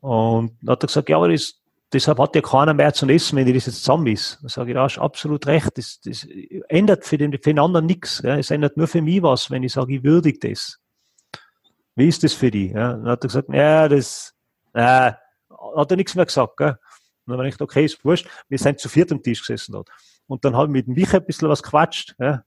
Und 0.00 0.56
dann 0.62 0.72
hat 0.72 0.84
er 0.84 0.86
gesagt, 0.86 1.08
ja, 1.08 1.16
aber 1.16 1.30
das, 1.30 1.60
deshalb 1.92 2.18
hat 2.18 2.34
ja 2.34 2.42
keiner 2.42 2.74
mehr 2.74 2.92
zu 2.94 3.06
essen, 3.08 3.36
wenn 3.36 3.46
ich 3.48 3.54
das 3.54 3.66
jetzt 3.66 3.80
zusammen 3.80 4.06
ist. 4.06 4.38
Da 4.42 4.48
sage 4.48 4.70
ich, 4.70 4.74
da 4.74 4.84
hast 4.84 4.98
absolut 4.98 5.46
recht. 5.46 5.76
Das, 5.76 6.00
das 6.00 6.26
ändert 6.68 7.04
für 7.04 7.18
den, 7.18 7.32
für 7.32 7.38
den 7.38 7.58
anderen 7.58 7.86
nichts. 7.86 8.22
Ja. 8.24 8.36
Es 8.36 8.50
ändert 8.50 8.76
nur 8.76 8.86
für 8.86 9.02
mich 9.02 9.22
was, 9.22 9.50
wenn 9.50 9.62
ich 9.62 9.72
sage, 9.72 9.96
ich 9.96 10.04
würdige 10.04 10.48
das. 10.48 10.78
Wie 11.96 12.08
ist 12.08 12.22
das 12.22 12.34
für 12.34 12.50
die? 12.50 12.68
Ja, 12.68 12.92
dann 12.92 13.08
hat 13.08 13.24
er 13.24 13.28
gesagt, 13.28 13.48
ja, 13.52 13.88
das, 13.88 14.34
äh, 14.74 15.12
hat 15.76 15.90
er 15.90 15.96
nichts 15.96 16.14
mehr 16.14 16.26
gesagt. 16.26 16.58
Gell? 16.58 16.78
Und 17.26 17.32
dann 17.32 17.38
habe 17.38 17.48
ich 17.48 17.54
gedacht, 17.54 17.70
okay, 17.70 17.84
ist 17.84 18.04
wurscht. 18.04 18.28
Wir 18.48 18.58
sind 18.58 18.78
zu 18.78 18.88
viert 18.88 19.10
am 19.10 19.22
Tisch 19.22 19.40
gesessen 19.40 19.72
dort. 19.72 19.90
Und 20.26 20.44
dann 20.44 20.54
habe 20.54 20.66
ich 20.66 20.72
mit 20.72 20.86
dem 20.86 20.94
Micha 20.94 21.18
ein 21.18 21.26
bisschen 21.26 21.48
was 21.48 21.62
quatscht. 21.62 22.14
Ja? 22.18 22.44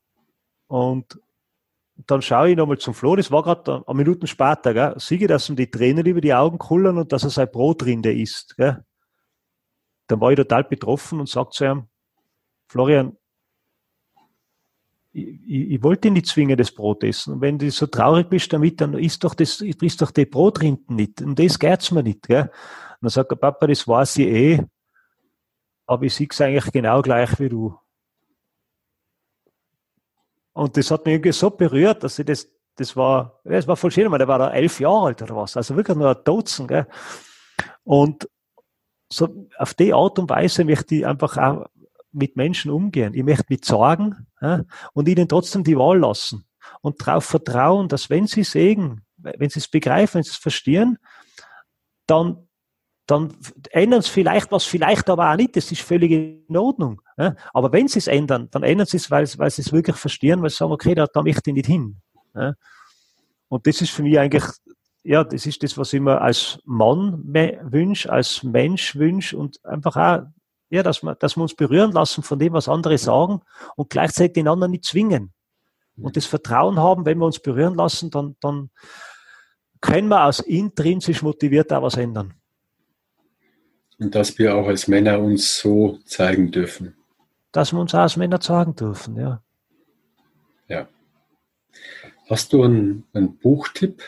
Und 0.67 1.19
dann 2.07 2.21
schaue 2.21 2.51
ich 2.51 2.57
nochmal 2.57 2.77
zum 2.77 2.93
Flo, 2.93 3.15
das 3.15 3.31
war 3.31 3.43
gerade 3.43 3.83
eine 3.85 3.97
Minute 3.97 4.27
später, 4.27 4.73
gell? 4.73 4.93
sehe 4.97 5.27
dass 5.27 5.49
ihm 5.49 5.57
die 5.57 5.69
Tränen 5.69 6.05
über 6.05 6.21
die 6.21 6.33
Augen 6.33 6.57
kullern 6.57 6.97
und 6.97 7.11
dass 7.11 7.23
er 7.23 7.29
sein 7.29 7.51
Brot 7.51 7.81
drin 7.81 8.03
isst. 8.03 8.55
Gell? 8.55 8.85
Dann 10.07 10.21
war 10.21 10.31
ich 10.31 10.37
total 10.37 10.63
betroffen 10.63 11.19
und 11.19 11.27
sage 11.27 11.49
zu 11.49 11.65
ihm, 11.65 11.87
Florian, 12.67 13.17
ich, 15.11 15.71
ich, 15.71 15.83
wollte 15.83 16.11
nicht 16.11 16.27
zwingen, 16.27 16.57
das 16.57 16.71
Brot 16.71 17.03
essen. 17.03 17.33
Und 17.33 17.41
wenn 17.41 17.57
du 17.57 17.69
so 17.71 17.87
traurig 17.87 18.29
bist 18.29 18.53
damit, 18.53 18.79
dann 18.79 18.93
isst 18.93 19.23
doch 19.23 19.33
das, 19.33 19.61
isst 19.61 20.01
doch 20.01 20.11
die 20.11 20.25
Brotrinden 20.25 20.95
nicht. 20.95 21.21
Und 21.21 21.39
das 21.39 21.57
geht's 21.57 21.91
mir 21.91 22.03
nicht, 22.03 22.27
gell? 22.27 22.43
Und 22.43 22.49
dann 23.01 23.09
sagt 23.09 23.31
der 23.31 23.37
Papa, 23.37 23.65
das 23.67 23.87
weiß 23.87 24.17
ich 24.17 24.27
eh, 24.27 24.65
aber 25.87 26.03
ich 26.03 26.13
sehe 26.13 26.27
es 26.29 26.39
eigentlich 26.41 26.71
genau 26.71 27.01
gleich 27.01 27.39
wie 27.39 27.49
du. 27.49 27.75
Und 30.53 30.77
das 30.77 30.91
hat 30.91 31.05
mich 31.05 31.13
irgendwie 31.13 31.31
so 31.31 31.49
berührt, 31.49 32.03
dass 32.03 32.19
ich 32.19 32.25
das, 32.25 32.47
das 32.75 32.95
war, 32.95 33.39
das 33.43 33.67
war 33.67 33.77
voll 33.77 33.91
schön, 33.91 34.11
weil 34.11 34.19
der 34.19 34.27
war 34.27 34.39
da 34.39 34.51
elf 34.51 34.79
Jahre 34.79 35.07
alt 35.07 35.21
oder 35.21 35.35
was, 35.35 35.57
also 35.57 35.75
wirklich 35.75 35.97
nur 35.97 36.09
ein 36.09 36.23
Dutzend, 36.23 36.67
gell? 36.67 36.87
Und 37.83 38.29
so 39.11 39.47
auf 39.57 39.73
die 39.73 39.93
Art 39.93 40.19
und 40.19 40.29
Weise 40.29 40.63
möchte 40.65 40.95
ich 40.95 41.07
einfach 41.07 41.37
auch 41.37 41.65
mit 42.11 42.35
Menschen 42.35 42.69
umgehen. 42.69 43.13
Ich 43.13 43.23
möchte 43.23 43.45
mit 43.49 43.65
Sorgen 43.65 44.27
ja, 44.41 44.63
und 44.93 45.07
ihnen 45.07 45.27
trotzdem 45.27 45.63
die 45.63 45.77
Wahl 45.77 45.99
lassen 45.99 46.45
und 46.81 47.05
darauf 47.05 47.25
vertrauen, 47.25 47.87
dass 47.87 48.09
wenn 48.09 48.27
sie 48.27 48.43
sägen, 48.43 49.01
wenn 49.17 49.49
sie 49.49 49.59
es 49.59 49.67
begreifen, 49.67 50.15
wenn 50.15 50.23
sie 50.23 50.31
es 50.31 50.37
verstehen, 50.37 50.97
dann, 52.07 52.47
dann 53.05 53.35
ändern 53.71 54.01
sie 54.01 54.11
vielleicht 54.11 54.51
was, 54.51 54.65
vielleicht 54.65 55.09
aber 55.09 55.31
auch 55.31 55.35
nicht. 55.35 55.55
Das 55.55 55.71
ist 55.71 55.81
völlig 55.81 56.11
in 56.49 56.57
Ordnung. 56.57 57.01
Ja? 57.17 57.35
Aber 57.53 57.71
wenn 57.71 57.87
sie 57.87 57.99
es 57.99 58.07
ändern, 58.07 58.47
dann 58.51 58.63
ändern 58.63 58.87
sie 58.87 58.97
es, 58.97 59.11
weil, 59.11 59.27
weil 59.37 59.51
sie 59.51 59.61
es 59.61 59.71
wirklich 59.71 59.95
verstehen, 59.95 60.41
weil 60.41 60.49
sie 60.49 60.57
sagen, 60.57 60.71
okay, 60.71 60.95
da, 60.95 61.07
da 61.07 61.21
möchte 61.21 61.49
ich 61.49 61.55
nicht 61.55 61.67
hin. 61.67 61.97
Ja? 62.35 62.53
Und 63.47 63.67
das 63.67 63.81
ist 63.81 63.91
für 63.91 64.03
mich 64.03 64.17
eigentlich, 64.17 64.45
ja, 65.03 65.23
das 65.23 65.45
ist 65.45 65.63
das, 65.63 65.77
was 65.77 65.93
ich 65.93 66.01
mir 66.01 66.21
als 66.21 66.59
Mann 66.65 67.23
wünsche, 67.25 68.11
als 68.11 68.43
Mensch 68.43 68.95
wünsche 68.95 69.37
und 69.37 69.63
einfach 69.65 69.95
auch, 69.95 70.27
ja, 70.69 70.83
dass 70.83 71.03
wir, 71.03 71.15
dass 71.15 71.35
wir 71.35 71.41
uns 71.41 71.55
berühren 71.55 71.91
lassen 71.91 72.23
von 72.23 72.39
dem, 72.39 72.53
was 72.53 72.69
andere 72.69 72.97
sagen 72.97 73.41
und 73.75 73.89
gleichzeitig 73.89 74.33
den 74.33 74.47
anderen 74.47 74.71
nicht 74.71 74.85
zwingen. 74.85 75.33
Und 75.97 76.15
das 76.15 76.25
Vertrauen 76.25 76.79
haben, 76.79 77.05
wenn 77.05 77.17
wir 77.17 77.25
uns 77.25 77.39
berühren 77.39 77.75
lassen, 77.75 78.09
dann, 78.09 78.35
dann 78.39 78.69
können 79.81 80.07
wir 80.07 80.25
aus 80.25 80.39
intrinsisch 80.39 81.21
motiviert 81.21 81.73
auch 81.73 81.83
was 81.83 81.97
ändern. 81.97 82.33
Und 83.99 84.15
dass 84.15 84.37
wir 84.37 84.55
auch 84.55 84.67
als 84.67 84.87
Männer 84.87 85.19
uns 85.19 85.59
so 85.59 85.99
zeigen 86.05 86.51
dürfen. 86.51 86.95
Dass 87.51 87.73
wir 87.73 87.79
uns 87.79 87.93
auch 87.93 87.99
als 87.99 88.15
Männer 88.15 88.39
zeigen 88.39 88.75
dürfen, 88.75 89.17
ja. 89.17 89.43
Ja. 90.67 90.87
Hast 92.29 92.53
du 92.53 92.63
einen, 92.63 93.05
einen 93.13 93.37
Buchtipp 93.37 94.01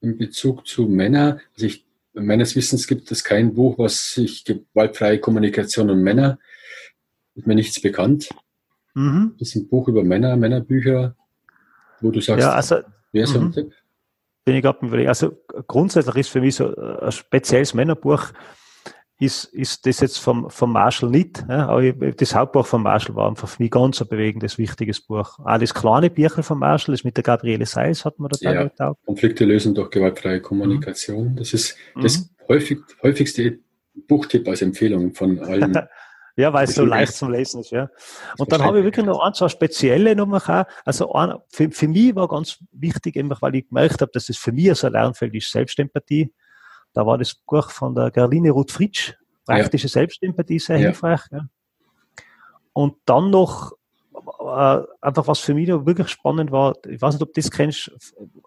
in 0.00 0.18
Bezug 0.18 0.66
zu 0.66 0.82
Männern? 0.82 1.40
Also 1.54 1.66
ich, 1.66 1.86
meines 2.14 2.56
Wissens 2.56 2.86
gibt 2.86 3.10
es 3.10 3.24
kein 3.24 3.54
Buch, 3.54 3.78
was 3.78 4.14
sich 4.14 4.44
gewaltfreie 4.44 5.18
Kommunikation 5.18 5.90
und 5.90 6.02
Männer, 6.02 6.38
ist 7.34 7.46
mir 7.46 7.54
nichts 7.54 7.80
bekannt. 7.80 8.28
Mhm. 8.94 9.34
Das 9.38 9.48
ist 9.48 9.56
ein 9.56 9.68
Buch 9.68 9.88
über 9.88 10.02
Männer, 10.02 10.36
Männerbücher, 10.36 11.16
wo 12.00 12.10
du 12.10 12.20
sagst, 12.20 12.42
ja, 12.42 12.52
also, 12.52 12.80
wer 13.12 13.24
ist 13.24 13.36
mhm. 13.36 13.46
ein 13.46 13.52
Tipp? 13.52 13.72
Bin 14.44 14.56
ich 14.56 14.62
gerade 14.62 15.08
Also 15.08 15.38
grundsätzlich 15.68 16.16
ist 16.16 16.30
für 16.30 16.40
mich 16.40 16.56
so 16.56 16.74
ein 16.74 17.12
spezielles 17.12 17.74
Männerbuch 17.74 18.32
ist, 19.20 19.44
ist 19.44 19.86
das 19.86 20.00
jetzt 20.00 20.18
vom, 20.18 20.48
vom 20.48 20.72
Marshall 20.72 21.10
nicht. 21.10 21.44
Ja, 21.46 21.68
aber 21.68 21.92
das 21.92 22.34
Hauptbuch 22.34 22.66
von 22.66 22.82
Marshall 22.82 23.14
war 23.14 23.28
einfach 23.28 23.48
für 23.48 23.62
mich 23.62 23.70
ganz 23.70 24.00
ein 24.00 24.08
bewegendes, 24.08 24.56
wichtiges 24.56 25.00
Buch. 25.02 25.38
Auch 25.38 25.58
das 25.58 25.74
kleine 25.74 26.08
Bücher 26.08 26.42
von 26.42 26.58
Marshall, 26.58 26.94
das 26.94 27.04
mit 27.04 27.18
der 27.18 27.24
Gabriele 27.24 27.66
Seils 27.66 28.06
hat 28.06 28.18
man 28.18 28.30
da 28.30 28.52
ja, 28.52 28.62
getaugt. 28.64 29.04
Konflikte 29.04 29.44
lösen 29.44 29.74
durch 29.74 29.90
gewaltfreie 29.90 30.40
Kommunikation. 30.40 31.32
Mhm. 31.32 31.36
Das 31.36 31.52
ist 31.52 31.76
das 31.96 32.18
mhm. 32.18 32.24
häufig, 32.48 32.78
häufigste 33.02 33.58
Buchtipp 34.08 34.48
als 34.48 34.62
Empfehlung 34.62 35.12
von 35.12 35.38
allen. 35.40 35.76
ja, 36.36 36.52
weil 36.54 36.64
es 36.64 36.74
so 36.74 36.86
leicht 36.86 37.12
zum 37.12 37.30
Lesen 37.30 37.60
ist, 37.60 37.72
ja. 37.72 37.90
Und 38.38 38.50
dann 38.50 38.62
habe 38.62 38.78
ich 38.78 38.84
wirklich 38.84 39.04
noch 39.04 39.20
ein, 39.20 39.34
zwei 39.34 39.50
spezielle 39.50 40.16
Nummer 40.16 40.66
Also 40.86 41.12
ein, 41.12 41.34
für, 41.50 41.70
für 41.70 41.88
mich 41.88 42.14
war 42.14 42.26
ganz 42.26 42.58
wichtig, 42.72 43.18
einfach 43.18 43.42
weil 43.42 43.56
ich 43.56 43.68
gemerkt 43.68 44.00
habe, 44.00 44.12
dass 44.12 44.30
es 44.30 44.38
für 44.38 44.52
mich 44.52 44.74
so 44.76 44.86
ein 44.86 44.94
Lernfeld 44.94 45.34
ist, 45.34 45.50
Selbstempathie. 45.50 46.32
Da 46.92 47.06
war 47.06 47.18
das 47.18 47.34
Buch 47.34 47.70
von 47.70 47.94
der 47.94 48.10
Gerline 48.10 48.50
Ruth 48.50 48.72
Fritsch, 48.72 49.14
praktische 49.44 49.86
ja. 49.86 49.92
Selbstempathie, 49.92 50.58
sehr 50.58 50.76
ja. 50.76 50.86
hilfreich. 50.86 51.20
Ja. 51.30 51.46
Und 52.72 52.96
dann 53.04 53.30
noch 53.30 53.72
äh, 54.40 54.82
einfach 55.00 55.26
was 55.26 55.40
für 55.40 55.54
mich 55.54 55.68
wirklich 55.68 56.08
spannend 56.08 56.50
war, 56.50 56.74
ich 56.88 57.00
weiß 57.00 57.14
nicht, 57.14 57.22
ob 57.22 57.32
du 57.32 57.40
das 57.40 57.50
kennst, 57.50 57.90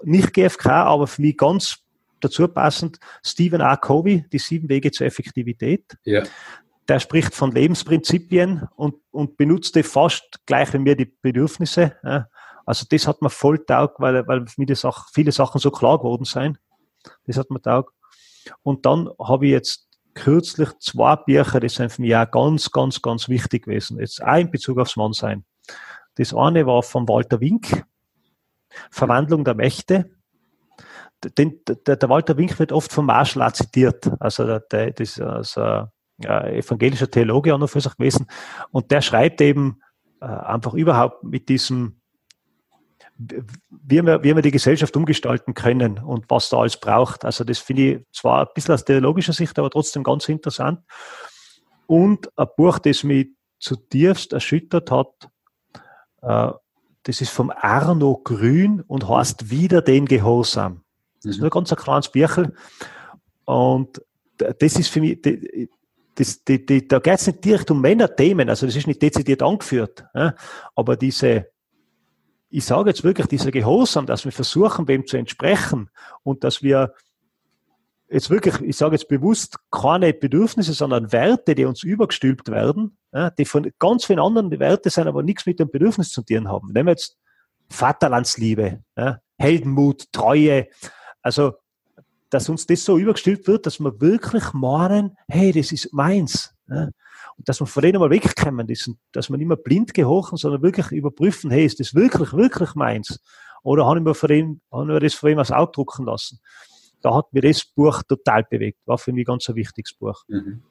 nicht 0.04 0.34
GFK, 0.34 0.68
aber 0.68 1.08
für 1.08 1.22
mich 1.22 1.38
ganz 1.38 1.78
dazu 2.20 2.48
passend, 2.48 3.00
Stephen 3.24 3.62
A. 3.62 3.76
Covey, 3.76 4.26
die 4.32 4.40
sieben 4.40 4.70
Wege 4.70 4.92
zur 4.92 5.08
Effektivität. 5.08 5.98
Ja. 6.04 6.24
Der 6.88 7.00
spricht 7.00 7.34
von 7.34 7.52
Lebensprinzipien 7.52 8.68
und, 8.76 8.96
und 9.12 9.38
benutzt 9.38 9.76
die 9.76 9.84
fast 9.84 10.40
gleich 10.46 10.74
wie 10.74 10.80
mir 10.80 10.96
die 10.96 11.14
Bedürfnisse. 11.22 11.96
Ja. 12.04 12.28
Also 12.66 12.86
das 12.90 13.08
hat 13.08 13.22
mir 13.22 13.30
voll 13.30 13.66
taugt, 13.66 14.00
weil, 14.00 14.26
weil 14.28 14.48
für 14.48 14.62
mich 14.62 14.68
das 14.68 14.86
auch 14.86 15.08
viele 15.14 15.32
Sachen 15.32 15.60
so 15.60 15.72
klar 15.72 15.98
geworden 15.98 16.26
sind. 16.26 16.58
Das 17.26 17.38
hat 17.38 17.50
mir 17.50 17.62
taugt. 17.62 17.94
Und 18.62 18.86
dann 18.86 19.10
habe 19.20 19.46
ich 19.46 19.52
jetzt 19.52 19.88
kürzlich 20.14 20.70
zwei 20.80 21.16
Bücher, 21.16 21.60
die 21.60 21.70
sind 21.70 21.92
für 21.92 22.02
mich 22.02 22.16
auch 22.16 22.30
ganz, 22.30 22.72
ganz, 22.72 23.02
ganz 23.02 23.30
wichtig 23.30 23.66
gewesen. 23.66 24.00
Jetzt 24.00 24.24
auch 24.24 24.38
in 24.38 24.52
Bezug 24.52 24.80
aufs 24.80 24.96
Mannsein. 24.96 25.46
Das 26.16 26.34
eine 26.34 26.66
war 26.66 26.84
von 26.84 27.08
Walter 27.08 27.40
Wink, 27.40 27.86
Verwandlung 28.92 29.44
der 29.44 29.56
Mächte. 29.56 30.12
Den, 31.38 31.62
der, 31.66 31.96
der, 31.96 32.10
Walter 32.10 32.38
Wink 32.38 32.60
wird 32.60 32.72
oft 32.72 32.92
von 32.92 33.06
Marshall 33.06 33.44
auch 33.44 33.54
zitiert. 33.54 34.12
Also 34.20 34.46
der, 34.46 34.60
der, 34.60 34.92
das 34.92 35.12
ist 35.12 35.22
also, 35.22 35.88
ja, 36.20 36.48
evangelischer 36.48 37.10
Theologe 37.10 37.56
auch 37.56 37.60
noch 37.60 37.70
für 37.70 37.82
sich 37.82 37.96
gewesen. 37.96 38.28
Und 38.72 38.92
der 38.92 39.02
schreibt 39.02 39.42
eben 39.42 39.80
äh, 40.22 40.26
einfach 40.26 40.74
überhaupt 40.74 41.24
mit 41.24 41.50
diesem 41.50 42.02
wie 43.18 44.02
wir, 44.02 44.24
wie 44.24 44.36
wir 44.36 44.42
die 44.42 44.52
Gesellschaft 44.52 44.96
umgestalten 44.96 45.54
können 45.54 46.00
und 46.00 46.26
was 46.30 46.50
da 46.50 46.58
alles 46.58 46.78
braucht. 46.78 47.26
Also 47.26 47.44
das 47.44 47.60
finde 47.60 47.82
ich 47.82 48.06
zwar 48.12 48.42
ein 48.42 48.54
bisschen 48.56 48.74
aus 48.74 48.86
theologischer 48.86 49.34
Sicht, 49.34 49.58
aber 49.60 49.70
trotzdem 49.70 50.04
ganz 50.04 50.28
interessant. 50.30 50.80
Und 51.86 52.30
ein 52.38 52.48
Buch, 52.58 52.80
das 52.80 53.04
mich 53.04 53.30
zutiefst 53.60 54.34
erschüttert 54.34 54.92
hat, 54.92 55.30
äh, 56.22 56.52
das 57.04 57.22
ist 57.22 57.32
vom 57.32 57.52
Arno 57.56 58.22
Grün 58.24 58.82
und 58.82 59.08
heißt 59.08 59.50
Wieder 59.50 59.82
den 59.82 60.06
Gehorsam. 60.06 60.84
Das 61.18 61.32
ist 61.32 61.38
mhm. 61.38 61.42
nur 61.42 61.50
ein 61.50 61.66
ganz 61.66 61.76
kleines 61.76 62.10
Büchel. 62.10 62.56
Und 63.46 64.02
das 64.38 64.76
ist 64.78 64.88
für 64.88 65.02
mich, 65.02 65.22
das, 66.16 66.44
die, 66.44 66.66
die, 66.66 66.88
da 66.88 67.00
geht 67.00 67.16
es 67.20 67.28
nicht 67.28 67.44
direkt 67.44 67.72
um 67.72 67.82
Männerthemen, 67.82 68.50
also 68.50 68.66
das 68.66 68.76
ist 68.76 68.88
nicht 68.88 69.02
dezidiert 69.02 69.42
angeführt, 69.42 70.06
aber 70.76 70.96
diese, 70.96 71.53
ich 72.56 72.66
sage 72.66 72.92
jetzt 72.92 73.04
wirklich, 73.04 73.26
dieser 73.26 73.50
Gehorsam, 73.50 74.06
dass 74.06 74.26
wir 74.26 74.32
versuchen, 74.32 74.88
wem 74.88 75.08
zu 75.08 75.18
entsprechen 75.18 75.90
und 76.22 76.44
dass 76.44 76.62
wir 76.62 76.94
jetzt 78.08 78.30
wirklich, 78.30 78.62
ich 78.62 78.78
sage 78.78 78.94
jetzt 78.94 79.08
bewusst, 79.08 79.58
keine 79.72 80.14
Bedürfnisse, 80.14 80.74
sondern 80.74 81.12
Werte, 81.12 81.56
die 81.56 81.66
uns 81.66 81.82
übergestülpt 81.82 82.52
werden, 82.52 82.96
die 83.40 83.46
von 83.46 83.72
ganz 83.80 84.06
vielen 84.06 84.20
anderen 84.20 84.52
Werte 84.60 84.92
sind, 84.92 85.08
aber 85.08 85.24
nichts 85.24 85.48
mit 85.48 85.60
dem 85.60 85.72
Bedürfnis 85.72 86.12
zu 86.12 86.22
tun 86.22 86.48
haben. 86.48 86.72
Nehmen 86.74 86.86
wir 86.86 86.92
jetzt 86.92 87.18
Vaterlandsliebe, 87.70 88.84
Heldenmut, 89.40 90.12
Treue. 90.12 90.68
Also, 91.24 91.54
dass 92.30 92.50
uns 92.50 92.68
das 92.68 92.86
so 92.86 93.00
übergestülpt 93.00 93.48
wird, 93.48 93.66
dass 93.66 93.80
wir 93.80 94.00
wirklich 94.00 94.54
meinen, 94.54 95.18
hey, 95.28 95.52
das 95.52 95.72
ist 95.72 95.92
meins. 95.92 96.54
Und 97.38 97.50
dass 97.50 97.60
wir 97.60 97.68
von 97.68 97.84
denen 97.84 98.00
mal 98.00 98.10
wegkommen, 98.10 98.68
dass 99.12 99.30
wir 99.30 99.38
nicht 99.38 99.48
mehr 99.48 99.58
blind 99.58 99.94
gehorchen, 99.94 100.38
sondern 100.38 100.62
wirklich 100.62 100.92
überprüfen, 100.92 101.52
hey, 101.52 101.66
ist 101.66 101.80
das 101.80 101.94
wirklich, 101.96 102.34
wirklich 102.34 102.76
meins? 102.76 103.20
Oder 103.64 103.86
habe 103.86 104.00
ich 104.00 104.04
mir, 104.04 104.14
von 104.14 104.30
dem, 104.30 104.62
habe 104.72 104.84
ich 104.84 104.88
mir 104.88 105.00
das 105.00 105.14
von 105.14 105.32
ihm 105.32 105.40
aus 105.40 105.52
Auge 105.52 105.72
drucken 105.72 106.06
lassen? 106.06 106.40
Da 107.02 107.16
hat 107.16 107.34
mir 107.34 107.42
das 107.42 107.66
Buch 107.66 108.04
total 108.04 108.44
bewegt. 108.44 108.80
War 108.86 108.98
für 108.98 109.12
mich 109.14 109.26
ganz 109.26 109.50
ein 109.50 109.56
wichtiges 109.56 109.94
Buch. 109.94 110.24
Mhm. 110.28 110.64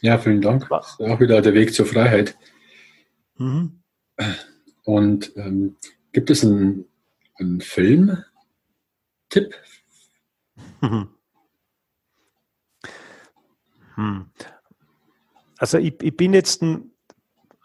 Ja, 0.00 0.18
vielen 0.18 0.40
Dank. 0.40 0.70
Auch 0.70 1.20
wieder 1.20 1.42
der 1.42 1.54
Weg 1.54 1.74
zur 1.74 1.86
Freiheit. 1.86 2.38
Mhm. 3.36 3.82
Und 4.84 5.32
ähm, 5.36 5.76
gibt 6.12 6.30
es 6.30 6.44
einen, 6.44 6.84
einen 7.38 7.60
Film-Tipp? 7.60 8.24
Mhm. 10.80 11.08
Hm 13.94 14.30
also 15.58 15.78
ich, 15.78 16.02
ich 16.02 16.16
bin 16.16 16.32
jetzt 16.32 16.62
ein, 16.62 16.92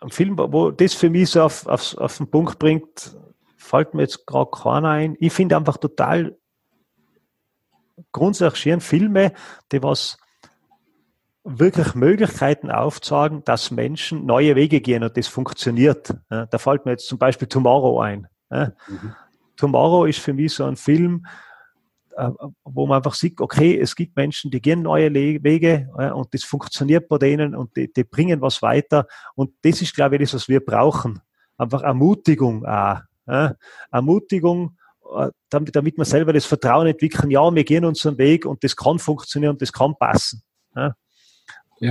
ein, 0.01 0.09
Film, 0.09 0.37
wo 0.37 0.71
das 0.71 0.93
für 0.93 1.09
mich 1.09 1.29
so 1.29 1.43
auf, 1.43 1.65
auf, 1.67 1.97
auf 1.97 2.17
den 2.17 2.29
Punkt 2.29 2.59
bringt, 2.59 3.15
fällt 3.55 3.93
mir 3.93 4.01
jetzt 4.01 4.25
gerade 4.25 4.51
keiner 4.51 4.89
ein. 4.89 5.15
Ich 5.19 5.31
finde 5.31 5.55
einfach 5.55 5.77
total 5.77 6.37
grundsätzlich 8.11 8.61
schön 8.61 8.81
Filme, 8.81 9.33
die 9.71 9.81
was 9.81 10.17
wirklich 11.43 11.93
Möglichkeiten 11.93 12.71
aufzeigen, 12.71 13.43
dass 13.43 13.71
Menschen 13.71 14.25
neue 14.25 14.55
Wege 14.55 14.81
gehen 14.81 15.03
und 15.03 15.15
das 15.17 15.27
funktioniert. 15.27 16.13
da 16.29 16.57
fällt 16.57 16.85
mir 16.85 16.91
jetzt 16.91 17.07
zum 17.07 17.17
Beispiel 17.17 17.47
Tomorrow 17.47 17.99
ein. 17.99 18.27
Mhm. 18.49 19.15
Tomorrow 19.57 20.05
ist 20.05 20.19
für 20.19 20.33
mich 20.33 20.53
so 20.53 20.63
ein 20.63 20.77
Film, 20.77 21.25
wo 22.63 22.87
man 22.87 22.97
einfach 22.97 23.13
sieht, 23.13 23.39
okay, 23.41 23.79
es 23.79 23.95
gibt 23.95 24.15
Menschen, 24.15 24.51
die 24.51 24.61
gehen 24.61 24.83
neue 24.83 25.13
Wege 25.13 25.89
und 26.13 26.33
das 26.33 26.43
funktioniert 26.43 27.07
bei 27.07 27.17
denen 27.17 27.55
und 27.55 27.75
die, 27.75 27.91
die, 27.91 28.03
bringen 28.03 28.41
was 28.41 28.61
weiter. 28.61 29.07
Und 29.35 29.51
das 29.63 29.81
ist, 29.81 29.95
glaube 29.95 30.15
ich, 30.15 30.21
das, 30.21 30.33
was 30.33 30.47
wir 30.47 30.59
brauchen. 30.59 31.21
Einfach 31.57 31.81
Ermutigung 31.81 32.65
auch. 32.65 32.99
Ermutigung, 33.91 34.77
äh, 35.15 35.29
damit, 35.49 35.75
damit 35.75 35.97
wir 35.97 36.05
selber 36.05 36.33
das 36.33 36.45
Vertrauen 36.45 36.87
entwickeln, 36.87 37.31
ja, 37.31 37.53
wir 37.53 37.63
gehen 37.63 37.85
unseren 37.85 38.17
Weg 38.17 38.45
und 38.45 38.63
das 38.63 38.75
kann 38.75 38.99
funktionieren 38.99 39.53
und 39.53 39.61
das 39.61 39.71
kann 39.71 39.95
passen. 39.97 40.41
Ja. 40.75 40.95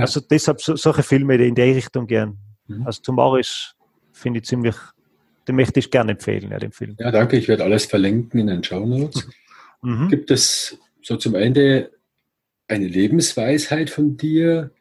Also 0.01 0.19
deshalb 0.19 0.61
so, 0.61 0.75
solche 0.75 1.03
Filme, 1.03 1.37
die 1.37 1.47
in 1.47 1.55
die 1.55 1.61
Richtung 1.61 2.07
gehen. 2.07 2.39
Mhm. 2.67 2.85
Also 2.85 3.01
Tomorrow 3.01 3.37
ist, 3.37 3.75
finde 4.11 4.39
ich 4.39 4.45
ziemlich, 4.45 4.75
den 5.47 5.55
möchte 5.55 5.79
ich 5.79 5.91
gerne 5.91 6.13
empfehlen, 6.13 6.51
ja, 6.51 6.57
den 6.57 6.71
Film. 6.71 6.95
Ja, 6.99 7.11
danke. 7.11 7.37
Ich 7.37 7.47
werde 7.47 7.63
alles 7.63 7.85
verlinken 7.85 8.39
in 8.39 8.47
den 8.47 8.63
Show 8.63 8.85
Notes. 8.85 9.27
Mhm. 9.83 10.07
Gibt 10.07 10.31
es 10.31 10.79
so 11.01 11.17
zum 11.17 11.35
Ende 11.35 11.91
eine 12.67 12.87
Lebensweisheit 12.87 13.89
von 13.89 14.17
dir? 14.17 14.71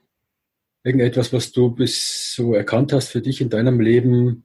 Irgendetwas, 0.85 1.33
was 1.33 1.53
du 1.53 1.71
bis 1.71 2.35
so 2.35 2.55
erkannt 2.55 2.93
hast 2.93 3.09
für 3.09 3.21
dich 3.21 3.41
in 3.41 3.51
deinem 3.51 3.81
Leben, 3.81 4.45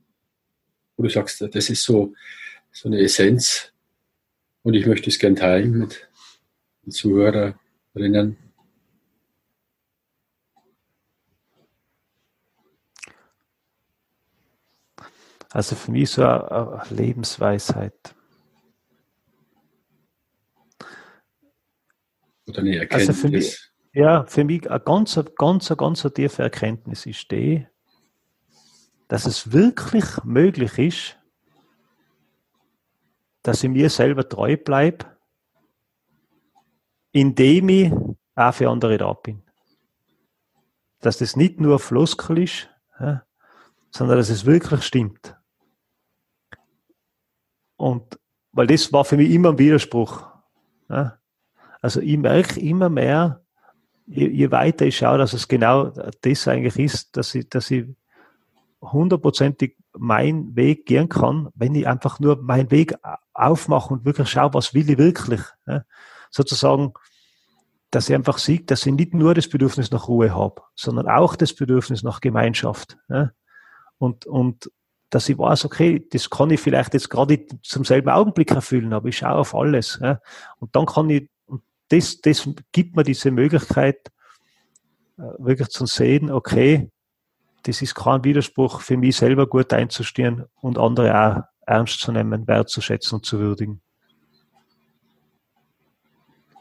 wo 0.96 1.04
du 1.04 1.08
sagst, 1.08 1.40
das 1.40 1.70
ist 1.70 1.82
so, 1.82 2.14
so 2.70 2.88
eine 2.88 3.00
Essenz 3.00 3.72
und 4.62 4.74
ich 4.74 4.86
möchte 4.86 5.10
es 5.10 5.18
gern 5.18 5.36
teilen 5.36 5.78
mit 5.78 6.08
den 6.84 6.92
Zuhörerinnen. 6.92 8.36
Also 15.50 15.76
für 15.76 15.92
mich 15.92 16.10
so 16.10 16.24
eine 16.24 16.82
Lebensweisheit. 16.90 18.14
Oder 22.48 22.60
eine 22.60 22.76
Erkenntnis. 22.78 23.08
Also 23.08 23.20
für 23.20 23.28
mich, 23.28 23.70
ja, 23.92 24.24
für 24.24 24.44
mich 24.44 24.70
eine 24.70 24.80
ganz, 24.80 25.20
ganz, 25.36 25.68
ganz 25.76 26.02
tiefe 26.14 26.42
Erkenntnis 26.42 27.06
ist 27.06 27.30
die, 27.30 27.66
dass 29.08 29.26
es 29.26 29.52
wirklich 29.52 30.04
möglich 30.24 30.78
ist, 30.78 31.18
dass 33.42 33.62
ich 33.62 33.70
mir 33.70 33.90
selber 33.90 34.28
treu 34.28 34.56
bleibe, 34.56 35.06
indem 37.12 37.68
ich 37.68 37.92
auch 38.34 38.54
für 38.54 38.68
andere 38.68 38.98
da 38.98 39.12
bin. 39.12 39.42
Dass 41.00 41.18
das 41.18 41.36
nicht 41.36 41.60
nur 41.60 41.78
Floskel 41.78 42.38
ist, 42.38 42.68
ja, 43.00 43.24
sondern 43.90 44.18
dass 44.18 44.28
es 44.28 44.44
wirklich 44.44 44.82
stimmt. 44.82 45.36
Und 47.76 48.18
weil 48.52 48.66
das 48.66 48.92
war 48.92 49.04
für 49.04 49.16
mich 49.16 49.30
immer 49.30 49.50
ein 49.50 49.58
Widerspruch. 49.58 50.26
Ja. 50.88 51.18
Also 51.80 52.00
ich 52.00 52.18
merke 52.18 52.60
immer 52.60 52.88
mehr, 52.88 53.42
je, 54.06 54.28
je, 54.28 54.50
weiter 54.50 54.86
ich 54.86 54.96
schaue, 54.96 55.18
dass 55.18 55.32
es 55.32 55.48
genau 55.48 55.92
das 56.22 56.48
eigentlich 56.48 56.78
ist, 56.78 57.16
dass 57.16 57.34
ich, 57.34 57.48
dass 57.48 57.70
ich 57.70 57.86
hundertprozentig 58.80 59.76
meinen 59.96 60.54
Weg 60.56 60.86
gehen 60.86 61.08
kann, 61.08 61.48
wenn 61.54 61.74
ich 61.74 61.86
einfach 61.86 62.20
nur 62.20 62.40
meinen 62.40 62.70
Weg 62.70 62.94
aufmache 63.34 63.94
und 63.94 64.04
wirklich 64.04 64.28
schaue, 64.28 64.54
was 64.54 64.74
will 64.74 64.88
ich 64.88 64.98
wirklich. 64.98 65.40
Ja. 65.66 65.84
Sozusagen, 66.30 66.92
dass 67.90 68.08
ich 68.08 68.14
einfach 68.14 68.38
sehe, 68.38 68.60
dass 68.60 68.86
ich 68.86 68.92
nicht 68.92 69.14
nur 69.14 69.34
das 69.34 69.48
Bedürfnis 69.48 69.90
nach 69.90 70.08
Ruhe 70.08 70.34
habe, 70.34 70.62
sondern 70.74 71.08
auch 71.08 71.36
das 71.36 71.54
Bedürfnis 71.54 72.02
nach 72.02 72.20
Gemeinschaft. 72.20 72.98
Ja. 73.08 73.30
Und, 73.98 74.26
und 74.26 74.70
dass 75.10 75.28
ich 75.28 75.38
weiß, 75.38 75.64
okay, 75.64 76.06
das 76.10 76.28
kann 76.28 76.50
ich 76.50 76.60
vielleicht 76.60 76.94
jetzt 76.94 77.08
gerade 77.08 77.44
zum 77.62 77.84
selben 77.84 78.10
Augenblick 78.10 78.50
erfüllen, 78.50 78.92
aber 78.92 79.08
ich 79.08 79.18
schaue 79.18 79.36
auf 79.36 79.54
alles. 79.54 79.98
Ja. 80.02 80.20
Und 80.58 80.76
dann 80.76 80.86
kann 80.86 81.08
ich, 81.10 81.30
das, 81.88 82.20
das 82.20 82.48
gibt 82.72 82.96
mir 82.96 83.02
diese 83.02 83.30
Möglichkeit, 83.30 84.08
äh, 85.18 85.22
wirklich 85.38 85.68
zu 85.68 85.86
sehen, 85.86 86.30
okay, 86.30 86.90
das 87.64 87.82
ist 87.82 87.94
kein 87.94 88.24
Widerspruch 88.24 88.80
für 88.80 88.96
mich 88.96 89.16
selber 89.16 89.46
gut 89.46 89.72
einzustehen 89.72 90.44
und 90.60 90.78
andere 90.78 91.14
auch 91.18 91.42
ernst 91.66 92.00
zu 92.00 92.12
nehmen, 92.12 92.46
wertzuschätzen 92.46 93.16
und 93.16 93.26
zu 93.26 93.38
würdigen. 93.38 93.82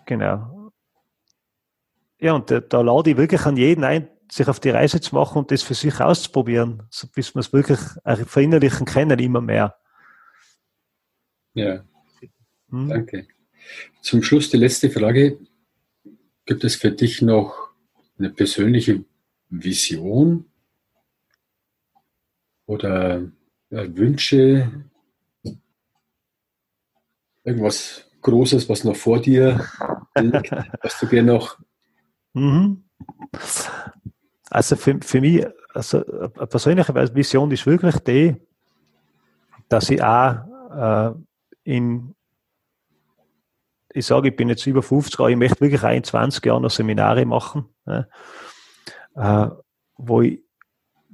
Genau. 0.06 0.72
Ja, 2.20 2.34
und 2.34 2.50
da, 2.50 2.60
da 2.60 2.82
lade 2.82 3.12
ich 3.12 3.18
wirklich 3.18 3.46
an 3.46 3.58
jeden 3.58 3.84
ein, 3.84 4.10
sich 4.32 4.48
auf 4.48 4.60
die 4.60 4.72
Reise 4.72 5.00
zu 5.00 5.16
machen 5.16 5.38
und 5.40 5.52
das 5.52 5.64
für 5.64 5.76
sich 5.76 6.00
auszuprobieren, 6.02 6.84
so 6.90 7.08
bis 7.08 7.36
man 7.36 7.42
es 7.42 7.54
wirklich 7.54 7.80
verinnerlichen 8.26 8.86
können, 8.86 9.20
immer 9.20 9.42
mehr. 9.42 9.78
Ja, 11.54 11.84
hm? 12.70 12.90
danke. 12.90 13.28
Zum 14.02 14.24
Schluss 14.24 14.50
die 14.50 14.58
letzte 14.58 14.90
Frage. 14.90 15.40
Gibt 16.46 16.64
es 16.64 16.76
für 16.76 16.92
dich 16.92 17.22
noch 17.22 17.70
eine 18.18 18.30
persönliche 18.30 19.04
Vision 19.50 20.46
oder 22.66 23.32
ja, 23.70 23.98
Wünsche, 23.98 24.72
irgendwas 27.44 28.10
Großes, 28.22 28.68
was 28.68 28.84
noch 28.84 28.96
vor 28.96 29.22
dir 29.22 29.66
liegt, 30.20 30.52
was 30.82 31.00
du 31.00 31.08
gerne 31.08 31.34
noch. 31.34 31.60
Mhm. 32.34 32.84
Also 34.50 34.76
für, 34.76 35.00
für 35.02 35.22
mich, 35.22 35.46
also 35.74 36.04
eine 36.06 36.48
persönliche 36.48 37.16
Vision 37.16 37.52
ist 37.52 37.66
wirklich 37.66 38.00
die, 38.00 38.36
dass 39.70 39.90
ich 39.90 40.02
auch 40.02 40.36
äh, 40.72 41.14
in, 41.64 42.16
ich 43.98 44.06
sage, 44.06 44.30
ich 44.30 44.36
bin 44.36 44.50
jetzt 44.50 44.66
über 44.66 44.84
50 44.84 45.20
Jahre, 45.20 45.32
ich 45.32 45.38
möchte 45.38 45.62
wirklich 45.62 45.84
auch 45.84 45.92
in 45.92 46.04
20 46.04 46.46
Jahren 46.46 46.62
noch 46.62 46.72
Seminare 46.72 47.26
machen, 47.26 47.66
äh, 47.86 48.04
wo 49.98 50.22
ich 50.22 50.42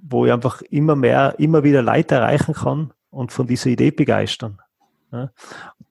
wo 0.05 0.25
ich 0.25 0.33
einfach 0.33 0.61
immer 0.63 0.95
mehr, 0.97 1.35
immer 1.39 1.63
wieder 1.63 1.81
Leute 1.81 2.15
erreichen 2.15 2.53
kann 2.53 2.93
und 3.09 3.31
von 3.31 3.47
dieser 3.47 3.69
Idee 3.69 3.91
begeistern. 3.91 4.59
Ja, 5.11 5.31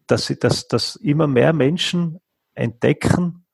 dass, 0.07 0.27
dass, 0.39 0.69
dass 0.69 0.97
immer 0.97 1.27
mehr 1.27 1.55
Menschen 1.55 2.21
entdecken, 2.55 3.47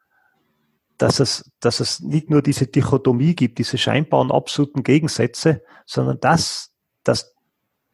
dass 0.96 1.20
es, 1.20 1.52
dass 1.60 1.78
es 1.78 2.00
nicht 2.00 2.28
nur 2.28 2.42
diese 2.42 2.66
Dichotomie 2.66 3.36
gibt, 3.36 3.58
diese 3.58 3.78
scheinbaren 3.78 4.32
absoluten 4.32 4.82
Gegensätze, 4.82 5.62
sondern 5.86 6.18
dass, 6.18 6.72
dass, 7.04 7.36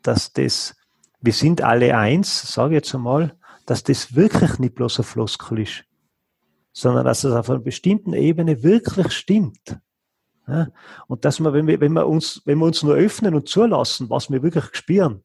dass 0.02 0.32
das, 0.32 0.74
wir 1.20 1.34
sind 1.34 1.60
alle 1.60 1.98
eins, 1.98 2.50
sage 2.50 2.74
ich 2.74 2.76
jetzt 2.76 2.94
einmal, 2.94 3.36
dass 3.66 3.82
das 3.82 4.14
wirklich 4.14 4.58
nicht 4.58 4.74
bloß 4.74 5.00
ein 5.00 5.04
Floskel 5.04 5.60
ist, 5.60 5.84
sondern 6.72 7.04
dass 7.04 7.24
es 7.24 7.32
auf 7.34 7.48
einer 7.48 7.60
bestimmten 7.60 8.12
Ebene 8.12 8.62
wirklich 8.62 9.12
stimmt. 9.12 9.78
Ja? 10.46 10.68
Und 11.06 11.24
dass 11.24 11.40
wir, 11.40 11.52
wenn 11.52 11.66
wir, 11.66 11.80
wenn 11.80 11.92
wir 11.92 12.06
uns, 12.06 12.42
wenn 12.44 12.58
wir 12.58 12.66
uns 12.66 12.82
nur 12.82 12.94
öffnen 12.94 13.34
und 13.34 13.48
zulassen, 13.48 14.10
was 14.10 14.30
wir 14.30 14.42
wirklich 14.42 14.74
spüren, 14.74 15.22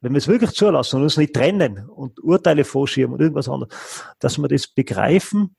wenn 0.00 0.12
wir 0.12 0.18
es 0.18 0.28
wirklich 0.28 0.52
zulassen 0.52 0.96
und 0.96 1.02
uns 1.04 1.16
nicht 1.16 1.34
trennen 1.34 1.88
und 1.88 2.22
Urteile 2.22 2.64
vorschieben 2.64 3.14
und 3.14 3.20
irgendwas 3.20 3.48
anderes, 3.48 3.74
dass 4.18 4.38
wir 4.38 4.48
das 4.48 4.66
begreifen, 4.66 5.56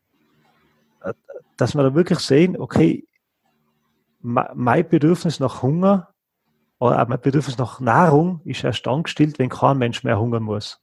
äh, 1.02 1.14
dass 1.57 1.76
wir 1.76 1.84
da 1.84 1.94
wirklich 1.95 2.19
sehen, 2.19 2.57
okay, 2.57 3.06
mein 4.19 4.88
Bedürfnis 4.88 5.39
nach 5.39 5.61
Hunger 5.61 6.14
oder 6.80 7.06
mein 7.07 7.22
Bedürfnis 7.22 7.57
nach 7.57 7.80
Nahrung 7.80 8.41
ist 8.45 8.64
erst 8.64 8.85
dann 8.85 9.03
wenn 9.06 9.49
kein 9.49 9.77
Mensch 9.77 10.03
mehr 10.03 10.19
hungern 10.19 10.44
muss. 10.44 10.80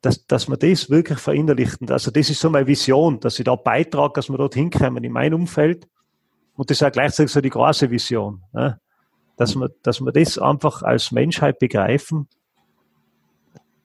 Dass, 0.00 0.26
dass 0.26 0.48
wir 0.48 0.56
das 0.56 0.90
wirklich 0.90 1.18
verinnerlichen. 1.18 1.90
Also 1.90 2.10
das 2.10 2.30
ist 2.30 2.40
so 2.40 2.50
meine 2.50 2.66
Vision, 2.66 3.18
dass 3.18 3.38
ich 3.38 3.44
da 3.44 3.56
beitrage, 3.56 4.12
dass 4.14 4.28
wir 4.28 4.38
dort 4.38 4.54
hinkommen 4.54 5.02
in 5.02 5.12
mein 5.12 5.34
Umfeld. 5.34 5.88
Und 6.54 6.70
das 6.70 6.80
ist 6.80 6.86
auch 6.86 6.92
gleichzeitig 6.92 7.32
so 7.32 7.40
die 7.40 7.50
große 7.50 7.90
Vision. 7.90 8.42
Dass, 9.36 9.54
wir, 9.56 9.70
dass 9.82 10.00
wir 10.00 10.12
das 10.12 10.38
einfach 10.38 10.82
als 10.82 11.12
Menschheit 11.12 11.58
begreifen, 11.58 12.28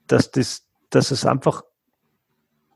dass, 0.08 0.32
das, 0.32 0.68
dass 0.90 1.12
es 1.12 1.26
einfach 1.26 1.64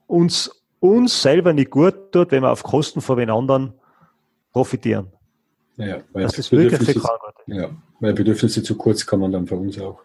uns, 0.07 0.51
uns 0.79 1.21
selber 1.21 1.53
nicht 1.53 1.71
gut 1.71 2.11
tut, 2.11 2.31
wenn 2.31 2.43
wir 2.43 2.51
auf 2.51 2.63
Kosten 2.63 3.01
von 3.01 3.17
den 3.17 3.29
anderen 3.29 3.73
profitieren. 4.51 5.11
Ja, 5.77 6.01
weil 6.11 6.23
für 6.47 6.57
Ja, 7.45 7.69
weil 7.99 8.13
Bedürfnisse 8.13 8.63
zu 8.63 8.75
kurz 8.75 9.05
kommen 9.05 9.31
dann 9.31 9.45
für 9.45 9.55
uns 9.55 9.79
auch. 9.79 10.01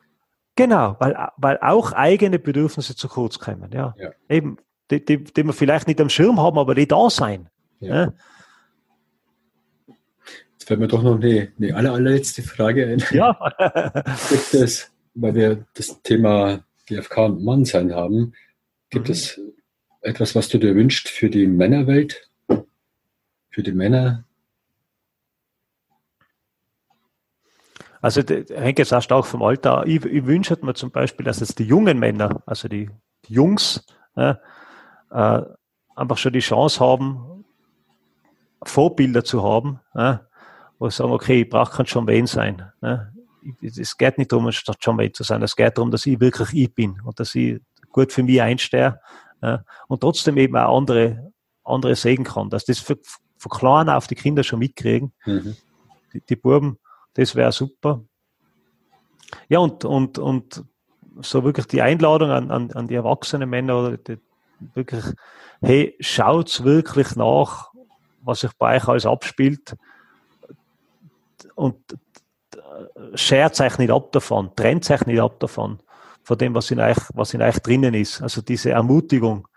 Genau, 0.55 0.97
weil, 0.99 1.16
weil 1.37 1.59
auch 1.61 1.93
eigene 1.93 2.39
Bedürfnisse 2.39 2.95
zu 2.95 3.09
kurz 3.09 3.39
kommen. 3.39 3.70
Ja. 3.73 3.95
ja. 3.99 4.11
Eben, 4.29 4.59
die, 4.91 5.05
die, 5.05 5.24
die 5.24 5.45
wir 5.45 5.53
vielleicht 5.53 5.87
nicht 5.87 6.01
am 6.01 6.11
Schirm 6.11 6.39
haben, 6.41 6.59
aber 6.59 6.74
die 6.74 6.87
da 6.87 7.09
sein. 7.09 7.49
Ja. 7.81 7.95
ja. 7.95 8.12
Jetzt 10.53 10.69
fällt 10.69 10.81
mir 10.81 10.89
doch 10.89 11.03
noch 11.03 11.16
eine, 11.16 11.53
eine 11.59 11.74
aller, 11.74 11.93
allerletzte 11.93 12.43
Frage 12.43 12.87
ein. 12.87 13.03
Ja. 13.11 13.37
gibt 14.29 14.55
es, 14.55 14.93
weil 15.15 15.35
wir 15.35 15.66
das 15.74 16.01
Thema 16.03 16.65
GFK 16.87 17.19
und 17.27 17.45
Mannsein 17.45 17.95
haben, 17.95 18.35
gibt 18.91 19.09
mhm. 19.09 19.12
es 19.12 19.41
etwas, 20.03 20.35
was 20.35 20.49
du 20.49 20.59
dir 20.59 20.74
wünschst 20.74 21.09
für 21.09 21.31
die 21.31 21.47
Männerwelt? 21.47 22.31
Für 23.51 23.62
die 23.62 23.73
Männer 23.73 24.24
Also 28.03 28.20
hängt 28.20 28.81
jetzt 28.81 28.93
auch 28.93 29.01
stark 29.01 29.24
vom 29.24 29.43
Alter. 29.45 29.87
Ich, 29.87 30.05
ich 30.05 30.27
wünsche 30.27 30.59
mir 30.61 30.74
zum 30.74 30.91
Beispiel, 30.91 31.24
dass 31.24 31.39
jetzt 31.39 31.61
die 31.61 31.65
jungen 31.65 32.01
Männer, 32.01 32.43
also 32.47 32.66
die, 32.66 32.91
die 33.27 33.33
Jungs, 33.33 33.87
äh, 34.16 34.35
äh, 35.11 35.43
einfach 35.95 36.19
schon 36.19 36.33
die 36.33 36.41
Chance 36.41 36.81
haben, 36.81 37.45
Vorbilder 38.65 39.23
zu 39.23 39.45
haben, 39.45 39.79
äh, 39.95 40.16
wo 40.81 40.91
sie 40.91 40.97
sagen, 40.97 41.12
okay, 41.12 41.43
ich 41.43 41.49
brauche 41.49 41.77
kein 41.77 41.87
John 41.87 42.09
Wayne 42.09 42.27
sein. 42.27 42.73
Es 43.62 43.97
geht 43.97 44.19
nicht 44.19 44.33
darum, 44.33 44.51
statt 44.51 44.79
John 44.81 44.99
Wayne 44.99 45.12
zu 45.12 45.23
sein. 45.23 45.41
Es 45.43 45.55
geht 45.55 45.79
darum, 45.79 45.93
dass 45.93 46.05
ich 46.05 46.19
wirklich 46.19 46.55
ich 46.55 46.74
bin 46.74 47.01
und 47.05 47.20
dass 47.20 47.37
ich 47.37 47.61
gut 47.91 48.12
für 48.12 48.24
mich 48.24 48.43
einstehe 48.43 49.01
und 49.87 50.01
trotzdem 50.01 50.39
eben 50.39 50.57
auch 50.57 50.77
andere, 50.77 51.33
andere 51.62 51.95
sehen 51.95 52.24
kann. 52.24 52.51
Dass 52.51 52.65
das 52.65 52.81
für, 52.81 52.99
für 53.37 53.49
klein 53.49 53.89
auf 53.89 54.09
die 54.09 54.15
Kinder 54.15 54.43
schon 54.43 54.61
mitkriegen. 54.61 55.12
Mhm. 55.24 55.57
Die, 56.12 56.20
die 56.20 56.37
Buben, 56.37 56.79
das 57.14 57.34
wäre 57.34 57.52
super. 57.52 58.05
Ja, 59.48 59.59
und, 59.59 59.84
und, 59.84 60.18
und 60.18 60.64
so 61.20 61.44
wirklich 61.44 61.66
die 61.66 61.82
Einladung 61.82 62.30
an, 62.30 62.51
an, 62.51 62.70
an 62.72 62.89
die 62.89 62.94
erwachsenen 62.94 63.48
Männer 63.48 63.78
oder 63.78 63.97
die, 63.97 64.18
wirklich, 64.74 65.05
hey, 65.60 65.97
schaut 66.01 66.64
wirklich 66.64 67.16
nach, 67.16 67.70
was 68.22 68.40
sich 68.40 68.52
bei 68.59 68.76
euch 68.76 68.89
alles 68.89 69.06
abspielt 69.06 69.76
und 71.55 71.76
schert 73.14 73.60
euch 73.60 73.78
nicht 73.78 73.90
ab 73.90 74.12
davon, 74.12 74.55
trennt 74.56 74.90
euch 74.90 75.06
nicht 75.06 75.20
ab 75.20 75.39
davon, 75.40 75.78
von 76.22 76.39
dem, 76.39 76.55
was 76.55 76.70
in 76.70 76.80
euch, 76.80 76.98
was 77.14 77.34
in 77.34 77.43
euch 77.43 77.59
drinnen 77.59 77.94
ist. 77.94 78.22
Also 78.22 78.43
diese 78.43 78.70
Ermutigung. 78.70 79.48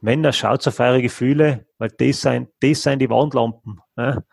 Männer, 0.00 0.32
schaut 0.32 0.66
auf 0.68 0.78
eure 0.78 1.02
Gefühle, 1.02 1.66
weil 1.78 1.90
das 1.90 2.20
sind, 2.20 2.50
das 2.60 2.82
sind 2.82 3.00
die 3.00 3.10
Wandlampen. 3.10 3.80
Ne? 3.96 4.24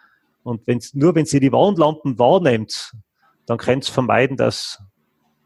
Und 0.45 0.67
wenn's, 0.67 0.93
nur 0.93 1.15
wenn 1.15 1.25
sie 1.25 1.39
die 1.39 1.51
Warnlampen 1.51 2.19
wahrnimmt, 2.19 2.95
dann 3.47 3.57
könnt 3.57 3.89
ihr 3.89 3.91
vermeiden, 3.91 4.37
dass 4.37 4.79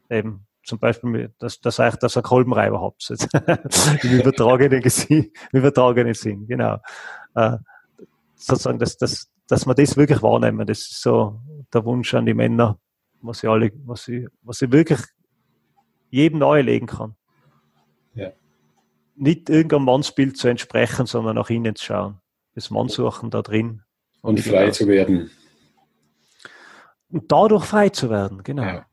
eben 0.09 0.45
zum 0.65 0.77
Beispiel, 0.77 1.33
dass, 1.39 1.61
dass, 1.61 1.79
euch, 1.79 1.95
dass 1.95 2.17
ihr 2.17 2.21
Kolbenreiber 2.21 2.81
habt. 2.81 3.09
Im 4.03 4.19
übertragenen, 4.19 4.83
im 4.83 5.31
übertragenen 5.53 6.13
Sinn, 6.13 6.47
genau. 6.47 6.79
Äh, 7.33 7.57
sozusagen, 8.35 8.77
dass, 8.77 8.97
dass, 8.97 9.31
dass 9.47 9.65
wir 9.65 9.73
das 9.73 9.95
wirklich 9.95 10.21
wahrnehmen. 10.21 10.67
Das 10.67 10.79
ist 10.79 11.01
so 11.01 11.39
der 11.73 11.85
Wunsch 11.85 12.13
an 12.13 12.25
die 12.25 12.33
Männer, 12.33 12.77
was 13.21 13.41
ich 13.41 13.49
alle, 13.49 13.71
was 13.85 14.05
ich, 14.09 14.27
was 14.41 14.61
ich 14.61 14.69
wirklich 14.69 14.99
jedem 16.09 16.39
nahelegen 16.39 16.89
kann. 16.89 17.15
Ja. 18.15 18.31
Nicht 19.15 19.49
irgendeinem 19.49 19.85
Mannsbild 19.85 20.35
zu 20.35 20.49
entsprechen, 20.49 21.05
sondern 21.05 21.37
nach 21.37 21.49
innen 21.49 21.75
zu 21.75 21.85
schauen. 21.85 22.21
Das 22.53 22.69
Mann 22.69 22.89
suchen 22.89 23.29
da 23.29 23.41
drin. 23.41 23.83
Und, 24.21 24.39
frei 24.39 24.71
zu 24.71 24.87
werden. 24.87 25.31
Und 27.09 27.31
dadurch 27.31 27.65
frei 27.65 27.89
zu 27.89 28.09
werden, 28.09 28.43
genau. 28.43 28.63
Ja. 28.63 28.85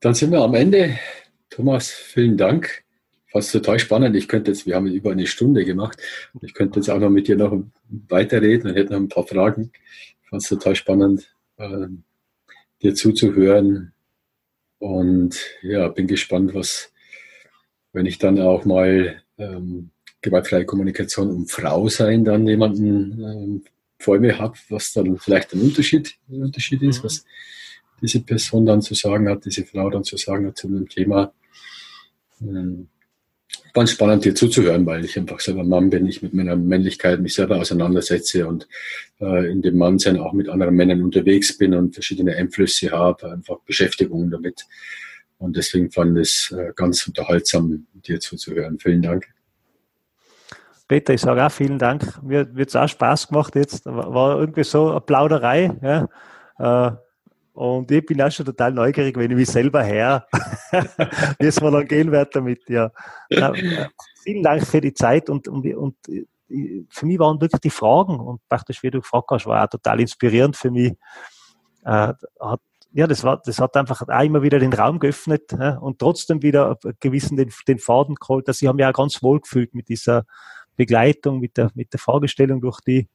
Dann 0.00 0.14
sind 0.14 0.30
wir 0.30 0.40
am 0.40 0.54
Ende. 0.54 0.98
Thomas, 1.50 1.90
vielen 1.90 2.36
Dank. 2.36 2.84
Fast 3.30 3.52
total 3.52 3.78
spannend. 3.78 4.16
Ich 4.16 4.28
könnte 4.28 4.50
jetzt, 4.50 4.66
wir 4.66 4.74
haben 4.74 4.86
über 4.86 5.12
eine 5.12 5.26
Stunde 5.26 5.64
gemacht. 5.64 6.00
Ich 6.40 6.54
könnte 6.54 6.78
jetzt 6.78 6.88
auch 6.88 6.98
noch 6.98 7.10
mit 7.10 7.28
dir 7.28 7.36
noch 7.36 7.64
weiterreden 8.08 8.70
und 8.70 8.76
hätte 8.76 8.92
noch 8.92 9.00
ein 9.00 9.08
paar 9.08 9.26
Fragen. 9.26 9.72
Fast 10.30 10.48
total 10.48 10.76
spannend, 10.76 11.34
äh, 11.56 11.88
dir 12.82 12.94
zuzuhören. 12.94 13.92
Und 14.78 15.38
ja, 15.62 15.88
bin 15.88 16.06
gespannt, 16.06 16.54
was, 16.54 16.92
wenn 17.92 18.06
ich 18.06 18.18
dann 18.18 18.40
auch 18.40 18.64
mal 18.64 19.22
ähm, 19.36 19.90
gewaltfreie 20.20 20.64
Kommunikation 20.64 21.30
um 21.30 21.46
Frau 21.46 21.88
sein 21.88 22.24
dann 22.24 22.46
jemanden 22.46 23.22
ähm, 23.22 23.64
vor 23.98 24.18
mir 24.18 24.38
habe, 24.38 24.54
was 24.68 24.92
dann 24.92 25.18
vielleicht 25.18 25.52
ein 25.54 25.60
Unterschied, 25.60 26.16
ein 26.28 26.42
Unterschied 26.42 26.82
ist, 26.82 27.00
mhm. 27.00 27.04
was 27.04 27.24
diese 28.00 28.20
Person 28.20 28.66
dann 28.66 28.82
zu 28.82 28.94
sagen 28.94 29.28
hat, 29.28 29.44
diese 29.44 29.64
Frau 29.64 29.90
dann 29.90 30.04
zu 30.04 30.16
sagen 30.16 30.46
hat 30.46 30.56
zu 30.56 30.68
dem 30.68 30.88
Thema. 30.88 31.32
Ähm, 32.40 32.88
ganz 33.72 33.92
spannend 33.92 34.24
dir 34.24 34.34
zuzuhören, 34.34 34.86
weil 34.86 35.04
ich 35.04 35.18
einfach 35.18 35.40
selber 35.40 35.64
Mann 35.64 35.90
bin, 35.90 36.06
ich 36.06 36.22
mit 36.22 36.34
meiner 36.34 36.56
Männlichkeit 36.56 37.20
mich 37.20 37.34
selber 37.34 37.56
auseinandersetze 37.56 38.46
und 38.46 38.68
äh, 39.20 39.50
in 39.50 39.62
dem 39.62 39.76
Mannsein 39.76 40.18
auch 40.18 40.32
mit 40.32 40.48
anderen 40.48 40.74
Männern 40.74 41.02
unterwegs 41.02 41.56
bin 41.56 41.74
und 41.74 41.94
verschiedene 41.94 42.36
Einflüsse 42.36 42.90
habe, 42.90 43.32
einfach 43.32 43.60
Beschäftigung 43.60 44.30
damit. 44.30 44.66
Und 45.38 45.56
deswegen 45.56 45.90
fand 45.90 46.18
ich 46.18 46.28
es 46.28 46.54
äh, 46.56 46.72
ganz 46.74 47.06
unterhaltsam, 47.06 47.86
dir 47.94 48.20
zuzuhören. 48.20 48.78
Vielen 48.78 49.02
Dank. 49.02 49.28
Peter, 50.88 51.12
ich 51.12 51.20
sage 51.20 51.44
auch 51.44 51.52
vielen 51.52 51.78
Dank. 51.78 52.22
Mir 52.22 52.54
wird 52.56 52.70
es 52.70 52.76
auch 52.76 52.88
Spaß 52.88 53.28
gemacht 53.28 53.54
jetzt. 53.54 53.84
War 53.84 54.40
irgendwie 54.40 54.64
so 54.64 54.90
eine 54.90 55.02
Plauderei. 55.02 55.70
Ja. 55.82 56.88
Äh, 56.88 56.96
und 57.52 57.90
ich 57.90 58.06
bin 58.06 58.22
auch 58.22 58.30
schon 58.30 58.46
total 58.46 58.72
neugierig, 58.72 59.16
wenn 59.16 59.30
ich 59.30 59.36
mich 59.36 59.48
selber 59.48 59.82
her, 59.82 60.26
wie 61.38 61.46
es 61.46 61.60
mir 61.60 61.70
dann 61.70 61.86
gehen 61.86 62.10
wird 62.10 62.34
damit. 62.34 62.60
Ja. 62.68 62.90
ja. 63.28 63.52
vielen 64.22 64.42
Dank 64.42 64.66
für 64.66 64.80
die 64.80 64.94
Zeit 64.94 65.28
und, 65.28 65.46
und, 65.48 65.66
und 65.74 65.96
für 66.88 67.06
mich 67.06 67.18
waren 67.18 67.40
wirklich 67.40 67.60
die 67.60 67.70
Fragen 67.70 68.18
und 68.20 68.40
praktisch, 68.48 68.82
wie 68.82 68.90
du 68.90 69.00
gefragt 69.00 69.30
hast, 69.30 69.46
war 69.46 69.64
auch 69.64 69.68
total 69.68 70.00
inspirierend 70.00 70.56
für 70.56 70.70
mich. 70.70 70.92
Äh, 71.84 72.14
hat, 72.40 72.60
ja, 72.92 73.06
das 73.06 73.22
war, 73.24 73.42
das 73.44 73.58
hat 73.58 73.76
einfach 73.76 74.00
auch 74.02 74.22
immer 74.22 74.42
wieder 74.42 74.58
den 74.58 74.72
Raum 74.72 74.98
geöffnet 74.98 75.52
ja, 75.52 75.76
und 75.76 75.98
trotzdem 75.98 76.42
wieder 76.42 76.78
gewissen 77.00 77.36
den, 77.36 77.52
den 77.66 77.78
Faden 77.78 78.14
geholt, 78.14 78.48
dass 78.48 78.62
ich 78.62 78.68
habe 78.68 78.76
mich 78.76 78.86
auch 78.86 78.92
ganz 78.92 79.22
wohl 79.22 79.40
gefühlt 79.40 79.74
mit 79.74 79.88
dieser 79.88 80.24
Begleitung, 80.78 81.40
mit 81.40 81.58
der, 81.58 81.70
mit 81.74 81.92
der 81.92 82.00
Fragestellung 82.00 82.62
durch 82.62 82.80
die, 82.80 83.08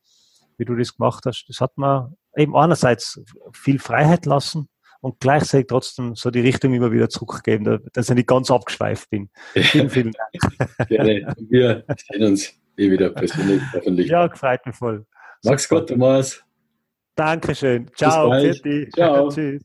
wie 0.58 0.66
du 0.66 0.76
das 0.76 0.96
gemacht 0.96 1.26
hast. 1.26 1.46
Das 1.48 1.60
hat 1.62 1.78
mir 1.78 2.14
eben 2.38 2.56
einerseits 2.56 3.20
viel 3.54 3.80
Freiheit 3.80 4.28
lassen 4.28 4.70
und 5.02 5.20
gleichzeitig 5.20 5.68
trotzdem 5.68 6.16
so 6.16 6.30
die 6.30 6.42
Richtung 6.42 6.74
immer 6.74 6.92
wieder 6.92 7.10
zurückgeben, 7.10 7.80
dass 7.94 8.10
ich 8.10 8.16
nicht 8.16 8.28
ganz 8.28 8.52
abgeschweift 8.52 9.10
bin. 9.10 9.30
Vielen, 9.54 9.90
vielen 9.90 10.12
Dank. 10.12 10.70
Gerne. 10.90 11.36
Wir 11.50 11.86
sehen 11.98 12.24
uns 12.24 12.54
eh 12.78 12.92
wieder 12.92 13.10
persönlich, 13.10 13.62
hoffentlich. 13.74 14.08
Ja, 14.08 14.28
gefreut 14.28 14.66
mich 14.66 14.76
voll. 14.76 15.06
Max 15.44 15.68
Gott, 15.68 15.90
Thomas. 15.90 16.44
Dankeschön. 17.16 17.90
Ciao. 17.96 18.32
Ciao. 18.94 19.30
Tschüss. 19.34 19.64